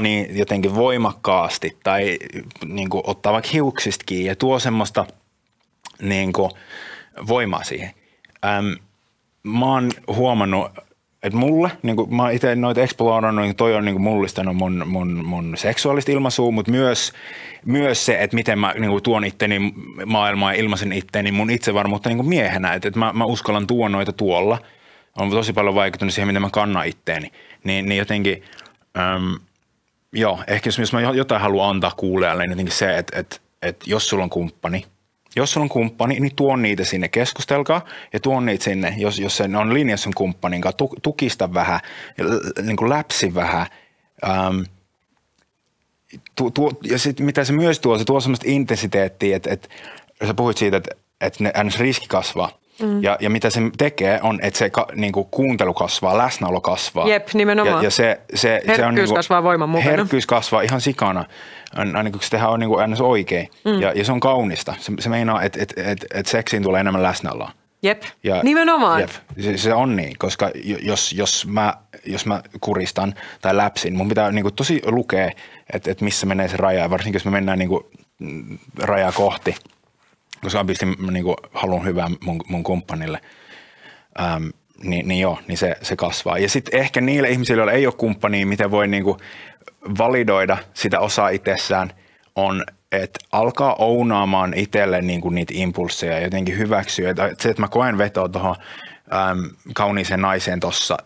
niin 0.00 0.38
jotenkin 0.38 0.74
voimakkaasti 0.74 1.76
tai 1.82 2.18
niinku 2.64 3.02
ottaa 3.06 3.32
vaikka 3.32 3.50
hiuksista 3.52 4.04
kiinni 4.06 4.28
ja 4.28 4.36
tuo 4.36 4.58
semmoista 4.58 5.06
niinku 6.02 6.50
voimaa 7.28 7.64
siihen. 7.64 7.90
Äm, 8.44 8.76
mä 9.42 9.66
oon 9.66 9.90
huomannut, 10.06 10.70
että 11.22 11.38
mulle, 11.38 11.70
niin 11.82 11.96
kuin 11.96 12.14
mä 12.14 12.30
itse 12.30 12.56
noita 12.56 12.80
explorannut, 12.80 13.44
niin 13.44 13.56
toi 13.56 13.74
on 13.74 13.84
niin 13.84 14.00
mullistanut 14.00 14.56
mun, 14.56 14.82
mun, 14.86 15.24
mun 15.24 15.56
seksuaalista 15.56 16.12
ilmaisua, 16.12 16.50
mutta 16.50 16.70
myös, 16.70 17.12
myös 17.64 18.06
se, 18.06 18.22
että 18.22 18.34
miten 18.34 18.58
mä 18.58 18.74
niin 18.78 18.90
kuin 18.90 19.02
tuon 19.02 19.24
itteni 19.24 19.74
maailmaan 20.06 20.54
ja 20.54 20.60
ilmaisen 20.60 20.92
itteni 20.92 21.32
mun 21.32 21.50
itsevarmuutta 21.50 22.08
niin 22.08 22.28
miehenä. 22.28 22.74
Että, 22.74 22.88
että 22.88 23.00
mä, 23.00 23.12
mä 23.12 23.24
uskallan 23.24 23.66
tuoda 23.66 23.88
noita 23.88 24.12
tuolla. 24.12 24.58
On 25.16 25.30
tosi 25.30 25.52
paljon 25.52 25.74
vaikuttanut 25.74 26.14
siihen, 26.14 26.26
miten 26.26 26.42
mä 26.42 26.50
kannan 26.50 26.86
itteeni. 26.86 27.32
Niin, 27.64 27.88
niin 27.88 27.98
jotenkin, 27.98 28.42
äm, 28.98 29.38
joo, 30.12 30.40
ehkä 30.46 30.68
jos, 30.68 30.78
jos 30.78 30.92
mä 30.92 31.00
jotain 31.00 31.40
haluan 31.40 31.70
antaa 31.70 31.92
kuulijalle, 31.96 32.42
niin 32.42 32.50
jotenkin 32.50 32.74
se, 32.74 32.98
että, 32.98 33.18
että, 33.18 33.36
että 33.62 33.84
jos 33.90 34.08
sulla 34.08 34.24
on 34.24 34.30
kumppani, 34.30 34.84
jos 35.36 35.52
sulla 35.52 35.64
on 35.64 35.68
kumppani, 35.68 36.20
niin 36.20 36.36
tuon 36.36 36.62
niitä 36.62 36.84
sinne, 36.84 37.08
keskustelkaa 37.08 37.84
ja 38.12 38.20
tuon 38.20 38.46
niitä 38.46 38.64
sinne, 38.64 38.94
jos, 38.98 39.18
jos 39.18 39.36
se 39.36 39.44
on 39.60 39.74
linjassa 39.74 40.04
sun 40.04 40.14
kumppanin 40.14 40.60
kanssa, 40.60 40.76
tu, 40.76 40.90
tukista 41.02 41.54
vähän, 41.54 41.80
niin 42.62 42.76
kuin 42.76 42.90
läpsi 42.90 43.34
vähän. 43.34 43.66
Ähm, 44.28 44.60
tu, 46.34 46.50
tu, 46.50 46.78
ja 46.82 46.98
sitten 46.98 47.26
mitä 47.26 47.44
se 47.44 47.52
myös 47.52 47.80
tuo, 47.80 47.98
se 47.98 48.04
tuo 48.04 48.20
semmoista 48.20 48.46
intensiteettiä, 48.48 49.36
että, 49.36 49.50
että 49.50 49.68
sä 50.26 50.34
puhuit 50.34 50.58
siitä, 50.58 50.76
että, 50.76 50.90
että 51.20 51.44
ne 51.44 51.52
riski 51.78 52.06
kasvaa. 52.08 52.61
Mm. 52.82 53.02
Ja, 53.02 53.16
ja 53.20 53.30
mitä 53.30 53.50
se 53.50 53.60
tekee 53.78 54.20
on, 54.22 54.38
että 54.42 54.58
se 54.58 54.70
ka, 54.70 54.86
niin 54.94 55.12
kuin 55.12 55.28
kuuntelu 55.30 55.74
kasvaa, 55.74 56.18
läsnäolo 56.18 56.60
kasvaa. 56.60 57.08
Jep, 57.08 57.28
nimenomaan. 57.34 57.76
Ja, 57.76 57.82
ja 57.86 57.90
se, 57.90 58.20
se, 58.34 58.38
se 58.38 58.50
on 58.50 58.66
Herkkyys 58.66 58.94
niin 58.94 59.06
kuin, 59.06 59.14
kasvaa 59.14 59.42
voiman 59.42 59.68
mukana. 59.68 59.90
Herkkyys 59.90 60.26
kasvaa 60.26 60.62
ihan 60.62 60.80
sikana, 60.80 61.24
aina 61.76 62.10
kun 62.10 62.22
se 62.22 62.30
tehdään 62.30 62.60
niin 62.60 62.70
kuin 62.70 63.02
oikein. 63.02 63.48
Mm. 63.64 63.80
Ja, 63.80 63.92
ja 63.92 64.04
se 64.04 64.12
on 64.12 64.20
kaunista. 64.20 64.74
Se, 64.80 64.92
se 64.98 65.08
meinaa, 65.08 65.42
että 65.42 65.62
et, 65.62 65.72
et, 65.76 66.04
et 66.14 66.26
seksiin 66.26 66.62
tulee 66.62 66.80
enemmän 66.80 67.02
läsnäoloa. 67.02 67.50
Jep, 67.82 68.02
nimenomaan. 68.42 69.00
Jep, 69.00 69.10
se, 69.40 69.58
se 69.58 69.74
on 69.74 69.96
niin, 69.96 70.18
koska 70.18 70.50
jo- 70.64 70.78
jos, 70.80 71.12
jos, 71.12 71.46
mä, 71.46 71.74
jos 72.06 72.26
mä 72.26 72.42
kuristan 72.60 73.14
tai 73.40 73.56
läpsin, 73.56 73.96
mun 73.96 74.08
pitää 74.08 74.32
niin 74.32 74.42
kuin 74.42 74.54
tosi 74.54 74.82
lukea, 74.86 75.30
että, 75.72 75.90
että 75.90 76.04
missä 76.04 76.26
menee 76.26 76.48
se 76.48 76.56
raja, 76.56 76.80
ja 76.80 76.90
varsinkin 76.90 77.16
jos 77.16 77.24
me 77.24 77.30
mennään 77.30 77.58
niin 77.58 77.68
kuin, 77.68 77.84
mm, 78.18 78.58
rajaa 78.78 79.12
kohti, 79.12 79.54
koska 80.42 80.60
obviously 80.60 80.94
mä 80.98 81.12
niin 81.12 81.24
kuin, 81.24 81.36
haluan 81.54 81.84
hyvää 81.84 82.08
mun, 82.24 82.40
mun 82.48 82.62
kumppanille, 82.62 83.20
ähm, 84.20 84.46
niin, 84.82 85.08
niin 85.08 85.20
joo, 85.20 85.38
niin 85.48 85.58
se, 85.58 85.76
se 85.82 85.96
kasvaa. 85.96 86.38
Ja 86.38 86.48
sitten 86.48 86.80
ehkä 86.80 87.00
niille 87.00 87.28
ihmisille, 87.28 87.60
joilla 87.60 87.72
ei 87.72 87.86
ole 87.86 87.94
kumppania, 87.94 88.46
miten 88.46 88.70
voi 88.70 88.88
niin 88.88 89.04
kuin, 89.04 89.18
validoida 89.98 90.58
sitä 90.74 91.00
osaa 91.00 91.28
itsessään, 91.28 91.92
on, 92.36 92.64
että 92.92 93.20
alkaa 93.32 93.76
ounaamaan 93.78 94.54
itselle 94.54 95.02
niin 95.02 95.20
kuin 95.20 95.34
niitä 95.34 95.52
impulsseja 95.56 96.12
ja 96.12 96.20
jotenkin 96.20 96.58
hyväksyä. 96.58 97.10
Että 97.10 97.34
se, 97.38 97.48
että 97.48 97.62
mä 97.62 97.68
koen 97.68 97.98
vetoa 97.98 98.28
tuohon 98.28 98.56
äm, 99.12 99.50
kauniiseen 99.74 100.20
naiseen 100.20 100.60
tuossa, 100.60 100.96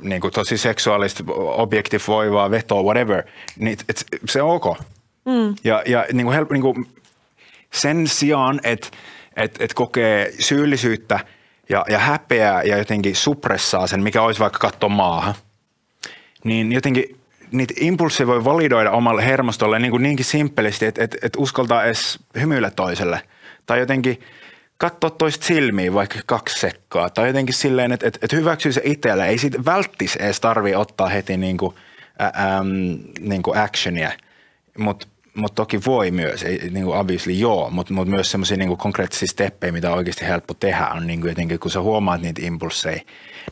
niin 0.00 0.20
kuin 0.20 0.32
tosi 0.32 0.58
seksuaalista, 0.58 1.24
objektivoivaa 1.34 2.50
vetoa, 2.50 2.82
whatever, 2.82 3.22
niin 3.58 3.78
et, 3.88 4.04
se 4.28 4.42
on 4.42 4.50
ok. 4.50 4.78
Mm. 5.24 5.54
Ja, 5.64 5.82
ja 5.86 6.06
niin 6.12 6.26
kuin 6.26 6.34
help, 6.34 6.50
niin 6.50 6.62
kuin 6.62 6.86
sen 7.76 8.06
sijaan, 8.08 8.60
että 8.64 8.88
et, 9.36 9.56
et 9.60 9.74
kokee 9.74 10.32
syyllisyyttä 10.38 11.20
ja, 11.68 11.84
ja 11.88 11.98
häpeää 11.98 12.62
ja 12.62 12.76
jotenkin 12.76 13.16
suppressaa 13.16 13.86
sen, 13.86 14.02
mikä 14.02 14.22
olisi 14.22 14.40
vaikka 14.40 14.58
katsoa 14.58 14.88
maahan, 14.88 15.34
niin 16.44 16.72
jotenkin 16.72 17.20
niitä 17.52 17.74
impulsseja 17.80 18.26
voi 18.26 18.44
validoida 18.44 18.90
omalle 18.90 19.26
hermostolle 19.26 19.78
niin 19.78 19.90
kuin 19.90 20.02
niinkin 20.02 20.24
simppelisti, 20.24 20.86
että, 20.86 21.04
että, 21.04 21.16
että 21.22 21.38
uskaltaa 21.38 21.84
edes 21.84 22.18
hymyillä 22.40 22.70
toiselle. 22.70 23.20
Tai 23.66 23.78
jotenkin 23.78 24.20
katsoa 24.78 25.10
toista 25.10 25.46
silmiin 25.46 25.94
vaikka 25.94 26.18
kaksi 26.26 26.60
sekkaa. 26.60 27.10
Tai 27.10 27.26
jotenkin 27.26 27.54
silleen, 27.54 27.92
että, 27.92 28.06
että, 28.06 28.18
että 28.22 28.36
hyväksyy 28.36 28.72
se 28.72 28.80
itsellä. 28.84 29.26
Ei 29.26 29.38
siitä 29.38 29.64
välttis 29.64 30.16
edes 30.16 30.40
tarvi 30.40 30.74
ottaa 30.74 31.08
heti 31.08 31.36
niin 31.36 31.56
kuin, 31.56 31.74
ä, 32.20 32.56
äm, 32.56 32.98
niin 33.20 33.42
kuin 33.42 33.58
actionia. 33.58 34.12
Mutta 34.78 35.06
mut 35.36 35.54
toki 35.54 35.84
voi 35.86 36.10
myös, 36.10 36.42
ei, 36.42 36.70
niin 36.70 36.84
kuin 36.84 36.98
obviously 36.98 37.32
joo, 37.32 37.70
mutta 37.70 37.94
mut 37.94 38.08
myös 38.08 38.30
semmoisia 38.30 38.56
niin 38.56 38.76
konkreettisia 38.76 39.28
steppejä, 39.28 39.72
mitä 39.72 39.90
on 39.90 39.96
oikeasti 39.96 40.24
helppo 40.24 40.54
tehdä, 40.54 40.88
on 40.88 41.06
niin 41.06 41.20
kuin 41.20 41.28
jotenkin, 41.28 41.58
kun 41.58 41.70
sä 41.70 41.80
huomaat 41.80 42.20
niitä 42.20 42.42
impulseja, 42.44 43.00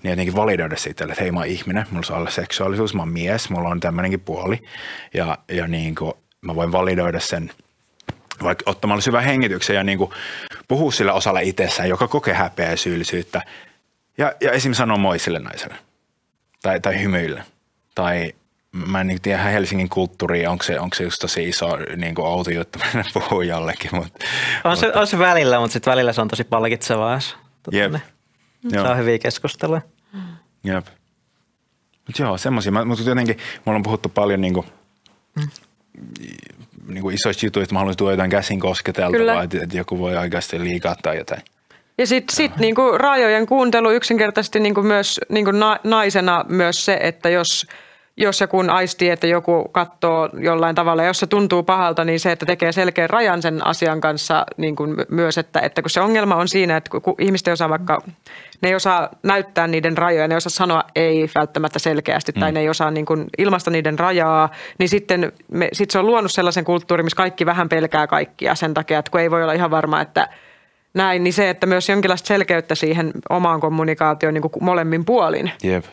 niin 0.03 0.11
jotenkin 0.11 0.37
validoida 0.37 0.77
siitä, 0.77 1.05
että 1.05 1.17
hei 1.21 1.33
mä 1.33 1.39
oon 1.39 1.49
ihminen, 1.49 1.87
mulla 1.91 2.07
saa 2.07 2.19
olla 2.19 2.31
seksuaalisuus, 2.31 2.95
mä 2.95 3.03
oon 3.03 3.13
mies, 3.13 3.51
mulla 3.51 3.69
on 3.69 3.81
tämmöinenkin 3.81 4.21
puoli 4.21 4.63
ja, 5.15 5.39
ja 5.49 5.67
niin 5.67 5.95
kuin 5.95 6.13
mä 6.41 6.57
voin 6.57 6.73
validoida 6.73 7.21
sen 7.21 7.51
vaikka 8.43 8.71
ottamalla 8.71 9.01
syvän 9.01 9.25
hengityksen 9.25 9.77
ja 9.77 9.85
niin 9.85 9.99
kuin 9.99 10.11
puhua 10.69 10.93
sille 10.93 11.13
osalle 11.13 11.43
itsessään, 11.43 11.89
joka 11.89 12.09
kokee 12.09 12.35
häpeää 12.35 12.71
ja 12.71 12.77
syyllisyyttä 12.77 13.43
ja, 14.19 14.33
ja 14.41 14.53
esim. 14.53 14.73
sanoa 14.73 14.99
moi 14.99 15.19
sille 15.19 15.39
naiselle 15.39 15.75
tai, 16.63 16.81
tai 16.81 17.01
hymyille 17.03 17.45
tai 17.95 18.33
mä 18.87 19.01
en 19.01 19.07
niin 19.07 19.21
tiedä 19.21 19.43
Helsingin 19.43 19.89
kulttuuria, 19.89 20.51
onko 20.51 20.65
se, 20.65 20.81
onko 20.81 20.95
se 20.95 21.05
just 21.05 21.21
tosi 21.21 21.49
iso 21.49 21.77
niin 21.97 22.15
kuin 22.15 22.27
outo 22.27 22.51
juttu 22.51 22.79
mennä 22.79 23.05
puhua 23.15 23.45
jollekin. 23.45 23.91
Mutta, 23.95 24.25
On 24.65 24.77
se, 24.77 24.93
on 24.95 25.07
se 25.07 25.19
välillä, 25.19 25.61
mutta 25.61 25.73
sitten 25.73 25.91
välillä 25.91 26.13
se 26.13 26.21
on 26.21 26.29
tosi 26.29 26.45
palkitsevaa. 26.45 27.19
tota, 27.63 27.77
Jep. 27.77 27.93
ne- 27.93 28.03
Joo. 28.73 28.85
Saa 28.85 28.95
hyviä 28.95 29.19
keskusteluja. 29.19 29.81
Jep. 30.65 30.87
Mutta 32.07 32.23
joo, 32.23 32.39
semmoisia. 32.39 32.85
Mutta 32.85 33.11
jotenkin, 33.11 33.39
mulla 33.65 33.77
on 33.77 33.83
puhuttu 33.83 34.09
paljon 34.09 34.41
niinku, 34.41 34.65
niinku 36.89 37.11
isoista 37.11 37.47
jutuista, 37.47 37.65
että 37.65 37.75
mä 37.75 37.79
haluaisin 37.79 37.99
tuoda 37.99 38.13
jotain 38.13 38.31
käsin 38.31 38.61
kosketeltavaa, 38.61 39.43
että, 39.43 39.59
että 39.63 39.77
joku 39.77 39.99
voi 39.99 40.17
oikeasti 40.17 40.61
liikaa 40.65 40.97
tai 41.03 41.17
jotain. 41.17 41.43
Ja 41.99 42.07
sitten 42.07 42.37
sit, 42.37 42.57
niinku 42.57 42.99
rajojen 42.99 43.47
kuuntelu 43.47 43.91
yksinkertaisesti 43.91 44.61
niinku 44.61 44.83
myös 44.83 45.21
niinku 45.29 45.51
na, 45.51 45.79
naisena 45.85 46.45
myös 46.49 46.85
se, 46.85 46.99
että 47.03 47.29
jos, 47.29 47.67
jos 48.17 48.41
ja 48.41 48.47
kun 48.47 48.71
aistii, 48.71 49.11
että 49.11 49.27
joku 49.27 49.69
katsoo 49.73 50.29
jollain 50.41 50.75
tavalla, 50.75 51.05
jos 51.05 51.19
se 51.19 51.27
tuntuu 51.27 51.63
pahalta, 51.63 52.05
niin 52.05 52.21
se, 52.21 52.33
että 52.33 52.47
tekee 52.47 52.73
selkeän 52.73 53.11
rajan 53.11 53.43
sen 53.43 53.67
asian 53.67 54.01
kanssa 54.01 54.47
niin 54.57 54.77
kuin 54.77 54.97
myös, 55.11 55.39
että, 55.39 55.61
että 55.61 55.83
kun 55.83 55.91
se 55.91 56.01
ongelma 56.01 56.37
on 56.37 56.49
siinä, 56.49 56.77
että 56.77 57.01
kun, 57.01 57.15
ihmiset 57.19 57.49
ei 57.49 57.53
osaa 57.53 57.69
vaikka, 57.69 58.03
ne 58.63 58.69
ei 58.69 58.75
osaa 58.75 59.09
näyttää 59.23 59.67
niiden 59.67 59.99
rajoja, 59.99 60.29
ne 60.29 60.35
ei 60.35 60.37
osaa 60.37 60.51
sanoa 60.51 60.85
ei 60.95 61.31
välttämättä 61.35 61.79
selkeästi, 61.79 62.33
tai 62.33 62.53
ne 62.53 62.61
ei 62.61 62.69
osaa 62.69 62.91
niin 62.91 63.07
kuin 63.07 63.27
ilmaista 63.39 63.71
niiden 63.71 63.99
rajaa, 63.99 64.49
niin 64.79 64.89
sitten 64.89 65.33
me, 65.53 65.69
sit 65.73 65.91
se 65.91 65.99
on 65.99 66.07
luonut 66.07 66.33
sellaisen 66.33 66.65
kulttuurin, 66.65 67.07
missä 67.07 67.17
kaikki 67.17 67.47
vähän 67.47 67.69
pelkää 67.69 68.07
kaikkia 68.07 68.55
sen 68.55 68.75
takia, 68.75 68.99
että 68.99 69.11
kun 69.11 69.21
ei 69.21 69.31
voi 69.31 69.43
olla 69.43 69.53
ihan 69.53 69.71
varma, 69.71 70.01
että 70.01 70.29
näin, 70.95 71.25
niin 71.25 71.33
se, 71.33 71.51
että 71.51 71.67
myös 71.67 71.89
jonkinlaista 71.89 72.27
selkeyttä 72.27 72.75
siihen 72.75 73.13
omaan 73.31 73.61
kommunikaatioon 73.61 74.35
niin 74.35 74.43
kuin 74.43 74.65
molemmin 74.65 75.05
puolin. 75.05 75.51
Jep. 75.63 75.85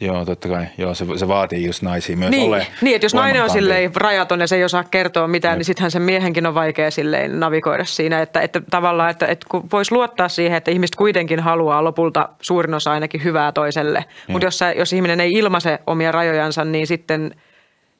Joo, 0.00 0.24
totta 0.24 0.48
kai. 0.48 0.66
Joo, 0.78 0.94
se, 0.94 1.06
se 1.16 1.28
vaatii 1.28 1.66
just 1.66 1.82
naisia 1.82 2.16
myös 2.16 2.30
Niin, 2.30 2.48
ole 2.48 2.66
niin, 2.80 2.94
että 2.94 3.04
jos 3.04 3.14
nainen 3.14 3.42
on 3.42 3.50
silleen 3.50 3.96
rajaton 3.96 4.40
ja 4.40 4.46
se 4.46 4.56
ei 4.56 4.64
osaa 4.64 4.84
kertoa 4.84 5.28
mitään, 5.28 5.58
niin 5.58 5.64
sittenhän 5.64 5.90
sen 5.90 6.02
miehenkin 6.02 6.46
on 6.46 6.54
vaikea 6.54 6.90
silleen 6.90 7.40
navigoida 7.40 7.84
siinä. 7.84 8.22
Että, 8.22 8.40
että 8.40 8.62
tavallaan, 8.70 9.10
että, 9.10 9.26
että 9.26 9.46
kun 9.50 9.68
voisi 9.72 9.92
luottaa 9.92 10.28
siihen, 10.28 10.56
että 10.56 10.70
ihmiset 10.70 10.96
kuitenkin 10.96 11.40
haluaa 11.40 11.84
lopulta 11.84 12.28
suurin 12.40 12.74
osa 12.74 12.92
ainakin 12.92 13.24
hyvää 13.24 13.52
toiselle. 13.52 14.04
Mutta 14.28 14.46
jos, 14.46 14.58
sä- 14.58 14.72
jos 14.72 14.92
ihminen 14.92 15.20
ei 15.20 15.32
ilmaise 15.32 15.78
omia 15.86 16.12
rajojansa, 16.12 16.64
niin 16.64 16.86
sitten 16.86 17.34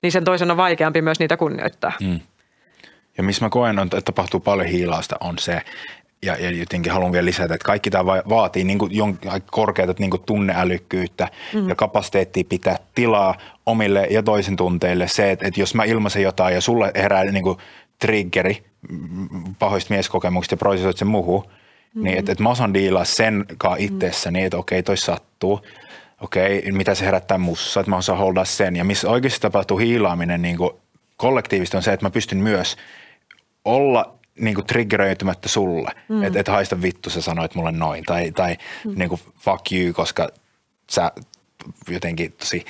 niin 0.03 0.13
sen 0.13 0.25
toisen 0.25 0.51
on 0.51 0.57
vaikeampi 0.57 1.03
myös 1.03 1.19
niitä 1.19 1.37
kunnioittaa. 1.37 1.93
Mm. 2.01 2.21
Ja 3.19 3.23
missä 3.23 3.45
mä 3.45 3.51
koen, 3.51 3.79
on, 3.79 3.87
että 3.87 4.01
tapahtuu 4.01 4.41
paljon 4.41 4.69
hiilausta, 4.69 5.17
on 5.21 5.39
se, 5.39 5.63
ja, 6.27 6.37
ja 6.37 6.51
jotenkin 6.51 6.93
haluan 6.93 7.13
vielä 7.13 7.25
lisätä, 7.25 7.55
että 7.55 7.67
kaikki 7.67 7.91
tämä 7.91 8.07
va- 8.07 8.23
vaatii 8.29 8.65
niin 8.65 8.79
kuin 8.79 8.93
jon- 8.93 9.31
aika 9.31 9.47
korkeata 9.51 9.95
niin 9.99 10.11
kuin 10.11 10.23
tunneälykkyyttä 10.27 11.29
mm. 11.55 11.69
ja 11.69 11.75
kapasiteettia 11.75 12.45
pitää 12.49 12.77
tilaa 12.95 13.35
omille 13.67 14.07
ja 14.11 14.23
toisen 14.23 14.57
tunteille. 14.57 15.09
Se, 15.09 15.31
että, 15.31 15.47
että 15.47 15.61
jos 15.61 15.75
mä 15.75 15.85
ilmaisen 15.85 16.23
jotain 16.23 16.55
ja 16.55 16.61
sulle 16.61 16.93
herää 16.95 17.25
niin 17.25 17.45
kuin 17.45 17.59
triggeri 17.99 18.65
mm, 18.89 19.55
pahoista 19.59 19.95
mieskokemuksista 19.95 20.53
ja 20.53 20.59
prosessoit 20.59 20.97
sen 20.97 21.09
muuhun, 21.09 21.45
mm. 21.95 22.05
niin 22.05 22.19
että, 22.19 22.33
että 22.33 22.43
mä 22.43 22.51
osaan 22.51 22.75
diilaa 22.75 23.05
sen 23.05 23.45
kanssa 23.59 23.85
itsessäni, 23.85 24.45
että 24.45 24.57
okei, 24.57 24.83
toi 24.83 24.97
sattuu. 24.97 25.61
Okei, 26.21 26.73
mitä 26.73 26.95
se 26.95 27.05
herättää 27.05 27.39
mussa, 27.39 27.81
että 27.81 27.91
mä 27.91 27.97
osaan 27.97 28.19
holdaa 28.19 28.45
sen. 28.45 28.77
Ja 28.77 28.85
missä 28.85 29.11
oikeasti 29.11 29.41
tapahtuu 29.41 29.79
hiilaaminen 29.79 30.43
niin 30.43 30.57
kuin 30.57 30.71
kollektiivisesti 31.17 31.77
on 31.77 31.83
se, 31.83 31.93
että 31.93 32.07
mä 32.07 32.11
pystyn 32.11 32.39
myös 32.39 32.77
olla 33.65 34.20
niin 34.39 34.55
kuin 34.55 34.67
triggeröitymättä 34.67 35.49
sulle. 35.49 35.91
Mm. 36.09 36.23
Että 36.23 36.41
et 36.41 36.49
haista 36.49 36.83
vittu, 36.83 37.11
sä 37.11 37.21
sanoit 37.21 37.55
mulle 37.55 37.73
noin. 37.73 38.05
Tai, 38.05 38.31
tai 38.31 38.57
mm. 38.85 38.93
niin 38.97 39.09
kuin 39.09 39.21
fuck 39.39 39.73
you, 39.73 39.93
koska 39.93 40.29
sä 40.91 41.13
jotenkin 41.89 42.33
tosi 42.33 42.65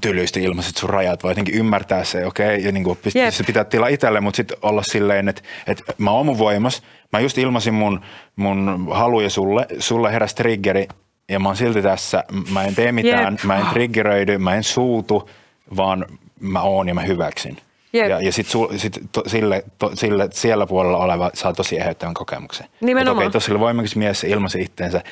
tylyisti 0.00 0.42
ilmaiset 0.42 0.76
sun 0.76 0.90
rajat, 0.90 1.22
voi 1.22 1.30
jotenkin 1.30 1.54
ymmärtää 1.54 2.04
se, 2.04 2.26
okei, 2.26 2.54
okay, 2.54 2.66
ja 2.66 2.72
niin 2.72 2.84
kuin 2.84 2.98
pist- 2.98 3.30
se 3.30 3.44
pitää 3.44 3.64
tilaa 3.64 3.88
itselle, 3.88 4.20
mutta 4.20 4.36
sitten 4.36 4.58
olla 4.62 4.82
silleen, 4.82 5.28
että, 5.28 5.42
että 5.66 5.92
mä 5.98 6.10
oon 6.10 6.26
mun 6.26 6.38
voimas, 6.38 6.82
mä 7.12 7.20
just 7.20 7.38
ilmasin 7.38 7.74
mun, 7.74 8.00
mun 8.36 8.88
haluja 8.92 9.30
sulle, 9.30 9.66
sulle 9.78 10.12
heräsi 10.12 10.36
triggeri, 10.36 10.88
ja 11.28 11.40
mä 11.40 11.48
oon 11.48 11.56
silti 11.56 11.82
tässä, 11.82 12.24
mä 12.52 12.64
en 12.64 12.74
tee 12.74 12.92
mitään, 12.92 13.34
Jep. 13.34 13.44
mä 13.44 13.58
en 13.58 13.66
triggeröidy, 13.66 14.38
mä 14.38 14.54
en 14.54 14.64
suutu, 14.64 15.30
vaan 15.76 16.06
mä 16.40 16.62
oon 16.62 16.88
ja 16.88 16.94
mä 16.94 17.02
hyväksyn. 17.02 17.56
Jep. 17.92 18.08
Ja, 18.10 18.20
ja 18.20 18.32
sitten 18.32 18.78
sit 18.78 19.00
to, 19.12 19.22
sille, 19.26 19.64
to, 19.78 19.90
sille 19.94 20.28
siellä 20.32 20.66
puolella 20.66 20.98
oleva 20.98 21.30
saa 21.34 21.52
tosi 21.52 21.78
eheyttävän 21.78 22.14
kokemuksen. 22.14 22.66
Nimenomaan. 22.80 23.16
Okei, 23.16 23.26
okay, 23.26 23.32
tuossa 23.32 23.60
voimakas 23.60 23.96
mies, 23.96 24.20
se 24.20 24.28
ilmaisi 24.28 24.60
itsensä, 24.60 25.02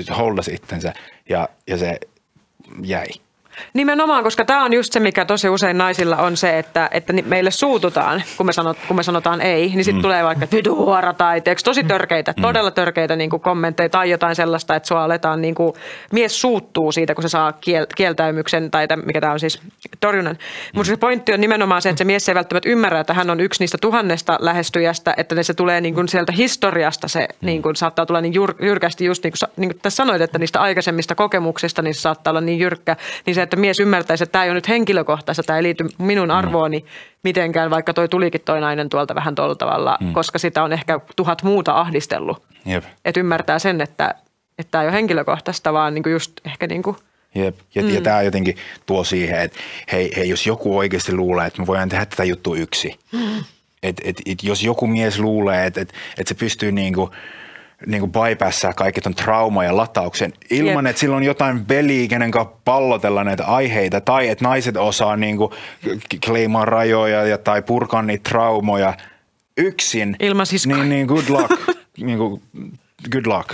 se 0.00 0.12
holdasi 0.12 0.54
itsensä 0.54 0.92
ja, 1.28 1.48
ja 1.66 1.78
se 1.78 2.00
jäi. 2.82 3.06
Nimenomaan, 3.74 4.24
koska 4.24 4.44
tämä 4.44 4.64
on 4.64 4.72
just 4.72 4.92
se, 4.92 5.00
mikä 5.00 5.24
tosi 5.24 5.48
usein 5.48 5.78
naisilla 5.78 6.16
on 6.16 6.36
se, 6.36 6.58
että, 6.58 6.88
että 6.92 7.12
meille 7.12 7.50
suututaan, 7.50 8.22
kun 8.36 8.46
me, 8.46 8.52
sanot, 8.52 8.76
kun 8.88 8.96
me 8.96 9.02
sanotaan 9.02 9.40
ei, 9.40 9.68
niin 9.68 9.84
sitten 9.84 9.98
mm. 9.98 10.02
tulee 10.02 10.24
vaikka 10.24 10.46
vitu 10.52 10.76
huora 10.76 11.12
tai 11.12 11.40
tiedätkö, 11.40 11.62
tosi 11.64 11.84
törkeitä, 11.84 12.34
mm. 12.36 12.42
todella 12.42 12.70
törkeitä 12.70 13.16
niin 13.16 13.30
kuin 13.30 13.40
kommentteja 13.40 13.88
tai 13.88 14.10
jotain 14.10 14.36
sellaista, 14.36 14.76
että 14.76 14.86
sua 14.86 15.04
aletaan, 15.04 15.42
niin 15.42 15.54
kuin, 15.54 15.72
mies 16.12 16.40
suuttuu 16.40 16.92
siitä, 16.92 17.14
kun 17.14 17.22
se 17.22 17.28
saa 17.28 17.52
kiel, 17.52 17.86
kieltäymyksen 17.96 18.70
tai 18.70 18.88
täm, 18.88 19.02
mikä 19.04 19.20
tämä 19.20 19.32
on 19.32 19.40
siis 19.40 19.60
torjunnan. 20.00 20.34
Mm. 20.34 20.78
Mutta 20.78 20.90
se 20.90 20.96
pointti 20.96 21.34
on 21.34 21.40
nimenomaan 21.40 21.82
se, 21.82 21.88
että 21.88 21.98
se 21.98 22.04
mies 22.04 22.28
ei 22.28 22.34
välttämättä 22.34 22.68
ymmärrä, 22.68 23.00
että 23.00 23.14
hän 23.14 23.30
on 23.30 23.40
yksi 23.40 23.62
niistä 23.62 23.78
tuhannesta 23.80 24.38
lähestyjästä, 24.40 25.14
että 25.16 25.42
se 25.42 25.54
tulee 25.54 25.80
niin 25.80 25.94
kuin 25.94 26.08
sieltä 26.08 26.32
historiasta, 26.32 27.08
se 27.08 27.20
mm. 27.20 27.46
niin 27.46 27.62
kuin, 27.62 27.76
saattaa 27.76 28.06
tulla 28.06 28.20
niin 28.20 28.34
jyr, 28.34 28.54
jyrkästi 28.62 29.04
just 29.04 29.24
niin 29.24 29.32
kuin, 29.40 29.50
niin 29.56 29.70
kuin 29.70 29.80
tässä 29.82 29.96
sanoit, 29.96 30.22
että 30.22 30.38
niistä 30.38 30.60
aikaisemmista 30.60 31.14
kokemuksista 31.14 31.82
niin 31.82 31.94
se 31.94 32.00
saattaa 32.00 32.30
olla 32.30 32.40
niin 32.40 32.58
jyrkkä, 32.58 32.96
niin 33.26 33.34
se, 33.34 33.42
että 33.48 33.56
mies 33.56 33.80
ymmärtäisi, 33.80 34.24
että 34.24 34.32
tämä 34.32 34.44
ei 34.44 34.50
ole 34.50 34.54
nyt 34.54 34.68
henkilökohtaista, 34.68 35.42
tämä 35.42 35.56
ei 35.56 35.62
liity 35.62 35.84
minun 35.98 36.30
arvooni 36.30 36.84
mitenkään, 37.22 37.70
vaikka 37.70 37.94
toi 37.94 38.08
tulikin 38.08 38.40
toi 38.40 38.60
nainen 38.60 38.88
tuolta 38.88 39.14
vähän 39.14 39.34
tuolla 39.34 39.54
tavalla, 39.54 39.98
mm. 40.00 40.12
koska 40.12 40.38
sitä 40.38 40.62
on 40.62 40.72
ehkä 40.72 41.00
tuhat 41.16 41.42
muuta 41.42 41.80
ahdistellut. 41.80 42.42
Jep. 42.66 42.84
Että 43.04 43.20
ymmärtää 43.20 43.58
sen, 43.58 43.80
että 43.80 44.14
että 44.58 44.70
tämä 44.70 44.82
ei 44.82 44.88
ole 44.88 44.96
henkilökohtaista, 44.96 45.72
vaan 45.72 45.94
niin 45.94 46.02
kuin 46.02 46.12
just 46.12 46.32
ehkä 46.46 46.66
niin 46.66 46.82
kuin, 46.82 46.96
Jep. 47.34 47.56
Ja, 47.74 47.82
mm. 47.82 47.94
ja 47.94 48.00
tämä 48.00 48.22
jotenkin 48.22 48.56
tuo 48.86 49.04
siihen, 49.04 49.40
että 49.40 49.58
hei, 49.92 50.12
hei, 50.16 50.28
jos 50.28 50.46
joku 50.46 50.78
oikeasti 50.78 51.12
luulee, 51.12 51.46
että 51.46 51.60
me 51.60 51.66
voidaan 51.66 51.88
tehdä 51.88 52.06
tätä 52.06 52.24
juttua 52.24 52.56
yksi. 52.56 52.98
Mm. 53.12 53.44
Et, 53.82 54.00
et, 54.04 54.20
et, 54.26 54.42
jos 54.42 54.62
joku 54.62 54.86
mies 54.86 55.18
luulee, 55.18 55.66
että 55.66 55.80
et, 55.80 55.92
et 56.18 56.26
se 56.26 56.34
pystyy 56.34 56.72
niinku, 56.72 57.10
niinku 57.86 58.06
bypassaa 58.06 58.72
kaikki 58.72 59.00
ton 59.00 59.14
trauma 59.14 59.64
ja 59.64 59.76
latauksen 59.76 60.32
ilman, 60.50 60.84
Jep. 60.84 60.90
että 60.90 61.00
sillä 61.00 61.16
on 61.16 61.22
jotain 61.22 61.68
veliä, 61.68 62.08
kenen 62.08 62.30
kanssa 62.30 62.54
pallotella 62.64 63.24
näitä 63.24 63.44
aiheita, 63.44 64.00
tai 64.00 64.28
että 64.28 64.44
naiset 64.44 64.76
osaa 64.76 65.16
niinku 65.16 65.54
kleimaa 66.26 66.64
rajoja 66.64 67.26
ja, 67.26 67.38
tai 67.38 67.62
purkaa 67.62 68.02
niitä 68.02 68.30
traumoja 68.30 68.94
yksin. 69.56 70.16
Ilman 70.20 70.46
siskoja. 70.46 70.76
Niin, 70.76 70.88
niin 70.88 71.06
good 71.06 71.28
luck. 71.28 71.50
niinku, 71.96 72.42
good 73.12 73.26
luck. 73.26 73.50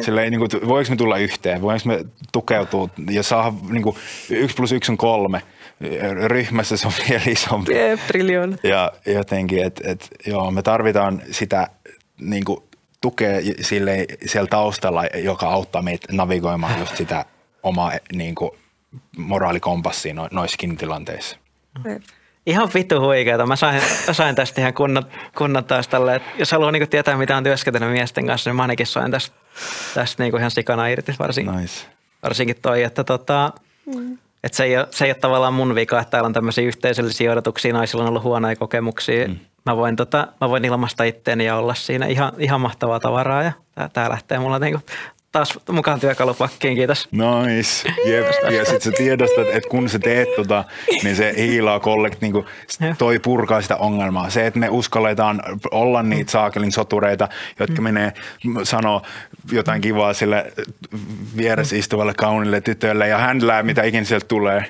Silleen, 0.00 0.30
niin 0.30 0.40
kuin, 0.40 0.68
voinko 0.68 0.90
me 0.90 0.96
tulla 0.96 1.16
yhteen, 1.16 1.62
voinko 1.62 1.82
me 1.88 2.04
tukeutua 2.32 2.88
ja 3.10 3.22
saada 3.22 3.52
niin 3.70 3.82
kuin, 3.82 3.96
yksi 4.30 4.56
plus 4.56 4.72
yksi 4.72 4.92
on 4.92 4.98
kolme. 4.98 5.42
Ryhmässä 6.26 6.76
se 6.76 6.86
on 6.86 6.92
vielä 7.08 7.22
isompi. 7.26 7.74
jep. 7.74 8.00
Ja 8.62 8.92
jotenkin, 9.06 9.64
että 9.64 9.90
et, 9.90 10.08
joo, 10.26 10.50
me 10.50 10.62
tarvitaan 10.62 11.22
sitä 11.30 11.68
niin 12.20 12.44
kuin, 12.44 12.62
tukea 13.00 13.40
sille, 13.60 14.06
siellä 14.26 14.48
taustalla, 14.48 15.04
joka 15.06 15.46
auttaa 15.48 15.82
meitä 15.82 16.06
navigoimaan 16.12 16.78
just 16.80 16.96
sitä 16.96 17.24
omaa 17.62 17.92
niin 18.12 18.34
kuin, 18.34 18.50
moraalikompassia 19.16 20.14
no, 20.14 20.28
noissakin 20.30 20.76
tilanteissa. 20.76 21.36
Ihan 22.46 22.70
vittu 22.74 23.00
huikeeta. 23.00 23.46
Mä 23.46 23.56
sain, 23.56 23.82
mä 24.06 24.12
sain 24.12 24.34
tästä 24.34 24.60
ihan 24.60 24.74
kunnon, 24.74 25.06
kunnon 25.38 25.64
taas 25.64 25.88
tälle, 25.88 26.14
että 26.14 26.30
jos 26.38 26.52
haluaa 26.52 26.72
niinku 26.72 26.86
tietää, 26.86 27.16
mitä 27.16 27.36
on 27.36 27.44
työskentelynyt 27.44 27.92
miesten 27.92 28.26
kanssa, 28.26 28.50
niin 28.50 28.56
mä 28.56 28.62
ainakin 28.62 28.86
sain 28.86 29.10
tästä, 29.10 29.36
tästä 29.94 30.22
niinku 30.22 30.36
ihan 30.36 30.50
sikana 30.50 30.86
irti, 30.86 31.14
varsin, 31.18 31.46
Nice. 31.46 31.86
varsinkin 32.22 32.56
toi, 32.62 32.82
että 32.82 33.04
tota, 33.04 33.52
mm. 33.94 34.18
et 34.44 34.54
se, 34.54 34.64
ei 34.64 34.76
ole, 34.76 34.88
se 34.90 35.04
ei 35.04 35.10
ole 35.10 35.14
tavallaan 35.14 35.54
mun 35.54 35.74
vika, 35.74 36.00
että 36.00 36.10
täällä 36.10 36.26
on 36.26 36.32
tämmöisiä 36.32 36.64
yhteisöllisiä 36.64 37.32
odotuksia, 37.32 37.72
naisilla 37.72 38.02
on 38.02 38.08
ollut 38.08 38.22
huonoja 38.22 38.56
kokemuksia. 38.56 39.28
Mm. 39.28 39.36
Mä, 39.66 39.76
voin, 39.76 39.96
tota, 39.96 40.28
mä 40.40 40.48
voin 40.48 40.64
ilmaista 40.64 41.04
itteeni 41.04 41.44
ja 41.44 41.56
olla 41.56 41.74
siinä 41.74 42.06
ihan, 42.06 42.32
ihan 42.38 42.60
mahtavaa 42.60 43.00
tavaraa 43.00 43.42
ja 43.42 43.52
tää, 43.74 43.88
tää 43.88 44.10
lähtee 44.10 44.38
mulla 44.38 44.58
niinku 44.58 44.80
taas 45.36 45.58
mukaan 45.72 46.00
työkalupakkiin, 46.00 46.74
kiitos. 46.74 47.08
Nice. 47.12 47.88
Jep. 48.06 48.26
Ja 48.50 48.64
sitten 48.64 48.80
sä 48.80 48.90
tiedostat, 48.96 49.46
että 49.52 49.68
kun 49.68 49.88
sä 49.88 49.98
teet 49.98 50.28
tota, 50.36 50.64
niin 51.02 51.16
se 51.16 51.34
hiilaa 51.36 51.80
kollekt, 51.80 52.20
niin 52.20 52.44
toi 52.98 53.18
purkaa 53.18 53.62
sitä 53.62 53.76
ongelmaa. 53.76 54.30
Se, 54.30 54.46
että 54.46 54.58
me 54.58 54.68
uskalletaan 54.68 55.42
olla 55.70 56.02
niitä 56.02 56.30
saakelin 56.30 56.72
sotureita, 56.72 57.28
jotka 57.60 57.82
menee 57.82 58.12
sanoo 58.62 59.02
jotain 59.52 59.80
kivaa 59.80 60.14
sille 60.14 60.52
vieressä 61.36 61.76
istuvalle 61.76 62.14
kaunille 62.14 62.60
tytölle 62.60 63.08
ja 63.08 63.18
händlää, 63.18 63.62
mitä 63.62 63.82
ikinä 63.82 64.04
sieltä 64.04 64.26
tulee. 64.26 64.64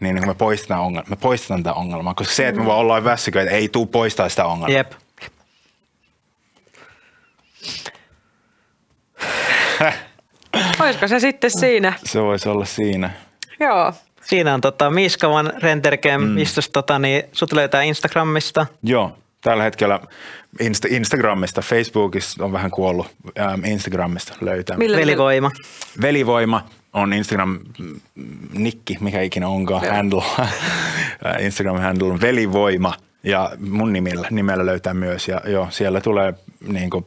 Niin, 0.00 0.14
niin 0.14 0.26
me 0.26 0.34
poistetaan, 0.34 0.80
ongelma, 0.80 1.08
me 1.10 1.16
poistetaan 1.16 1.62
tätä 1.62 1.74
ongelmaa, 1.74 2.14
koska 2.14 2.34
se, 2.34 2.48
että 2.48 2.60
me 2.60 2.66
vaan 2.66 2.78
ollaan 2.78 3.04
väsyköitä, 3.04 3.50
ei 3.50 3.68
tuu 3.68 3.86
poistaa 3.86 4.28
sitä 4.28 4.44
ongelmaa. 4.44 4.76
Jep. 4.76 4.92
Olisiko 10.80 11.08
se 11.08 11.20
sitten 11.20 11.50
siinä? 11.50 11.92
Se 12.04 12.22
voisi 12.22 12.48
olla 12.48 12.64
siinä. 12.64 13.10
Joo. 13.60 13.92
Siinä 14.22 14.54
on 14.54 14.60
tota, 14.60 14.90
Miskavan 14.90 15.52
Rendergame, 15.62 16.26
mm. 16.26 16.30
mistä 16.30 16.60
tota, 16.72 16.98
niin, 16.98 17.22
sut 17.32 17.52
löytää 17.52 17.82
Instagramista. 17.82 18.66
Joo, 18.82 19.18
tällä 19.40 19.62
hetkellä 19.62 20.00
Insta- 20.62 20.94
Instagramista, 20.94 21.62
Facebookissa 21.62 22.44
on 22.44 22.52
vähän 22.52 22.70
kuollut, 22.70 23.06
ähm, 23.38 23.64
Instagramista 23.64 24.32
löytää. 24.40 24.76
Millä 24.76 24.96
Velivoima. 24.96 25.50
Velivoima 26.02 26.64
on 26.92 27.12
Instagram-nikki, 27.12 28.96
mikä 29.00 29.22
ikinä 29.22 29.48
onkaan, 29.48 29.86
handle. 29.86 30.22
Instagram-handle 31.46 32.12
on 32.12 32.20
Velivoima 32.20 32.94
ja 33.22 33.52
mun 33.58 33.92
nimellä, 33.92 34.28
nimellä 34.30 34.66
löytää 34.66 34.94
myös. 34.94 35.28
Ja 35.28 35.40
joo, 35.46 35.70
siellä 35.70 36.00
tulee 36.00 36.34
niin 36.68 36.90
kuin, 36.90 37.06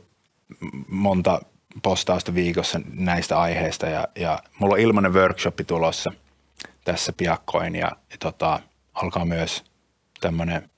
monta 0.87 1.41
postausta 1.83 2.33
viikossa 2.33 2.81
näistä 2.93 3.39
aiheista 3.39 3.85
ja, 3.85 4.07
ja 4.15 4.39
mulla 4.59 4.73
on 4.73 4.79
ilmainen 4.79 5.13
workshopi 5.13 5.63
tulossa 5.63 6.11
tässä 6.85 7.13
piakkoin 7.13 7.75
ja, 7.75 7.91
ja 8.11 8.17
tota, 8.19 8.59
alkaa 8.93 9.25
myös 9.25 9.63
tämmöinen 10.21 10.69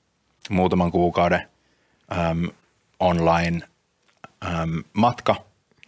muutaman 0.50 0.90
kuukauden 0.90 1.48
äm, 2.18 2.50
online 3.00 3.60
äm, 4.44 4.84
matka, 4.92 5.36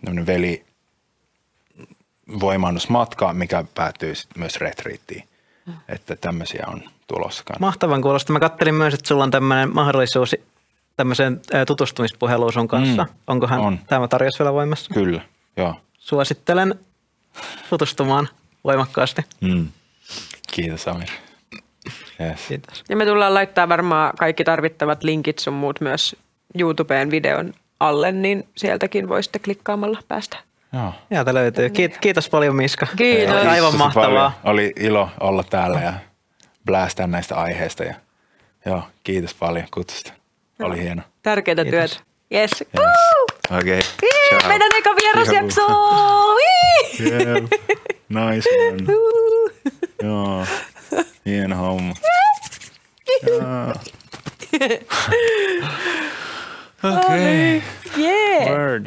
tämmöinen 0.04 0.26
veli 0.26 0.67
voimannusmatka, 2.40 3.32
mikä 3.32 3.64
päättyy 3.74 4.14
sit 4.14 4.30
myös 4.36 4.56
retriittiin. 4.56 5.28
Että 5.88 6.16
tämmöisiä 6.16 6.64
on 6.66 6.82
tulossa 7.06 7.44
kanssa. 7.44 7.60
Mahtavan 7.60 8.02
kuulosta. 8.02 8.32
Mä 8.32 8.40
kattelin 8.40 8.74
myös, 8.74 8.94
että 8.94 9.08
sulla 9.08 9.24
on 9.24 9.30
tämmöinen 9.30 9.74
mahdollisuus 9.74 10.36
tämmöiseen 10.96 11.40
tutustumispuheluun 11.66 12.52
sun 12.52 12.68
kanssa. 12.68 13.04
Mm, 13.04 13.10
Onkohan 13.26 13.60
on. 13.60 13.78
tämä 13.86 14.08
tarjous 14.08 14.38
vielä 14.38 14.52
voimassa? 14.52 14.94
Kyllä, 14.94 15.20
joo. 15.56 15.74
Suosittelen 15.98 16.74
tutustumaan 17.70 18.28
voimakkaasti. 18.64 19.22
Mm. 19.40 19.68
Kiitos 20.52 20.88
Amir. 20.88 21.08
Yes. 22.20 22.40
Kiitos. 22.48 22.84
Ja 22.88 22.96
me 22.96 23.06
tullaan 23.06 23.34
laittaa 23.34 23.68
varmaan 23.68 24.12
kaikki 24.18 24.44
tarvittavat 24.44 25.04
linkit 25.04 25.38
sun 25.38 25.54
muut 25.54 25.80
myös 25.80 26.16
YouTubeen 26.58 27.10
videon 27.10 27.54
alle, 27.80 28.12
niin 28.12 28.48
sieltäkin 28.56 29.08
voisitte 29.08 29.38
klikkaamalla 29.38 30.02
päästä. 30.08 30.47
Joo. 30.72 30.92
Sieltä 31.08 31.34
löytyy. 31.34 31.68
Kiit- 31.68 31.98
Kiitos 32.00 32.28
paljon 32.28 32.56
Miska. 32.56 32.86
Kiitos. 32.96 33.34
Aivan 33.36 33.58
Tosi 33.60 33.76
mahtavaa. 33.76 34.08
paljon. 34.08 34.32
Oli 34.44 34.72
ilo 34.76 35.10
olla 35.20 35.42
täällä 35.50 35.80
ja 35.80 35.92
blästää 36.64 37.06
näistä 37.06 37.36
aiheista. 37.36 37.84
Ja, 37.84 37.94
joo, 38.66 38.82
kiitos 39.04 39.34
paljon 39.34 39.66
kutsusta. 39.74 40.12
Oli 40.62 40.82
hieno. 40.82 41.02
Tärkeitä 41.22 41.62
Kiitos. 41.64 41.90
työtä. 41.90 42.04
Yes. 42.34 42.52
Yes. 42.60 42.68
Okei. 43.60 43.80
Ciao. 44.28 44.48
Meidän 44.48 44.70
eka 44.78 44.90
vierasjakso! 45.02 45.66
Yeah. 47.00 47.42
Nice 48.08 48.48
one. 48.68 48.84
Joo. 50.02 50.46
Hieno 51.26 51.56
homma. 51.56 51.94
Okei. 56.84 57.62
Yeah. 57.98 58.48
Word. 58.50 58.86